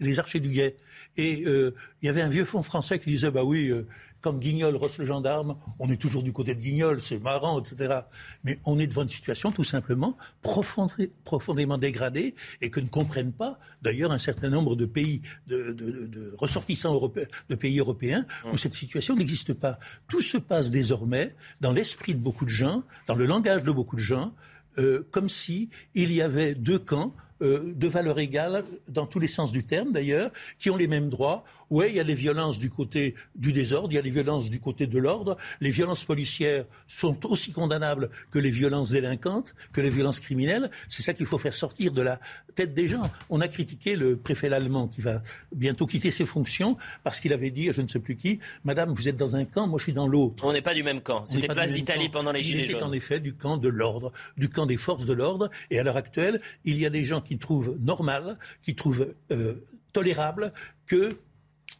les 0.00 0.18
archers 0.18 0.40
du 0.40 0.50
guet. 0.50 0.76
Et 1.16 1.44
euh, 1.46 1.74
il 2.00 2.06
y 2.06 2.08
avait 2.08 2.22
un 2.22 2.28
vieux 2.28 2.44
fond 2.44 2.62
français 2.62 2.98
qui 2.98 3.10
disait, 3.10 3.30
bah 3.30 3.42
oui, 3.42 3.68
euh, 3.68 3.86
quand 4.22 4.34
Guignol 4.34 4.76
rosse 4.76 4.98
le 4.98 5.04
gendarme, 5.04 5.56
on 5.78 5.90
est 5.90 6.00
toujours 6.00 6.22
du 6.22 6.32
côté 6.32 6.54
de 6.54 6.60
Guignol, 6.60 7.00
c'est 7.00 7.18
marrant, 7.18 7.60
etc. 7.60 8.00
Mais 8.44 8.58
on 8.64 8.78
est 8.78 8.86
devant 8.86 9.02
une 9.02 9.08
situation 9.08 9.50
tout 9.50 9.64
simplement 9.64 10.16
profondément 10.42 11.76
dégradée 11.76 12.34
et 12.60 12.70
que 12.70 12.80
ne 12.80 12.88
comprennent 12.88 13.32
pas 13.32 13.58
d'ailleurs 13.82 14.12
un 14.12 14.18
certain 14.18 14.48
nombre 14.48 14.76
de 14.76 14.86
pays, 14.86 15.22
de, 15.48 16.34
ressortissants 16.38 16.94
européens, 16.94 17.26
de 17.50 17.54
pays 17.56 17.78
européens 17.80 18.24
où 18.52 18.56
cette 18.56 18.74
situation 18.74 19.16
n'existe 19.16 19.54
pas. 19.54 19.78
Tout 20.08 20.22
se 20.22 20.38
passe 20.38 20.70
désormais 20.70 21.34
dans 21.60 21.72
l'esprit 21.72 22.14
de 22.14 22.20
beaucoup 22.20 22.44
de 22.44 22.50
gens, 22.50 22.84
dans 23.08 23.16
le 23.16 23.26
langage 23.26 23.64
de 23.64 23.72
beaucoup 23.72 23.96
de 23.96 24.00
gens, 24.00 24.32
euh, 24.78 25.06
comme 25.10 25.28
si 25.28 25.70
il 25.94 26.12
y 26.12 26.22
avait 26.22 26.54
deux 26.54 26.78
camps 26.78 27.14
euh, 27.42 27.72
de 27.74 27.88
valeur 27.88 28.18
égale 28.18 28.64
dans 28.88 29.06
tous 29.06 29.18
les 29.18 29.26
sens 29.26 29.52
du 29.52 29.62
terme 29.62 29.92
d'ailleurs, 29.92 30.30
qui 30.58 30.70
ont 30.70 30.76
les 30.76 30.86
mêmes 30.86 31.10
droits. 31.10 31.44
Oui, 31.70 31.86
il 31.88 31.96
y 31.96 32.00
a 32.00 32.04
des 32.04 32.14
violences 32.14 32.58
du 32.58 32.68
côté 32.68 33.14
du 33.34 33.54
désordre, 33.54 33.92
il 33.92 33.94
y 33.94 33.98
a 33.98 34.02
des 34.02 34.10
violences 34.10 34.50
du 34.50 34.60
côté 34.60 34.86
de 34.86 34.98
l'ordre. 34.98 35.38
Les 35.62 35.70
violences 35.70 36.04
policières 36.04 36.66
sont 36.86 37.24
aussi 37.26 37.50
condamnables 37.50 38.10
que 38.30 38.38
les 38.38 38.50
violences 38.50 38.90
délinquantes, 38.90 39.54
que 39.72 39.80
les 39.80 39.88
violences 39.88 40.20
criminelles. 40.20 40.70
C'est 40.90 41.00
ça 41.00 41.14
qu'il 41.14 41.24
faut 41.24 41.38
faire 41.38 41.54
sortir 41.54 41.92
de 41.92 42.02
la 42.02 42.20
tête 42.54 42.74
des 42.74 42.88
gens. 42.88 43.10
On 43.30 43.40
a 43.40 43.48
critiqué 43.48 43.96
le 43.96 44.16
préfet 44.16 44.52
allemand 44.52 44.86
qui 44.86 45.00
va 45.00 45.22
bientôt 45.50 45.86
quitter 45.86 46.10
ses 46.10 46.26
fonctions 46.26 46.76
parce 47.04 47.20
qu'il 47.20 47.32
avait 47.32 47.50
dit, 47.50 47.72
je 47.72 47.80
ne 47.80 47.88
sais 47.88 48.00
plus 48.00 48.16
qui, 48.16 48.38
Madame, 48.64 48.92
vous 48.92 49.08
êtes 49.08 49.16
dans 49.16 49.34
un 49.34 49.46
camp, 49.46 49.66
moi 49.66 49.78
je 49.78 49.84
suis 49.84 49.94
dans 49.94 50.06
l'autre. 50.06 50.44
On 50.44 50.52
n'est 50.52 50.60
pas 50.60 50.74
du 50.74 50.82
même 50.82 51.00
camp. 51.00 51.24
C'était 51.24 51.48
place 51.48 51.72
d'Italie 51.72 52.10
pendant 52.10 52.32
les 52.32 52.42
Gilets 52.42 52.66
jaunes. 52.66 52.68
Il 52.68 52.76
était 52.76 52.84
en 52.84 52.92
effet 52.92 53.18
du 53.18 53.34
camp 53.34 53.56
de 53.56 53.68
l'ordre, 53.68 54.12
du 54.36 54.50
camp 54.50 54.66
des 54.66 54.76
forces 54.76 55.06
de 55.06 55.12
l'ordre. 55.14 55.50
Et 55.70 55.78
à 55.78 55.82
l'heure 55.82 55.96
actuelle, 55.96 56.42
il 56.64 56.78
y 56.78 56.84
a 56.84 56.90
des 56.90 57.02
gens 57.02 57.22
qui 57.22 57.31
trouvent 57.38 57.78
normal, 57.80 58.38
qui 58.62 58.74
trouvent 58.74 59.14
euh, 59.30 59.54
tolérable 59.92 60.52
que 60.86 61.16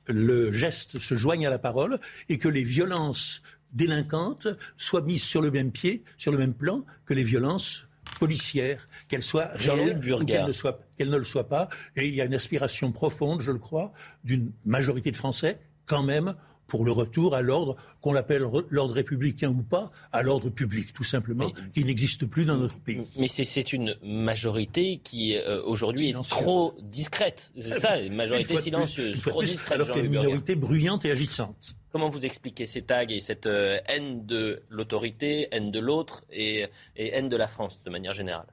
le 0.06 0.52
geste 0.52 0.98
se 0.98 1.14
joigne 1.14 1.46
à 1.46 1.50
la 1.50 1.58
parole 1.58 1.98
et 2.28 2.38
que 2.38 2.48
les 2.48 2.64
violences 2.64 3.42
délinquantes 3.72 4.48
soient 4.76 5.02
mises 5.02 5.22
sur 5.22 5.40
le 5.40 5.50
même 5.50 5.72
pied, 5.72 6.02
sur 6.18 6.32
le 6.32 6.38
même 6.38 6.54
plan 6.54 6.84
que 7.04 7.14
les 7.14 7.24
violences 7.24 7.86
policières, 8.18 8.86
qu'elles 9.08 9.22
soient 9.22 9.50
réelles 9.54 9.98
ou 9.98 10.24
qu'elles 10.24 10.46
ne, 10.46 10.52
soient, 10.52 10.80
qu'elles 10.96 11.10
ne 11.10 11.16
le 11.16 11.24
soient 11.24 11.48
pas. 11.48 11.68
Et 11.96 12.06
il 12.06 12.14
y 12.14 12.20
a 12.20 12.24
une 12.24 12.34
aspiration 12.34 12.92
profonde, 12.92 13.40
je 13.40 13.52
le 13.52 13.58
crois, 13.58 13.92
d'une 14.24 14.52
majorité 14.64 15.10
de 15.10 15.16
Français, 15.16 15.58
quand 15.86 16.02
même, 16.02 16.34
pour 16.72 16.86
le 16.86 16.92
retour 16.92 17.34
à 17.34 17.42
l'ordre, 17.42 17.76
qu'on 18.00 18.14
l'appelle 18.14 18.46
l'ordre 18.70 18.94
républicain 18.94 19.50
ou 19.50 19.62
pas, 19.62 19.92
à 20.10 20.22
l'ordre 20.22 20.48
public, 20.48 20.94
tout 20.94 21.04
simplement, 21.04 21.52
qui 21.74 21.84
n'existe 21.84 22.24
plus 22.24 22.46
dans 22.46 22.56
notre 22.56 22.78
pays. 22.78 23.02
Mais 23.18 23.28
c'est 23.28 23.74
une 23.74 23.94
majorité 24.02 24.98
qui, 25.04 25.36
euh, 25.36 25.62
aujourd'hui, 25.64 26.08
est 26.08 26.28
trop 26.30 26.74
discrète. 26.80 27.52
C'est 27.58 27.78
ça, 27.78 27.98
une 27.98 28.14
majorité 28.14 28.56
silencieuse, 28.56 29.20
trop 29.20 29.42
discrète. 29.42 29.74
Alors 29.74 29.88
qu'il 29.88 29.98
y 29.98 30.00
a 30.00 30.04
une 30.06 30.12
minorité 30.12 30.54
bruyante 30.54 31.04
et 31.04 31.10
agissante. 31.10 31.76
Comment 31.90 32.08
vous 32.08 32.24
expliquez 32.24 32.64
ces 32.64 32.80
tags 32.80 33.06
et 33.06 33.20
cette 33.20 33.44
euh, 33.44 33.78
haine 33.84 34.24
de 34.24 34.62
l'autorité, 34.70 35.48
haine 35.50 35.70
de 35.70 35.78
l'autre 35.78 36.24
et, 36.32 36.68
haine 36.96 37.28
de 37.28 37.36
la 37.36 37.48
France, 37.48 37.82
de 37.84 37.90
manière 37.90 38.14
générale? 38.14 38.48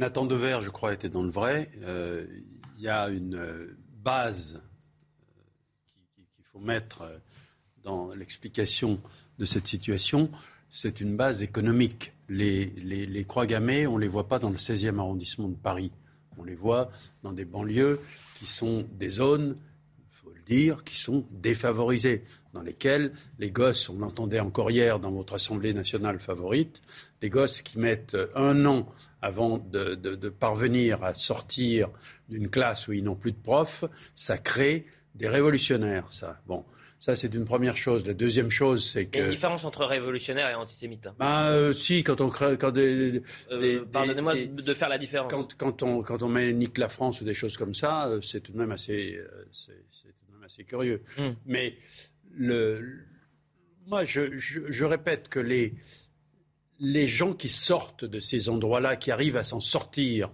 Nathan 0.00 0.24
Dever, 0.24 0.58
je 0.62 0.70
crois, 0.70 0.92
était 0.92 1.08
dans 1.08 1.22
le 1.22 1.30
vrai. 1.30 1.70
Euh, 1.84 2.26
il 2.78 2.82
y 2.82 2.88
a 2.88 3.08
une 3.08 3.68
base 4.02 4.60
faut 6.52 6.60
mettre 6.60 7.02
euh, 7.02 7.18
dans 7.82 8.14
l'explication 8.14 9.00
de 9.38 9.44
cette 9.44 9.66
situation, 9.66 10.30
c'est 10.68 11.00
une 11.00 11.16
base 11.16 11.42
économique. 11.42 12.12
Les, 12.28 12.66
les, 12.66 13.24
croix 13.24 13.46
gammées, 13.46 13.86
on 13.86 13.96
ne 13.96 14.00
les 14.00 14.08
voit 14.08 14.28
pas 14.28 14.38
dans 14.38 14.50
le 14.50 14.56
16e 14.56 14.98
arrondissement 14.98 15.48
de 15.48 15.56
Paris. 15.56 15.92
On 16.38 16.44
les 16.44 16.54
voit 16.54 16.90
dans 17.22 17.32
des 17.32 17.44
banlieues 17.44 18.00
qui 18.38 18.46
sont 18.46 18.86
des 18.92 19.10
zones, 19.10 19.56
il 19.98 20.14
faut 20.14 20.30
le 20.30 20.40
dire, 20.42 20.84
qui 20.84 20.96
sont 20.96 21.26
défavorisées, 21.30 22.22
dans 22.52 22.62
lesquelles 22.62 23.12
les 23.38 23.50
gosses, 23.50 23.88
on 23.88 23.98
l'entendait 23.98 24.40
encore 24.40 24.70
hier 24.70 25.00
dans 25.00 25.10
votre 25.10 25.34
Assemblée 25.34 25.74
nationale 25.74 26.20
favorite, 26.20 26.82
des 27.20 27.30
gosses 27.30 27.62
qui 27.62 27.78
mettent 27.78 28.16
un 28.34 28.64
an 28.66 28.86
avant 29.20 29.58
de, 29.58 29.94
de 29.94 30.28
parvenir 30.28 31.02
à 31.04 31.14
sortir 31.14 31.88
d'une 32.28 32.48
classe 32.48 32.88
où 32.88 32.92
ils 32.92 33.04
n'ont 33.04 33.16
plus 33.16 33.32
de 33.32 33.42
profs, 33.42 33.84
ça 34.14 34.38
crée 34.38 34.86
des 35.14 35.28
révolutionnaires, 35.28 36.10
ça. 36.10 36.40
Bon, 36.46 36.64
ça 36.98 37.16
c'est 37.16 37.34
une 37.34 37.44
première 37.44 37.76
chose. 37.76 38.06
La 38.06 38.14
deuxième 38.14 38.50
chose, 38.50 38.88
c'est 38.88 39.06
que. 39.06 39.16
Il 39.16 39.20
y 39.20 39.22
a 39.22 39.24
une 39.26 39.32
différence 39.32 39.64
entre 39.64 39.84
révolutionnaire 39.84 40.48
et 40.48 40.54
antisémite. 40.54 41.06
Hein. 41.06 41.14
Bah, 41.18 41.48
euh, 41.48 41.72
si, 41.72 42.04
quand 42.04 42.20
on 42.20 42.28
crée. 42.28 42.56
Quand 42.58 42.70
des, 42.70 43.22
euh, 43.50 43.84
Pardonnez-moi 43.90 44.34
de 44.46 44.74
faire 44.74 44.88
la 44.88 44.98
différence. 44.98 45.32
Quand, 45.32 45.54
quand, 45.56 45.82
on, 45.82 46.02
quand 46.02 46.22
on 46.22 46.28
met 46.28 46.52
nique 46.52 46.78
la 46.78 46.88
France 46.88 47.20
ou 47.20 47.24
des 47.24 47.34
choses 47.34 47.56
comme 47.56 47.74
ça, 47.74 48.08
euh, 48.08 48.20
c'est 48.20 48.40
tout 48.40 48.52
de 48.52 48.58
même 48.58 48.72
assez, 48.72 49.18
c'est, 49.50 49.72
tout 49.72 50.26
de 50.28 50.34
même 50.34 50.44
assez 50.44 50.64
curieux. 50.64 51.02
Hmm. 51.18 51.32
Mais 51.46 51.76
le, 52.34 53.04
moi, 53.86 54.04
je, 54.04 54.38
je, 54.38 54.60
je 54.68 54.84
répète 54.84 55.28
que 55.28 55.40
les, 55.40 55.74
les 56.78 57.06
gens 57.06 57.32
qui 57.32 57.48
sortent 57.48 58.04
de 58.04 58.18
ces 58.18 58.48
endroits-là, 58.48 58.96
qui 58.96 59.10
arrivent 59.10 59.36
à 59.36 59.44
s'en 59.44 59.60
sortir, 59.60 60.30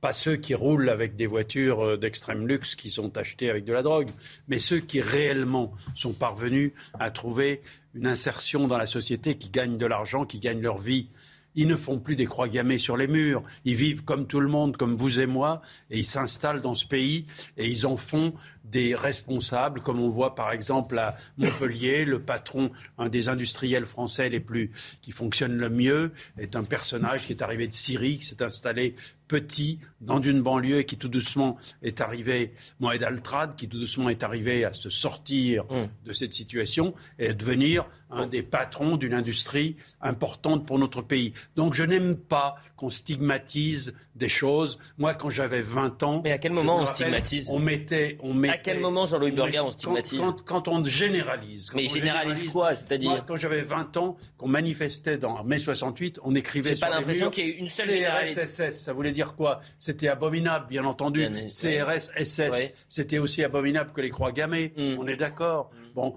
pas 0.00 0.12
ceux 0.12 0.36
qui 0.36 0.54
roulent 0.54 0.88
avec 0.88 1.16
des 1.16 1.26
voitures 1.26 1.84
euh, 1.84 1.96
d'extrême 1.96 2.46
luxe 2.46 2.74
qui 2.74 2.90
sont 2.90 3.16
achetées 3.16 3.50
avec 3.50 3.64
de 3.64 3.72
la 3.72 3.82
drogue, 3.82 4.08
mais 4.48 4.58
ceux 4.58 4.80
qui 4.80 5.00
réellement 5.00 5.72
sont 5.94 6.12
parvenus 6.12 6.72
à 6.98 7.10
trouver 7.10 7.62
une 7.94 8.06
insertion 8.06 8.66
dans 8.66 8.78
la 8.78 8.86
société, 8.86 9.36
qui 9.36 9.50
gagnent 9.50 9.78
de 9.78 9.86
l'argent, 9.86 10.24
qui 10.24 10.38
gagnent 10.38 10.62
leur 10.62 10.78
vie. 10.78 11.08
Ils 11.56 11.66
ne 11.66 11.76
font 11.76 11.98
plus 11.98 12.14
des 12.14 12.26
croix 12.26 12.48
gammées 12.48 12.78
sur 12.78 12.96
les 12.96 13.08
murs. 13.08 13.42
Ils 13.64 13.74
vivent 13.74 14.04
comme 14.04 14.26
tout 14.26 14.38
le 14.40 14.48
monde, 14.48 14.76
comme 14.76 14.96
vous 14.96 15.18
et 15.18 15.26
moi, 15.26 15.62
et 15.90 15.98
ils 15.98 16.04
s'installent 16.04 16.60
dans 16.60 16.74
ce 16.74 16.86
pays 16.86 17.26
et 17.56 17.66
ils 17.66 17.86
en 17.86 17.96
font 17.96 18.34
des 18.70 18.94
responsables, 18.94 19.80
comme 19.80 20.00
on 20.00 20.08
voit 20.08 20.34
par 20.34 20.52
exemple 20.52 20.98
à 20.98 21.16
Montpellier, 21.38 22.04
le 22.04 22.20
patron, 22.20 22.70
un 22.98 23.08
des 23.08 23.28
industriels 23.28 23.86
français 23.86 24.28
les 24.28 24.40
plus 24.40 24.70
qui 25.02 25.12
fonctionne 25.12 25.56
le 25.56 25.70
mieux, 25.70 26.12
est 26.38 26.56
un 26.56 26.64
personnage 26.64 27.26
qui 27.26 27.32
est 27.32 27.42
arrivé 27.42 27.66
de 27.66 27.72
Syrie, 27.72 28.18
qui 28.18 28.26
s'est 28.26 28.42
installé 28.42 28.94
petit 29.30 29.78
dans 30.00 30.20
une 30.20 30.42
banlieue 30.42 30.82
qui 30.82 30.96
tout 30.96 31.08
doucement 31.08 31.56
est 31.82 32.00
arrivé, 32.00 32.52
Mohamed 32.80 33.04
Altrad, 33.04 33.54
qui 33.54 33.68
tout 33.68 33.78
doucement 33.78 34.08
est 34.08 34.24
arrivé 34.24 34.64
à 34.64 34.72
se 34.72 34.90
sortir 34.90 35.64
mm. 35.66 35.86
de 36.04 36.12
cette 36.12 36.32
situation 36.32 36.94
et 37.20 37.28
à 37.28 37.32
devenir 37.32 37.86
un 38.10 38.26
des 38.26 38.42
patrons 38.42 38.96
d'une 38.96 39.14
industrie 39.14 39.76
importante 40.00 40.66
pour 40.66 40.80
notre 40.80 41.00
pays. 41.00 41.32
Donc 41.54 41.74
je 41.74 41.84
n'aime 41.84 42.16
pas 42.16 42.56
qu'on 42.76 42.90
stigmatise 42.90 43.94
des 44.16 44.28
choses. 44.28 44.78
Moi, 44.98 45.14
quand 45.14 45.30
j'avais 45.30 45.60
20 45.60 46.02
ans... 46.02 46.20
Mais 46.24 46.32
à 46.32 46.38
quel 46.38 46.52
moment 46.52 46.78
on 46.78 46.86
stigmatise 46.86 47.48
on 47.50 47.60
mettait, 47.60 48.18
on 48.20 48.34
mettait, 48.34 48.59
À 48.60 48.62
quel 48.62 48.80
moment, 48.80 49.06
Jean-Louis 49.06 49.30
Burga, 49.30 49.64
on 49.64 49.70
stigmatise 49.70 50.20
quand, 50.44 50.68
on 50.68 50.84
généralise. 50.84 51.70
Mais 51.74 51.88
généralise, 51.88 52.44
quoi? 52.50 52.76
C'est-à-dire 52.76 53.24
Quand 53.26 53.36
j'avais 53.36 53.62
20 53.62 53.96
ans, 53.96 54.16
qu'on 54.36 54.48
manifestait 54.48 55.16
dans 55.16 55.42
mai 55.44 55.58
68, 55.58 56.20
on 56.22 56.34
écrivait 56.34 56.74
sur 56.74 56.86
pas 56.86 56.94
l'impression 56.94 57.30
qu'il 57.30 57.46
y 57.46 57.48
ait 57.48 57.58
une 57.58 57.68
seule 57.68 57.90
généralité. 57.90 58.42
CRSSS, 58.42 58.82
ça 58.82 58.92
voulait 58.92 59.12
dire 59.12 59.34
quoi? 59.34 59.60
C'était 59.78 60.08
abominable, 60.08 60.66
bien 60.68 60.84
entendu. 60.84 61.26
CRSSS, 61.48 62.72
c'était 62.88 63.18
aussi 63.18 63.42
abominable 63.42 63.92
que 63.92 64.02
les 64.02 64.10
croix 64.10 64.32
gammées. 64.32 64.74
Mm. 64.76 64.98
On 64.98 65.06
est 65.06 65.16
d'accord? 65.16 65.70
Mm. 65.72 65.94
Bon, 65.94 66.16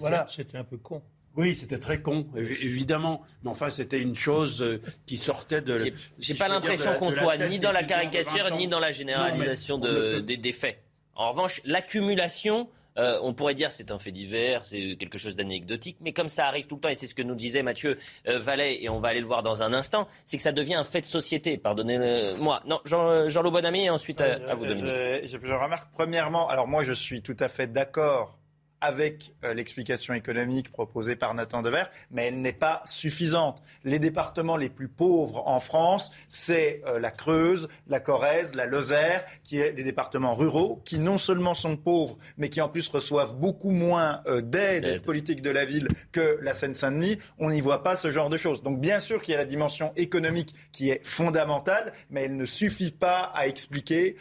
voilà. 0.00 0.26
c'était 0.28 0.58
un 0.58 0.64
peu 0.64 0.78
con. 0.78 1.00
Oui, 1.36 1.54
c'était 1.54 1.78
très 1.78 2.02
con, 2.02 2.26
évidemment. 2.36 3.22
Mais 3.44 3.50
enfin, 3.50 3.70
c'était 3.70 4.00
une 4.00 4.16
chose 4.16 4.62
euh, 4.62 4.80
qui 5.06 5.16
sortait 5.16 5.60
de. 5.60 5.92
J'ai 6.18 6.34
pas 6.34 6.48
l'impression 6.48 6.94
qu'on 6.98 7.10
soit 7.10 7.36
ni 7.48 7.58
dans 7.58 7.72
la 7.72 7.84
caricature 7.84 8.54
ni 8.56 8.66
dans 8.66 8.80
la 8.80 8.90
généralisation 8.90 9.78
des, 9.78 10.52
faits. 10.52 10.82
En 11.20 11.32
revanche, 11.32 11.60
l'accumulation. 11.64 12.68
Euh, 12.98 13.20
on 13.22 13.34
pourrait 13.34 13.54
dire 13.54 13.70
c'est 13.70 13.92
un 13.92 14.00
fait 14.00 14.10
divers, 14.10 14.66
c'est 14.66 14.96
quelque 14.96 15.16
chose 15.16 15.36
d'anecdotique, 15.36 15.98
mais 16.00 16.12
comme 16.12 16.28
ça 16.28 16.46
arrive 16.46 16.66
tout 16.66 16.74
le 16.74 16.80
temps, 16.80 16.88
et 16.88 16.96
c'est 16.96 17.06
ce 17.06 17.14
que 17.14 17.22
nous 17.22 17.36
disait 17.36 17.62
Mathieu 17.62 17.96
euh, 18.26 18.40
Vallet, 18.40 18.82
et 18.82 18.88
on 18.88 18.98
va 18.98 19.08
aller 19.08 19.20
le 19.20 19.26
voir 19.26 19.44
dans 19.44 19.62
un 19.62 19.72
instant, 19.72 20.08
c'est 20.24 20.38
que 20.38 20.42
ça 20.42 20.50
devient 20.50 20.74
un 20.74 20.82
fait 20.82 21.00
de 21.00 21.06
société. 21.06 21.56
Pardonnez-moi. 21.56 22.62
Non, 22.66 22.80
Jean, 22.84 23.28
Jean 23.28 23.48
Bonamy, 23.48 23.84
et 23.84 23.90
ensuite 23.90 24.20
à, 24.20 24.54
vous, 24.56 24.66
Dominique. 24.66 24.92
J'ai 25.22 25.38
plusieurs 25.38 25.62
remarques. 25.62 25.88
Premièrement, 25.92 26.48
alors 26.48 26.66
moi 26.66 26.82
je 26.82 26.92
suis 26.92 27.22
tout 27.22 27.36
à 27.38 27.46
fait 27.46 27.68
d'accord 27.68 28.39
avec 28.80 29.34
euh, 29.44 29.54
l'explication 29.54 30.14
économique 30.14 30.72
proposée 30.72 31.16
par 31.16 31.34
Nathan 31.34 31.62
Dever, 31.62 31.84
mais 32.10 32.26
elle 32.26 32.40
n'est 32.40 32.52
pas 32.52 32.82
suffisante. 32.84 33.62
Les 33.84 33.98
départements 33.98 34.56
les 34.56 34.68
plus 34.68 34.88
pauvres 34.88 35.46
en 35.46 35.60
France, 35.60 36.10
c'est 36.28 36.82
euh, 36.86 36.98
la 36.98 37.10
Creuse, 37.10 37.68
la 37.86 38.00
Corrèze, 38.00 38.54
la 38.54 38.66
Lozère, 38.66 39.24
qui 39.44 39.60
est 39.60 39.72
des 39.72 39.84
départements 39.84 40.34
ruraux, 40.34 40.80
qui 40.84 40.98
non 40.98 41.18
seulement 41.18 41.54
sont 41.54 41.76
pauvres, 41.76 42.16
mais 42.38 42.48
qui 42.48 42.60
en 42.60 42.68
plus 42.68 42.88
reçoivent 42.88 43.36
beaucoup 43.36 43.70
moins 43.70 44.22
euh, 44.26 44.40
d'aide 44.40 45.02
politique 45.02 45.42
de 45.42 45.50
la 45.50 45.64
ville 45.64 45.88
que 46.12 46.38
la 46.40 46.54
Seine-Saint-Denis. 46.54 47.18
On 47.38 47.50
n'y 47.50 47.60
voit 47.60 47.82
pas 47.82 47.96
ce 47.96 48.10
genre 48.10 48.30
de 48.30 48.36
choses. 48.36 48.62
Donc 48.62 48.80
bien 48.80 49.00
sûr 49.00 49.22
qu'il 49.22 49.32
y 49.32 49.34
a 49.34 49.38
la 49.38 49.44
dimension 49.44 49.92
économique 49.96 50.54
qui 50.72 50.90
est 50.90 51.06
fondamentale, 51.06 51.92
mais 52.10 52.22
elle 52.22 52.36
ne 52.36 52.46
suffit 52.46 52.90
pas 52.90 53.30
à 53.34 53.46
expliquer 53.46 54.16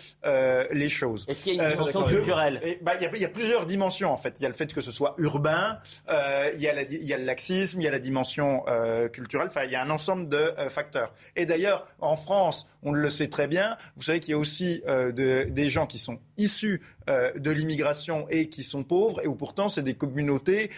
les 0.71 0.89
choses. 0.89 1.25
Est-ce 1.27 1.41
qu'il 1.41 1.55
y 1.55 1.59
a 1.59 1.63
une 1.63 1.71
dimension 1.71 2.03
culturelle? 2.03 2.61
bah, 2.81 2.93
il, 2.99 3.19
y 3.19 3.25
a, 3.25 3.29
plusieurs 3.29 3.65
dimensions 3.65 4.11
en 4.11 4.17
fait. 4.17 4.35
Il 4.39 4.48
le 4.49 4.53
fait 4.53 4.73
que 4.73 4.81
ce 4.81 4.91
soit 4.91 5.15
urbain, 5.17 5.79
euh, 6.09 6.51
il, 6.53 6.61
y 6.61 6.67
a 6.67 7.17
le 7.17 7.23
laxisme, 7.23 7.79
il 7.79 7.85
y 7.85 7.87
a 7.87 7.91
la 7.91 7.99
dimension 7.99 8.63
euh, 8.67 9.07
culturelle, 9.07 9.47
enfin, 9.47 9.63
il 9.63 9.71
y 9.71 9.75
a 9.75 9.81
un 9.81 9.89
ensemble 9.89 10.27
de 10.27 10.37
euh, 10.37 10.69
facteurs. 10.69 11.13
Et 11.35 11.45
d'ailleurs, 11.45 11.87
en 11.99 12.15
France, 12.15 12.67
on 12.83 12.91
le 12.91 13.09
sait 13.09 13.29
très 13.29 13.47
bien, 13.47 13.77
vous 13.95 14.03
savez 14.03 14.19
qu'il 14.19 14.31
y 14.31 14.35
a 14.35 14.37
aussi 14.37 14.83
des 15.13 15.69
gens 15.69 15.87
qui 15.87 15.99
sont 15.99 16.19
issus 16.39 16.81
de 17.07 17.49
l'immigration 17.49 18.27
et 18.29 18.49
qui 18.49 18.63
sont 18.63 18.83
pauvres, 18.83 19.19
et 19.23 19.27
où 19.27 19.33
pourtant 19.33 19.67
c'est 19.67 19.81
des 19.81 19.95
communautés, 19.95 20.69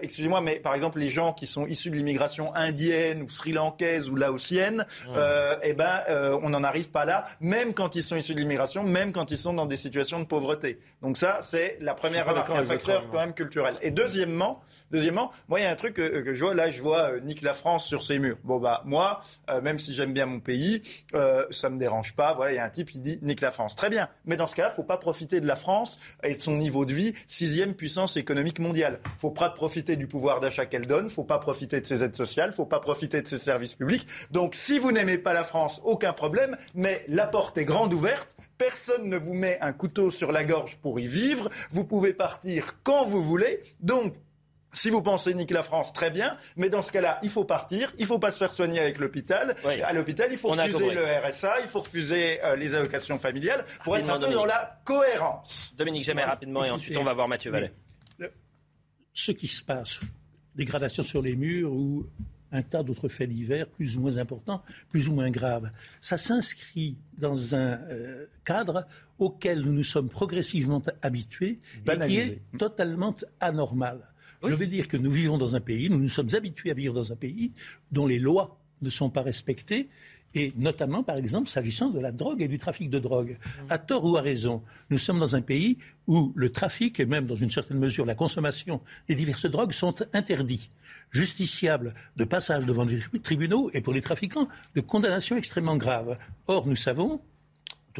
excusez-moi, 0.00 0.40
mais 0.40 0.60
par 0.60 0.74
exemple 0.74 0.98
les 0.98 1.10
gens 1.10 1.34
qui 1.34 1.46
sont 1.46 1.66
issus 1.66 1.90
de 1.90 1.96
l'immigration 1.96 2.54
indienne 2.54 3.22
ou 3.22 3.28
sri-lankaise 3.28 4.08
ou 4.08 4.16
laotienne, 4.16 4.86
eh 5.62 5.72
ben, 5.74 6.00
on 6.42 6.48
n'en 6.48 6.64
arrive 6.64 6.90
pas 6.90 7.04
là, 7.04 7.24
même 7.40 7.74
quand 7.74 7.96
ils 7.96 8.02
sont 8.02 8.16
issus 8.16 8.34
de 8.34 8.40
l'immigration, 8.40 8.82
même 8.82 9.12
quand 9.12 9.30
ils 9.30 9.36
sont 9.36 9.52
dans 9.52 9.66
des 9.66 9.76
situations 9.76 10.20
de 10.20 10.24
pauvreté. 10.24 10.78
Donc 11.02 11.18
ça, 11.18 11.40
c'est 11.42 11.76
la 11.80 11.94
première 11.94 12.26
remarque, 12.26 12.50
un 12.50 12.62
facteur 12.62 13.04
quand 13.10 13.18
même 13.18 13.34
culturel. 13.34 13.76
Et 13.82 13.90
deuxièmement, 13.90 14.62
deuxièmement, 14.90 15.30
moi 15.48 15.60
il 15.60 15.64
y 15.64 15.66
a 15.66 15.70
un 15.70 15.76
truc 15.76 15.94
que, 15.94 16.34
je 16.34 16.44
vois 16.44 16.54
là, 16.54 16.70
je 16.70 16.80
vois 16.80 17.10
euh, 17.10 17.20
Nique 17.20 17.42
la 17.42 17.54
France 17.54 17.86
sur 17.86 18.02
ses 18.02 18.18
murs. 18.18 18.38
Bon 18.44 18.58
bah 18.58 18.82
moi, 18.84 19.20
euh, 19.50 19.60
même 19.60 19.78
si 19.78 19.94
j'aime 19.94 20.12
bien 20.12 20.26
mon 20.26 20.40
pays, 20.40 20.82
euh, 21.14 21.44
ça 21.50 21.70
me 21.70 21.78
dérange 21.78 22.14
pas. 22.14 22.34
Voilà, 22.34 22.52
il 22.52 22.56
y 22.56 22.58
a 22.58 22.64
un 22.64 22.70
type 22.70 22.90
qui 22.90 23.00
dit 23.00 23.18
Nique 23.22 23.40
la 23.40 23.50
France. 23.50 23.74
Très 23.76 23.90
bien, 23.90 24.08
mais 24.24 24.36
dans 24.36 24.46
ce 24.46 24.54
cas-là, 24.56 24.70
faut 24.70 24.82
pas 24.88 24.96
profiter 24.96 25.40
de 25.40 25.46
la 25.46 25.54
France 25.54 25.98
et 26.24 26.34
de 26.34 26.42
son 26.42 26.56
niveau 26.56 26.84
de 26.84 26.92
vie, 26.92 27.14
sixième 27.28 27.74
puissance 27.74 28.16
économique 28.16 28.58
mondiale. 28.58 28.98
Faut 29.18 29.30
pas 29.30 29.50
profiter 29.50 29.94
du 29.94 30.08
pouvoir 30.08 30.40
d'achat 30.40 30.66
qu'elle 30.66 30.86
donne, 30.86 31.08
faut 31.08 31.22
pas 31.22 31.38
profiter 31.38 31.80
de 31.80 31.86
ses 31.86 32.02
aides 32.02 32.16
sociales, 32.16 32.52
faut 32.52 32.66
pas 32.66 32.80
profiter 32.80 33.22
de 33.22 33.28
ses 33.28 33.38
services 33.38 33.76
publics. 33.76 34.06
Donc 34.32 34.56
si 34.56 34.80
vous 34.80 34.90
n'aimez 34.90 35.18
pas 35.18 35.34
la 35.34 35.44
France, 35.44 35.80
aucun 35.84 36.12
problème, 36.12 36.56
mais 36.74 37.04
la 37.06 37.26
porte 37.26 37.58
est 37.58 37.64
grande 37.64 37.94
ouverte. 37.94 38.36
Personne 38.56 39.04
ne 39.04 39.16
vous 39.16 39.34
met 39.34 39.58
un 39.60 39.72
couteau 39.72 40.10
sur 40.10 40.32
la 40.32 40.42
gorge 40.42 40.78
pour 40.78 40.98
y 40.98 41.06
vivre. 41.06 41.48
Vous 41.70 41.84
pouvez 41.84 42.12
partir 42.12 42.74
quand 42.82 43.04
vous 43.04 43.22
voulez. 43.22 43.62
Donc, 43.80 44.14
si 44.72 44.90
vous 44.90 45.02
pensez 45.02 45.34
niquer 45.34 45.54
la 45.54 45.62
France, 45.62 45.92
très 45.92 46.10
bien, 46.10 46.36
mais 46.56 46.68
dans 46.68 46.82
ce 46.82 46.92
cas-là, 46.92 47.18
il 47.22 47.30
faut 47.30 47.44
partir, 47.44 47.92
il 47.98 48.02
ne 48.02 48.06
faut 48.06 48.18
pas 48.18 48.30
se 48.30 48.38
faire 48.38 48.52
soigner 48.52 48.80
avec 48.80 48.98
l'hôpital. 48.98 49.54
À 49.64 49.92
l'hôpital, 49.92 50.28
il 50.30 50.38
faut 50.38 50.48
refuser 50.48 50.90
le 50.90 51.04
RSA, 51.26 51.60
il 51.60 51.66
faut 51.66 51.80
refuser 51.80 52.44
euh, 52.44 52.56
les 52.56 52.74
allocations 52.74 53.18
familiales 53.18 53.64
pour 53.84 53.96
être 53.96 54.08
un 54.08 54.18
peu 54.18 54.32
dans 54.32 54.44
la 54.44 54.80
cohérence. 54.84 55.72
Dominique, 55.76 56.04
jamais 56.04 56.24
rapidement, 56.24 56.64
et 56.64 56.70
ensuite 56.70 56.96
on 56.96 57.04
va 57.04 57.14
voir 57.14 57.28
Mathieu 57.28 57.50
Vallet. 57.50 57.72
Ce 59.12 59.32
qui 59.32 59.48
se 59.48 59.62
passe, 59.62 59.98
dégradation 60.54 61.02
sur 61.02 61.22
les 61.22 61.34
murs 61.34 61.72
ou 61.72 62.06
un 62.52 62.62
tas 62.62 62.82
d'autres 62.82 63.08
faits 63.08 63.28
divers 63.28 63.66
plus 63.66 63.96
ou 63.96 64.00
moins 64.00 64.16
importants, 64.16 64.62
plus 64.90 65.08
ou 65.08 65.12
moins 65.12 65.30
graves. 65.30 65.70
Ça 66.00 66.16
s'inscrit 66.16 66.96
dans 67.18 67.54
un 67.54 67.78
euh, 67.90 68.26
cadre 68.44 68.86
auquel 69.18 69.60
nous 69.60 69.72
nous 69.72 69.84
sommes 69.84 70.08
progressivement 70.08 70.82
habitués 71.02 71.58
et 71.86 72.06
qui 72.06 72.18
est 72.18 72.40
totalement 72.58 73.14
anormal. 73.40 74.00
Je 74.42 74.54
veux 74.54 74.66
dire 74.66 74.88
que 74.88 74.96
nous 74.96 75.10
vivons 75.10 75.38
dans 75.38 75.56
un 75.56 75.60
pays, 75.60 75.90
nous 75.90 75.98
nous 75.98 76.08
sommes 76.08 76.28
habitués 76.34 76.70
à 76.70 76.74
vivre 76.74 76.94
dans 76.94 77.12
un 77.12 77.16
pays 77.16 77.52
dont 77.90 78.06
les 78.06 78.18
lois 78.18 78.58
ne 78.82 78.90
sont 78.90 79.10
pas 79.10 79.22
respectées 79.22 79.88
et 80.34 80.52
notamment, 80.56 81.02
par 81.02 81.16
exemple, 81.16 81.48
s'agissant 81.48 81.88
de 81.88 81.98
la 82.00 82.12
drogue 82.12 82.42
et 82.42 82.48
du 82.48 82.58
trafic 82.58 82.90
de 82.90 82.98
drogue. 82.98 83.38
À 83.70 83.78
tort 83.78 84.04
ou 84.04 84.16
à 84.16 84.20
raison, 84.20 84.62
nous 84.90 84.98
sommes 84.98 85.18
dans 85.18 85.34
un 85.34 85.40
pays 85.40 85.78
où 86.06 86.32
le 86.36 86.52
trafic 86.52 87.00
et 87.00 87.06
même, 87.06 87.26
dans 87.26 87.34
une 87.34 87.50
certaine 87.50 87.78
mesure, 87.78 88.04
la 88.04 88.14
consommation 88.14 88.82
des 89.08 89.14
diverses 89.14 89.46
drogues 89.46 89.72
sont 89.72 89.94
interdits, 90.12 90.68
justiciables 91.10 91.94
de 92.16 92.24
passage 92.24 92.66
devant 92.66 92.84
les 92.84 93.00
tribunaux 93.20 93.70
et 93.72 93.80
pour 93.80 93.94
les 93.94 94.02
trafiquants 94.02 94.48
de 94.74 94.80
condamnations 94.82 95.36
extrêmement 95.36 95.76
graves. 95.76 96.18
Or, 96.46 96.66
nous 96.66 96.76
savons 96.76 97.20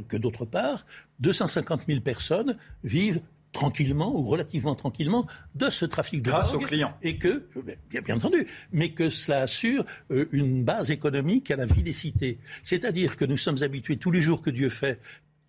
que 0.06 0.16
d'autre 0.16 0.44
part, 0.44 0.86
250 1.20 1.82
000 1.88 2.00
personnes 2.00 2.56
vivent 2.84 3.20
tranquillement 3.52 4.14
ou 4.14 4.24
relativement 4.24 4.74
tranquillement 4.74 5.26
de 5.54 5.70
ce 5.70 5.84
trafic 5.84 6.22
de 6.22 6.30
Grâce 6.30 6.54
aux 6.54 6.58
clients. 6.58 6.94
Et 7.02 7.18
que, 7.18 7.48
bien, 7.90 8.00
bien, 8.02 8.16
entendu, 8.16 8.46
mais 8.72 8.92
que 8.92 9.10
cela 9.10 9.42
assure 9.42 9.84
euh, 10.10 10.28
une 10.32 10.64
base 10.64 10.90
économique 10.90 11.50
à 11.50 11.56
la 11.56 11.66
vie 11.66 11.82
des 11.82 11.92
cités. 11.92 12.38
C'est-à-dire 12.62 13.16
que 13.16 13.24
nous 13.24 13.36
sommes 13.36 13.62
habitués 13.62 13.96
tous 13.96 14.10
les 14.10 14.20
jours 14.20 14.42
que 14.42 14.50
Dieu 14.50 14.68
fait, 14.68 15.00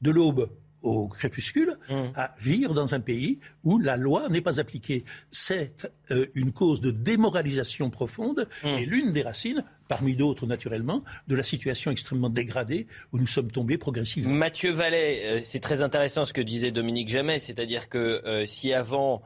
de 0.01 0.11
l'aube 0.11 0.49
au 0.81 1.09
crépuscule 1.09 1.77
mmh. 1.89 1.93
à 2.15 2.33
vivre 2.39 2.73
dans 2.73 2.95
un 2.95 3.01
pays 3.01 3.39
où 3.63 3.79
la 3.79 3.97
loi 3.97 4.29
n'est 4.29 4.41
pas 4.41 4.59
appliquée. 4.59 5.03
C'est 5.29 5.89
euh, 6.11 6.27
une 6.35 6.53
cause 6.53 6.79
de 6.79 6.91
démoralisation 6.91 7.89
profonde 7.89 8.47
mmh. 8.63 8.67
et 8.67 8.85
l'une 8.85 9.11
des 9.11 9.21
racines, 9.21 9.65
parmi 9.89 10.15
d'autres 10.15 10.45
naturellement, 10.45 11.03
de 11.27 11.35
la 11.35 11.43
situation 11.43 11.91
extrêmement 11.91 12.29
dégradée 12.29 12.87
où 13.11 13.19
nous 13.19 13.27
sommes 13.27 13.51
tombés 13.51 13.77
progressivement. 13.77 14.33
Mathieu 14.33 14.71
Vallet, 14.71 15.21
euh, 15.25 15.39
c'est 15.41 15.59
très 15.59 15.81
intéressant 15.81 16.23
ce 16.23 16.31
que 16.31 16.39
disait 16.39 16.71
Dominique 16.71 17.09
Jamais, 17.09 17.39
c'est-à-dire 17.39 17.89
que 17.89 17.97
euh, 18.25 18.45
si 18.45 18.71
avant 18.73 19.21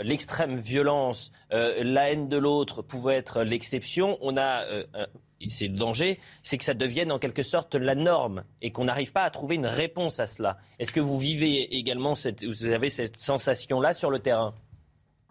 l'extrême 0.00 0.58
violence, 0.58 1.32
la 1.50 2.12
haine 2.12 2.28
de 2.28 2.36
l'autre 2.36 2.82
pouvait 2.82 3.14
être 3.14 3.42
l'exception, 3.42 4.18
on 4.20 4.36
a 4.36 4.66
c'est 5.48 5.68
le 5.68 5.76
danger, 5.76 6.18
c'est 6.42 6.58
que 6.58 6.64
ça 6.64 6.74
devienne 6.74 7.12
en 7.12 7.18
quelque 7.18 7.42
sorte 7.42 7.74
la 7.74 7.94
norme 7.94 8.42
et 8.60 8.72
qu'on 8.72 8.84
n'arrive 8.84 9.12
pas 9.12 9.22
à 9.22 9.30
trouver 9.30 9.56
une 9.56 9.66
réponse 9.66 10.20
à 10.20 10.26
cela. 10.26 10.56
Est-ce 10.78 10.92
que 10.92 11.00
vous 11.00 11.18
vivez 11.18 11.76
également, 11.76 12.14
cette, 12.14 12.44
vous 12.44 12.64
avez 12.66 12.90
cette 12.90 13.16
sensation-là 13.16 13.94
sur 13.94 14.10
le 14.10 14.18
terrain? 14.18 14.54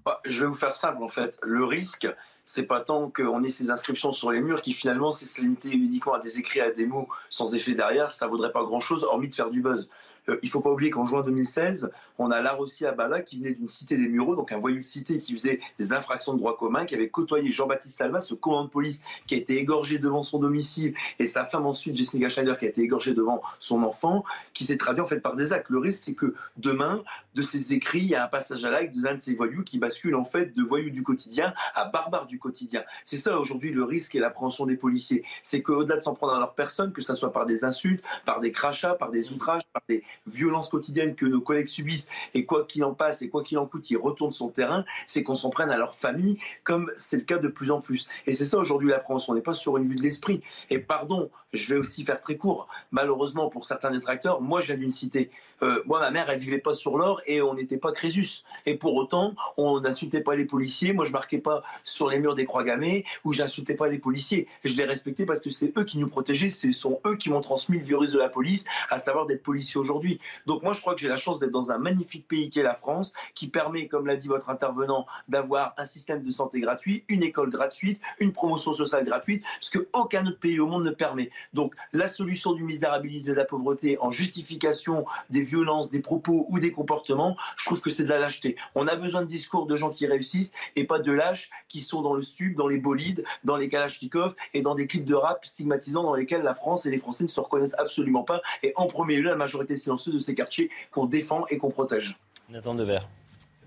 Bah, 0.05 0.19
Je 0.25 0.41
vais 0.41 0.47
vous 0.47 0.55
faire 0.55 0.73
simple 0.73 1.03
en 1.03 1.07
fait. 1.07 1.35
Le 1.43 1.63
risque, 1.63 2.07
c'est 2.45 2.65
pas 2.65 2.81
tant 2.81 3.09
qu'on 3.09 3.43
ait 3.43 3.49
ces 3.49 3.71
inscriptions 3.71 4.11
sur 4.11 4.31
les 4.31 4.41
murs 4.41 4.61
qui 4.61 4.73
finalement, 4.73 5.11
si 5.11 5.25
se 5.25 5.41
limité 5.41 5.71
uniquement 5.73 6.13
à 6.13 6.19
des 6.19 6.39
écrits, 6.39 6.61
à 6.61 6.71
des 6.71 6.85
mots 6.85 7.07
sans 7.29 7.55
effet 7.55 7.75
derrière, 7.75 8.11
ça 8.11 8.27
vaudrait 8.27 8.51
pas 8.51 8.63
grand-chose 8.63 9.03
hormis 9.03 9.29
de 9.29 9.35
faire 9.35 9.49
du 9.49 9.61
buzz. 9.61 9.89
Euh, 10.31 10.39
il 10.41 10.47
ne 10.47 10.51
faut 10.51 10.61
pas 10.61 10.71
oublier 10.71 10.89
qu'en 10.89 11.05
juin 11.05 11.21
2016, 11.21 11.91
on 12.17 12.31
a 12.31 12.41
Larossi 12.41 12.85
Abala 12.85 13.21
qui 13.21 13.37
venait 13.37 13.53
d'une 13.53 13.67
cité 13.67 13.97
des 13.97 14.07
Mureaux, 14.07 14.35
donc 14.35 14.51
un 14.51 14.59
voyou 14.59 14.77
de 14.77 14.83
cité 14.83 15.19
qui 15.19 15.33
faisait 15.33 15.59
des 15.77 15.93
infractions 15.93 16.33
de 16.33 16.39
droit 16.39 16.57
commun, 16.57 16.85
qui 16.85 16.95
avait 16.95 17.09
côtoyé 17.09 17.51
Jean-Baptiste 17.51 17.97
Salva, 17.97 18.19
ce 18.19 18.33
commandant 18.33 18.65
de 18.65 18.69
police 18.69 19.01
qui 19.27 19.35
a 19.35 19.37
été 19.37 19.57
égorgé 19.57 19.97
devant 19.97 20.23
son 20.23 20.39
domicile, 20.39 20.93
et 21.19 21.27
sa 21.27 21.45
femme 21.45 21.65
ensuite, 21.65 21.95
Jessica 21.95 22.29
Schneider, 22.29 22.57
qui 22.57 22.65
a 22.65 22.69
été 22.69 22.81
égorgée 22.81 23.13
devant 23.13 23.41
son 23.59 23.83
enfant, 23.83 24.23
qui 24.53 24.63
s'est 24.63 24.77
traduit 24.77 25.01
en 25.01 25.05
fait 25.05 25.19
par 25.19 25.35
des 25.35 25.53
actes. 25.53 25.69
Le 25.69 25.79
risque, 25.79 26.03
c'est 26.03 26.15
que 26.15 26.33
demain, 26.57 27.03
de 27.35 27.41
ces 27.41 27.73
écrits, 27.73 27.99
il 27.99 28.09
y 28.09 28.15
a 28.15 28.23
un 28.23 28.27
passage 28.27 28.65
à 28.65 28.69
l'acte 28.69 28.97
d'un 28.97 29.15
de 29.15 29.19
ces 29.19 29.33
voyous 29.33 29.63
qui 29.63 29.79
bascule 29.79 30.15
en 30.15 30.25
fait 30.25 30.55
de 30.55 30.63
voyous 30.63 30.89
du 30.89 31.03
quotidien 31.03 31.53
à 31.75 31.85
barbare 31.85 32.27
du 32.27 32.39
quotidien. 32.39 32.83
C'est 33.05 33.17
ça 33.17 33.39
aujourd'hui 33.39 33.71
le 33.71 33.83
risque 33.83 34.15
et 34.15 34.19
l'appréhension 34.19 34.65
des 34.65 34.75
policiers. 34.75 35.23
C'est 35.43 35.61
qu'au-delà 35.61 35.95
de 35.95 36.01
s'en 36.01 36.13
prendre 36.13 36.33
à 36.33 36.39
leur 36.39 36.53
personne, 36.53 36.91
que 36.91 37.01
ce 37.01 37.15
soit 37.15 37.31
par 37.31 37.45
des 37.45 37.63
insultes, 37.63 38.03
par 38.25 38.39
des 38.39 38.51
crachats, 38.51 38.95
par 38.95 39.11
des 39.11 39.31
outrages, 39.31 39.61
par 39.73 39.81
des 39.87 40.03
violences 40.27 40.69
quotidiennes 40.69 41.15
que 41.15 41.25
nos 41.25 41.41
collègues 41.41 41.67
subissent, 41.67 42.09
et 42.33 42.45
quoi 42.45 42.65
qu'il 42.65 42.83
en 42.83 42.93
passe 42.93 43.21
et 43.21 43.29
quoi 43.29 43.43
qu'il 43.43 43.57
en 43.57 43.65
coûte, 43.65 43.89
ils 43.89 43.97
retournent 43.97 44.31
le 44.39 44.53
terrain, 44.53 44.85
c'est 45.07 45.23
qu'on 45.23 45.35
s'en 45.35 45.49
prenne 45.49 45.71
à 45.71 45.77
leur 45.77 45.95
famille, 45.95 46.37
comme 46.63 46.91
c'est 46.97 47.17
le 47.17 47.23
cas 47.23 47.37
de 47.37 47.47
plus 47.47 47.71
en 47.71 47.81
plus. 47.81 48.07
Et 48.27 48.33
c'est 48.33 48.45
ça 48.45 48.57
aujourd'hui 48.57 48.89
l'appréhension. 48.89 49.33
On 49.33 49.35
n'est 49.35 49.41
pas 49.41 49.53
sur 49.53 49.77
une 49.77 49.87
vue 49.87 49.95
de 49.95 50.01
l'esprit. 50.01 50.41
Et 50.69 50.79
pardon, 50.79 51.29
je 51.53 51.73
vais 51.73 51.79
aussi 51.79 52.03
faire 52.03 52.19
très 52.21 52.37
court. 52.37 52.67
Malheureusement, 52.91 53.49
pour 53.49 53.65
certains 53.65 53.91
détracteurs, 53.91 54.41
moi, 54.41 54.61
je 54.61 54.67
viens 54.67 54.77
d'une 54.77 54.91
cité. 54.91 55.31
Euh, 55.63 55.81
moi, 55.85 55.99
ma 55.99 56.11
mère, 56.11 56.29
elle 56.29 56.39
vivait 56.39 56.59
pas 56.59 56.73
sur 56.73 56.97
l'or 56.97 57.21
et 57.25 57.41
on 57.41 57.53
n'était 57.53 57.77
pas 57.77 57.91
Crésus. 57.91 58.43
Et 58.65 58.75
pour 58.75 58.95
autant, 58.95 59.35
on 59.57 59.81
n'insultait 59.81 60.21
pas 60.21 60.35
les 60.35 60.45
policiers. 60.45 60.93
Moi, 60.93 61.05
je 61.05 61.11
marquais 61.11 61.39
pas 61.39 61.63
sur 61.83 62.09
les 62.09 62.19
murs 62.19 62.35
des 62.35 62.45
croix 62.45 62.63
gammées 62.63 63.05
ou 63.25 63.33
j'insultais 63.33 63.75
pas 63.75 63.87
les 63.87 63.97
policiers. 63.97 64.47
Je 64.63 64.75
les 64.75 64.85
respectais 64.85 65.25
parce 65.25 65.41
que 65.41 65.49
c'est 65.49 65.77
eux 65.77 65.83
qui 65.83 65.97
nous 65.97 66.07
protégeaient. 66.07 66.49
Ce 66.49 66.71
sont 66.71 66.99
eux 67.05 67.15
qui 67.15 67.29
m'ont 67.29 67.41
transmis 67.41 67.77
le 67.77 67.83
virus 67.83 68.11
de 68.11 68.19
la 68.19 68.29
police, 68.29 68.65
à 68.89 68.99
savoir 68.99 69.25
d'être 69.25 69.43
policier 69.43 69.79
aujourd'hui. 69.79 70.00
Donc, 70.45 70.63
moi, 70.63 70.73
je 70.73 70.81
crois 70.81 70.95
que 70.95 71.01
j'ai 71.01 71.09
la 71.09 71.17
chance 71.17 71.39
d'être 71.39 71.51
dans 71.51 71.71
un 71.71 71.77
magnifique 71.77 72.27
pays 72.27 72.49
qui 72.49 72.59
est 72.59 72.63
la 72.63 72.75
France, 72.75 73.13
qui 73.35 73.47
permet, 73.47 73.87
comme 73.87 74.07
l'a 74.07 74.15
dit 74.15 74.27
votre 74.27 74.49
intervenant, 74.49 75.05
d'avoir 75.27 75.73
un 75.77 75.85
système 75.85 76.23
de 76.23 76.29
santé 76.31 76.59
gratuit, 76.59 77.03
une 77.07 77.23
école 77.23 77.49
gratuite, 77.49 78.01
une 78.19 78.31
promotion 78.31 78.73
sociale 78.73 79.05
gratuite, 79.05 79.43
ce 79.59 79.71
que 79.71 79.87
aucun 79.93 80.25
autre 80.27 80.39
pays 80.39 80.59
au 80.59 80.67
monde 80.67 80.83
ne 80.83 80.91
permet. 80.91 81.29
Donc 81.53 81.75
la 81.93 82.07
solution 82.07 82.53
du 82.53 82.63
misérabilisme 82.63 83.29
et 83.29 83.31
de 83.31 83.37
la 83.37 83.45
pauvreté 83.45 83.97
en 83.99 84.11
justification 84.11 85.05
des 85.29 85.41
violences, 85.41 85.91
des 85.91 85.99
propos 85.99 86.45
ou 86.49 86.59
des 86.59 86.71
comportements, 86.71 87.35
je 87.57 87.65
trouve 87.65 87.81
que 87.81 87.89
c'est 87.89 88.03
de 88.03 88.09
la 88.09 88.19
lâcheté. 88.19 88.55
On 88.75 88.87
a 88.87 88.95
besoin 88.95 89.21
de 89.21 89.27
discours 89.27 89.65
de 89.65 89.75
gens 89.75 89.89
qui 89.89 90.07
réussissent 90.07 90.53
et 90.75 90.85
pas 90.85 90.99
de 90.99 91.11
lâches 91.11 91.49
qui 91.67 91.81
sont 91.81 92.01
dans 92.01 92.13
le 92.13 92.21
sud, 92.21 92.55
dans 92.55 92.67
les 92.67 92.77
bolides, 92.77 93.23
dans 93.43 93.57
les 93.57 93.69
kalachnikovs 93.69 94.35
et 94.53 94.61
dans 94.61 94.75
des 94.75 94.87
clips 94.87 95.05
de 95.05 95.15
rap 95.15 95.45
stigmatisants 95.45 96.03
dans 96.03 96.15
lesquels 96.15 96.43
la 96.43 96.55
France 96.55 96.85
et 96.85 96.91
les 96.91 96.97
Français 96.97 97.23
ne 97.23 97.29
se 97.29 97.39
reconnaissent 97.39 97.75
absolument 97.77 98.23
pas 98.23 98.41
et 98.63 98.73
en 98.75 98.87
premier 98.87 99.17
lieu 99.17 99.29
la 99.29 99.35
majorité 99.35 99.75
silencieuse 99.77 99.90
de 99.95 100.19
ces 100.19 100.35
quartiers 100.35 100.69
qu'on 100.91 101.05
défend 101.05 101.45
et 101.49 101.57
qu'on 101.57 101.69
protège. 101.69 102.17
Nathan 102.49 102.75
Devers 102.75 103.07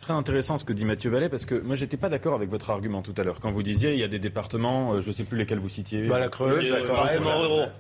très 0.05 0.13
intéressant 0.13 0.59
ce 0.59 0.65
que 0.65 0.75
dit 0.75 0.85
Mathieu 0.85 1.11
Vallet 1.11 1.31
parce 1.31 1.47
que 1.47 1.55
moi 1.55 1.77
j'étais 1.77 1.97
pas 1.97 2.11
d'accord 2.11 2.35
avec 2.35 2.51
votre 2.51 2.69
argument 2.69 3.01
tout 3.01 3.15
à 3.17 3.23
l'heure 3.23 3.41
quand 3.41 3.51
vous 3.51 3.63
disiez 3.63 3.95
il 3.95 3.99
y 3.99 4.03
a 4.03 4.09
des 4.09 4.19
départements, 4.19 4.93
euh, 4.93 5.01
je 5.01 5.09
ne 5.09 5.15
sais 5.15 5.25
plus 5.25 5.39
lesquels 5.39 5.59
vous 5.59 5.71
citiez, 5.71 6.07
bah, 6.07 6.19
la 6.19 6.29
Creuse, 6.29 6.71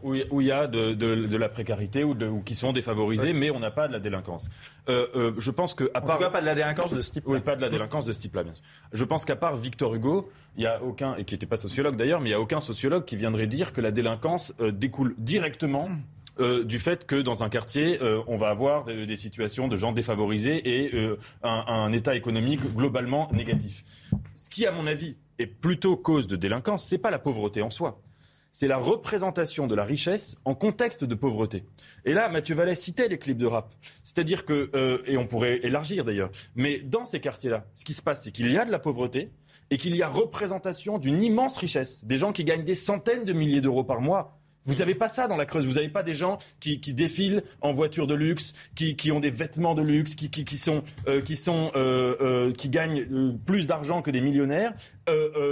où, 0.02 0.14
où, 0.30 0.40
il 0.40 0.46
y 0.46 0.50
a 0.50 0.66
de, 0.66 0.94
de, 0.94 1.36
la 1.36 1.48
précarité 1.50 2.02
ou, 2.02 2.12
ou, 2.12 2.40
qui 2.40 2.54
sont 2.54 2.72
défavorisés, 2.72 3.34
mais 3.34 3.50
on 3.50 3.60
n'a 3.60 3.70
pas 3.70 3.88
de 3.88 3.92
la 3.92 4.00
délinquance. 4.00 4.48
Euh, 4.88 5.06
euh, 5.14 5.32
je 5.36 5.50
pense 5.50 5.74
que 5.74 5.90
à 5.92 6.00
part 6.00 6.16
en 6.16 6.18
tout 6.18 6.24
cas 6.24 6.30
pas 6.30 6.40
de 6.40 6.46
la 6.46 6.54
délinquance 6.54 6.94
de 6.94 7.02
ce 7.02 7.10
type. 7.10 7.24
Oui, 7.26 7.40
pas 7.40 7.56
de 7.56 7.60
la 7.60 7.68
délinquance 7.68 8.06
de 8.06 8.14
ce 8.14 8.20
type-là, 8.20 8.42
bien 8.42 8.54
sûr. 8.54 8.64
Je 8.92 9.04
pense 9.04 9.26
qu'à 9.26 9.36
part 9.36 9.56
Victor 9.56 9.94
Hugo, 9.94 10.30
il 10.56 10.62
y 10.62 10.66
a 10.66 10.82
aucun 10.82 11.16
et 11.16 11.24
qui 11.24 11.34
n'était 11.34 11.46
pas 11.46 11.58
sociologue 11.58 11.96
d'ailleurs, 11.96 12.22
mais 12.22 12.30
il 12.30 12.32
y 12.32 12.36
a 12.36 12.40
aucun 12.40 12.60
sociologue 12.60 13.04
qui 13.04 13.16
viendrait 13.16 13.46
dire 13.46 13.74
que 13.74 13.82
la 13.82 13.90
délinquance 13.90 14.54
découle 14.72 15.14
directement 15.18 15.90
euh, 16.40 16.64
du 16.64 16.78
fait 16.78 17.06
que 17.06 17.16
dans 17.16 17.44
un 17.44 17.48
quartier, 17.48 18.02
euh, 18.02 18.20
on 18.26 18.36
va 18.36 18.48
avoir 18.48 18.84
des, 18.84 19.16
situations 19.16 19.68
de 19.68 19.76
gens 19.76 19.92
défavorisés 19.92 20.56
et 20.68 20.94
euh, 20.94 21.16
un, 21.42 21.92
état 21.92 22.16
économique 22.16 22.60
globalement 22.74 23.30
négatif. 23.32 23.84
Ce 24.36 24.50
qui, 24.50 24.66
à 24.66 24.72
mon 24.72 24.86
avis, 24.86 25.16
est 25.38 25.46
plutôt 25.46 25.96
cause 25.96 26.26
de 26.26 26.36
délinquance, 26.36 26.84
c'est 26.84 26.98
pas 26.98 27.10
la 27.10 27.18
pauvreté 27.18 27.62
en 27.62 27.70
soi. 27.70 28.00
C'est 28.50 28.68
la 28.68 28.76
représentation 28.76 29.66
de 29.66 29.74
la 29.74 29.84
richesse 29.84 30.36
en 30.44 30.54
contexte 30.54 31.04
de 31.04 31.14
pauvreté. 31.14 31.64
Et 32.04 32.12
là, 32.12 32.28
Mathieu 32.28 32.54
Vallet 32.54 32.74
citait 32.74 33.08
les 33.08 33.18
clips 33.18 33.38
de 33.38 33.46
rap. 33.46 33.74
C'est-à-dire 34.04 34.44
que, 34.44 35.02
et 35.06 35.16
on 35.16 35.26
pourrait 35.26 35.58
élargir 35.64 36.04
d'ailleurs, 36.04 36.30
mais 36.54 36.78
dans 36.78 37.04
ces 37.04 37.18
quartiers-là, 37.20 37.66
ce 37.74 37.84
qui 37.84 37.92
se 37.92 38.02
passe, 38.02 38.22
c'est 38.22 38.30
qu'il 38.30 38.52
y 38.52 38.58
a 38.58 38.64
de 38.64 38.70
la 38.70 38.78
pauvreté, 38.78 39.30
et 39.70 39.78
qu'il 39.78 39.96
y 39.96 40.02
a 40.02 40.08
représentation 40.08 40.98
d'une 40.98 41.22
immense 41.22 41.56
richesse. 41.56 42.04
Des 42.04 42.16
gens 42.16 42.32
qui 42.32 42.44
gagnent 42.44 42.64
des 42.64 42.74
centaines 42.74 43.24
de 43.24 43.32
milliers 43.32 43.60
d'euros 43.60 43.84
par 43.84 44.00
mois 44.00 44.38
vous 44.66 44.74
n'avez 44.74 44.94
pas 44.94 45.08
ça 45.08 45.26
dans 45.26 45.36
la 45.36 45.46
Creuse. 45.46 45.66
Vous 45.66 45.74
n'avez 45.74 45.88
pas 45.88 46.02
des 46.02 46.14
gens 46.14 46.38
qui, 46.60 46.78
défilent 46.78 47.42
en 47.60 47.72
voiture 47.72 48.06
de 48.06 48.14
luxe, 48.14 48.54
qui, 48.74 49.12
ont 49.12 49.20
des 49.20 49.30
vêtements 49.30 49.74
de 49.74 49.82
luxe, 49.82 50.14
qui, 50.14 50.30
qui 50.30 50.56
sont, 50.56 50.82
euh, 51.06 51.20
qui, 51.20 51.36
sont 51.36 51.70
euh, 51.76 52.16
euh, 52.20 52.52
qui 52.52 52.68
gagnent 52.68 53.36
plus 53.44 53.66
d'argent 53.66 54.02
que 54.02 54.10
des 54.10 54.20
millionnaires 54.20 54.72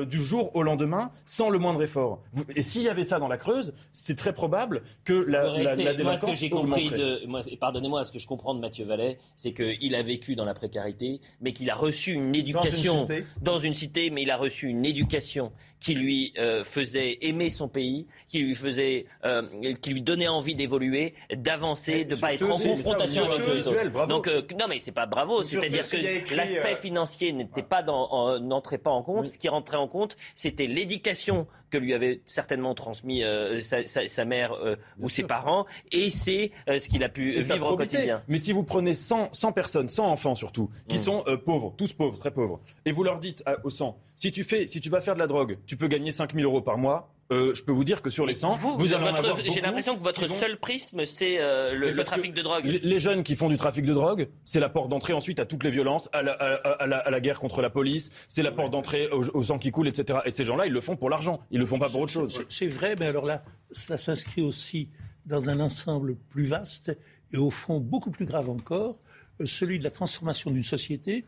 du 0.06 0.18
jour 0.18 0.56
au 0.56 0.62
lendemain 0.62 1.10
sans 1.26 1.50
le 1.50 1.58
moindre 1.58 1.82
effort. 1.82 2.22
Et 2.56 2.62
s'il 2.62 2.82
y 2.82 2.88
avait 2.88 3.04
ça 3.04 3.18
dans 3.18 3.28
la 3.28 3.36
Creuse, 3.36 3.74
c'est 3.92 4.16
très 4.16 4.32
probable 4.32 4.82
que 5.04 5.12
la, 5.12 5.42
la, 5.58 5.74
délinquance 5.74 6.04
Moi, 6.04 6.16
ce 6.16 6.24
que 6.24 6.32
j'ai 6.32 6.48
compris 6.48 6.88
de, 6.88 7.26
moi, 7.26 7.42
pardonnez-moi, 7.60 8.06
ce 8.06 8.12
que 8.12 8.18
je 8.18 8.26
comprends 8.26 8.54
de 8.54 8.60
Mathieu 8.60 8.86
Vallet, 8.86 9.18
c'est 9.36 9.52
qu'il 9.52 9.94
a 9.94 10.02
vécu 10.02 10.36
dans 10.36 10.46
la 10.46 10.54
précarité, 10.54 11.20
mais 11.42 11.52
qu'il 11.52 11.68
a 11.68 11.74
reçu 11.74 12.12
une 12.12 12.34
éducation 12.34 13.04
dans 13.04 13.14
une, 13.14 13.24
dans 13.42 13.58
une, 13.58 13.74
cité, 13.74 14.08
mais 14.08 14.22
il 14.22 14.30
a 14.30 14.38
reçu 14.38 14.68
une 14.68 14.86
éducation 14.86 15.52
qui 15.80 15.96
lui 15.96 16.32
faisait 16.64 17.18
aimer 17.20 17.50
son 17.50 17.68
pays, 17.68 18.06
qui 18.28 18.38
lui 18.38 18.54
faisait 18.54 19.01
euh, 19.24 19.42
qui 19.80 19.90
lui 19.90 20.02
donnait 20.02 20.28
envie 20.28 20.54
d'évoluer, 20.54 21.14
d'avancer, 21.34 22.04
de 22.04 22.14
ne 22.14 22.20
pas 22.20 22.34
être 22.34 22.46
en 22.46 22.58
confrontation 22.58 23.30
avec 23.30 23.46
les 23.46 23.66
autres. 23.66 24.06
Donc 24.06 24.26
euh, 24.26 24.42
non, 24.58 24.66
mais 24.68 24.78
c'est 24.78 24.92
pas 24.92 25.06
bravo. 25.06 25.42
C'est-à-dire 25.42 25.88
que 25.88 26.34
l'aspect 26.36 26.72
euh, 26.72 26.76
financier 26.76 27.32
n'était 27.32 27.62
pas 27.62 27.82
n'entrait 27.82 28.78
pas 28.78 28.90
en 28.90 29.02
compte. 29.02 29.26
Ce 29.26 29.38
qui 29.38 29.48
rentrait 29.48 29.76
en 29.76 29.88
compte, 29.88 30.16
c'était 30.34 30.66
l'éducation 30.66 31.46
que 31.70 31.78
lui 31.78 31.94
avait 31.94 32.20
certainement 32.24 32.74
transmis 32.74 33.22
sa, 33.60 34.24
mère 34.24 34.54
ou 35.00 35.08
ses 35.08 35.24
parents, 35.24 35.66
et 35.90 36.10
c'est 36.10 36.50
ce 36.66 36.88
qu'il 36.88 37.04
a 37.04 37.08
pu 37.08 37.40
vivre 37.40 37.72
au 37.72 37.76
quotidien. 37.76 38.22
Mais 38.28 38.38
si 38.38 38.52
vous 38.52 38.62
prenez 38.62 38.94
100, 38.94 39.30
100 39.32 39.52
personnes, 39.52 39.88
100 39.88 40.06
enfants 40.06 40.34
surtout, 40.34 40.70
qui 40.88 40.96
mm. 40.96 41.00
sont 41.00 41.24
pauvres, 41.44 41.74
tous 41.76 41.92
pauvres, 41.92 42.18
très 42.18 42.30
pauvres, 42.30 42.60
et 42.84 42.92
vous 42.92 43.04
leur 43.04 43.18
dites 43.18 43.44
aux 43.64 43.70
100, 43.70 43.98
si 44.14 44.30
tu 44.30 44.44
fais, 44.44 44.68
si 44.68 44.80
tu 44.80 44.90
vas 44.90 45.00
faire 45.00 45.14
de 45.14 45.18
la 45.18 45.26
drogue, 45.26 45.58
tu 45.66 45.76
peux 45.76 45.88
gagner 45.88 46.12
5000 46.12 46.44
euros 46.44 46.62
par 46.62 46.78
mois 46.78 47.12
euh, 47.32 47.54
je 47.54 47.62
peux 47.62 47.72
vous 47.72 47.84
dire 47.84 48.02
que 48.02 48.10
sur 48.10 48.26
les 48.26 48.34
100, 48.34 48.52
vous, 48.52 48.92
allez 48.92 49.50
J'ai 49.50 49.60
l'impression 49.60 49.96
que 49.96 50.02
votre 50.02 50.28
seul 50.28 50.58
prisme, 50.58 51.04
c'est 51.04 51.40
euh, 51.40 51.72
le, 51.72 52.02
trafic 52.02 52.34
de 52.34 52.42
drogue. 52.42 52.64
Les 52.64 52.98
jeunes 52.98 53.22
qui 53.22 53.36
font 53.36 53.48
du 53.48 53.56
trafic 53.56 53.84
de 53.84 53.92
drogue, 53.92 54.28
c'est 54.44 54.60
la 54.60 54.68
porte 54.68 54.88
d'entrée 54.88 55.12
ensuite 55.12 55.40
à 55.40 55.46
toutes 55.46 55.64
les 55.64 55.70
violences, 55.70 56.10
à 56.12 56.22
la, 56.22 57.20
guerre 57.20 57.40
contre 57.40 57.62
la 57.62 57.70
police, 57.70 58.10
c'est 58.28 58.42
la 58.42 58.52
porte 58.52 58.70
d'entrée 58.70 59.08
au, 59.08 59.42
sang 59.42 59.58
qui 59.58 59.70
coule, 59.70 59.88
etc. 59.88 60.20
Et 60.24 60.30
ces 60.30 60.44
gens-là, 60.44 60.66
ils 60.66 60.72
le 60.72 60.80
font 60.80 60.96
pour 60.96 61.10
l'argent, 61.10 61.40
ils 61.50 61.58
le 61.58 61.66
font 61.66 61.78
pas 61.78 61.88
pour 61.88 62.02
autre 62.02 62.12
chose. 62.12 62.44
C'est 62.48 62.66
vrai, 62.66 62.96
mais 62.98 63.06
alors 63.06 63.24
là, 63.24 63.42
cela 63.70 63.98
s'inscrit 63.98 64.42
aussi 64.42 64.88
dans 65.24 65.48
un 65.48 65.60
ensemble 65.60 66.16
plus 66.30 66.44
vaste 66.44 66.96
et 67.32 67.36
au 67.36 67.50
fond 67.50 67.80
beaucoup 67.80 68.10
plus 68.10 68.26
grave 68.26 68.50
encore, 68.50 68.98
euh, 69.40 69.46
celui 69.46 69.78
de 69.78 69.84
la 69.84 69.90
transformation 69.90 70.50
d'une 70.50 70.64
société 70.64 71.24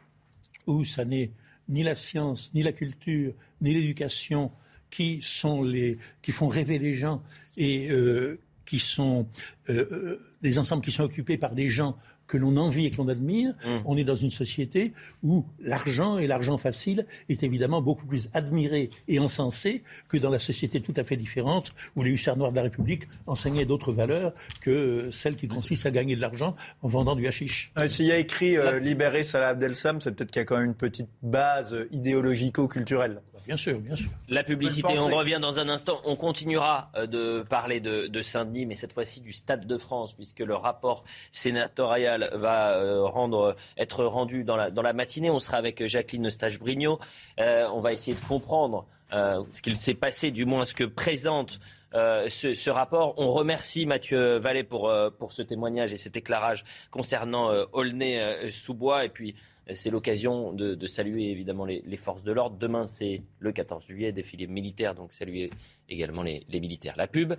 où 0.67 0.85
ça 0.85 1.05
n'est 1.05 1.33
ni 1.69 1.83
la 1.83 1.95
science, 1.95 2.53
ni 2.55 2.63
la 2.63 2.73
culture, 2.73 3.33
ni 3.61 3.73
l'éducation 3.73 4.51
qui 4.95 5.21
sont 5.23 5.63
les 5.65 5.99
qui 6.23 6.31
font 6.31 6.47
rêver 6.47 6.79
les 6.79 6.95
gens 6.95 7.21
et 7.57 7.91
euh, 7.91 8.39
qui 8.65 8.79
sont 8.79 9.27
euh, 9.69 9.87
euh, 9.91 10.21
des 10.41 10.59
ensembles 10.61 10.85
qui 10.85 10.93
sont 10.93 11.03
occupés 11.03 11.37
par 11.37 11.55
des 11.55 11.69
gens 11.69 11.97
que 12.29 12.37
l'on 12.39 12.57
envie 12.57 12.87
et 12.87 12.91
que 12.91 12.99
l'on 12.99 13.09
admire, 13.09 13.51
mmh. 13.51 13.69
on 13.85 13.99
est 13.99 14.05
dans 14.05 14.15
une 14.15 14.31
société 14.31 14.95
où 15.23 15.45
l'argent 15.59 16.17
et 16.17 16.27
l'argent 16.27 16.57
facile 16.59 17.07
est 17.29 17.43
évidemment 17.43 17.83
beaucoup 17.83 18.07
plus 18.07 18.31
admiré 18.33 18.89
et 19.09 19.19
encensé 19.19 19.83
que 20.09 20.17
dans 20.17 20.31
la 20.31 20.39
société 20.39 20.81
tout 20.81 20.95
à 20.97 21.05
fait 21.05 21.17
différente 21.17 21.75
où 21.97 22.03
les 22.03 22.13
hussards 22.13 22.39
noirs 22.39 22.53
de 22.53 22.57
la 22.57 22.63
République 22.63 23.09
enseignaient 23.27 23.67
d'autres 23.67 23.93
valeurs 23.93 24.33
que 24.63 25.11
celles 25.11 25.37
qui 25.37 25.49
consistent 25.49 25.87
à 25.87 25.91
gagner 25.91 26.15
de 26.17 26.21
l'argent 26.23 26.57
en 26.81 26.89
vendant 26.89 27.17
du 27.17 27.27
hashish. 27.27 27.73
S'il 27.89 28.07
y 28.07 28.13
a 28.13 28.19
écrit 28.19 28.57
Libérer 28.81 29.25
Salah 29.25 29.49
Abdel-Sam, 29.49 30.01
c'est 30.01 30.13
peut-être 30.13 30.31
qu'il 30.31 30.41
y 30.41 30.45
a 30.45 30.47
quand 30.47 30.57
même 30.57 30.69
une 30.69 30.75
petite 30.75 31.11
base 31.21 31.77
idéologico-culturelle. 31.91 33.21
Bien 33.47 33.57
sûr, 33.57 33.79
bien 33.79 33.97
sûr. 33.97 34.11
La 34.29 34.43
publicité, 34.43 34.99
on 34.99 35.15
revient 35.15 35.39
dans 35.41 35.59
un 35.59 35.69
instant. 35.69 36.01
On 36.05 36.17
continuera 36.17 36.91
euh, 36.97 37.07
de 37.07 37.43
parler 37.43 37.81
de, 37.81 38.23
Saint-Denis, 38.23 38.65
mais 38.65 38.75
cette 38.75 38.93
fois-ci 38.93 39.21
du 39.21 39.33
Stade 39.33 39.67
de 39.67 39.77
France, 39.77 40.15
puisque 40.15 40.41
le 40.41 40.55
rapport 40.55 41.05
sénatorial 41.31 42.31
va 42.35 42.77
euh, 42.77 43.05
rendre, 43.05 43.55
être 43.77 44.05
rendu 44.05 44.45
dans 44.45 44.57
la, 44.57 44.71
dans 44.71 44.83
la 44.83 44.95
matinée. 44.95 45.31
On 45.31 45.39
sera 45.39 45.59
avec 45.59 45.87
Jacqueline 45.87 46.27
Eustache-Brignot. 46.27 46.99
Euh, 47.39 47.69
on 47.73 47.81
va 47.81 47.93
essayer 47.93 48.17
de 48.17 48.27
comprendre 48.27 48.87
ce 49.13 49.63
qu'il 49.63 49.77
s'est 49.77 49.95
passé, 49.95 50.33
du 50.33 50.45
moins 50.45 50.65
ce 50.65 50.75
que 50.75 50.83
présente 50.83 51.61
ce, 51.93 52.71
rapport. 52.71 53.15
On 53.17 53.31
remercie 53.31 53.87
Mathieu 53.87 54.39
Vallée 54.39 54.65
pour, 54.65 54.93
pour 55.21 55.31
ce 55.31 55.43
témoignage 55.43 55.93
et 55.93 55.99
cet 55.99 56.17
éclairage 56.17 56.65
concernant 56.91 57.53
Aulnay-sous-Bois. 57.73 59.05
Et 59.05 59.09
puis, 59.09 59.37
c'est 59.73 59.91
l'occasion 59.91 60.53
de, 60.53 60.87
saluer 60.87 61.31
évidemment 61.31 61.65
les, 61.65 61.97
forces 61.97 62.23
de 62.23 62.33
l'ordre. 62.33 62.57
Demain, 62.57 62.87
c'est 62.87 63.23
le 63.39 63.53
14 63.53 63.85
juillet, 63.87 64.13
défilé 64.13 64.47
militaire, 64.47 64.95
donc 64.95 65.13
saluer 65.13 65.51
également 65.89 66.23
les, 66.23 66.45
militaires. 66.51 66.95
La 66.97 67.07
pub. 67.07 67.35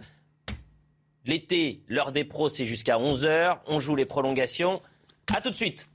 L'été, 1.26 1.84
l'heure 1.88 2.12
des 2.12 2.24
pros, 2.24 2.50
c'est 2.50 2.66
jusqu'à 2.66 2.98
11h. 2.98 3.60
On 3.68 3.80
joue 3.80 3.96
les 3.96 4.06
prolongations. 4.06 4.82
A 5.34 5.42
tout 5.42 5.50
de 5.50 5.56
suite. 5.56 5.88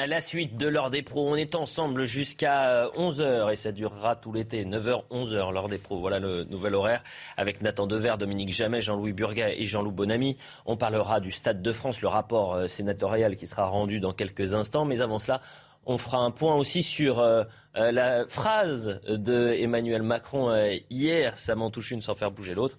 À 0.00 0.06
la 0.06 0.22
suite 0.22 0.56
de 0.56 0.66
l'heure 0.66 0.88
des 0.88 1.02
pros, 1.02 1.28
on 1.28 1.36
est 1.36 1.54
ensemble 1.54 2.04
jusqu'à 2.04 2.86
11h 2.96 3.20
euh, 3.20 3.48
et 3.50 3.56
ça 3.56 3.70
durera 3.70 4.16
tout 4.16 4.32
l'été, 4.32 4.64
9h, 4.64 5.02
11h, 5.10 5.52
l'heure 5.52 5.68
des 5.68 5.76
pros. 5.76 6.00
Voilà 6.00 6.18
le 6.18 6.44
nouvel 6.44 6.74
horaire 6.74 7.04
avec 7.36 7.60
Nathan 7.60 7.86
Dever, 7.86 8.14
Dominique 8.18 8.50
Jamais, 8.50 8.80
Jean-Louis 8.80 9.12
Burga 9.12 9.50
et 9.50 9.66
Jean-Loup 9.66 9.92
Bonamy. 9.92 10.38
On 10.64 10.78
parlera 10.78 11.20
du 11.20 11.30
Stade 11.30 11.60
de 11.60 11.70
France, 11.70 12.00
le 12.00 12.08
rapport 12.08 12.54
euh, 12.54 12.66
sénatorial 12.66 13.36
qui 13.36 13.46
sera 13.46 13.66
rendu 13.66 14.00
dans 14.00 14.14
quelques 14.14 14.54
instants. 14.54 14.86
Mais 14.86 15.02
avant 15.02 15.18
cela, 15.18 15.38
On 15.84 15.98
fera 15.98 16.20
un 16.20 16.30
point 16.30 16.54
aussi 16.54 16.82
sur 16.82 17.18
euh, 17.18 17.44
la 17.74 18.26
phrase 18.26 19.02
de 19.06 19.52
Emmanuel 19.52 20.02
Macron 20.02 20.50
hier, 20.88 21.36
ça 21.36 21.54
m'en 21.56 21.70
touche 21.70 21.90
une 21.90 22.00
sans 22.00 22.14
faire 22.14 22.30
bouger 22.30 22.54
l'autre. 22.54 22.78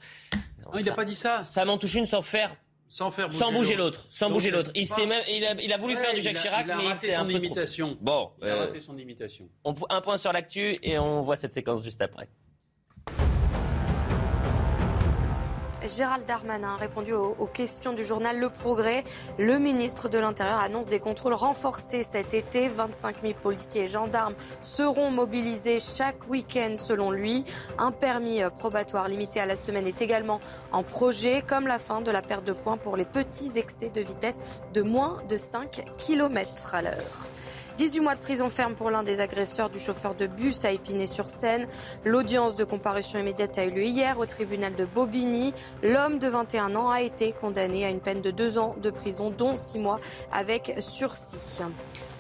Non, 0.66 0.80
il 0.80 0.86
n'a 0.86 0.96
pas 0.96 1.06
dit 1.06 1.14
ça. 1.14 1.44
Ça 1.44 1.66
m'en 1.66 1.78
touche 1.78 1.94
une 1.94 2.08
sans 2.08 2.24
faire 2.24 2.56
sans 2.92 3.10
faire 3.10 3.28
bouger, 3.30 3.40
sans 3.40 3.52
bouger 3.54 3.76
l'autre, 3.78 4.06
sans 4.10 4.30
bouger 4.30 4.52
l'autre. 4.52 4.70
Il, 4.76 4.86
même, 5.08 5.24
il, 5.30 5.46
a, 5.46 5.54
il 5.62 5.72
a 5.72 5.78
voulu 5.78 5.96
faire 5.96 6.14
du 6.14 6.20
Jacques 6.20 6.36
Chirac, 6.36 6.66
il 6.66 6.72
a 6.72 6.76
mais 6.76 6.96
c'est 6.98 7.14
un 7.14 7.24
peu 7.24 7.32
imitation. 7.32 7.96
Trop. 7.96 7.98
Bon, 8.02 8.32
il 8.42 8.50
a 8.50 8.56
raté 8.58 8.82
son 8.82 8.98
imitation. 8.98 9.48
On, 9.64 9.74
un 9.90 10.02
point 10.02 10.18
sur 10.18 10.34
l'actu 10.34 10.78
et 10.84 11.00
on 11.00 11.22
voit 11.22 11.38
cette 11.38 11.54
séquence 11.54 11.86
juste 11.86 12.02
après. 12.02 12.28
Gérald 15.96 16.26
Darmanin 16.26 16.76
a 16.76 16.78
répondu 16.78 17.12
aux, 17.14 17.50
questions 17.54 17.92
du 17.92 18.06
journal 18.06 18.40
Le 18.40 18.50
Progrès. 18.50 19.04
Le 19.38 19.60
ministre 19.60 20.08
de 20.08 20.18
l'Intérieur 20.18 20.60
annonce 20.60 20.88
des 20.88 21.00
contrôles 21.00 21.34
renforcés 21.34 22.04
cet 22.04 22.34
été. 22.34 22.70
25 22.70 23.22
000 23.22 23.34
policiers 23.42 23.82
et 23.82 23.88
gendarmes 23.88 24.34
seront 24.62 25.12
mobilisés 25.12 25.80
chaque 25.80 26.30
week-end 26.30 26.76
selon 26.78 27.12
lui. 27.12 27.44
Un 27.78 27.92
permis 27.92 28.40
probatoire 28.58 29.10
limité 29.10 29.42
à 29.42 29.46
la 29.46 29.58
semaine 29.58 29.86
est 29.86 30.02
également 30.02 30.40
en 30.72 30.84
projet, 30.84 31.44
comme 31.46 31.68
la 31.68 31.80
fin 31.80 32.00
de 32.00 32.12
la 32.12 32.22
perte 32.22 32.46
de 32.46 32.54
points 32.54 32.78
pour 32.78 32.96
les 32.96 33.06
petits 33.06 33.52
excès 33.58 33.90
de 33.90 34.02
vitesse 34.02 34.40
de 34.74 34.82
moins 34.82 35.18
de 35.28 35.36
5 35.36 35.84
km 35.98 36.74
à 36.74 36.82
l'heure. 36.84 37.31
18 37.78 38.00
mois 38.02 38.16
de 38.16 38.20
prison 38.20 38.50
ferme 38.50 38.76
pour 38.76 38.92
l'un 38.92 39.04
des 39.04 39.20
agresseurs 39.20 39.70
du 39.70 39.80
chauffeur 39.80 40.16
de 40.16 40.28
bus 40.28 40.66
à 40.66 40.72
Épinay-sur-Seine. 40.72 41.68
L'audience 42.06 42.56
de 42.56 42.64
comparution 42.64 43.20
immédiate 43.20 43.58
a 43.58 43.66
eu 43.66 43.72
lieu 43.72 43.84
hier 43.84 44.20
au 44.20 44.26
tribunal 44.26 44.76
de 44.76 44.86
Bobigny. 44.86 45.54
L'homme 45.84 46.20
de 46.20 46.28
21 46.28 46.76
ans 46.76 46.90
a 46.90 47.02
été 47.02 47.32
condamné 47.32 47.86
à 47.86 47.90
une 47.90 48.00
peine 48.00 48.22
de 48.22 48.32
deux 48.32 48.58
ans 48.58 48.76
de 48.82 48.90
prison, 48.90 49.34
dont 49.36 49.56
six 49.56 49.80
mois 49.80 50.00
avec 50.32 50.76
sursis. 50.80 51.62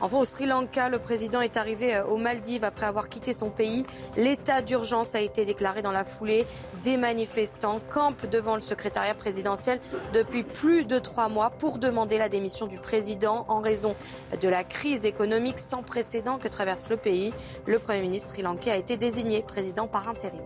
Enfin, 0.04 0.18
au 0.18 0.26
Sri 0.26 0.48
Lanka, 0.48 0.90
le 0.90 0.98
président 0.98 1.42
est 1.42 1.58
arrivé 1.58 1.96
euh, 1.96 2.06
aux 2.06 2.18
Maldives 2.18 2.64
après 2.64 2.88
avoir 2.88 3.08
quitté 3.08 3.34
son 3.34 3.52
pays. 3.52 3.86
L'état 4.18 4.64
d'urgence 4.64 5.14
a 5.14 5.22
été 5.22 5.46
déclaré 5.46 5.84
dans 5.84 5.92
la 5.92 6.04
foulée. 6.04 6.48
Des 6.84 6.98
manifestants 6.98 7.80
campent 7.88 8.26
devant 8.26 8.56
le 8.56 8.62
secrétariat 8.62 9.14
présidentiel 9.14 9.80
depuis 10.12 10.42
plus 10.42 10.86
de 10.86 10.98
trois 10.98 11.30
mois 11.30 11.52
pour 11.52 11.78
demander 11.78 12.18
la 12.18 12.30
démission 12.30 12.66
du 12.66 12.80
président 12.80 13.46
en 13.48 13.60
raison 13.60 13.96
de 14.42 14.50
la 14.50 14.64
crise 14.64 15.06
économique 15.06 15.60
sans 15.60 15.84
précédent 15.84 16.40
que 16.40 16.48
traverse 16.48 16.90
le 16.90 16.98
pays. 16.98 17.32
Le 17.68 17.78
Premier 17.78 18.02
ministre 18.02 18.30
sri-lankais 18.30 18.72
a 18.72 18.78
été 18.78 18.98
désigné 18.98 19.44
président 19.44 19.88
par 19.88 20.10
intérim. 20.10 20.42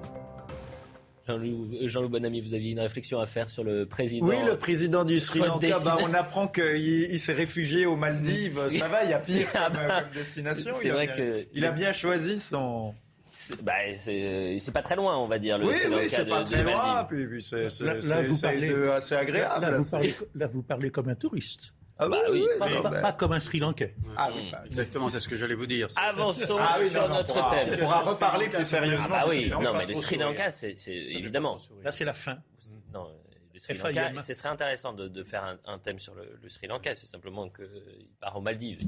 Jean-Loup 1.27 2.09
Bonamy, 2.09 2.39
vous 2.41 2.53
aviez 2.53 2.71
une 2.71 2.79
réflexion 2.79 3.19
à 3.19 3.25
faire 3.25 3.49
sur 3.49 3.63
le 3.63 3.85
président. 3.85 4.27
Oui, 4.27 4.35
le 4.45 4.57
président 4.57 5.03
du 5.03 5.19
Sri 5.19 5.39
Lanka, 5.39 5.79
bah, 5.83 5.97
on 6.01 6.13
apprend 6.13 6.47
qu'il 6.47 7.19
s'est 7.19 7.33
réfugié 7.33 7.85
aux 7.85 7.95
Maldives. 7.95 8.59
Ça 8.69 8.87
va, 8.87 9.03
il 9.03 9.09
y 9.09 9.13
a 9.13 9.19
pire 9.19 9.51
comme, 9.51 9.77
destination. 10.13 10.73
Il, 10.83 10.91
vrai 10.91 11.09
a, 11.09 11.15
que... 11.15 11.45
il 11.53 11.65
a 11.65 11.71
bien 11.71 11.93
choisi 11.93 12.39
son... 12.39 12.93
Bah, 13.63 13.73
c'est 13.97 14.71
pas 14.71 14.81
très 14.81 14.95
loin, 14.95 15.17
on 15.17 15.27
va 15.27 15.39
dire. 15.39 15.57
Le 15.57 15.65
oui, 15.65 15.73
oui, 15.89 16.07
c'est 16.09 16.25
pas 16.25 16.43
très 16.43 16.63
loin. 16.63 17.03
Puis, 17.03 17.25
puis 17.25 17.43
c'est 17.43 17.65
assez 17.65 19.15
agréable. 19.15 19.65
Là, 19.65 19.77
vous 19.77 19.89
parlez, 19.89 20.15
là, 20.35 20.47
vous 20.47 20.63
parlez 20.63 20.89
comme 20.89 21.09
un 21.09 21.15
touriste. 21.15 21.73
Ah 21.97 22.09
bah 22.09 22.17
oui, 22.29 22.45
pas, 22.59 23.13
comme 23.13 23.31
un 23.31 23.39
Sri 23.39 23.59
Lankais. 23.59 23.95
Ah 24.17 24.29
oui, 24.33 24.49
bah, 24.51 24.63
exactement, 24.65 25.09
c'est 25.09 25.21
ce 25.21 25.29
que 25.29 25.35
j'allais 25.35 25.55
vous 25.55 25.65
dire. 25.65 25.87
Avançons 25.95 26.57
ah 26.59 26.77
sur 26.87 27.07
notre 27.07 27.49
thème. 27.49 27.69
On 27.73 27.77
pourra 27.77 28.01
reparler 28.01 28.49
plus 28.49 28.65
sérieusement. 28.65 29.07
Ah 29.09 29.25
oui, 29.27 29.49
non, 29.49 29.73
mais 29.73 29.85
le 29.85 29.95
Sri 29.95 30.17
Lanka, 30.17 30.49
c'est 30.49 30.75
évidemment. 30.87 31.57
Là, 31.83 31.91
c'est 31.91 32.05
la 32.05 32.13
fin. 32.13 32.37
Non, 32.93 33.07
le 33.53 33.59
Sri 33.59 33.73
Lanka, 33.75 34.11
ce 34.21 34.33
serait 34.33 34.49
intéressant 34.49 34.93
de, 34.93 35.07
de 35.07 35.23
faire 35.23 35.57
un, 35.65 35.79
thème 35.79 35.99
sur 35.99 36.13
le, 36.15 36.37
le 36.41 36.49
Sri 36.49 36.67
Lanka. 36.67 36.95
C'est 36.95 37.07
simplement 37.07 37.49
qu'il 37.49 38.09
part 38.19 38.35
aux 38.35 38.41
Maldives. 38.41 38.81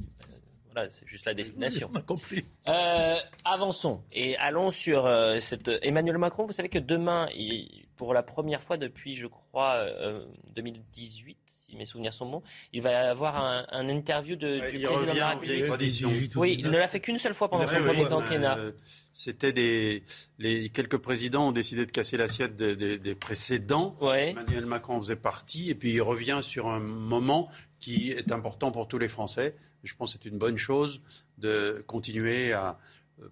Voilà, 0.73 0.89
c'est 0.89 1.07
juste 1.07 1.25
la 1.25 1.33
destination. 1.33 1.89
On 1.93 1.97
a 1.97 2.01
compris. 2.01 2.45
Euh, 2.67 3.15
avançons 3.45 4.03
et 4.11 4.35
allons 4.37 4.69
sur 4.69 5.05
euh, 5.05 5.39
cette 5.39 5.71
Emmanuel 5.81 6.17
Macron. 6.17 6.43
Vous 6.43 6.51
savez 6.51 6.69
que 6.69 6.77
demain, 6.77 7.27
il, 7.33 7.85
pour 7.95 8.13
la 8.13 8.21
première 8.21 8.61
fois 8.61 8.77
depuis, 8.77 9.15
je 9.15 9.27
crois, 9.27 9.75
euh, 9.75 10.25
2018 10.55 11.37
si 11.69 11.75
mes 11.75 11.85
souvenirs 11.85 12.13
sont 12.13 12.29
bons, 12.29 12.43
il 12.71 12.81
va 12.81 13.09
avoir 13.09 13.37
un, 13.37 13.65
un 13.71 13.89
interview 13.89 14.35
de, 14.35 14.71
du 14.71 14.79
président 14.79 15.13
de 15.13 15.19
la 15.19 15.29
République. 15.31 16.35
Oui, 16.35 16.55
il 16.59 16.65
ne 16.65 16.77
l'a 16.77 16.87
fait 16.87 16.99
qu'une 16.99 17.17
seule 17.17 17.33
fois 17.33 17.49
pendant 17.49 17.67
son 17.67 17.81
premier 17.81 18.05
quinquennat. 18.05 18.57
C'était 19.13 19.51
des 19.51 20.03
les 20.37 20.69
quelques 20.69 20.97
présidents 20.97 21.47
ont 21.47 21.51
décidé 21.51 21.85
de 21.85 21.91
casser 21.91 22.17
l'assiette 22.17 22.55
des, 22.55 22.75
des, 22.75 22.97
des 22.99 23.15
précédents. 23.15 23.95
Ouais. 23.99 24.29
Emmanuel 24.29 24.65
Macron 24.65 24.99
faisait 25.01 25.15
partie 25.15 25.69
et 25.71 25.75
puis 25.75 25.91
il 25.93 26.01
revient 26.01 26.39
sur 26.43 26.67
un 26.67 26.79
moment 26.79 27.49
qui 27.79 28.11
est 28.11 28.31
important 28.31 28.71
pour 28.71 28.87
tous 28.87 28.99
les 28.99 29.07
Français. 29.07 29.55
Je 29.83 29.93
pense 29.95 30.13
que 30.13 30.19
c'est 30.21 30.29
une 30.29 30.37
bonne 30.37 30.57
chose 30.57 31.01
de 31.37 31.83
continuer 31.87 32.53
à 32.53 32.77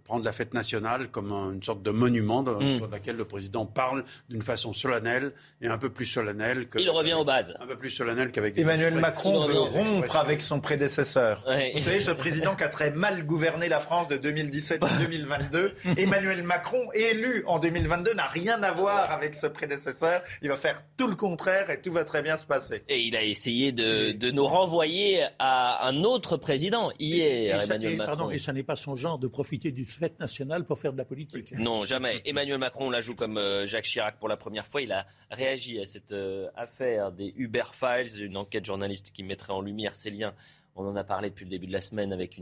prendre 0.03 0.25
la 0.25 0.31
fête 0.31 0.53
nationale 0.53 1.09
comme 1.09 1.31
une 1.31 1.63
sorte 1.63 1.83
de 1.83 1.91
monument 1.91 2.43
dans, 2.43 2.59
mm. 2.59 2.89
lequel 2.91 3.15
le 3.15 3.25
président 3.25 3.65
parle 3.65 4.03
d'une 4.29 4.41
façon 4.41 4.73
solennelle 4.73 5.33
et 5.61 5.67
un 5.67 5.77
peu 5.77 5.89
plus 5.89 6.05
solennelle 6.05 6.67
que. 6.67 6.79
Il 6.79 6.89
revient 6.89 7.13
aux 7.13 7.25
bases. 7.25 7.55
Un 7.59 7.67
peu 7.67 7.77
plus 7.77 7.89
solennel 7.89 8.31
qu'avec. 8.31 8.57
Emmanuel 8.57 8.95
Macron 8.95 9.45
veut 9.47 9.59
rompre 9.59 10.15
avec 10.15 10.41
son 10.41 10.59
prédécesseur. 10.59 11.43
Vous 11.73 11.79
savez, 11.79 11.99
ce 11.99 12.11
président 12.11 12.55
qui 12.55 12.63
a 12.63 12.69
très 12.69 12.91
mal 12.91 13.25
gouverné 13.25 13.69
la 13.69 13.79
France 13.79 14.07
de 14.07 14.17
2017 14.17 14.83
à 14.83 14.89
2022. 14.99 15.73
Emmanuel 15.97 16.43
Macron, 16.43 16.87
élu 16.93 17.43
en 17.47 17.59
2022, 17.59 18.13
n'a 18.13 18.25
rien 18.25 18.61
à 18.63 18.71
voir 18.71 19.11
avec 19.11 19.35
ce 19.35 19.47
prédécesseur. 19.47 20.21
Il 20.41 20.49
va 20.49 20.55
faire 20.55 20.83
tout 20.97 21.07
le 21.07 21.15
contraire 21.15 21.69
et 21.69 21.81
tout 21.81 21.91
va 21.91 22.03
très 22.03 22.21
bien 22.21 22.37
se 22.37 22.45
passer. 22.45 22.83
Et 22.89 23.01
il 23.01 23.15
a 23.15 23.23
essayé 23.23 23.71
de, 23.71 24.11
de 24.11 24.31
nous 24.31 24.45
renvoyer 24.45 25.23
à 25.39 25.87
un 25.87 26.03
autre 26.03 26.37
président 26.37 26.91
hier, 26.99 27.61
Emmanuel 27.63 27.97
Macron. 27.97 28.15
Pardon, 28.15 28.31
et 28.31 28.37
ça 28.37 28.53
n'est 28.53 28.63
pas 28.63 28.75
son 28.75 28.95
genre 28.95 29.19
de 29.19 29.27
profiter 29.27 29.71
du 29.75 29.85
fête 29.85 30.19
nationale 30.19 30.65
pour 30.65 30.79
faire 30.79 30.93
de 30.93 30.97
la 30.97 31.05
politique. 31.05 31.51
Non, 31.51 31.85
jamais. 31.85 32.21
Emmanuel 32.25 32.57
Macron 32.57 32.89
la 32.89 33.01
joue 33.01 33.13
comme 33.13 33.37
euh, 33.37 33.67
Jacques 33.67 33.85
Chirac 33.85 34.17
pour 34.17 34.27
la 34.27 34.37
première 34.37 34.65
fois. 34.65 34.81
Il 34.81 34.91
a 34.91 35.05
réagi 35.29 35.79
à 35.79 35.85
cette 35.85 36.13
euh, 36.13 36.49
affaire 36.55 37.11
des 37.11 37.33
Uber 37.35 37.65
Files, 37.73 38.23
une 38.23 38.37
enquête 38.37 38.65
journaliste 38.65 39.11
qui 39.11 39.23
mettrait 39.23 39.53
en 39.53 39.61
lumière 39.61 39.95
ces 39.95 40.09
liens. 40.09 40.33
On 40.77 40.85
en 40.85 40.95
a 40.95 41.03
parlé 41.03 41.29
depuis 41.29 41.45
le 41.45 41.51
début 41.51 41.67
de 41.67 41.71
la 41.71 41.79
semaine 41.79 42.11
avec 42.11 42.37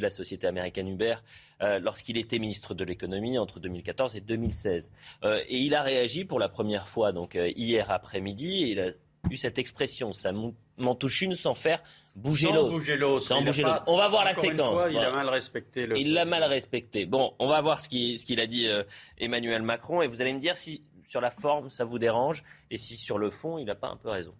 la 0.00 0.10
société 0.10 0.46
américaine 0.46 0.88
Uber, 0.88 1.16
euh, 1.62 1.78
lorsqu'il 1.78 2.18
était 2.18 2.38
ministre 2.38 2.74
de 2.74 2.84
l'économie 2.84 3.38
entre 3.38 3.60
2014 3.60 4.16
et 4.16 4.20
2016. 4.20 4.90
et 5.24 5.56
il 5.56 5.74
a 5.74 5.82
réagi 5.82 6.26
pour 6.26 6.38
la 6.38 6.50
première 6.50 6.86
fois 6.86 7.12
donc 7.12 7.38
hier 7.56 7.90
après-midi. 7.90 8.68
Il 8.72 8.80
a 8.80 8.90
eu 9.30 9.36
cette 9.38 9.58
expression, 9.58 10.12
ça 10.12 10.32
m'en 10.32 10.94
touche 10.94 11.22
une 11.22 11.34
sans 11.34 11.54
faire 11.54 11.82
bouger 12.18 12.52
l'autre. 12.96 13.20
Sans 13.20 13.42
bouger 13.42 13.62
l'autre. 13.62 13.82
On 13.86 13.96
va 13.96 14.08
voir 14.08 14.24
la 14.24 14.34
séquence. 14.34 14.82
il 14.90 14.98
a 14.98 15.10
mal 15.10 15.28
respecté 15.28 15.86
le. 15.86 15.96
Il 15.96 16.12
l'a 16.12 16.24
mal 16.24 16.44
respecté. 16.44 17.06
Bon, 17.06 17.34
on 17.38 17.48
va 17.48 17.60
voir 17.60 17.80
ce 17.80 17.88
qu'il 17.88 18.18
ce 18.18 18.40
a 18.40 18.46
dit 18.46 18.66
euh, 18.66 18.84
Emmanuel 19.18 19.62
Macron 19.62 20.02
et 20.02 20.08
vous 20.08 20.20
allez 20.20 20.32
me 20.32 20.40
dire 20.40 20.56
si 20.56 20.82
sur 21.06 21.20
la 21.20 21.30
forme 21.30 21.70
ça 21.70 21.84
vous 21.84 21.98
dérange 21.98 22.42
et 22.70 22.76
si 22.76 22.96
sur 22.96 23.18
le 23.18 23.30
fond 23.30 23.58
il 23.58 23.64
n'a 23.64 23.74
pas 23.74 23.88
un 23.88 23.96
peu 23.96 24.10
raison. 24.10 24.34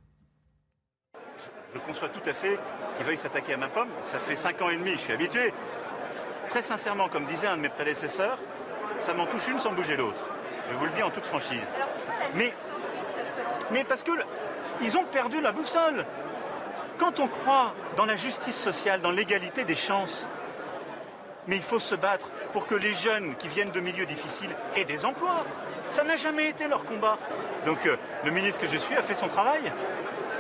Je, 1.73 1.79
conçois 1.81 2.09
tout 2.09 2.27
à 2.29 2.33
fait 2.33 2.59
qu'il 2.97 3.07
veuille 3.07 3.19
s'attaquer 3.19 3.55
à 3.55 3.57
ma 3.57 3.69
pomme. 3.69 3.89
Ça 4.05 4.19
fait 4.19 4.37
cinq 4.37 4.61
ans 4.63 4.71
et 4.71 4.77
demi, 4.77 4.93
je 4.93 4.99
suis 4.99 5.13
habitué. 5.13 5.53
Très 6.49 6.63
sincèrement, 6.63 7.09
comme 7.09 7.27
disait 7.27 7.47
un 7.47 7.57
de 7.57 7.63
mes 7.63 7.69
prédécesseurs, 7.69 8.39
ça 9.01 9.13
m'en 9.13 9.27
touche 9.27 9.49
une 9.49 9.59
sans 9.59 9.73
bouger 9.73 9.97
l'autre. 9.97 10.21
Je 10.71 10.77
vous 10.77 10.87
le 10.87 10.93
dis 10.93 11.03
en 11.03 11.11
toute 11.11 11.25
franchise. 11.25 11.63
Mais, 12.35 12.53
mais 13.71 13.85
parce 13.85 14.03
que 14.03 14.13
ils 14.83 14.97
ont 14.97 15.05
perdu 15.05 15.41
la 15.41 15.53
boussole. 15.53 16.05
Quand 16.99 17.21
on 17.21 17.29
croit 17.29 17.75
dans 17.97 18.05
la 18.05 18.17
justice 18.17 18.57
sociale, 18.57 19.01
dans 19.01 19.13
l'égalité 19.13 19.65
des 19.65 19.77
chances, 19.77 20.29
mais 21.47 21.57
il 21.57 21.63
faut 21.63 21.79
se 21.79 21.95
battre 21.95 22.29
pour 22.53 22.67
que 22.67 22.75
les 22.75 22.93
jeunes 22.93 23.35
qui 23.37 23.49
viennent 23.49 23.71
de 23.71 23.81
milieux 23.81 24.05
difficiles 24.05 24.55
aient 24.77 24.85
des 24.85 25.05
emplois. 25.05 25.45
Ça 25.93 26.05
n'a 26.05 26.17
jamais 26.17 26.49
été 26.49 26.69
leur 26.69 26.85
combat. 26.85 27.17
Donc 27.65 27.87
euh, 27.87 27.97
le 28.25 28.31
ministre 28.31 28.61
que 28.61 28.67
je 28.67 28.77
suis 28.77 28.95
a 28.97 29.03
fait 29.03 29.15
son 29.15 29.29
travail. 29.29 29.73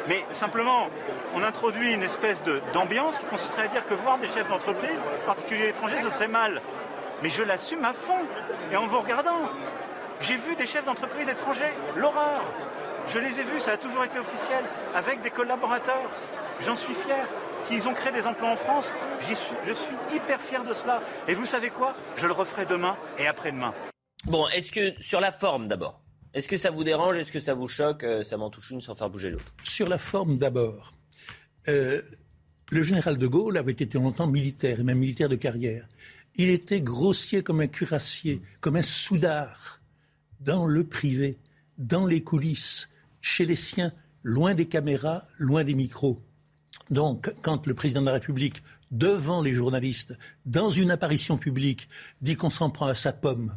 Mais 0.08 0.24
simplement, 0.32 0.88
on 1.34 1.42
introduit 1.42 1.92
une 1.92 2.02
espèce 2.02 2.42
d'ambiance 2.72 3.18
qui 3.18 3.26
consisterait 3.26 3.64
à 3.64 3.68
dire 3.68 3.86
que 3.86 3.94
voir 3.94 4.18
des 4.18 4.28
chefs 4.28 4.48
d'entreprise, 4.48 4.98
en 5.22 5.26
particulier 5.26 5.68
étrangers, 5.68 6.02
ce 6.02 6.10
serait 6.10 6.28
mal. 6.28 6.60
Mais 7.22 7.28
je 7.28 7.42
l'assume 7.42 7.84
à 7.84 7.92
fond. 7.92 8.20
Et 8.72 8.76
en 8.76 8.86
vous 8.86 9.00
regardant, 9.00 9.48
j'ai 10.20 10.36
vu 10.36 10.56
des 10.56 10.66
chefs 10.66 10.84
d'entreprise 10.84 11.28
étrangers, 11.28 11.72
l'horreur. 11.96 12.42
Je 13.08 13.18
les 13.18 13.40
ai 13.40 13.44
vus, 13.44 13.60
ça 13.60 13.72
a 13.72 13.76
toujours 13.76 14.04
été 14.04 14.18
officiel, 14.18 14.64
avec 14.94 15.22
des 15.22 15.30
collaborateurs. 15.30 16.10
J'en 16.64 16.76
suis 16.76 16.94
fier. 16.94 17.26
S'ils 17.62 17.86
ont 17.86 17.94
créé 17.94 18.12
des 18.12 18.26
emplois 18.26 18.50
en 18.50 18.56
France, 18.56 18.92
suis, 19.20 19.34
je 19.66 19.72
suis 19.72 20.16
hyper 20.16 20.40
fier 20.40 20.64
de 20.64 20.72
cela. 20.72 21.02
Et 21.26 21.34
vous 21.34 21.46
savez 21.46 21.70
quoi? 21.70 21.94
Je 22.16 22.26
le 22.26 22.32
referai 22.32 22.66
demain 22.66 22.96
et 23.18 23.26
après-demain. 23.26 23.74
Bon, 24.24 24.48
est-ce 24.48 24.72
que 24.72 24.94
sur 25.00 25.20
la 25.20 25.32
forme 25.32 25.68
d'abord, 25.68 26.00
est-ce 26.34 26.48
que 26.48 26.56
ça 26.56 26.70
vous 26.70 26.84
dérange? 26.84 27.16
Est-ce 27.16 27.32
que 27.32 27.40
ça 27.40 27.54
vous 27.54 27.68
choque? 27.68 28.04
Euh, 28.04 28.22
Ça 28.22 28.36
m'en 28.36 28.50
touche 28.50 28.70
une 28.70 28.80
sans 28.80 28.94
faire 28.94 29.10
bouger 29.10 29.30
l'autre. 29.30 29.54
Sur 29.62 29.88
la 29.88 29.98
forme 29.98 30.38
d'abord, 30.38 30.92
euh, 31.68 32.02
le 32.70 32.82
général 32.82 33.16
de 33.16 33.26
Gaulle 33.26 33.56
avait 33.56 33.72
été 33.72 33.98
longtemps 33.98 34.26
militaire, 34.26 34.80
et 34.80 34.82
même 34.82 34.98
militaire 34.98 35.28
de 35.28 35.36
carrière. 35.36 35.86
Il 36.34 36.50
était 36.50 36.80
grossier 36.80 37.42
comme 37.42 37.60
un 37.60 37.66
cuirassier, 37.66 38.42
comme 38.60 38.76
un 38.76 38.82
soudard, 38.82 39.80
dans 40.40 40.66
le 40.66 40.84
privé, 40.84 41.38
dans 41.78 42.06
les 42.06 42.22
coulisses, 42.22 42.88
chez 43.20 43.44
les 43.44 43.56
siens, 43.56 43.92
loin 44.22 44.54
des 44.54 44.66
caméras, 44.66 45.24
loin 45.38 45.64
des 45.64 45.74
micros. 45.74 46.18
Donc, 46.90 47.32
quand 47.42 47.66
le 47.66 47.74
président 47.74 48.00
de 48.00 48.06
la 48.06 48.12
République 48.12 48.62
devant 48.90 49.42
les 49.42 49.52
journalistes, 49.52 50.18
dans 50.46 50.70
une 50.70 50.90
apparition 50.90 51.36
publique, 51.36 51.88
dit 52.22 52.36
qu'on 52.36 52.50
s'en 52.50 52.70
prend 52.70 52.86
à 52.86 52.94
sa 52.94 53.12
pomme, 53.12 53.52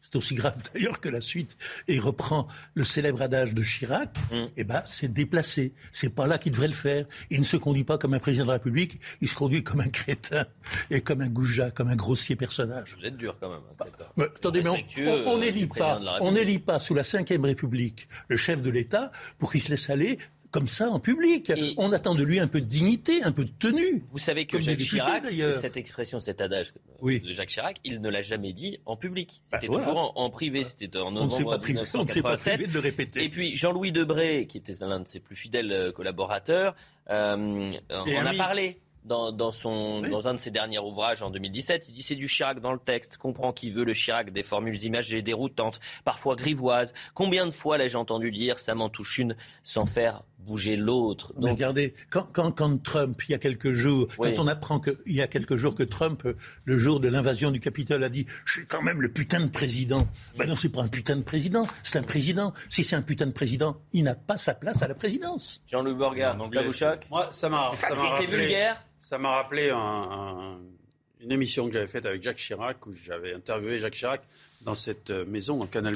c'est 0.00 0.16
aussi 0.16 0.34
grave 0.34 0.60
d'ailleurs 0.74 1.00
que 1.00 1.08
la 1.08 1.20
suite, 1.20 1.56
et 1.86 1.98
reprend 2.00 2.48
le 2.74 2.84
célèbre 2.84 3.22
adage 3.22 3.54
de 3.54 3.62
Chirac, 3.62 4.18
mm. 4.30 4.46
eh 4.56 4.64
ben, 4.64 4.82
c'est 4.84 5.12
déplacé. 5.12 5.72
C'est 5.92 6.12
pas 6.12 6.26
là 6.26 6.38
qu'il 6.38 6.52
devrait 6.52 6.66
le 6.66 6.74
faire. 6.74 7.06
Il 7.30 7.38
ne 7.38 7.44
se 7.44 7.56
conduit 7.56 7.84
pas 7.84 7.98
comme 7.98 8.12
un 8.12 8.18
président 8.18 8.44
de 8.44 8.48
la 8.48 8.54
République, 8.54 9.00
il 9.20 9.28
se 9.28 9.36
conduit 9.36 9.62
comme 9.62 9.80
un 9.80 9.88
crétin 9.88 10.44
et 10.90 11.00
comme 11.00 11.20
un 11.20 11.28
goujat, 11.28 11.70
comme 11.70 11.88
un 11.88 11.96
grossier 11.96 12.34
personnage. 12.34 12.96
Vous 12.98 13.06
êtes 13.06 13.16
dur 13.16 13.36
quand 13.40 13.48
même, 13.48 13.60
crétin. 13.78 14.04
Mais, 14.16 14.24
attendez, 14.24 14.62
mais 14.62 14.84
on 15.26 15.38
n'élit 15.38 15.66
pas, 15.66 16.00
on 16.20 16.32
n'élit 16.32 16.58
pas 16.58 16.80
sous 16.80 16.94
la 16.94 17.02
Ve 17.02 17.44
République 17.44 18.08
le 18.28 18.36
chef 18.36 18.60
de 18.60 18.70
l'État 18.70 19.12
pour 19.38 19.52
qu'il 19.52 19.62
se 19.62 19.70
laisse 19.70 19.88
aller 19.88 20.18
comme 20.52 20.68
ça 20.68 20.88
en 20.88 21.00
public. 21.00 21.50
on 21.78 21.92
attend 21.92 22.14
de 22.14 22.22
lui 22.22 22.38
un 22.38 22.46
peu 22.46 22.60
de 22.60 22.66
dignité, 22.66 23.24
un 23.24 23.32
peu 23.32 23.44
de 23.44 23.50
tenue. 23.50 24.02
Vous 24.04 24.18
savez 24.18 24.46
que 24.46 24.60
Jacques 24.60 24.78
Chirac, 24.78 25.24
cette 25.54 25.76
expression, 25.76 26.20
cet 26.20 26.40
adage 26.40 26.72
de 27.02 27.32
Jacques 27.32 27.48
Chirac, 27.48 27.78
il 27.82 28.00
ne 28.00 28.08
l'a 28.08 28.22
jamais 28.22 28.52
dit 28.52 28.78
en 28.86 28.96
public. 28.96 29.42
Bah, 29.50 29.58
c'était 29.60 29.72
toujours 29.72 30.12
en, 30.14 30.30
privé. 30.30 30.62
C'était 30.62 30.96
en 30.98 31.10
novembre 31.10 31.58
1987. 31.58 32.68
de 32.68 32.72
le 32.72 32.80
répéter. 32.80 33.24
Et 33.24 33.28
puis 33.28 33.56
Jean-Louis 33.56 33.90
Debré, 33.90 34.46
qui 34.46 34.58
était 34.58 34.74
l'un 34.80 35.00
de 35.00 35.08
ses 35.08 35.20
plus 35.20 35.36
fidèles 35.36 35.72
euh, 35.72 35.90
collaborateurs, 35.90 36.74
euh, 37.10 37.72
en 37.90 38.26
a 38.26 38.34
parlé 38.34 38.78
dans, 39.04 39.52
son, 39.52 40.00
dans 40.02 40.28
un 40.28 40.34
de 40.34 40.38
ses 40.38 40.50
derniers 40.50 40.78
ouvrages 40.78 41.22
en 41.22 41.30
2017. 41.30 41.88
Il 41.88 41.94
dit 41.94 42.02
c'est 42.02 42.14
du 42.14 42.26
Chirac 42.26 42.60
dans 42.60 42.72
le 42.72 42.78
texte. 42.78 43.16
Comprend 43.16 43.52
qui 43.52 43.70
veut 43.70 43.84
le 43.84 43.92
Chirac, 43.92 44.32
des 44.32 44.42
formules 44.42 44.82
imagées 44.82 45.22
déroutantes, 45.22 45.80
parfois 46.04 46.36
grivoises. 46.36 46.92
Combien 47.14 47.46
de 47.46 47.50
fois 47.50 47.78
l'ai-je 47.78 47.96
entendu 47.96 48.30
dire 48.30 48.58
ça 48.58 48.74
m'en 48.74 48.88
touche 48.88 49.18
une 49.18 49.36
sans 49.62 49.86
faire 49.86 50.22
bouger 50.46 50.76
l'autre 50.76 51.32
Donc... 51.34 51.52
Regardez, 51.52 51.94
quand, 52.10 52.26
quand, 52.32 52.52
quand, 52.52 52.82
Trump, 52.82 53.20
il 53.28 53.32
y 53.32 53.34
a 53.34 53.38
quelques 53.38 53.72
jours, 53.72 54.08
quand 54.16 54.38
on 54.38 54.46
apprend 54.46 54.80
qu'il 54.80 55.14
y 55.14 55.22
a 55.22 55.26
quelques 55.26 55.56
jours 55.56 55.74
que 55.74 55.82
Trump, 55.82 56.26
le 56.64 56.78
jour 56.78 57.00
de 57.00 57.08
l'invasion 57.08 57.50
du 57.50 57.60
Capitole, 57.60 58.04
a 58.04 58.08
dit 58.08 58.26
Je 58.44 58.52
suis 58.52 58.66
quand 58.66 58.82
même 58.82 59.00
le 59.00 59.08
putain 59.08 59.40
de 59.40 59.50
président. 59.50 60.06
Ben 60.36 60.48
non, 60.48 60.56
c'est 60.56 60.70
pas 60.70 60.82
un 60.82 60.88
putain 60.88 61.16
de 61.16 61.22
président, 61.22 61.66
c'est 61.82 61.98
un 61.98 62.02
président. 62.02 62.52
Si 62.68 62.84
c'est 62.84 62.96
un 62.96 63.02
putain 63.02 63.26
de 63.26 63.32
président, 63.32 63.80
il 63.92 64.04
n'a 64.04 64.14
pas 64.14 64.36
sa 64.36 64.54
place 64.54 64.82
à 64.82 64.88
la 64.88 64.94
présidence. 64.94 65.62
Jean-Louis 65.68 65.94
Borgard, 65.94 66.36
ça 66.52 66.62
vous 66.62 66.72
choque 66.72 67.06
Moi, 67.10 67.28
ça 67.32 67.48
m'a. 67.48 67.70
C'est 68.18 68.26
vulgaire 68.26 68.82
ça 69.02 69.18
m'a 69.18 69.30
rappelé 69.32 69.70
une 69.70 71.32
émission 71.32 71.66
que 71.66 71.72
j'avais 71.72 71.88
faite 71.88 72.06
avec 72.06 72.22
Jacques 72.22 72.38
Chirac, 72.38 72.86
où 72.86 72.94
j'avais 72.94 73.34
interviewé 73.34 73.78
Jacques 73.78 73.94
Chirac 73.94 74.22
dans 74.62 74.74
cette 74.74 75.10
euh, 75.10 75.24
maison 75.24 75.60
en 75.60 75.66
Canal+, 75.66 75.94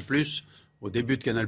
au 0.81 0.89
début 0.89 1.17
de 1.17 1.23
Canal+. 1.23 1.47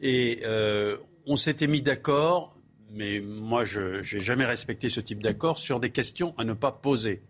Et 0.00 0.40
euh, 0.44 0.96
on 1.28 1.36
s'était 1.36 1.66
mis 1.66 1.82
d'accord, 1.82 2.56
mais 2.90 3.20
moi, 3.20 3.62
je 3.62 3.98
n'ai 3.98 4.20
jamais 4.20 4.46
respecté 4.46 4.88
ce 4.88 4.98
type 5.00 5.22
d'accord, 5.22 5.58
sur 5.58 5.78
des 5.78 5.90
questions 5.90 6.34
à 6.38 6.44
ne 6.44 6.54
pas 6.54 6.72
poser. 6.72 7.20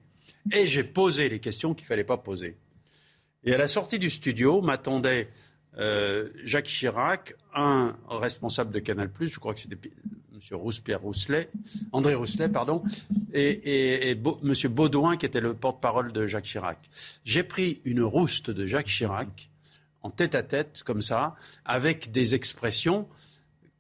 Et 0.53 0.67
j'ai 0.67 0.85
posé 0.85 1.29
les 1.29 1.41
questions 1.41 1.75
qu'il 1.75 1.85
ne 1.85 1.89
fallait 1.89 2.05
pas 2.05 2.17
poser. 2.17 2.57
Et 3.43 3.53
à 3.53 3.59
la 3.59 3.67
sortie 3.67 3.99
du 3.99 4.09
studio, 4.09 4.63
m'attendait 4.63 5.29
euh, 5.79 6.29
Jacques 6.45 6.67
Chirac, 6.67 7.35
un 7.55 7.97
responsable 8.09 8.73
de 8.73 8.79
Canal+, 8.79 9.11
je 9.21 9.39
crois 9.39 9.53
que 9.53 9.61
c'était 9.61 9.77
M. 9.77 10.41
Rousse-Pierre 10.53 11.01
Rousselet, 11.01 11.49
André 11.91 12.15
Rousselet, 12.15 12.49
pardon, 12.49 12.85
et, 13.35 14.13
M. 14.13 14.55
Baudouin, 14.71 15.17
qui 15.17 15.27
était 15.27 15.41
le 15.41 15.55
porte-parole 15.55 16.13
de 16.13 16.27
Jacques 16.29 16.45
Chirac. 16.45 16.79
J'ai 17.25 17.43
pris 17.43 17.81
une 17.85 18.03
rouste 18.03 18.51
de 18.51 18.65
Jacques 18.65 18.87
Chirac, 18.87 19.49
en 20.03 20.11
tête-à-tête, 20.11 20.85
comme 20.85 21.03
ça, 21.03 21.35
avec 21.65 22.13
des 22.13 22.37
expressions 22.37 23.09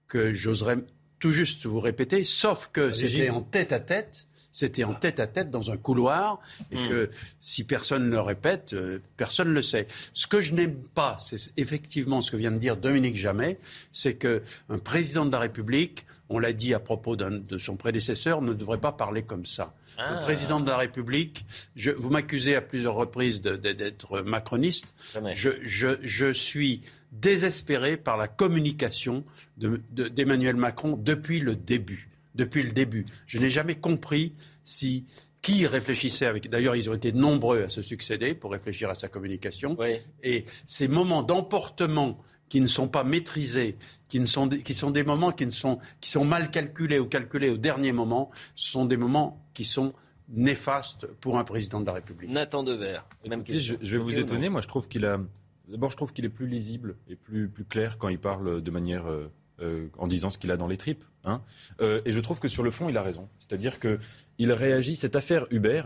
que 0.09 0.35
j'oserais 0.35 0.78
tout 1.18 1.30
juste 1.30 1.66
vous 1.66 1.80
répéter, 1.80 2.24
sauf 2.24 2.70
que 2.72 2.93
c'était 2.93 3.30
en 3.30 3.43
tête-à-tête 3.43 4.28
c'était 4.59 4.82
en 4.82 4.94
tête 4.94 5.20
à 5.20 5.26
tête 5.26 5.51
dans 5.51 5.70
un 5.70 5.76
couloir 5.76 6.40
et 6.72 6.78
hmm. 6.78 6.89
que 6.89 7.10
si 7.40 7.64
personne 7.64 8.06
ne 8.06 8.10
le 8.10 8.20
répète, 8.20 8.72
euh, 8.72 8.98
personne 9.16 9.51
ne 9.51 9.55
le 9.55 9.62
sait. 9.62 9.86
Ce 10.14 10.26
que 10.26 10.40
je 10.40 10.52
n'aime 10.52 10.74
pas, 10.74 11.16
c'est 11.20 11.52
effectivement 11.56 12.22
ce 12.22 12.32
que 12.32 12.36
vient 12.36 12.51
de 12.51 12.59
dire 12.59 12.76
Dominique 12.76 13.16
Jamais, 13.16 13.59
c'est 13.93 14.14
qu'un 14.14 14.78
président 14.82 15.24
de 15.24 15.30
la 15.30 15.39
République, 15.39 16.05
on 16.28 16.39
l'a 16.39 16.52
dit 16.52 16.74
à 16.74 16.80
propos 16.80 17.14
de 17.14 17.59
son 17.59 17.76
prédécesseur, 17.76 18.43
ne 18.43 18.52
devrait 18.52 18.80
pas 18.80 18.93
parler 18.93 19.22
comme 19.22 19.47
ça. 19.47 19.74
Le 19.97 20.05
ah. 20.05 20.18
président 20.22 20.60
de 20.60 20.68
la 20.68 20.76
République, 20.76 21.44
je, 21.74 21.90
vous 21.90 22.10
m'accusez 22.10 22.55
à 22.55 22.60
plusieurs 22.60 22.94
reprises 22.94 23.40
d'être 23.40 24.20
macroniste. 24.20 24.94
Je, 25.32 25.51
je, 25.62 25.98
je, 26.02 26.32
suis 26.32 26.82
désespéré 27.12 27.97
par 27.97 28.16
la 28.16 28.28
communication 28.28 29.24
d'Emmanuel 29.56 30.56
Macron 30.56 30.97
depuis 30.97 31.40
le 31.40 31.55
début 31.56 32.09
depuis 32.35 32.62
le 32.62 32.70
début. 32.70 33.05
Je 33.26 33.39
n'ai 33.39 33.51
jamais 33.51 33.74
compris 33.74 34.32
si 34.62 35.05
qui 35.43 35.66
réfléchissait 35.66 36.26
avec. 36.26 36.48
D'ailleurs, 36.48 36.76
ils 36.76 36.89
ont 36.90 36.94
été 36.94 37.12
nombreux 37.12 37.64
à 37.64 37.68
se 37.68 37.82
succéder 37.82 38.35
pour 38.35 38.52
réfléchir 38.52 38.90
à 38.90 38.94
sa 38.94 39.09
communication. 39.09 39.76
Et 40.22 40.44
ces 40.66 40.89
moments 40.89 41.22
d'emportement 41.22 42.18
qui 42.48 42.60
ne 42.60 42.66
sont 42.66 42.89
pas 42.89 43.05
maîtrisés, 43.05 43.76
qui, 44.09 44.20
ne 44.20 44.26
sont, 44.26 44.48
qui 44.48 44.74
sont 44.74 44.90
des 44.90 45.05
moments 45.05 45.32
qui, 45.32 45.47
ne 45.47 45.51
sont, 45.51 45.78
qui 46.01 46.10
sont 46.10 46.24
mal 46.24 46.51
calculés 46.51 46.98
ou 46.98 47.06
calculés 47.06 47.51
au 47.51 47.59
dernier 47.59 47.93
moment, 47.93 48.30
ce 48.55 48.70
sont 48.72 48.86
des 48.86 48.97
moments 48.97 49.44
qui 49.52 49.64
sont 49.64 49.93
néfastes 50.30 51.06
pour 51.20 51.39
un 51.39 51.44
président 51.44 51.80
de 51.80 51.86
la 51.86 51.93
République. 51.93 52.30
Nathan 52.30 52.62
Dever, 52.62 53.01
même 53.28 53.44
Je, 53.47 53.74
je, 53.80 53.97
vais 53.97 54.02
vous 54.02 54.18
étonner. 54.18 54.48
Moi, 54.48 54.60
je 54.62 54.68
trouve 54.68 54.89
qu'il 54.89 55.05
a. 55.05 55.20
D'abord, 55.69 55.90
je 55.90 55.97
trouve 55.97 56.12
qu'il 56.12 56.24
est 56.24 56.31
plus 56.31 56.47
lisible 56.47 56.97
et 57.09 57.16
plus, 57.16 57.49
plus 57.49 57.65
clair 57.65 57.99
quand 57.99 58.09
il 58.09 58.19
parle 58.19 58.62
de 58.62 58.70
manière 58.70 59.07
euh, 59.07 59.31
euh, 59.61 59.89
en 59.99 60.07
disant 60.07 60.31
ce 60.31 60.39
qu'il 60.39 60.51
a 60.51 60.57
dans 60.57 60.66
les 60.66 60.77
tripes. 60.77 61.05
Hein. 61.24 61.43
Euh, 61.81 62.01
et 62.05 62.12
je 62.12 62.20
trouve 62.20 62.40
que 62.40 62.49
sur 62.49 62.62
le 62.62 62.70
fond, 62.70 62.89
il 62.89 62.97
a 62.97 63.03
raison. 63.03 63.28
C'est-à-dire 63.39 63.78
qu'il 63.81 64.53
réagit, 64.53 64.97
cette 64.97 65.16
affaire 65.16 65.47
Uber, 65.51 65.82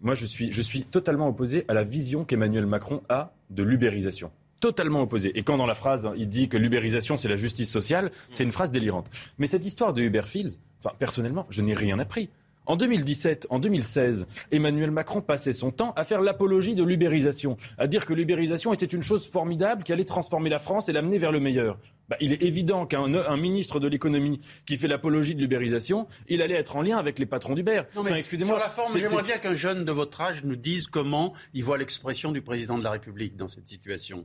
moi 0.00 0.14
je 0.14 0.26
suis, 0.26 0.50
je 0.50 0.62
suis 0.62 0.82
totalement 0.82 1.28
opposé 1.28 1.64
à 1.68 1.74
la 1.74 1.84
vision 1.84 2.24
qu'Emmanuel 2.24 2.66
Macron 2.66 3.02
a 3.08 3.32
de 3.50 3.62
l'ubérisation. 3.62 4.32
Totalement 4.60 5.02
opposé. 5.02 5.36
Et 5.38 5.42
quand 5.42 5.56
dans 5.56 5.66
la 5.66 5.74
phrase, 5.74 6.08
il 6.16 6.28
dit 6.28 6.48
que 6.48 6.56
l'ubérisation, 6.56 7.16
c'est 7.16 7.28
la 7.28 7.36
justice 7.36 7.70
sociale, 7.70 8.10
c'est 8.30 8.44
une 8.44 8.52
phrase 8.52 8.70
délirante. 8.70 9.10
Mais 9.38 9.46
cette 9.46 9.66
histoire 9.66 9.92
de 9.92 10.02
Uber 10.02 10.22
Fields, 10.22 10.58
personnellement, 10.98 11.46
je 11.50 11.62
n'ai 11.62 11.74
rien 11.74 11.98
appris. 11.98 12.28
En 12.64 12.76
2017, 12.76 13.48
en 13.50 13.58
2016, 13.58 14.26
Emmanuel 14.52 14.92
Macron 14.92 15.20
passait 15.20 15.52
son 15.52 15.72
temps 15.72 15.92
à 15.96 16.04
faire 16.04 16.20
l'apologie 16.20 16.76
de 16.76 16.84
l'ubérisation, 16.84 17.56
à 17.76 17.88
dire 17.88 18.06
que 18.06 18.14
l'ubérisation 18.14 18.72
était 18.72 18.86
une 18.86 19.02
chose 19.02 19.26
formidable 19.26 19.82
qui 19.82 19.92
allait 19.92 20.04
transformer 20.04 20.48
la 20.48 20.60
France 20.60 20.88
et 20.88 20.92
l'amener 20.92 21.18
vers 21.18 21.32
le 21.32 21.40
meilleur. 21.40 21.78
Bah, 22.08 22.16
il 22.20 22.32
est 22.32 22.42
évident 22.42 22.86
qu'un 22.86 23.36
ministre 23.36 23.80
de 23.80 23.88
l'économie 23.88 24.40
qui 24.64 24.76
fait 24.76 24.86
l'apologie 24.86 25.34
de 25.34 25.40
l'ubérisation, 25.40 26.06
il 26.28 26.40
allait 26.40 26.54
être 26.54 26.76
en 26.76 26.82
lien 26.82 26.98
avec 26.98 27.18
les 27.18 27.26
patrons 27.26 27.54
d'Uber. 27.54 27.82
Non, 27.96 28.04
mais 28.04 28.22
sur 28.22 28.58
la 28.58 28.68
forme, 28.68 28.96
j'aimerais 28.96 29.22
bien 29.22 29.38
qu'un 29.38 29.54
jeune 29.54 29.84
de 29.84 29.92
votre 29.92 30.20
âge 30.20 30.44
nous 30.44 30.56
dise 30.56 30.86
comment 30.86 31.32
il 31.54 31.64
voit 31.64 31.78
l'expression 31.78 32.30
du 32.30 32.42
président 32.42 32.78
de 32.78 32.84
la 32.84 32.92
République 32.92 33.36
dans 33.36 33.48
cette 33.48 33.66
situation. 33.66 34.24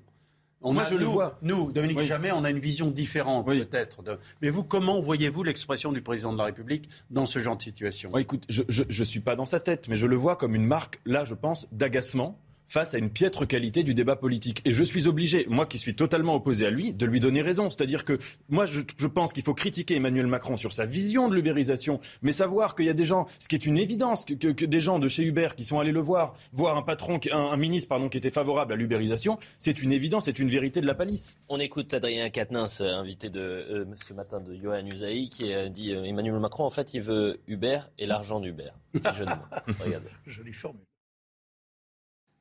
Moi, 0.62 0.84
je 0.86 0.96
nous, 0.96 1.00
le 1.00 1.06
vois. 1.06 1.38
Nous, 1.42 1.72
Dominique 1.72 2.02
Jamais, 2.02 2.32
on 2.32 2.44
a 2.44 2.50
une 2.50 2.60
vision 2.60 2.90
différente, 2.90 3.46
peut-être. 3.46 3.98
Mais 4.42 4.50
vous, 4.50 4.64
comment 4.64 5.00
voyez-vous 5.00 5.44
l'expression 5.44 5.92
du 5.92 6.02
président 6.02 6.34
de 6.34 6.38
la 6.38 6.46
République 6.46 6.90
dans 7.10 7.26
ce 7.26 7.40
genre 7.40 7.58
de 7.58 7.62
situation? 7.62 8.16
Écoute, 8.18 8.46
je 8.50 8.84
ne 8.84 9.04
suis 9.04 9.20
pas 9.20 9.36
dans 9.36 9.46
sa 9.46 9.60
tête, 9.60 9.88
mais 9.88 9.98
je 9.98 10.06
le 10.06 10.16
vois 10.16 10.36
comme 10.36 10.56
une 10.56 10.66
marque, 10.66 11.00
là, 11.06 11.26
je 11.26 11.36
pense, 11.36 11.68
d'agacement 11.72 12.40
face 12.68 12.94
à 12.94 12.98
une 12.98 13.10
piètre 13.10 13.48
qualité 13.48 13.84
du 13.84 13.94
débat 13.94 14.16
politique. 14.16 14.62
Et 14.66 14.74
je 14.74 14.84
suis 14.84 15.08
obligé, 15.08 15.46
moi 15.50 15.66
qui 15.66 15.80
suis 15.80 15.96
totalement 15.96 16.36
opposé 16.36 16.66
à 16.66 16.70
lui, 16.70 16.94
de 16.94 17.06
lui 17.06 17.20
donner 17.20 17.42
raison. 17.42 17.70
C'est-à-dire 17.70 18.06
que 18.06 18.20
moi, 18.50 18.66
je, 18.66 18.82
pense 19.08 19.34
qu'il 19.34 19.44
faut 19.44 19.54
critiquer 19.54 19.96
Emmanuel 19.96 20.28
Macron 20.28 20.58
sur 20.58 20.74
sa 20.74 20.86
vision 20.86 21.30
de 21.30 21.36
l'ubérisation, 21.36 22.00
mais 22.22 22.32
savoir 22.32 22.76
qu'il 22.76 22.86
y 22.86 22.90
a 22.90 22.94
des 22.94 23.06
gens, 23.06 23.26
ce 23.40 23.48
qui 23.48 23.56
est 23.56 23.66
une 23.66 23.78
évidence, 23.78 24.26
que, 24.26 24.66
des 24.66 24.80
gens 24.80 25.00
de 25.00 25.08
chez 25.08 25.24
Uber 25.24 25.50
qui 25.56 25.64
sont 25.64 25.80
allés 25.80 25.92
le 25.92 26.02
voir, 26.02 26.34
voir 26.52 26.78
un 26.78 26.82
patron, 26.82 27.20
un, 27.32 27.58
ministre 27.58 27.88
pardon, 27.88 28.10
qui 28.10 28.18
était 28.18 28.30
favorable 28.30 28.74
à 28.74 28.76
l'ubérisation, 28.76 29.40
c'est 29.60 29.82
une 29.82 29.92
évidence, 29.92 30.26
c'est 30.26 30.40
une 30.40 30.50
vérité 30.50 30.82
de 30.82 30.88
la 30.88 30.94
palisse. 30.94 31.40
On 31.50 31.60
écoute 31.60 31.94
Adrien 31.94 32.30
Quatennens, 32.30 32.82
invité 32.82 33.30
de, 33.30 33.40
euh, 33.40 33.86
ce 33.96 34.14
matin 34.14 34.40
de 34.42 34.54
Johan 34.56 34.86
Usaï, 34.86 35.30
qui 35.30 35.54
a 35.54 35.70
dit 35.70 35.94
euh, 35.94 36.04
Emmanuel 36.04 36.40
Macron, 36.40 36.66
en 36.66 36.70
fait, 36.70 36.94
il 36.94 37.02
veut 37.02 37.40
Uber 37.48 37.80
et 37.98 38.06
l'argent 38.06 38.40
d'Uber. 38.40 38.72
Regardez. 38.94 40.10
Jolie 40.26 40.54
formule 40.54 40.84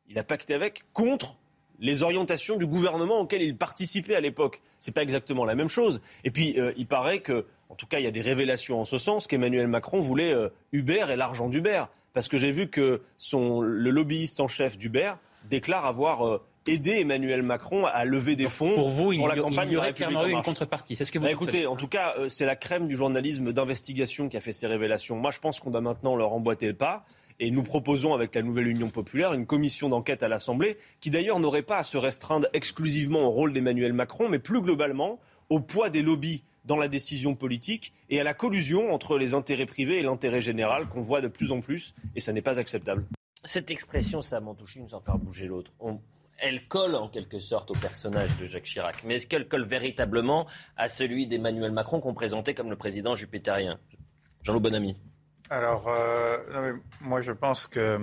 il 0.09 0.19
a 0.19 0.25
pacté 0.25 0.55
avec 0.55 0.85
contre 0.93 1.39
les 1.79 2.03
orientations 2.03 2.57
du 2.57 2.67
gouvernement 2.67 3.21
auquel 3.21 3.43
il 3.43 3.57
participait 3.57 4.15
à 4.15 4.21
l'époque. 4.21 4.61
C'est 4.79 4.93
pas 4.93 5.03
exactement 5.03 5.45
la 5.45 5.55
même 5.55 5.69
chose. 5.69 6.01
Et 6.25 6.31
puis, 6.31 6.59
euh, 6.59 6.73
il 6.77 6.87
paraît 6.87 7.21
que, 7.21 7.47
en 7.69 7.75
tout 7.75 7.87
cas, 7.87 7.99
il 7.99 8.05
y 8.05 8.09
a 8.09 8.13
des 8.13 8.21
révélations 8.21 8.81
en 8.81 8.85
ce 8.85 8.99
sens 8.99 9.27
qu'Emmanuel 9.27 9.69
Macron 9.69 9.99
voulait 9.99 10.33
euh, 10.33 10.49
Uber 10.73 11.07
et 11.11 11.17
l'argent 11.17 11.49
d'Uber. 11.49 11.85
Parce 12.15 12.29
que 12.29 12.39
j'ai 12.39 12.51
vu 12.51 12.69
que 12.69 13.03
son, 13.19 13.61
le 13.61 13.91
lobbyiste 13.91 14.41
en 14.41 14.49
chef 14.49 14.79
d'Uber 14.79 15.13
déclare 15.51 15.85
avoir 15.85 16.27
euh, 16.27 16.43
aidé 16.67 17.01
Emmanuel 17.01 17.43
Macron 17.43 17.85
à 17.85 18.05
lever 18.05 18.37
des 18.37 18.49
fonds 18.49 18.75
pour, 18.75 18.89
vous, 18.89 19.13
pour 19.15 19.29
la 19.29 19.37
campagne 19.37 19.69
il 19.69 19.75
y 19.75 19.77
aurait 19.77 19.93
clairement 19.93 20.27
eu 20.27 20.33
une 20.33 20.43
contrepartie. 20.43 20.97
C'est 20.97 21.05
ce 21.05 21.13
que 21.13 21.19
vous 21.19 21.27
bah, 21.27 21.31
Écoutez, 21.31 21.67
en 21.67 21.77
tout 21.77 21.89
cas, 21.89 22.13
c'est 22.29 22.47
la 22.47 22.57
crème 22.57 22.89
du 22.89 22.97
journalisme 22.97 23.53
d'investigation 23.53 24.29
qui 24.29 24.37
a 24.37 24.41
fait 24.41 24.55
ces 24.55 24.67
révélations. 24.67 25.17
Moi, 25.17 25.31
je 25.31 25.39
pense 25.39 25.61
qu'on 25.61 25.71
doit 25.71 25.83
maintenant 25.83 26.17
leur 26.17 26.33
emboîter 26.33 26.67
le 26.67 26.75
pas. 26.75 27.05
Et 27.39 27.51
nous 27.51 27.63
proposons 27.63 28.15
avec 28.15 28.35
la 28.35 28.43
nouvelle 28.43 28.67
Union 28.67 28.89
populaire 28.89 29.35
une 29.35 29.47
commission 29.47 29.89
d'enquête 29.89 30.23
à 30.23 30.29
l'Assemblée 30.29 30.79
qui 31.01 31.11
d'ailleurs 31.11 31.39
n'aurait 31.39 31.63
pas 31.63 31.79
à 31.79 31.83
se 31.83 31.99
restreindre 31.99 32.49
exclusivement 32.55 33.25
au 33.25 33.31
rôle 33.31 33.53
d'Emmanuel 33.53 33.93
Macron, 33.93 34.29
mais 34.29 34.39
plus 34.39 34.63
globalement 34.63 35.21
au 35.51 35.61
poids 35.61 35.91
des 35.91 36.03
lobbies 36.03 36.45
dans 36.65 36.77
la 36.77 36.89
décision 36.89 37.35
politique 37.35 37.93
et 38.11 38.21
à 38.21 38.25
la 38.25 38.35
collusion 38.35 38.93
entre 38.93 39.19
les 39.19 39.35
intérêts 39.35 39.67
privés 39.67 39.99
et 39.99 40.03
l'intérêt 40.03 40.41
général 40.41 40.87
qu'on 40.87 41.01
voit 41.01 41.21
de 41.21 41.29
plus 41.29 41.53
en 41.53 41.61
plus, 41.61 41.95
et 42.15 42.21
ça 42.21 42.33
n'est 42.33 42.43
pas 42.43 42.59
acceptable. 42.59 43.05
Cette 43.45 43.71
expression, 43.71 44.21
ça 44.21 44.43
une 44.77 44.89
sans 44.89 45.01
faire 45.01 45.19
bouger 45.19 45.47
l'autre. 45.47 45.71
Elle 46.39 46.67
colle 46.67 46.97
en 46.97 47.09
quelque 47.09 47.39
sorte 47.39 47.71
au 47.71 47.75
personnage 47.75 48.37
de 48.39 48.45
Jacques 48.45 48.65
Chirac. 48.65 49.05
Mais 49.05 49.15
est-ce 49.15 49.27
qu'elle 49.27 49.47
colle 49.47 49.65
véritablement 49.65 50.47
à 50.77 50.89
celui 50.89 51.27
d'Emmanuel 51.27 51.71
Macron 51.71 52.01
qu'on 52.01 52.13
présentait 52.13 52.55
comme 52.55 52.71
le 52.71 52.77
président 52.77 53.15
jupitérien? 53.15 53.79
Jean-Loup 54.43 54.61
Bonamy. 54.61 54.97
Alors, 55.49 55.87
euh, 55.89 56.75
moi 57.01 57.21
je 57.21 57.33
pense 57.33 57.67
que 57.67 57.99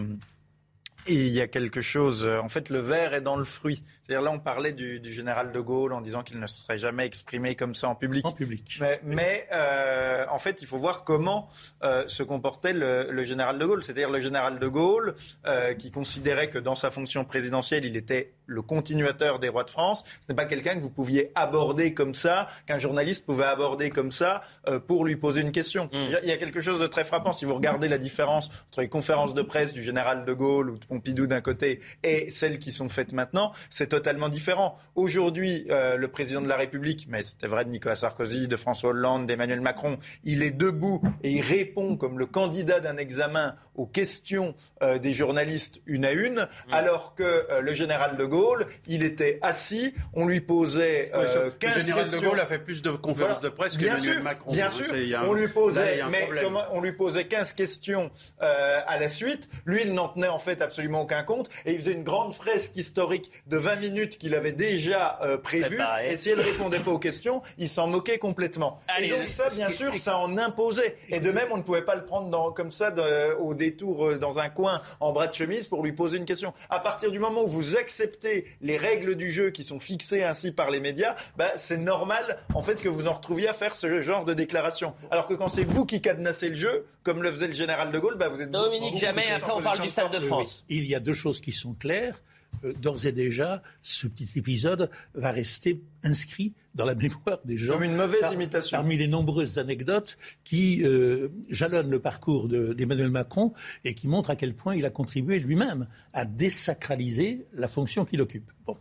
il 1.07 1.29
y 1.29 1.41
a 1.41 1.47
quelque 1.47 1.81
chose. 1.81 2.25
En 2.25 2.49
fait, 2.49 2.69
le 2.69 2.79
verre 2.79 3.13
est 3.13 3.21
dans 3.21 3.35
le 3.35 3.43
fruit. 3.43 3.83
C'est-à-dire 4.03 4.21
là, 4.21 4.31
on 4.31 4.39
parlait 4.39 4.73
du, 4.73 5.01
général 5.13 5.53
de 5.53 5.59
Gaulle 5.61 5.93
en 5.93 6.01
disant 6.01 6.23
qu'il 6.23 6.37
ne 6.37 6.45
serait 6.45 6.77
jamais 6.77 7.05
exprimé 7.05 7.55
comme 7.55 7.73
ça 7.73 7.87
en 7.87 7.95
public. 7.95 8.25
En 8.25 8.33
public. 8.33 8.81
Mais, 9.03 9.47
euh, 9.53 10.25
en 10.29 10.39
fait, 10.39 10.61
il 10.61 10.67
faut 10.67 10.77
voir 10.77 11.05
comment 11.05 11.47
euh, 11.83 12.03
se 12.07 12.21
comportait 12.21 12.73
le, 12.73 13.23
général 13.23 13.57
de 13.57 13.65
Gaulle. 13.65 13.81
C'est-à-dire 13.81 14.09
le 14.09 14.19
général 14.19 14.59
de 14.59 14.67
Gaulle 14.67 15.15
euh, 15.45 15.73
qui 15.73 15.89
considérait 15.89 16.49
que 16.49 16.59
dans 16.59 16.75
sa 16.75 16.91
fonction 16.91 17.23
présidentielle, 17.23 17.85
il 17.85 17.95
était 17.95 18.33
le 18.45 18.61
continuateur 18.61 19.39
des 19.39 19.47
rois 19.47 19.63
de 19.63 19.69
France. 19.69 20.03
Ce 20.19 20.27
n'est 20.27 20.35
pas 20.35 20.45
quelqu'un 20.45 20.75
que 20.75 20.81
vous 20.81 20.89
pouviez 20.89 21.31
aborder 21.33 21.93
comme 21.93 22.13
ça, 22.13 22.47
qu'un 22.65 22.79
journaliste 22.79 23.25
pouvait 23.25 23.45
aborder 23.45 23.89
comme 23.89 24.11
ça 24.11 24.41
pour 24.87 25.05
lui 25.05 25.15
poser 25.15 25.39
une 25.39 25.53
question. 25.53 25.85
Mm. 25.93 26.17
Il 26.23 26.27
y 26.27 26.31
a 26.33 26.37
quelque 26.37 26.59
chose 26.59 26.81
de 26.81 26.87
très 26.87 27.05
frappant. 27.05 27.31
Si 27.31 27.45
vous 27.45 27.55
regardez 27.55 27.87
la 27.87 27.97
différence 27.97 28.49
entre 28.67 28.81
les 28.81 28.89
conférences 28.89 29.33
de 29.33 29.41
presse 29.41 29.73
du 29.73 29.81
général 29.81 30.25
de 30.25 30.33
Gaulle 30.33 30.71
ou 30.71 30.77
de 30.77 30.85
Pompidou 30.93 31.25
d'un 31.25 31.41
côté 31.41 31.79
et 32.03 32.29
celles 32.29 32.59
qui 32.59 32.71
sont 32.71 32.87
faites 32.87 33.13
maintenant, 33.13 33.51
c'est 33.71 33.87
totalement 33.87 34.29
différent. 34.29 34.77
Aujourd'hui, 34.93 35.65
euh, 35.71 35.97
le 35.97 36.07
président 36.07 36.39
de 36.39 36.47
la 36.47 36.55
République, 36.55 37.07
mais 37.09 37.23
c'était 37.23 37.47
vrai 37.47 37.65
de 37.65 37.71
Nicolas 37.71 37.95
Sarkozy, 37.95 38.47
de 38.47 38.55
François 38.55 38.91
Hollande, 38.91 39.25
d'Emmanuel 39.25 39.59
Macron, 39.59 39.97
il 40.23 40.43
est 40.43 40.51
debout 40.51 41.01
et 41.23 41.31
il 41.31 41.41
répond 41.41 41.97
comme 41.97 42.19
le 42.19 42.27
candidat 42.27 42.79
d'un 42.79 42.97
examen 42.97 43.55
aux 43.73 43.87
questions 43.87 44.53
euh, 44.83 44.99
des 44.99 45.13
journalistes 45.13 45.81
une 45.87 46.05
à 46.05 46.11
une, 46.11 46.47
alors 46.71 47.15
que 47.15 47.23
euh, 47.23 47.61
le 47.61 47.73
général 47.73 48.15
de 48.15 48.25
Gaulle, 48.25 48.67
il 48.85 49.03
était 49.03 49.39
assis, 49.41 49.95
on 50.13 50.27
lui 50.27 50.41
posait 50.41 51.11
15 51.59 51.75
Le 51.75 51.81
général 51.81 52.11
de 52.11 52.17
Gaulle 52.19 52.39
a 52.39 52.45
fait 52.45 52.59
plus 52.59 52.83
de 52.83 52.91
conférences 52.91 53.41
de 53.41 53.49
presse 53.49 53.77
qu'Emmanuel 53.77 54.21
Macron. 54.21 54.51
Bien 54.51 54.69
sûr, 54.69 54.93
on 55.25 55.33
lui 55.33 55.47
posait, 55.47 56.01
mais 56.11 56.29
on 56.71 56.81
lui 56.81 56.91
posait 56.91 57.25
15 57.25 57.53
questions 57.53 58.11
à 58.39 58.99
la 58.99 59.07
suite. 59.07 59.49
Lui, 59.65 59.81
il 59.85 59.93
n'en 59.95 60.09
tenait 60.09 60.27
en 60.27 60.37
fait 60.37 60.61
absolument 60.61 60.82
aucun 61.01 61.23
compte 61.23 61.49
et 61.65 61.73
il 61.73 61.79
faisait 61.79 61.93
une 61.93 62.03
grande 62.03 62.33
fresque 62.33 62.75
historique 62.75 63.31
de 63.47 63.57
20 63.57 63.75
minutes 63.77 64.17
qu'il 64.17 64.35
avait 64.35 64.51
déjà 64.51 65.19
euh, 65.21 65.37
prévu. 65.37 65.79
Et 66.05 66.17
si 66.17 66.29
elle 66.29 66.37
ne 66.37 66.43
répondait 66.43 66.79
pas 66.79 66.91
aux 66.91 66.99
questions, 66.99 67.41
il 67.57 67.69
s'en 67.69 67.87
moquait 67.87 68.17
complètement. 68.17 68.79
et 68.99 69.07
donc 69.07 69.29
ça, 69.29 69.49
bien 69.49 69.69
sûr, 69.69 69.97
ça 69.97 70.17
en 70.17 70.37
imposait. 70.37 70.95
Et 71.09 71.19
de 71.19 71.31
même, 71.31 71.47
on 71.51 71.57
ne 71.57 71.63
pouvait 71.63 71.81
pas 71.81 71.95
le 71.95 72.05
prendre 72.05 72.29
dans, 72.29 72.51
comme 72.51 72.71
ça 72.71 72.93
au 73.39 73.53
détour 73.53 74.07
euh, 74.07 74.17
dans 74.17 74.39
un 74.39 74.49
coin 74.49 74.81
en 74.99 75.11
bras 75.11 75.27
de 75.27 75.33
chemise 75.33 75.67
pour 75.67 75.83
lui 75.83 75.93
poser 75.93 76.17
une 76.17 76.25
question. 76.25 76.53
À 76.69 76.79
partir 76.79 77.11
du 77.11 77.19
moment 77.19 77.43
où 77.43 77.47
vous 77.47 77.77
acceptez 77.77 78.45
les 78.61 78.77
règles 78.77 79.15
du 79.15 79.31
jeu 79.31 79.49
qui 79.49 79.63
sont 79.63 79.79
fixées 79.79 80.23
ainsi 80.23 80.51
par 80.51 80.69
les 80.69 80.79
médias, 80.79 81.15
bah, 81.37 81.51
c'est 81.55 81.77
normal 81.77 82.37
en 82.53 82.61
fait 82.61 82.81
que 82.81 82.89
vous 82.89 83.07
en 83.07 83.13
retrouviez 83.13 83.47
à 83.47 83.53
faire 83.53 83.75
ce 83.75 84.01
genre 84.01 84.25
de 84.25 84.33
déclaration. 84.33 84.93
Alors 85.11 85.27
que 85.27 85.33
quand 85.33 85.47
c'est 85.47 85.63
vous 85.63 85.85
qui 85.85 86.01
cadenassez 86.01 86.49
le 86.49 86.55
jeu, 86.55 86.85
comme 87.03 87.21
le 87.21 87.31
faisait 87.31 87.47
le 87.47 87.53
général 87.53 87.91
de 87.91 87.99
Gaulle, 87.99 88.15
bah, 88.15 88.27
vous 88.29 88.41
êtes 88.41 88.51
Dominique 88.51 88.95
Jamais. 88.95 89.29
Après, 89.31 89.51
on 89.51 89.61
parle 89.61 89.79
du 89.79 89.89
Stade 89.89 90.11
de 90.11 90.19
France. 90.19 90.65
Il 90.75 90.85
y 90.85 90.95
a 90.95 90.99
deux 90.99 91.13
choses 91.13 91.39
qui 91.39 91.51
sont 91.51 91.73
claires. 91.73 92.19
Euh, 92.63 92.73
d'ores 92.73 93.05
et 93.05 93.11
déjà, 93.11 93.63
ce 93.81 94.07
petit 94.07 94.37
épisode 94.37 94.89
va 95.13 95.31
rester 95.31 95.81
inscrit 96.03 96.53
dans 96.75 96.85
la 96.85 96.95
mémoire 96.95 97.39
des 97.45 97.57
gens. 97.57 97.73
Comme 97.73 97.83
une 97.83 97.95
mauvaise 97.95 98.31
imitation. 98.31 98.77
Parmi 98.77 98.97
les 98.97 99.07
nombreuses 99.07 99.59
anecdotes 99.59 100.17
qui 100.43 100.83
euh, 100.83 101.29
jalonnent 101.49 101.89
le 101.89 101.99
parcours 101.99 102.47
d'Emmanuel 102.47 103.09
Macron 103.09 103.53
et 103.83 103.93
qui 103.93 104.07
montrent 104.07 104.31
à 104.31 104.35
quel 104.35 104.55
point 104.55 104.75
il 104.75 104.85
a 104.85 104.89
contribué 104.89 105.39
lui-même 105.39 105.87
à 106.13 106.25
désacraliser 106.25 107.45
la 107.53 107.67
fonction 107.67 108.05
qu'il 108.05 108.21
occupe. 108.21 108.51
Bon. 108.65 108.77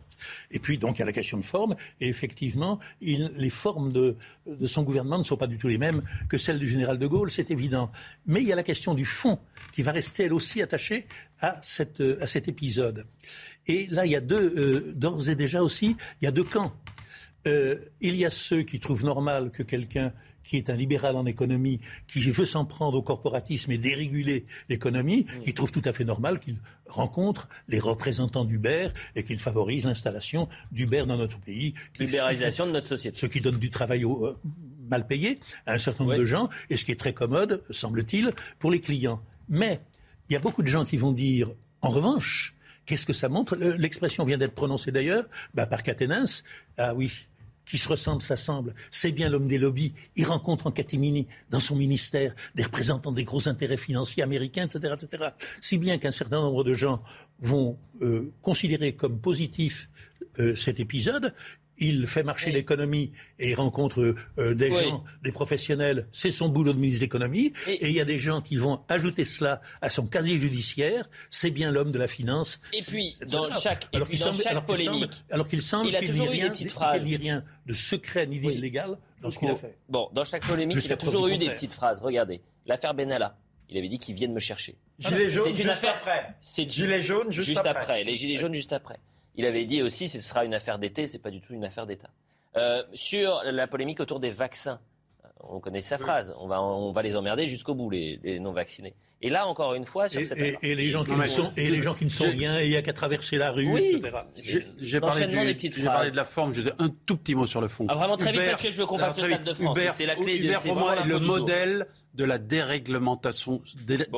Et 0.51 0.59
puis, 0.59 0.77
donc, 0.77 0.97
il 0.97 0.99
y 0.99 1.01
a 1.03 1.05
la 1.05 1.11
question 1.11 1.37
de 1.37 1.43
forme. 1.43 1.75
Et 1.99 2.07
effectivement, 2.07 2.79
les 3.01 3.49
formes 3.49 3.91
de, 3.91 4.15
de, 4.47 4.67
son 4.67 4.83
gouvernement 4.83 5.17
ne 5.17 5.23
sont 5.23 5.37
pas 5.37 5.47
du 5.47 5.57
tout 5.57 5.67
les 5.67 5.77
mêmes 5.77 6.01
que 6.29 6.37
celles 6.37 6.59
du 6.59 6.67
général 6.67 6.97
de 6.97 7.07
Gaulle, 7.07 7.29
c'est 7.29 7.51
évident. 7.51 7.91
Mais 8.25 8.41
il 8.41 8.47
y 8.47 8.53
a 8.53 8.55
la 8.55 8.63
question 8.63 8.93
du 8.93 9.05
fond 9.05 9.39
qui 9.71 9.81
va 9.81 9.91
rester, 9.91 10.23
elle 10.23 10.33
aussi, 10.33 10.61
attachée 10.61 11.05
à, 11.41 11.59
cette, 11.61 12.01
à 12.01 12.27
cet 12.27 12.47
épisode. 12.47 13.05
Et 13.67 13.87
là, 13.87 14.05
il 14.05 14.11
y 14.11 14.15
a 14.15 14.21
deux, 14.21 14.53
euh, 14.57 14.93
d'ores 14.95 15.29
et 15.29 15.35
déjà 15.35 15.61
aussi, 15.61 15.95
il 16.21 16.25
y 16.25 16.27
a 16.27 16.31
deux 16.31 16.43
camps. 16.43 16.73
Euh, 17.47 17.77
il 18.01 18.15
y 18.15 18.25
a 18.25 18.29
ceux 18.29 18.63
qui 18.63 18.79
trouvent 18.79 19.03
normal 19.03 19.51
que 19.51 19.63
quelqu'un 19.63 20.13
qui 20.43 20.57
est 20.57 20.69
un 20.69 20.75
libéral 20.75 21.15
en 21.15 21.25
économie, 21.25 21.79
qui 22.07 22.19
veut 22.19 22.45
s'en 22.45 22.65
prendre 22.65 22.97
au 22.97 23.01
corporatisme 23.01 23.71
et 23.71 23.77
déréguler 23.77 24.45
l'économie, 24.69 25.25
mm. 25.25 25.41
qui 25.43 25.53
trouve 25.53 25.71
tout 25.71 25.81
à 25.85 25.93
fait 25.93 26.03
normal 26.03 26.39
qu'il 26.39 26.57
rencontre 26.85 27.49
les 27.67 27.79
représentants 27.79 28.45
d'Uber 28.45 28.89
et 29.15 29.23
qu'il 29.23 29.39
favorise 29.39 29.85
l'installation 29.85 30.49
d'Uber 30.71 31.05
dans 31.07 31.17
notre 31.17 31.39
pays. 31.39 31.73
Libéralisation 31.99 32.65
de 32.65 32.71
notre 32.71 32.87
société. 32.87 33.17
Ce 33.17 33.25
qui 33.25 33.41
donne 33.41 33.57
du 33.57 33.69
travail 33.69 34.03
euh, 34.03 34.33
mal 34.89 35.07
payé 35.07 35.39
à 35.65 35.73
un 35.73 35.79
certain 35.79 36.03
nombre 36.03 36.17
de 36.17 36.25
gens 36.25 36.49
et 36.69 36.77
ce 36.77 36.85
qui 36.85 36.91
est 36.91 36.99
très 36.99 37.13
commode, 37.13 37.63
semble-t-il, 37.69 38.31
pour 38.59 38.69
les 38.69 38.81
clients. 38.81 39.21
Mais 39.49 39.79
il 40.29 40.33
y 40.33 40.35
a 40.35 40.39
beaucoup 40.39 40.61
de 40.61 40.67
gens 40.67 40.85
qui 40.85 40.97
vont 40.97 41.11
dire, 41.11 41.49
en 41.81 41.89
revanche, 41.89 42.55
Qu'est-ce 42.85 43.05
que 43.05 43.13
ça 43.13 43.29
montre? 43.29 43.55
L'expression 43.55 44.25
vient 44.25 44.37
d'être 44.37 44.55
prononcée 44.55 44.91
d'ailleurs 44.91 45.25
bah, 45.53 45.65
par 45.65 45.83
Caténins. 45.83 46.25
Ah 46.77 46.93
oui, 46.93 47.27
qui 47.65 47.77
se 47.77 47.89
ressemble, 47.89 48.21
s'assemble. 48.21 48.73
C'est 48.91 49.11
bien 49.11 49.29
l'homme 49.29 49.47
des 49.47 49.57
lobbies. 49.57 49.93
Il 50.15 50.25
rencontre 50.25 50.67
en 50.67 50.71
catimini, 50.71 51.27
dans 51.49 51.59
son 51.59 51.75
ministère, 51.75 52.33
des 52.55 52.63
représentants 52.63 53.11
des 53.11 53.23
gros 53.23 53.47
intérêts 53.47 53.77
financiers 53.77 54.23
américains, 54.23 54.65
etc. 54.65 54.95
etc. 55.01 55.29
Si 55.61 55.77
bien 55.77 55.97
qu'un 55.97 56.11
certain 56.11 56.41
nombre 56.41 56.63
de 56.63 56.73
gens 56.73 56.99
vont 57.39 57.77
euh, 58.01 58.31
considérer 58.41 58.93
comme 58.93 59.19
positif 59.19 59.89
euh, 60.39 60.55
cet 60.55 60.79
épisode, 60.79 61.33
il 61.83 62.07
fait 62.07 62.23
marcher 62.23 62.51
l'économie 62.51 63.11
et 63.39 63.51
il 63.51 63.55
rencontre 63.55 64.15
euh, 64.37 64.55
des 64.55 64.71
gens, 64.71 65.03
des 65.23 65.31
professionnels. 65.31 66.07
C'est 66.11 66.31
son 66.31 66.49
boulot 66.49 66.73
de 66.73 66.79
ministre 66.79 67.01
de 67.01 67.05
l'économie. 67.05 67.53
Et, 67.67 67.89
il 67.89 67.93
y 67.93 68.01
a 68.01 68.05
des 68.05 68.19
gens 68.19 68.41
qui 68.41 68.57
vont 68.57 68.81
ajouter 68.89 69.25
cela 69.25 69.61
à 69.81 69.89
son 69.89 70.07
casier 70.07 70.37
judiciaire. 70.37 71.09
C'est 71.29 71.51
bien 71.51 71.71
l'homme 71.71 71.91
de 71.91 71.99
la 71.99 72.07
finance. 72.07 72.61
Et 72.73 72.81
puis, 72.81 73.15
dans 73.27 73.49
chaque, 73.49 73.87
et 73.93 73.99
puis 74.01 74.17
dans 74.17 74.33
chaque 74.33 74.65
polémique, 74.65 75.23
alors 75.29 75.47
qu'il 75.47 75.61
semble 75.61 75.91
qu'il 75.91 76.13
n'y 76.13 76.25
ait 76.25 76.29
rien, 76.29 76.53
rien 77.17 77.43
de 77.65 77.73
secret 77.73 78.27
ni 78.27 78.39
d'illégal 78.39 78.97
dans 79.21 79.31
ce 79.31 79.39
qu'il 79.39 79.49
a 79.49 79.55
fait. 79.55 79.77
Bon, 79.89 80.09
dans 80.13 80.25
chaque 80.25 80.45
polémique, 80.45 80.77
il 80.83 80.93
a 80.93 80.97
toujours 80.97 81.27
eu 81.27 81.37
des 81.37 81.49
petites 81.49 81.73
phrases. 81.73 81.99
Regardez, 82.01 82.41
l'affaire 82.65 82.93
Benalla. 82.93 83.37
Il 83.69 83.77
avait 83.77 83.87
dit 83.87 83.97
qu'ils 83.97 84.13
viennent 84.13 84.33
me 84.33 84.39
chercher. 84.39 84.75
Gilet 84.99 85.29
jaune 85.29 85.55
juste 85.55 85.69
affaire... 85.69 85.95
après. 85.95 86.35
C'est 86.41 86.69
gilet 86.69 87.01
jaune 87.01 87.31
juste, 87.31 87.47
juste 87.47 87.65
après. 87.65 88.03
Les 88.03 88.15
gilets 88.15 88.35
jaunes 88.35 88.53
juste 88.53 88.73
après. 88.73 88.99
Il 89.35 89.45
avait 89.45 89.65
dit 89.65 89.81
aussi 89.81 90.07
ce 90.09 90.21
sera 90.21 90.45
une 90.45 90.53
affaire 90.53 90.79
d'été, 90.79 91.07
c'est 91.07 91.19
pas 91.19 91.31
du 91.31 91.41
tout 91.41 91.53
une 91.53 91.65
affaire 91.65 91.85
d'État. 91.85 92.09
Euh, 92.55 92.83
sur 92.93 93.41
la 93.43 93.67
polémique 93.67 93.99
autour 93.99 94.19
des 94.19 94.29
vaccins, 94.29 94.79
on 95.49 95.59
connaît 95.59 95.81
sa 95.81 95.97
phrase, 95.97 96.33
on 96.39 96.47
va, 96.47 96.61
on 96.61 96.91
va 96.91 97.01
les 97.01 97.15
emmerder 97.15 97.45
jusqu'au 97.45 97.75
bout, 97.75 97.89
les, 97.89 98.39
non 98.39 98.51
vaccinés. 98.51 98.95
Et 99.21 99.29
là, 99.29 99.47
encore 99.47 99.73
une 99.73 99.85
fois, 99.85 100.09
sur 100.09 100.19
et, 100.19 100.25
cette 100.25 100.63
et, 100.63 100.75
les 100.75 100.89
gens 100.89 101.03
qui 101.03 101.11
ne 101.11 101.25
sont, 101.25 101.51
et 101.55 101.69
les 101.69 101.81
gens 101.81 101.93
qui 101.93 102.03
ne 102.05 102.09
sont 102.09 102.29
rien, 102.29 102.59
et 102.59 102.65
il 102.65 102.69
n'y 102.69 102.75
a 102.75 102.81
qu'à 102.81 102.93
traverser 102.93 103.37
la 103.37 103.51
rue, 103.51 103.77
etc. 103.77 104.11
J'ai 104.79 104.99
parlé, 104.99 105.27
des 105.27 105.53
petites 105.53 105.75
phrases. 105.75 105.85
parlé 105.85 106.11
de 106.11 106.15
la 106.15 106.25
forme, 106.25 106.51
j'ai 106.51 106.63
un 106.79 106.89
tout 107.05 107.17
petit 107.17 107.35
mot 107.35 107.45
sur 107.45 107.61
le 107.61 107.67
fond. 107.67 107.85
Ah, 107.89 107.95
vraiment 107.95 108.17
très 108.17 108.31
vite, 108.31 108.41
parce 108.45 108.61
que 108.61 108.71
je 108.71 108.77
veux 108.77 108.85
qu'on 108.85 108.97
fasse 108.97 109.17
le 109.17 109.25
Stade 109.25 109.43
de 109.43 109.53
France. 109.53 109.79
C'est 109.93 110.05
la 110.05 110.15
clé 110.15 110.37
Uber, 110.37 110.57
pour 110.63 110.75
moi, 110.75 110.97
est 110.97 111.05
le 111.05 111.19
modèle 111.19 111.87
de 112.13 112.23
la 112.23 112.37
déréglementation, 112.37 113.61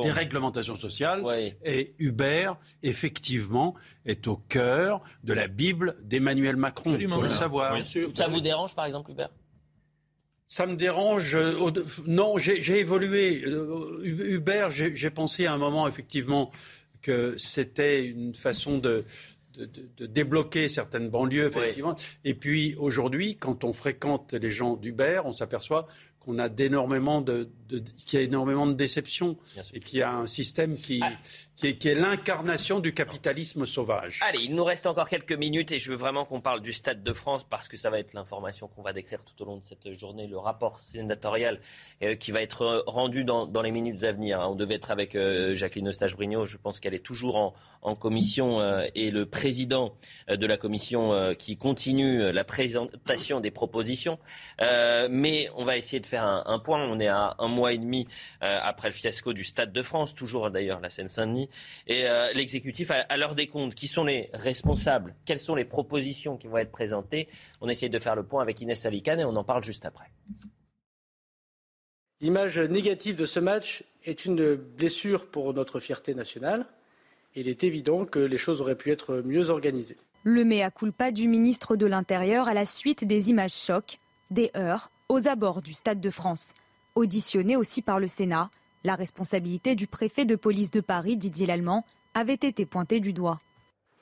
déréglementation 0.02 0.74
sociale. 0.74 1.22
Et 1.64 1.94
Uber, 1.98 2.52
effectivement, 2.82 3.74
est 4.04 4.26
au 4.28 4.36
cœur 4.36 5.00
de 5.24 5.32
la 5.32 5.48
Bible 5.48 5.96
d'Emmanuel 6.02 6.56
Macron. 6.56 6.96
Il 6.98 7.08
faut 7.08 7.22
le 7.22 7.28
savoir. 7.28 7.76
Ça 8.14 8.28
vous 8.28 8.40
dérange, 8.40 8.74
par 8.74 8.86
exemple, 8.86 9.10
Uber 9.10 9.26
ça 10.46 10.66
me 10.66 10.76
dérange. 10.76 11.34
Euh, 11.34 11.70
non, 12.06 12.38
j'ai 12.38 12.78
évolué. 12.78 13.42
Euh, 13.44 14.00
Uber, 14.02 14.68
j'ai 14.70 15.10
pensé 15.10 15.46
à 15.46 15.52
un 15.52 15.58
moment 15.58 15.88
effectivement 15.88 16.50
que 17.02 17.34
c'était 17.38 18.04
une 18.04 18.34
façon 18.34 18.78
de, 18.78 19.04
de, 19.56 20.06
débloquer 20.06 20.68
certaines 20.68 21.08
banlieues, 21.08 21.46
effectivement. 21.46 21.94
Et 22.24 22.34
puis 22.34 22.74
aujourd'hui, 22.76 23.36
quand 23.36 23.64
on 23.64 23.72
fréquente 23.72 24.32
les 24.34 24.50
gens 24.50 24.76
d'Uber, 24.76 25.20
on 25.24 25.32
s'aperçoit 25.32 25.86
qu'on 26.20 26.38
a 26.38 26.48
d'énormément 26.48 27.20
de, 27.20 27.48
qu'il 28.04 28.18
y 28.18 28.22
a 28.22 28.24
énormément 28.24 28.66
de 28.66 28.72
déceptions 28.72 29.36
et 29.72 29.80
qu'il 29.80 30.00
y 30.00 30.02
a 30.02 30.12
un 30.12 30.26
système 30.26 30.76
qui, 30.76 31.00
qui 31.56 31.68
est, 31.68 31.94
l'incarnation 31.94 32.80
du 32.80 32.92
capitalisme 32.92 33.64
sauvage. 33.64 34.20
Allez, 34.22 34.40
il 34.42 34.54
nous 34.54 34.64
reste 34.64 34.86
encore 34.86 35.08
quelques 35.08 35.32
minutes 35.32 35.72
et 35.72 35.78
je 35.78 35.90
veux 35.90 35.96
vraiment 35.96 36.26
qu'on 36.26 36.42
parle 36.42 36.60
du 36.60 36.72
Stade 36.72 37.02
de 37.02 37.12
France 37.14 37.46
parce 37.48 37.66
que 37.66 37.78
ça 37.78 37.88
va 37.88 37.98
être 37.98 38.12
l'information 38.12 38.68
qu'on 38.68 38.82
va 38.82 38.92
décrire 38.92 39.24
tout 39.24 39.42
au 39.42 39.46
long 39.46 39.56
de 39.56 39.64
cette 39.64 39.98
journée, 39.98 40.26
le 40.26 40.36
rapport 40.36 40.80
sénatorial 40.80 41.58
euh, 42.02 42.14
qui 42.14 42.30
va 42.30 42.42
être 42.42 42.84
rendu 42.86 43.24
dans, 43.24 43.46
les 43.62 43.70
minutes 43.70 44.04
à 44.04 44.12
venir. 44.12 44.38
On 44.40 44.54
devait 44.54 44.74
être 44.74 44.90
avec 44.90 45.14
euh, 45.14 45.54
Jacqueline 45.54 45.88
Eustache-Brignot, 45.88 46.44
je 46.44 46.58
pense 46.58 46.78
qu'elle 46.78 46.94
est 46.94 47.04
toujours 47.04 47.36
en, 47.36 47.94
commission 47.94 48.60
euh, 48.60 48.84
et 48.94 49.10
le 49.10 49.26
président 49.26 49.94
de 50.28 50.46
la 50.46 50.56
commission 50.56 51.34
qui 51.38 51.56
continue 51.56 52.32
la 52.32 52.44
présentation 52.44 53.40
des 53.40 53.50
propositions. 53.50 54.18
mais 54.60 55.48
on 55.54 55.64
va 55.64 55.76
essayer 55.76 56.00
de 56.00 56.06
faire 56.06 56.24
un, 56.24 56.42
un, 56.46 56.58
point. 56.58 56.84
On 56.84 56.98
est 56.98 57.06
à 57.06 57.36
un 57.38 57.48
mois 57.48 57.72
et 57.72 57.78
demi 57.78 58.08
après 58.40 58.88
le 58.88 58.94
fiasco 58.94 59.32
du 59.32 59.44
Stade 59.44 59.72
de 59.72 59.82
France, 59.82 60.14
toujours 60.14 60.50
d'ailleurs 60.50 60.80
la 60.80 60.90
Seine-Saint-Denis 60.90 61.45
et 61.86 62.08
euh, 62.08 62.32
l'exécutif 62.32 62.90
à, 62.90 63.16
l'heure 63.16 63.34
des 63.34 63.46
comptes. 63.46 63.74
Qui 63.74 63.88
sont 63.88 64.04
les 64.04 64.28
responsables? 64.32 65.14
Quelles 65.24 65.40
sont 65.40 65.54
les 65.54 65.64
propositions 65.64 66.36
qui 66.36 66.46
vont 66.46 66.58
être 66.58 66.72
présentées? 66.72 67.28
On 67.60 67.68
essaie 67.68 67.88
de 67.88 67.98
faire 67.98 68.16
le 68.16 68.24
point 68.24 68.42
avec 68.42 68.60
Inès 68.60 68.80
Salicane 68.80 69.20
et 69.20 69.24
on 69.24 69.36
en 69.36 69.44
parle 69.44 69.62
juste 69.62 69.84
après. 69.84 70.10
L'image 72.20 72.58
négative 72.58 73.16
de 73.16 73.26
ce 73.26 73.40
match 73.40 73.84
est 74.04 74.24
une 74.24 74.54
blessure 74.54 75.26
pour 75.26 75.52
notre 75.52 75.80
fierté 75.80 76.14
nationale. 76.14 76.66
Il 77.34 77.48
est 77.48 77.64
évident 77.64 78.06
que 78.06 78.18
les 78.18 78.38
choses 78.38 78.62
auraient 78.62 78.76
pu 78.76 78.90
être 78.90 79.22
mieux 79.22 79.50
organisées. 79.50 79.98
Le 80.22 80.42
mea 80.44 80.70
culpa 80.70 81.10
du 81.10 81.28
ministre 81.28 81.76
de 81.76 81.86
l'Intérieur 81.86 82.48
à 82.48 82.54
la 82.54 82.64
suite 82.64 83.04
des 83.04 83.28
images 83.28 83.54
chocs, 83.54 83.98
des 84.30 84.50
heurts 84.56 84.90
aux 85.08 85.28
abords 85.28 85.62
du 85.62 85.74
Stade 85.74 86.00
de 86.00 86.10
France. 86.10 86.52
Auditionné 86.94 87.56
aussi 87.56 87.82
par 87.82 88.00
le 88.00 88.08
Sénat, 88.08 88.50
la 88.86 88.94
responsabilité 88.94 89.74
du 89.74 89.88
préfet 89.88 90.24
de 90.24 90.36
police 90.36 90.70
de 90.70 90.80
Paris, 90.80 91.16
Didier 91.16 91.46
Lallemand, 91.46 91.84
avait 92.14 92.34
été 92.34 92.64
pointée 92.64 93.00
du 93.00 93.12
doigt. 93.12 93.40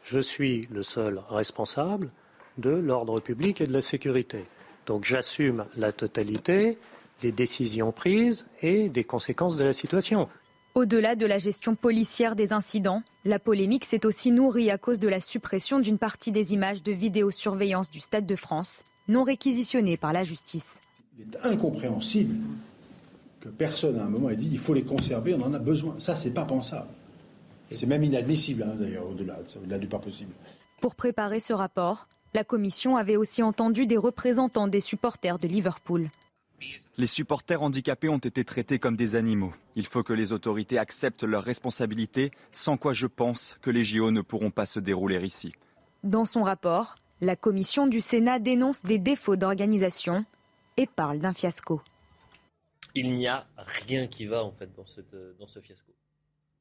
Je 0.02 0.18
suis 0.18 0.68
le 0.70 0.82
seul 0.82 1.22
responsable 1.30 2.10
de 2.58 2.68
l'ordre 2.68 3.18
public 3.18 3.62
et 3.62 3.66
de 3.66 3.72
la 3.72 3.80
sécurité. 3.80 4.44
Donc 4.86 5.06
j'assume 5.06 5.64
la 5.78 5.92
totalité 5.92 6.76
des 7.22 7.32
décisions 7.32 7.92
prises 7.92 8.46
et 8.60 8.90
des 8.90 9.04
conséquences 9.04 9.56
de 9.56 9.64
la 9.64 9.72
situation. 9.72 10.28
Au-delà 10.74 11.16
de 11.16 11.24
la 11.24 11.38
gestion 11.38 11.76
policière 11.76 12.36
des 12.36 12.52
incidents, 12.52 13.02
la 13.24 13.38
polémique 13.38 13.86
s'est 13.86 14.04
aussi 14.04 14.32
nourrie 14.32 14.70
à 14.70 14.76
cause 14.76 15.00
de 15.00 15.08
la 15.08 15.20
suppression 15.20 15.80
d'une 15.80 15.98
partie 15.98 16.30
des 16.30 16.52
images 16.52 16.82
de 16.82 16.92
vidéosurveillance 16.92 17.90
du 17.90 18.00
Stade 18.00 18.26
de 18.26 18.36
France, 18.36 18.84
non 19.08 19.22
réquisitionnées 19.22 19.96
par 19.96 20.12
la 20.12 20.24
justice. 20.24 20.78
Il 21.16 21.24
est 21.24 21.46
incompréhensible 21.46 22.34
que 23.44 23.50
personne 23.50 23.98
à 23.98 24.04
un 24.04 24.08
moment 24.08 24.30
ait 24.30 24.36
dit 24.36 24.48
il 24.50 24.58
faut 24.58 24.72
les 24.72 24.84
conserver, 24.84 25.34
on 25.34 25.42
en 25.42 25.52
a 25.52 25.58
besoin. 25.58 25.96
Ça, 25.98 26.14
c'est 26.14 26.32
pas 26.32 26.46
pensable. 26.46 26.88
C'est 27.70 27.86
même 27.86 28.04
inadmissible, 28.04 28.62
hein, 28.62 28.74
d'ailleurs, 28.78 29.06
au-delà, 29.08 29.38
au-delà 29.56 29.78
du 29.78 29.86
pas 29.86 29.98
possible. 29.98 30.32
Pour 30.80 30.94
préparer 30.94 31.40
ce 31.40 31.52
rapport, 31.52 32.08
la 32.32 32.44
Commission 32.44 32.96
avait 32.96 33.16
aussi 33.16 33.42
entendu 33.42 33.86
des 33.86 33.96
représentants 33.96 34.68
des 34.68 34.80
supporters 34.80 35.38
de 35.38 35.48
Liverpool. 35.48 36.08
Les 36.96 37.06
supporters 37.06 37.62
handicapés 37.62 38.08
ont 38.08 38.18
été 38.18 38.44
traités 38.44 38.78
comme 38.78 38.96
des 38.96 39.16
animaux. 39.16 39.52
Il 39.74 39.86
faut 39.86 40.02
que 40.02 40.12
les 40.12 40.32
autorités 40.32 40.78
acceptent 40.78 41.24
leurs 41.24 41.42
responsabilités, 41.42 42.30
sans 42.52 42.76
quoi 42.76 42.92
je 42.92 43.06
pense 43.06 43.58
que 43.60 43.70
les 43.70 43.84
JO 43.84 44.10
ne 44.10 44.22
pourront 44.22 44.50
pas 44.50 44.66
se 44.66 44.80
dérouler 44.80 45.22
ici. 45.22 45.52
Dans 46.02 46.24
son 46.24 46.42
rapport, 46.42 46.96
la 47.20 47.36
commission 47.36 47.86
du 47.86 48.00
Sénat 48.00 48.38
dénonce 48.38 48.82
des 48.82 48.98
défauts 48.98 49.36
d'organisation 49.36 50.24
et 50.76 50.86
parle 50.86 51.18
d'un 51.18 51.34
fiasco 51.34 51.82
il 52.94 53.14
n'y 53.14 53.26
a 53.26 53.46
rien 53.56 54.06
qui 54.06 54.26
va 54.26 54.44
en 54.44 54.52
fait 54.52 54.72
dans, 54.74 54.86
cette, 54.86 55.14
euh, 55.14 55.34
dans 55.38 55.46
ce 55.46 55.60
fiasco. 55.60 55.92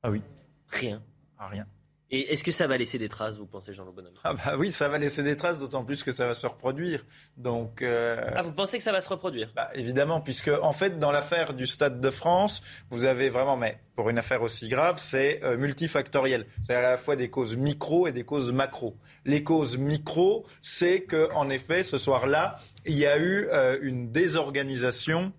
Ah 0.02 0.10
oui. 0.10 0.22
Rien. 0.68 1.04
Ah, 1.38 1.48
rien. 1.48 1.68
Et 2.16 2.32
est-ce 2.32 2.44
que 2.44 2.52
ça 2.52 2.68
va 2.68 2.78
laisser 2.78 3.00
des 3.00 3.10
traces, 3.10 3.38
vous 3.38 3.48
pensez, 3.48 3.74
Jean-Loup 3.74 3.92
Bonhomme? 3.92 4.14
Ah 4.24 4.36
bah 4.36 4.56
oui, 4.56 4.72
ça 4.72 4.88
va 4.88 5.00
laisser 5.00 5.24
des 5.24 5.36
traces, 5.36 5.58
d'autant 5.58 5.84
plus 5.84 6.04
que 6.04 6.12
ça 6.12 6.28
va 6.28 6.36
se 6.36 6.46
reproduire. 6.46 7.04
Donc. 7.38 7.82
Euh, 7.82 8.30
ah, 8.36 8.44
vous 8.44 8.52
pensez 8.52 8.78
que 8.78 8.84
ça 8.84 8.92
va 8.92 9.02
se 9.02 9.10
reproduire? 9.10 9.52
Bah, 9.56 9.72
Évidemment, 9.74 10.22
puisque 10.22 10.52
en 10.62 10.74
fait, 10.74 11.00
dans 11.00 11.12
l'affaire 11.12 11.56
du 11.56 11.66
Stade 11.66 12.00
de 12.00 12.10
France, 12.12 12.62
vous 12.92 13.06
avez 13.06 13.30
vraiment, 13.30 13.58
mais 13.58 13.80
pour 13.96 14.12
une 14.12 14.20
affaire 14.20 14.44
aussi 14.44 14.68
grave, 14.68 15.00
c'est 15.00 15.44
euh, 15.44 15.58
multifactoriel. 15.58 16.46
C'est 16.68 16.76
à 16.76 16.82
la 16.82 16.98
fois 16.98 17.16
des 17.16 17.32
causes 17.32 17.56
micro 17.56 18.06
et 18.06 18.12
des 18.12 18.26
causes 18.26 18.52
macro. 18.52 18.96
Les 19.26 19.44
causes 19.44 19.80
micro, 19.80 20.46
c'est 20.62 21.02
que 21.02 21.32
en 21.34 21.50
effet, 21.50 21.82
ce 21.82 21.98
soir-là, 21.98 22.58
il 22.86 22.96
y 22.96 23.08
a 23.08 23.18
eu 23.18 23.48
une 23.82 24.12
désorganisation 24.12 25.34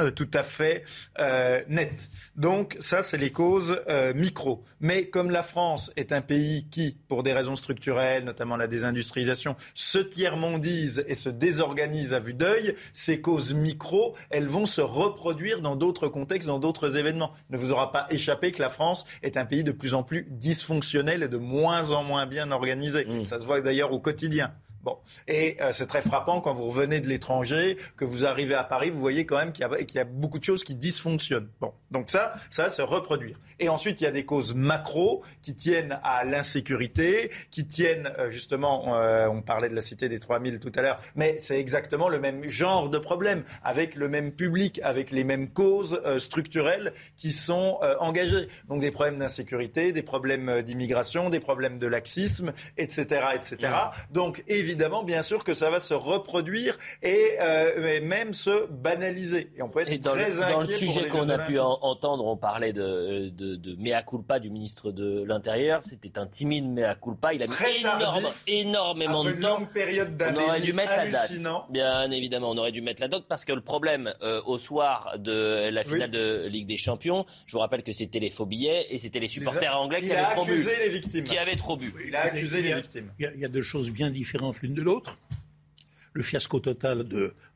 euh, 0.00 0.10
tout 0.10 0.30
à 0.34 0.42
fait 0.42 0.84
euh, 1.20 1.60
net. 1.68 2.08
Donc 2.36 2.76
ça, 2.80 3.02
c'est 3.02 3.16
les 3.16 3.30
causes 3.30 3.80
euh, 3.88 4.12
micro. 4.14 4.64
Mais 4.80 5.06
comme 5.06 5.30
la 5.30 5.42
France 5.42 5.92
est 5.96 6.12
un 6.12 6.20
pays 6.20 6.66
qui, 6.70 6.96
pour 7.08 7.22
des 7.22 7.32
raisons 7.32 7.56
structurelles, 7.56 8.24
notamment 8.24 8.56
la 8.56 8.66
désindustrialisation, 8.66 9.56
se 9.74 9.98
tiers-mondise 9.98 11.04
et 11.06 11.14
se 11.14 11.28
désorganise 11.28 12.12
à 12.12 12.18
vue 12.18 12.34
d'œil, 12.34 12.74
ces 12.92 13.20
causes 13.20 13.54
micro, 13.54 14.16
elles 14.30 14.46
vont 14.46 14.66
se 14.66 14.80
reproduire 14.80 15.60
dans 15.60 15.76
d'autres 15.76 16.08
contextes, 16.08 16.48
dans 16.48 16.58
d'autres 16.58 16.96
événements. 16.96 17.32
Il 17.50 17.54
ne 17.54 17.58
vous 17.58 17.72
aura 17.72 17.92
pas 17.92 18.06
échappé 18.10 18.52
que 18.52 18.60
la 18.60 18.68
France 18.68 19.04
est 19.22 19.36
un 19.36 19.44
pays 19.44 19.64
de 19.64 19.72
plus 19.72 19.94
en 19.94 20.02
plus 20.02 20.26
dysfonctionnel 20.28 21.22
et 21.22 21.28
de 21.28 21.38
moins 21.38 21.92
en 21.92 22.02
moins 22.02 22.26
bien 22.26 22.50
organisé. 22.50 23.04
Mmh. 23.04 23.26
Ça 23.26 23.38
se 23.38 23.46
voit 23.46 23.60
d'ailleurs 23.60 23.92
au 23.92 24.00
quotidien. 24.00 24.52
Bon. 24.84 24.98
Et 25.28 25.56
euh, 25.62 25.72
c'est 25.72 25.86
très 25.86 26.02
frappant 26.02 26.42
quand 26.42 26.52
vous 26.52 26.66
revenez 26.66 27.00
de 27.00 27.08
l'étranger, 27.08 27.78
que 27.96 28.04
vous 28.04 28.26
arrivez 28.26 28.54
à 28.54 28.64
Paris, 28.64 28.90
vous 28.90 29.00
voyez 29.00 29.24
quand 29.24 29.38
même 29.38 29.52
qu'il 29.52 29.64
y, 29.94 29.98
a 29.98 30.04
beaucoup 30.04 30.38
de 30.38 30.44
choses 30.44 30.62
qui 30.62 30.74
dysfonctionnent. 30.74 31.48
Bon. 31.58 31.72
Donc 31.90 32.10
ça, 32.10 32.34
ça 32.50 32.64
va 32.64 32.70
se 32.70 32.82
reproduire. 32.82 33.38
Et 33.60 33.70
ensuite, 33.70 34.02
il 34.02 34.04
y 34.04 34.06
a 34.06 34.10
des 34.10 34.26
causes 34.26 34.54
macro 34.54 35.24
qui 35.40 35.54
tiennent 35.54 35.98
à 36.04 36.24
l'insécurité, 36.24 37.30
qui 37.50 37.66
tiennent 37.66 38.12
euh, 38.18 38.28
justement, 38.28 38.94
euh, 38.98 39.26
on 39.26 39.40
parlait 39.40 39.70
de 39.70 39.74
la 39.74 39.80
cité 39.80 40.10
des 40.10 40.20
3000 40.20 40.58
tout 40.58 40.72
à 40.74 40.82
l'heure, 40.82 40.98
mais 41.16 41.36
c'est 41.38 41.58
exactement 41.58 42.10
le 42.10 42.20
même 42.20 42.46
genre 42.46 42.90
de 42.90 42.98
problème, 42.98 43.42
avec 43.62 43.94
le 43.94 44.10
même 44.10 44.32
public, 44.32 44.80
avec 44.84 45.12
les 45.12 45.24
mêmes 45.24 45.48
causes 45.48 46.00
structurelles 46.18 46.92
qui 47.16 47.32
sont 47.32 47.78
engagées. 48.00 48.48
Donc 48.68 48.82
des 48.82 48.90
problèmes 48.90 49.18
d'insécurité, 49.18 49.92
des 49.92 50.02
problèmes 50.02 50.62
d'immigration, 50.62 51.30
des 51.30 51.40
problèmes 51.40 51.78
de 51.78 51.86
laxisme, 51.86 52.52
etc. 52.76 53.26
etc. 53.34 53.72
Donc 54.10 54.44
évidemment, 54.48 54.73
évidemment, 54.74 55.04
bien 55.04 55.22
sûr, 55.22 55.44
que 55.44 55.54
ça 55.54 55.70
va 55.70 55.78
se 55.78 55.94
reproduire 55.94 56.76
et, 57.02 57.36
euh, 57.40 58.00
même 58.02 58.34
se 58.34 58.66
banaliser. 58.70 59.50
Et 59.56 59.62
on 59.62 59.68
peut 59.68 59.80
être 59.80 60.02
très 60.02 60.30
le, 60.30 60.38
Dans 60.38 60.60
le 60.60 60.66
sujet 60.66 61.06
qu'on 61.06 61.28
a 61.28 61.38
pu 61.38 61.58
entendre, 61.60 62.26
on 62.26 62.36
parlait 62.36 62.72
de, 62.72 63.28
de, 63.28 63.54
de, 63.54 63.76
mea 63.76 64.02
culpa 64.02 64.40
du 64.40 64.50
ministre 64.50 64.90
de 64.90 65.22
l'Intérieur. 65.22 65.80
C'était 65.84 66.18
un 66.18 66.26
timide 66.26 66.66
mea 66.66 66.96
culpa. 66.96 67.34
Il 67.34 67.42
a 67.42 67.46
mis 67.46 67.54
énormément 68.46 69.24
de 69.24 69.32
temps. 69.32 69.60
Longue 69.60 69.72
période 69.72 70.20
on 70.20 70.36
aurait 70.36 70.60
dû 70.60 70.72
mettre 70.72 70.96
la 70.96 71.10
date. 71.10 71.32
Bien 71.70 72.10
évidemment, 72.10 72.50
on 72.50 72.58
aurait 72.58 72.72
dû 72.72 72.82
mettre 72.82 73.00
la 73.00 73.08
date 73.08 73.24
parce 73.28 73.44
que 73.44 73.52
le 73.52 73.60
problème 73.60 74.12
euh, 74.22 74.42
au 74.46 74.58
soir 74.58 75.14
de 75.18 75.70
la 75.70 75.84
finale 75.84 76.10
de 76.10 76.46
Ligue 76.48 76.66
des 76.66 76.76
Champions, 76.76 77.26
je 77.46 77.52
vous 77.52 77.60
rappelle 77.60 77.82
que 77.82 77.92
c'était 77.92 78.18
les 78.18 78.30
faux 78.30 78.46
billets 78.46 78.86
et 78.90 78.98
c'était 78.98 79.20
les 79.20 79.28
supporters 79.28 79.76
anglais 79.78 80.02
qui 80.02 80.12
avaient 80.12 80.34
trop 80.34 80.44
bu. 80.44 80.64
Les 80.80 80.88
victimes. 80.88 81.24
Qui 81.24 81.38
avaient 81.38 81.56
trop 81.56 81.76
bu. 81.76 81.94
Il 82.06 82.16
a 82.16 82.22
accusé 82.22 82.62
les 82.62 82.74
victimes. 82.74 83.10
Il 83.18 83.40
y, 83.40 83.44
a, 83.44 83.48
deux 83.48 83.62
choses 83.62 83.90
bien 83.90 84.10
différentes 84.10 84.56
l'une 84.64 84.74
de 84.74 84.82
l'autre. 84.82 85.18
Le 86.14 86.22
fiasco 86.22 86.58
total 86.60 87.06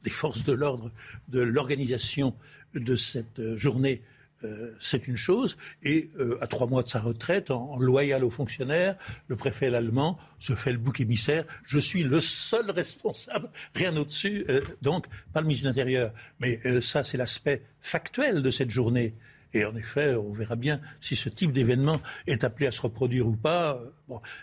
des 0.04 0.10
forces 0.10 0.44
de 0.44 0.52
l'ordre, 0.52 0.90
de 1.28 1.40
l'organisation 1.40 2.34
de 2.74 2.96
cette 2.96 3.38
euh, 3.38 3.56
journée, 3.56 4.02
euh, 4.44 4.74
c'est 4.78 5.08
une 5.08 5.16
chose. 5.16 5.56
Et 5.82 6.10
euh, 6.18 6.42
à 6.42 6.46
trois 6.46 6.66
mois 6.66 6.82
de 6.82 6.88
sa 6.88 7.00
retraite, 7.00 7.50
en, 7.50 7.78
loyal 7.78 8.24
aux 8.24 8.30
fonctionnaires, 8.30 8.96
le 9.28 9.36
préfet 9.36 9.74
allemand 9.74 10.18
se 10.38 10.54
fait 10.54 10.72
le 10.72 10.78
bouc 10.78 11.00
émissaire. 11.00 11.44
Je 11.64 11.78
suis 11.78 12.02
le 12.02 12.20
seul 12.20 12.70
responsable, 12.70 13.48
rien 13.74 13.96
au-dessus, 13.96 14.44
donc 14.82 15.06
pas 15.32 15.40
le 15.40 15.46
ministre 15.46 15.64
de 15.64 15.70
l'Intérieur. 15.70 16.12
Mais 16.40 16.60
ça, 16.80 17.04
c'est 17.04 17.16
l'aspect 17.16 17.62
factuel 17.80 18.42
de 18.42 18.50
cette 18.50 18.70
journée. 18.70 19.14
Et 19.54 19.64
en 19.64 19.74
effet, 19.76 20.14
on 20.14 20.32
verra 20.32 20.56
bien 20.56 20.80
si 21.00 21.16
ce 21.16 21.28
type 21.28 21.52
d'événement 21.52 22.00
est 22.26 22.44
appelé 22.44 22.66
à 22.66 22.70
se 22.70 22.82
reproduire 22.82 23.26
ou 23.26 23.36
pas. 23.36 23.78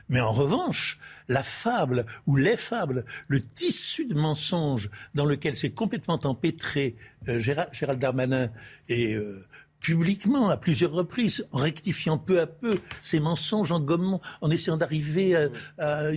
Mais 0.10 0.20
en 0.20 0.32
revanche, 0.32 1.00
la 1.28 1.44
fable 1.44 2.06
ou 2.26 2.36
les 2.36 2.58
fables, 2.58 3.06
le 3.28 3.42
tissu 3.42 4.06
de 4.06 4.16
mensonges 4.16 4.90
dans 5.14 5.26
lequel 5.26 5.56
s'est 5.56 5.72
complètement 5.72 6.20
empêtré 6.24 6.96
euh, 7.28 7.40
Gérald, 7.40 8.00
Darmanin 8.00 8.50
et 8.88 9.14
euh, 9.14 9.46
publiquement 9.86 10.50
à 10.50 10.58
plusieurs 10.58 10.92
reprises, 10.92 11.48
en 11.52 11.60
rectifiant 11.60 12.18
peu 12.18 12.40
à 12.40 12.48
peu 12.48 12.80
ses 13.04 13.20
mensonges, 13.20 13.72
en 13.72 13.80
gommant, 13.80 14.20
en 14.42 14.50
essayant 14.50 14.78
d'arriver 14.78 15.36
à, 15.78 16.10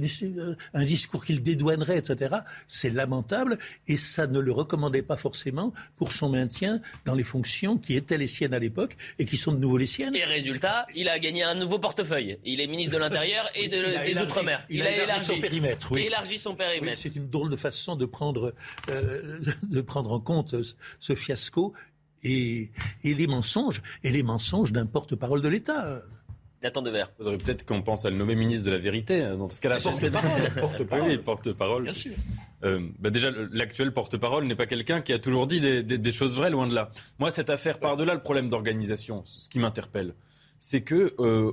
un 0.73 0.85
discours 0.85 1.23
qu'il 1.23 1.43
dédouanerait, 1.43 1.99
etc. 1.99 2.37
C'est 2.67 2.89
lamentable 2.89 3.59
et 3.87 3.99
ça 3.99 4.27
ne 4.27 4.41
le 4.41 4.53
recommandait 4.53 5.03
pas 5.03 5.19
forcément 5.19 5.75
pour 5.97 6.13
son 6.13 6.31
maintien 6.31 6.81
dans 7.05 7.15
les 7.15 7.25
fonctions 7.25 7.77
qui 7.77 7.95
étaient 7.95 8.17
les 8.17 8.27
siennes 8.27 8.55
à 8.55 8.59
l'époque 8.59 8.97
et 9.19 9.27
qui 9.27 9.37
sont 9.37 9.53
de 9.53 9.59
nouveau 9.59 9.77
les 9.77 9.85
siennes. 9.85 10.17
Et 10.17 10.25
résultat, 10.25 10.87
il 10.95 11.11
a 11.11 11.19
gagné 11.19 11.43
un 11.43 11.55
nouveau 11.55 11.79
portefeuille. 11.79 12.39
Il 12.47 12.63
est 12.63 12.67
ministre 12.69 12.95
de 12.95 12.99
l'Intérieur 12.99 13.51
et 13.55 13.69
des 13.69 14.19
Outre-mer. 14.19 14.65
Il, 14.71 14.83
a, 14.83 15.05
élargi, 15.05 15.27
son 15.27 15.41
périmètre. 15.41 15.93
Oui. 15.93 16.03
élargi 16.07 16.39
son 16.39 16.55
périmètre. 16.55 16.99
c'est 16.99 17.15
une 17.15 17.29
drôle 17.29 17.51
de 17.51 17.57
façon 17.57 17.97
de 17.97 18.07
prendre, 18.07 18.55
euh, 18.89 19.41
de 19.63 19.81
prendre 19.83 20.11
en 20.13 20.21
compte 20.21 20.57
ce 20.99 21.15
fiasco 21.15 21.75
et, 22.25 22.71
les 23.05 23.27
mensonges, 23.27 23.83
et 24.03 24.11
les 24.11 24.23
mensonges 24.23 24.73
d'un 24.73 24.87
porte-parole 24.87 25.43
de 25.43 25.49
l'État. 25.49 26.01
Nathan 26.63 26.83
Devers. 26.83 27.13
Faudrait 27.17 27.39
peut-être 27.39 27.65
qu'on 27.65 27.83
pense 27.83 28.05
à 28.05 28.11
le 28.11 28.17
nommer 28.17 28.35
ministre 28.35 28.67
de 28.67 28.73
la 28.73 28.79
vérité. 28.79 29.23
Hein, 29.23 29.37
dans 29.37 29.49
ce 29.49 29.61
cas-là, 29.61 29.79
porte-parole. 29.81 30.51
porte-parole. 30.61 31.23
porte-parole. 31.23 31.83
Bien 31.85 31.93
sûr. 31.93 32.13
Euh, 32.65 32.89
bah 32.99 33.11
déjà, 33.11 33.31
l'actuel 33.53 33.93
porte-parole 33.93 34.45
n'est 34.45 34.57
pas 34.57 34.67
quelqu'un 34.67 35.01
qui 35.01 35.13
a 35.13 35.19
toujours 35.19 35.47
dit 35.47 35.61
des, 35.61 36.13
choses 36.13 36.35
vraies, 36.35 36.51
loin 36.51 36.67
de 36.67 36.75
là. 36.75 36.91
Moi, 37.19 37.31
cette 37.31 37.51
affaire, 37.51 37.79
par-delà 37.79 38.15
le 38.15 38.21
problème 38.21 38.49
d'organisation, 38.49 39.23
ce 39.25 39.49
qui 39.49 39.61
m'interpelle, 39.61 40.15
c'est 40.59 40.81
que 40.81 41.15
euh, 41.21 41.53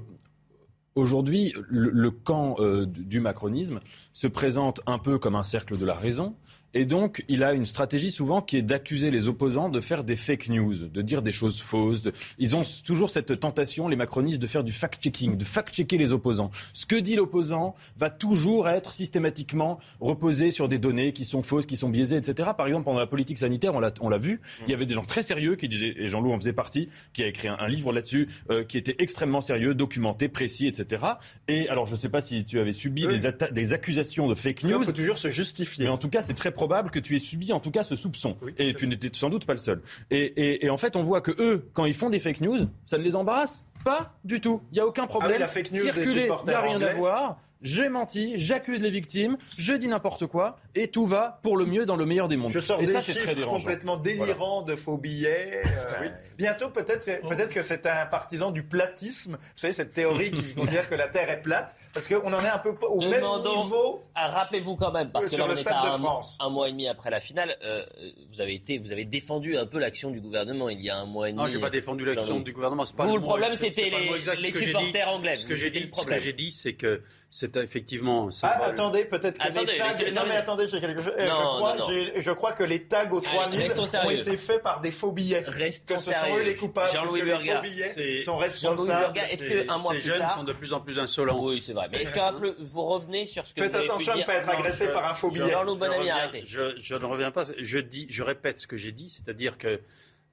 aujourd'hui, 0.96 1.54
le, 1.70 2.10
camp 2.10 2.56
euh, 2.60 2.88
du 2.88 3.20
macronisme 3.20 3.80
se 4.16 4.28
présente 4.28 4.80
un 4.86 4.98
peu 4.98 5.20
comme 5.20 5.36
un 5.36 5.44
cercle 5.44 5.78
de 5.78 5.86
la 5.86 5.94
raison, 5.94 6.36
et 6.78 6.84
donc, 6.84 7.24
il 7.30 7.42
a 7.46 7.54
une 7.54 7.66
stratégie 7.66 8.12
souvent 8.12 8.42
qui 8.42 8.58
est 8.58 8.62
d'accuser 8.62 9.10
les 9.10 9.30
opposants 9.30 9.70
de 9.70 9.80
faire 9.80 10.04
des 10.04 10.18
fake 10.18 10.50
news, 10.50 10.90
de 10.90 11.02
dire 11.02 11.22
des 11.22 11.32
choses 11.32 11.62
fausses. 11.62 12.04
Ils 12.38 12.54
ont 12.54 12.64
toujours 12.84 13.10
cette 13.10 13.40
tentation, 13.40 13.88
les 13.88 13.96
macronistes, 13.96 14.42
de 14.42 14.48
faire 14.48 14.66
du 14.66 14.74
fact-checking, 14.74 15.38
de 15.38 15.46
fact-checker 15.46 15.98
les 15.98 16.12
opposants. 16.12 16.52
Ce 16.74 16.86
que 16.86 16.98
dit 16.98 17.16
l'opposant 17.16 17.76
va 17.98 18.10
toujours 18.10 18.68
être 18.68 18.92
systématiquement 18.92 19.80
reposé 20.02 20.52
sur 20.52 20.68
des 20.68 20.78
données 20.78 21.14
qui 21.14 21.24
sont 21.24 21.44
fausses, 21.44 21.66
qui 21.66 21.78
sont 21.78 21.88
biaisées, 21.88 22.18
etc. 22.18 22.50
Par 22.58 22.68
exemple, 22.68 22.84
pendant 22.84 23.00
la 23.00 23.08
politique 23.08 23.38
sanitaire, 23.38 23.74
on 23.74 24.10
l'a 24.10 24.18
vu, 24.18 24.42
il 24.68 24.72
y 24.72 24.74
avait 24.74 24.86
des 24.86 24.96
gens 24.96 25.06
très 25.06 25.24
sérieux 25.24 25.56
qui 25.56 25.70
disaient, 25.70 25.96
et 25.96 26.10
Jean-Loup 26.10 26.34
en 26.34 26.38
faisait 26.38 26.52
partie, 26.52 26.90
qui 27.14 27.24
a 27.24 27.28
écrit 27.28 27.48
un, 27.48 27.68
livre 27.70 27.94
là-dessus, 27.94 28.28
euh, 28.50 28.66
qui 28.66 28.78
était 28.78 28.98
extrêmement 29.00 29.40
sérieux, 29.40 29.76
documenté, 29.76 30.28
précis, 30.28 30.68
etc. 30.68 31.06
Et 31.48 31.70
alors, 31.70 31.86
je 31.86 31.94
ne 31.94 31.98
sais 31.98 32.10
pas 32.10 32.20
si 32.20 32.44
tu 32.44 32.60
avais 32.60 32.74
subi 32.74 33.08
des, 33.08 33.22
des, 33.52 33.74
accusations 33.74 34.05
de 34.06 34.36
fake 34.36 34.64
news. 34.64 34.80
Il 34.80 34.86
faut 34.86 34.91
toujours 34.91 35.18
se 35.18 35.30
justifier. 35.30 35.86
Mais 35.86 35.91
en 35.91 35.98
tout 35.98 36.10
cas, 36.10 36.22
c'est 36.22 36.34
très 36.34 36.52
probable 36.52 36.91
que 36.91 36.99
tu 36.99 37.15
aies 37.15 37.19
subi 37.19 37.52
en 37.53 37.60
tout 37.60 37.72
cas 37.72 37.84
ce 37.84 37.95
soupçon. 37.95 38.38
et 38.57 38.73
tu 38.73 38.88
n'étais 38.88 39.10
sans 39.14 39.30
doute 39.30 39.45
pas 39.45 39.53
le 39.53 39.60
seul. 39.60 39.82
Et, 40.11 40.69
en 40.69 40.77
fait, 40.77 40.95
on 40.95 41.03
voit 41.03 41.22
que 41.22 41.32
eux, 41.41 41.69
quand 41.73 41.86
ils 41.86 41.94
font 41.94 42.10
des 42.10 42.19
fake 42.19 42.41
news, 42.41 42.68
ça 42.86 42.98
ne 42.98 43.03
les 43.03 43.15
embarrasse 43.15 43.65
pas 43.84 44.15
du 44.23 44.41
tout. 44.41 44.61
Il 44.72 44.76
n'y 44.76 44.80
a 44.82 44.88
aucun 44.88 45.06
problème. 45.06 45.34
Ah 45.36 45.40
la 45.40 45.48
fake 45.48 45.72
news 45.72 45.82
Circuler, 45.82 46.30
il 46.44 46.48
n'y 46.48 46.53
a 46.53 46.61
rien 46.61 46.82
à 46.82 46.94
voir 46.94 47.38
j'ai 47.61 47.90
menti, 47.90 48.34
j'accuse 48.38 48.82
les 48.82 48.91
victimes, 48.91 49.38
je 49.57 49.73
dis 49.73 49.88
n'importe 49.88 50.27
quoi, 50.27 50.57
et 50.76 50.90
tout 50.90 51.06
va 51.06 51.40
pour 51.44 51.57
le 51.57 51.65
mieux 51.65 51.86
dans 51.86 51.95
le 51.95 52.06
meilleur 52.06 52.27
des 52.27 52.38
mondes. 52.38 52.52
Je 52.52 52.60
sors 52.60 52.82
et 52.82 52.86
des 52.86 52.91
ça, 52.91 53.02
chiffres 53.02 53.45
complètement 53.48 53.98
délirants 53.98 54.61
de 54.61 54.76
faux 54.76 54.98
billets. 54.98 55.61
Euh, 55.65 56.10
Bientôt, 56.38 56.69
peut-être 56.69 57.06
peut 57.27 57.36
que 57.53 57.61
c'est 57.61 57.86
un 57.86 58.06
partisan 58.06 58.52
du 58.52 58.64
platisme. 58.64 59.34
Vous 59.34 59.57
savez, 59.57 59.73
cette 59.73 59.94
théorie 59.94 60.32
qui 60.32 60.53
considère 60.56 60.90
que 60.90 60.95
la 60.95 61.07
Terre 61.07 61.30
est 61.30 61.41
plate, 61.41 61.76
parce 61.94 62.07
qu'on 62.07 62.32
en 62.32 62.44
est 62.44 62.49
un 62.49 62.60
peu 62.60 62.76
au 62.88 62.99
même 63.02 63.23
niveau. 63.40 64.03
Rappelez-vous 64.15 64.76
quand 64.76 64.91
même, 64.91 65.11
parce 65.11 65.27
que 65.27 65.36
sur 65.36 65.48
là, 65.48 65.53
le 65.53 65.60
stade 65.60 65.84
de 65.84 65.90
un, 65.90 65.98
France. 65.98 66.38
un 66.41 66.49
mois 66.49 66.68
et 66.68 66.72
demi 66.72 66.88
après 66.88 67.10
la 67.10 67.19
finale, 67.19 67.56
euh, 67.64 67.86
vous 68.32 68.41
avez 68.41 68.53
été, 68.53 68.77
vous 68.77 68.91
avez 68.91 69.06
défendu 69.06 69.57
un 69.57 69.65
peu 69.65 69.80
l'action 69.80 70.11
du 70.11 70.22
gouvernement 70.22 70.69
il 70.69 70.82
y 70.82 70.90
a 70.90 70.98
un 70.98 71.06
mois 71.06 71.30
et 71.30 71.32
demi. 71.32 71.44
Non, 71.44 71.49
j'ai 71.49 71.60
pas 71.60 71.69
défendu 71.69 72.06
l'action 72.06 72.40
du 72.40 72.53
gouvernement. 72.53 72.86
Pas 72.95 73.06
vous, 73.06 73.15
le, 73.15 73.22
problème, 73.22 73.53
c'était 73.56 73.90
les, 73.90 74.41
les 74.41 74.52
supporters 74.52 75.10
anglais. 75.10 75.36
Ce 75.36 75.45
que 75.45 75.56
j'ai 75.56 76.34
dit, 76.34 76.52
c'est 76.52 76.73
que 76.73 77.02
c'est 77.30 77.55
effectivement. 77.64 78.30
Ah, 78.44 78.65
attendez, 78.65 79.06
peut-être 79.06 79.38
que 79.38 79.48
les 79.48 79.77
tags. 79.77 80.11
Non, 80.11 80.27
mais 80.27 80.36
attendez, 80.36 80.68
j'ai 80.68 80.80
quelque 80.80 81.02
chose. 81.02 81.14
je, 81.18 81.26
crois, 81.27 81.77
je, 82.18 82.32
crois, 82.32 82.53
que 82.53 82.64
les 82.64 82.84
tags 82.84 83.10
aux 83.11 83.22
3000 83.22 83.72
ont 84.03 84.10
été 84.10 84.38
faits 84.38 84.61
par 84.61 84.82
des 84.82 84.91
faux 84.91 85.11
billets. 85.11 85.44
Restons 85.48 85.95
que 85.95 86.02
ce 86.02 86.11
sont 86.11 86.38
eux 86.38 86.44
les 86.44 86.56
coupables. 86.56 86.91
Jean-Louis 86.91 87.22
Les 87.23 87.53
faux 87.53 87.61
billets 87.61 88.18
sont 88.18 88.38
responsables. 88.38 89.18
Est-ce 89.18 89.45
qu'un 89.45 89.77
mois 89.77 89.91
plus 89.91 90.02
jeunes 90.02 90.19
tard. 90.19 90.36
sont 90.36 90.44
de 90.44 90.53
plus 90.53 90.73
en 90.73 90.80
plus 90.80 90.99
insolents. 90.99 91.44
Oui, 91.44 91.61
c'est 91.61 91.73
vrai. 91.73 91.88
Mais 91.91 92.03
est-ce 92.03 92.14
que 92.14 92.64
vous 92.64 92.84
revenez 92.84 93.26
sur 93.26 93.45
ce 93.45 93.53
que 93.53 93.64
Faites 93.64 93.76
attention 93.76 94.14
à 94.14 94.18
ne 94.18 94.23
pas 94.23 94.36
être 94.36 94.49
agressé 94.49 94.88
par 94.88 95.10
un 95.10 95.14
faux 95.14 95.32
billet. 95.32 95.52
Jean-Louis 95.52 95.77
Bonamy, 95.77 96.10
arrêtez. 96.10 96.44
Je 96.45 96.95
ne 96.95 97.06
reviens 97.06 97.32
pas. 97.32 97.44
Je, 97.57 97.77
dis, 97.77 98.07
je 98.10 98.23
répète 98.23 98.60
ce 98.60 98.68
que 98.68 98.77
j'ai 98.77 98.91
dit, 98.91 99.10
c'est-à-dire 99.10 99.57
que 99.57 99.80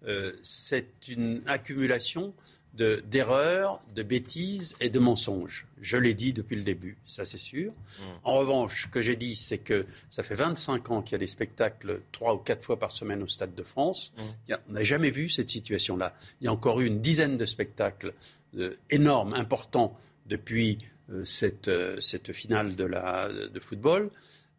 euh, 0.06 0.32
c'est 0.42 1.08
une 1.08 1.42
accumulation 1.46 2.34
d'erreurs, 2.74 3.82
de, 3.94 4.02
bêtises 4.02 4.76
et 4.80 4.88
de 4.88 4.98
mensonges. 4.98 5.66
Je 5.80 5.98
l'ai 5.98 6.14
dit 6.14 6.32
depuis 6.32 6.56
le 6.56 6.62
début, 6.62 6.96
ça 7.04 7.24
c'est 7.24 7.38
sûr. 7.38 7.70
Mmh. 7.72 8.02
En 8.24 8.38
revanche, 8.38 8.84
ce 8.84 8.88
que 8.88 9.00
j'ai 9.02 9.16
dit, 9.16 9.34
c'est 9.34 9.58
que 9.58 9.84
ça 10.08 10.22
fait 10.22 10.34
25 10.34 10.90
ans 10.90 11.02
qu'il 11.02 11.12
y 11.12 11.14
a 11.16 11.18
des 11.18 11.26
spectacles 11.26 12.00
trois 12.12 12.34
ou 12.34 12.38
quatre 12.38 12.64
fois 12.64 12.78
par 12.78 12.90
semaine 12.90 13.22
au 13.22 13.26
Stade 13.26 13.54
de 13.54 13.62
France. 13.62 14.14
Mmh. 14.16 14.54
on 14.68 14.72
n'a 14.72 14.84
jamais 14.84 15.10
vu 15.10 15.28
cette 15.28 15.50
situation-là. 15.50 16.14
Il 16.40 16.46
y 16.46 16.48
a 16.48 16.52
encore 16.52 16.80
eu 16.80 16.86
une 16.86 17.00
dizaine 17.00 17.36
de 17.36 17.44
spectacles 17.44 18.14
euh, 18.56 18.76
énormes, 18.90 19.34
importants, 19.34 19.94
depuis 20.26 20.78
euh, 21.10 21.24
cette, 21.24 21.68
euh, 21.68 22.00
cette, 22.00 22.32
finale 22.32 22.76
de, 22.76 22.84
la, 22.84 23.28
de 23.28 23.60
football. 23.60 24.10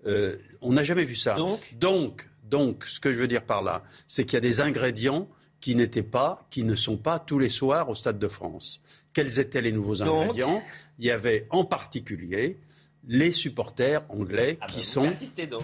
on 0.06 0.74
n'a 0.74 0.84
jamais 0.84 1.06
vu 1.06 1.16
ça. 1.16 1.36
Donc, 1.36 1.76
donc, 1.80 2.28
donc, 2.44 2.86
ce 2.86 3.00
que 3.00 3.12
je 3.12 3.18
veux 3.18 3.28
dire 3.28 3.44
par 3.44 3.64
là, 3.64 3.84
c'est 4.08 4.26
qu'il 4.26 4.34
y 4.34 4.38
a 4.38 4.42
des 4.42 4.62
ingrédients 4.62 5.28
qui 5.64 5.76
n'étaient 5.76 6.04
pas, 6.04 6.46
qui 6.50 6.66
ne 6.66 6.76
sont 6.76 6.98
pas 6.98 7.20
tous 7.20 7.40
les 7.40 7.48
soirs 7.48 7.88
au 7.88 7.96
Stade 7.96 8.20
de 8.20 8.28
France. 8.28 8.82
Quels 9.14 9.40
étaient 9.40 9.62
les 9.62 9.72
nouveaux 9.72 10.04
ingrédients? 10.04 10.62
Il 11.00 11.06
y 11.06 11.10
avait 11.10 11.48
en 11.52 11.64
particulier 11.64 12.60
les 13.08 13.32
supporters 13.32 14.02
anglais 14.10 14.58
ah 14.62 14.66
qui 14.68 14.78
bah 14.78 14.82
sont 14.82 15.12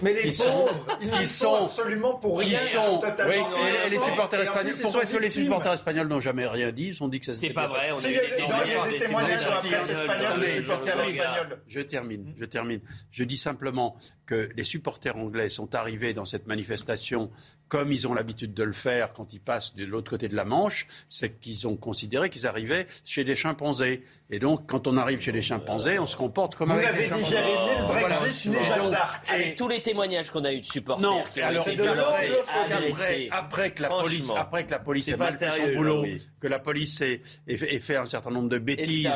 mais 0.02 0.12
les 0.12 0.30
pauvres 0.30 0.86
ils 1.00 1.26
sont 1.26 1.64
absolument 1.64 2.14
pour 2.16 2.38
rien 2.38 2.50
ils 2.50 2.58
sont, 2.58 2.98
totalement 2.98 3.48
oui, 3.48 3.62
et, 3.86 3.88
les 3.88 3.98
supporters 3.98 4.42
espagnols 4.42 4.74
pourquoi 4.82 5.02
est-ce 5.04 5.14
que 5.14 5.22
les 5.22 5.30
supporters 5.30 5.72
espagnols 5.72 6.08
n'ont 6.08 6.20
jamais 6.20 6.46
rien 6.46 6.70
dit? 6.70 6.88
Ils 6.88 7.02
ont 7.02 7.08
dit 7.08 7.18
que 7.18 7.24
ça 7.24 7.32
c'est 7.32 7.48
pas 7.48 7.66
vrai 7.66 7.92
il 8.04 8.10
y 8.10 8.18
a 8.18 8.90
des 8.90 8.98
témoignages 8.98 9.40
sur 9.40 9.50
la 9.50 9.56
presse 9.56 9.88
espagnole 9.88 10.40
de 10.40 10.46
supporters 10.46 11.00
espagnols. 11.00 11.58
je 11.66 11.80
termine 11.80 12.34
je 12.36 12.44
termine. 12.44 12.80
Je 13.10 13.24
dis 13.24 13.38
simplement 13.38 13.96
que 14.26 14.50
les 14.54 14.64
supporters 14.64 15.16
anglais 15.16 15.48
sont 15.48 15.74
arrivés 15.74 16.12
dans 16.12 16.26
cette 16.26 16.46
manifestation 16.46 17.30
comme 17.70 17.92
ils 17.92 18.06
ont 18.08 18.14
l'habitude 18.14 18.52
de 18.52 18.64
le 18.64 18.72
faire 18.72 19.12
quand 19.12 19.32
ils 19.32 19.40
passent 19.40 19.76
de 19.76 19.84
l'autre 19.86 20.10
côté 20.10 20.28
de 20.28 20.34
la 20.34 20.44
Manche, 20.44 20.88
c'est 21.08 21.38
qu'ils 21.38 21.68
ont 21.68 21.76
considéré 21.76 22.28
qu'ils 22.28 22.46
arrivaient 22.46 22.86
chez 23.04 23.22
des 23.22 23.36
chimpanzés. 23.36 24.02
Et 24.28 24.40
donc, 24.40 24.68
quand 24.68 24.88
on 24.88 24.96
arrive 24.96 25.20
chez 25.20 25.30
des 25.30 25.40
chimpanzés, 25.40 25.98
on 26.00 26.06
se 26.06 26.16
comporte 26.16 26.56
comme 26.56 26.68
Vous 26.68 26.80
l'avez 26.80 27.08
dit, 27.08 27.24
Jérémy, 27.24 27.70
le 27.78 27.86
Brexit 27.86 28.52
n'est 28.52 28.64
Jeanne 28.64 28.90
d'Arc. 28.90 29.24
Avec 29.30 29.54
tous 29.54 29.68
les 29.68 29.80
témoignages 29.80 30.30
qu'on 30.30 30.44
a 30.44 30.52
eu 30.52 30.60
de 30.60 30.64
supporters 30.64 31.08
non, 31.08 31.22
qui 31.32 31.40
alors, 31.40 31.66
été 31.68 31.86
après, 31.86 33.28
après, 33.30 33.70
que 33.70 33.82
la 33.82 33.88
police, 33.88 34.28
après 34.36 34.66
que 34.66 34.72
la 34.72 34.78
police 34.80 35.08
ait 35.08 35.16
mal 35.16 35.32
fait 35.32 35.50
son 35.56 35.76
boulot, 35.76 36.04
que 36.40 36.48
la 36.48 36.58
police 36.58 37.00
ait, 37.02 37.20
fait 37.46 37.96
un 37.96 38.04
certain 38.04 38.30
nombre 38.30 38.48
de 38.48 38.58
bêtises, 38.58 39.08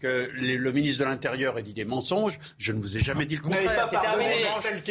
que 0.00 0.28
le 0.34 0.72
ministre 0.72 1.00
de 1.00 1.08
l'Intérieur 1.08 1.58
ait 1.58 1.62
dit 1.62 1.72
des 1.72 1.86
mensonges, 1.86 2.38
je 2.58 2.72
ne 2.72 2.80
vous 2.80 2.94
ai 2.94 3.00
jamais 3.00 3.24
dit 3.24 3.36
le 3.36 3.42
contraire. 3.42 3.86
C'est 3.88 4.00
terminé. 4.00 4.44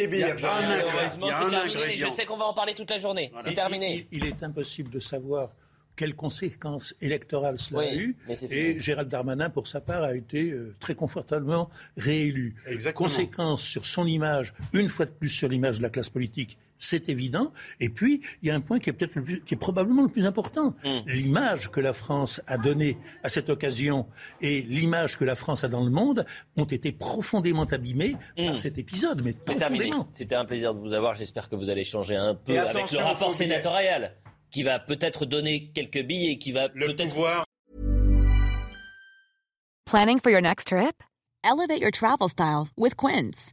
Il 0.08 0.18
y 0.18 0.24
a 0.24 1.38
un 1.38 1.52
ingrédient. 1.52 2.08
Je 2.08 2.12
sais 2.12 2.26
qu'on 2.26 2.36
va 2.36 2.46
en 2.46 2.54
parler 2.54 2.74
toute 2.74 2.90
la 2.90 2.98
journée. 2.98 3.11
C'est 3.40 3.54
terminé. 3.54 4.06
Il, 4.10 4.24
est 4.24 4.42
impossible 4.42 4.90
de 4.90 4.98
savoir 4.98 5.54
quelles 5.96 6.14
conséquences 6.14 6.94
électorales 7.00 7.58
cela 7.58 7.80
a 7.80 7.94
eu. 7.94 8.16
Et 8.50 8.80
Gérald 8.80 9.08
Darmanin, 9.08 9.50
pour 9.50 9.66
sa 9.66 9.80
part, 9.80 10.02
a 10.02 10.14
été 10.14 10.50
euh, 10.50 10.74
très 10.80 10.94
confortablement 10.94 11.68
réélu. 11.96 12.54
Conséquences 12.94 13.62
sur 13.62 13.84
son 13.84 14.06
image, 14.06 14.54
une 14.72 14.88
fois 14.88 15.06
de 15.06 15.10
plus 15.10 15.28
sur 15.28 15.48
l'image 15.48 15.78
de 15.78 15.82
la 15.82 15.90
classe 15.90 16.10
politique, 16.10 16.58
c'est 16.82 17.08
évident. 17.08 17.52
Et 17.80 17.88
puis, 17.88 18.22
il 18.42 18.48
y 18.48 18.50
a 18.50 18.54
un 18.54 18.60
point 18.60 18.78
qui 18.78 18.90
est 18.90 18.92
peut-être 18.92 19.20
qui 19.44 19.54
est 19.54 19.56
probablement 19.56 20.02
le 20.02 20.08
plus 20.08 20.26
important. 20.26 20.74
Hmm. 20.84 21.00
L'image 21.06 21.70
que 21.70 21.80
la 21.80 21.92
France 21.92 22.42
a 22.46 22.58
donnée 22.58 22.98
à 23.22 23.28
cette 23.28 23.48
occasion 23.48 24.06
et 24.40 24.62
l'image 24.62 25.16
que 25.16 25.24
la 25.24 25.34
France 25.34 25.64
a 25.64 25.68
dans 25.68 25.84
le 25.84 25.90
monde 25.90 26.26
ont 26.56 26.64
été 26.64 26.92
profondément 26.92 27.64
abîmées 27.64 28.16
par 28.36 28.54
hmm. 28.54 28.58
cet 28.58 28.78
épisode. 28.78 29.22
Mais 29.22 29.32
profondément. 29.32 30.08
C'était 30.12 30.34
un 30.34 30.44
plaisir 30.44 30.74
de 30.74 30.80
vous 30.80 30.92
avoir. 30.92 31.14
J'espère 31.14 31.48
que 31.48 31.56
vous 31.56 31.70
allez 31.70 31.84
changer 31.84 32.16
un 32.16 32.34
peu 32.34 32.58
avec 32.58 32.90
le 32.90 32.98
rapport 32.98 33.34
sénatorial 33.34 34.14
qui 34.50 34.62
va 34.62 34.78
peut-être 34.78 35.24
donner 35.24 35.70
quelques 35.72 36.02
billets, 36.02 36.36
qui 36.38 36.52
va 36.52 36.68
peut-être 36.68 37.14
voir. 37.14 37.44
Planning 39.86 40.20
for 40.20 40.30
your 40.30 40.42
next 40.42 40.68
trip? 40.68 41.02
Elevate 41.44 41.80
your 41.80 41.90
travel 41.90 42.28
style 42.28 42.68
with 42.76 42.96
Quince. 42.96 43.52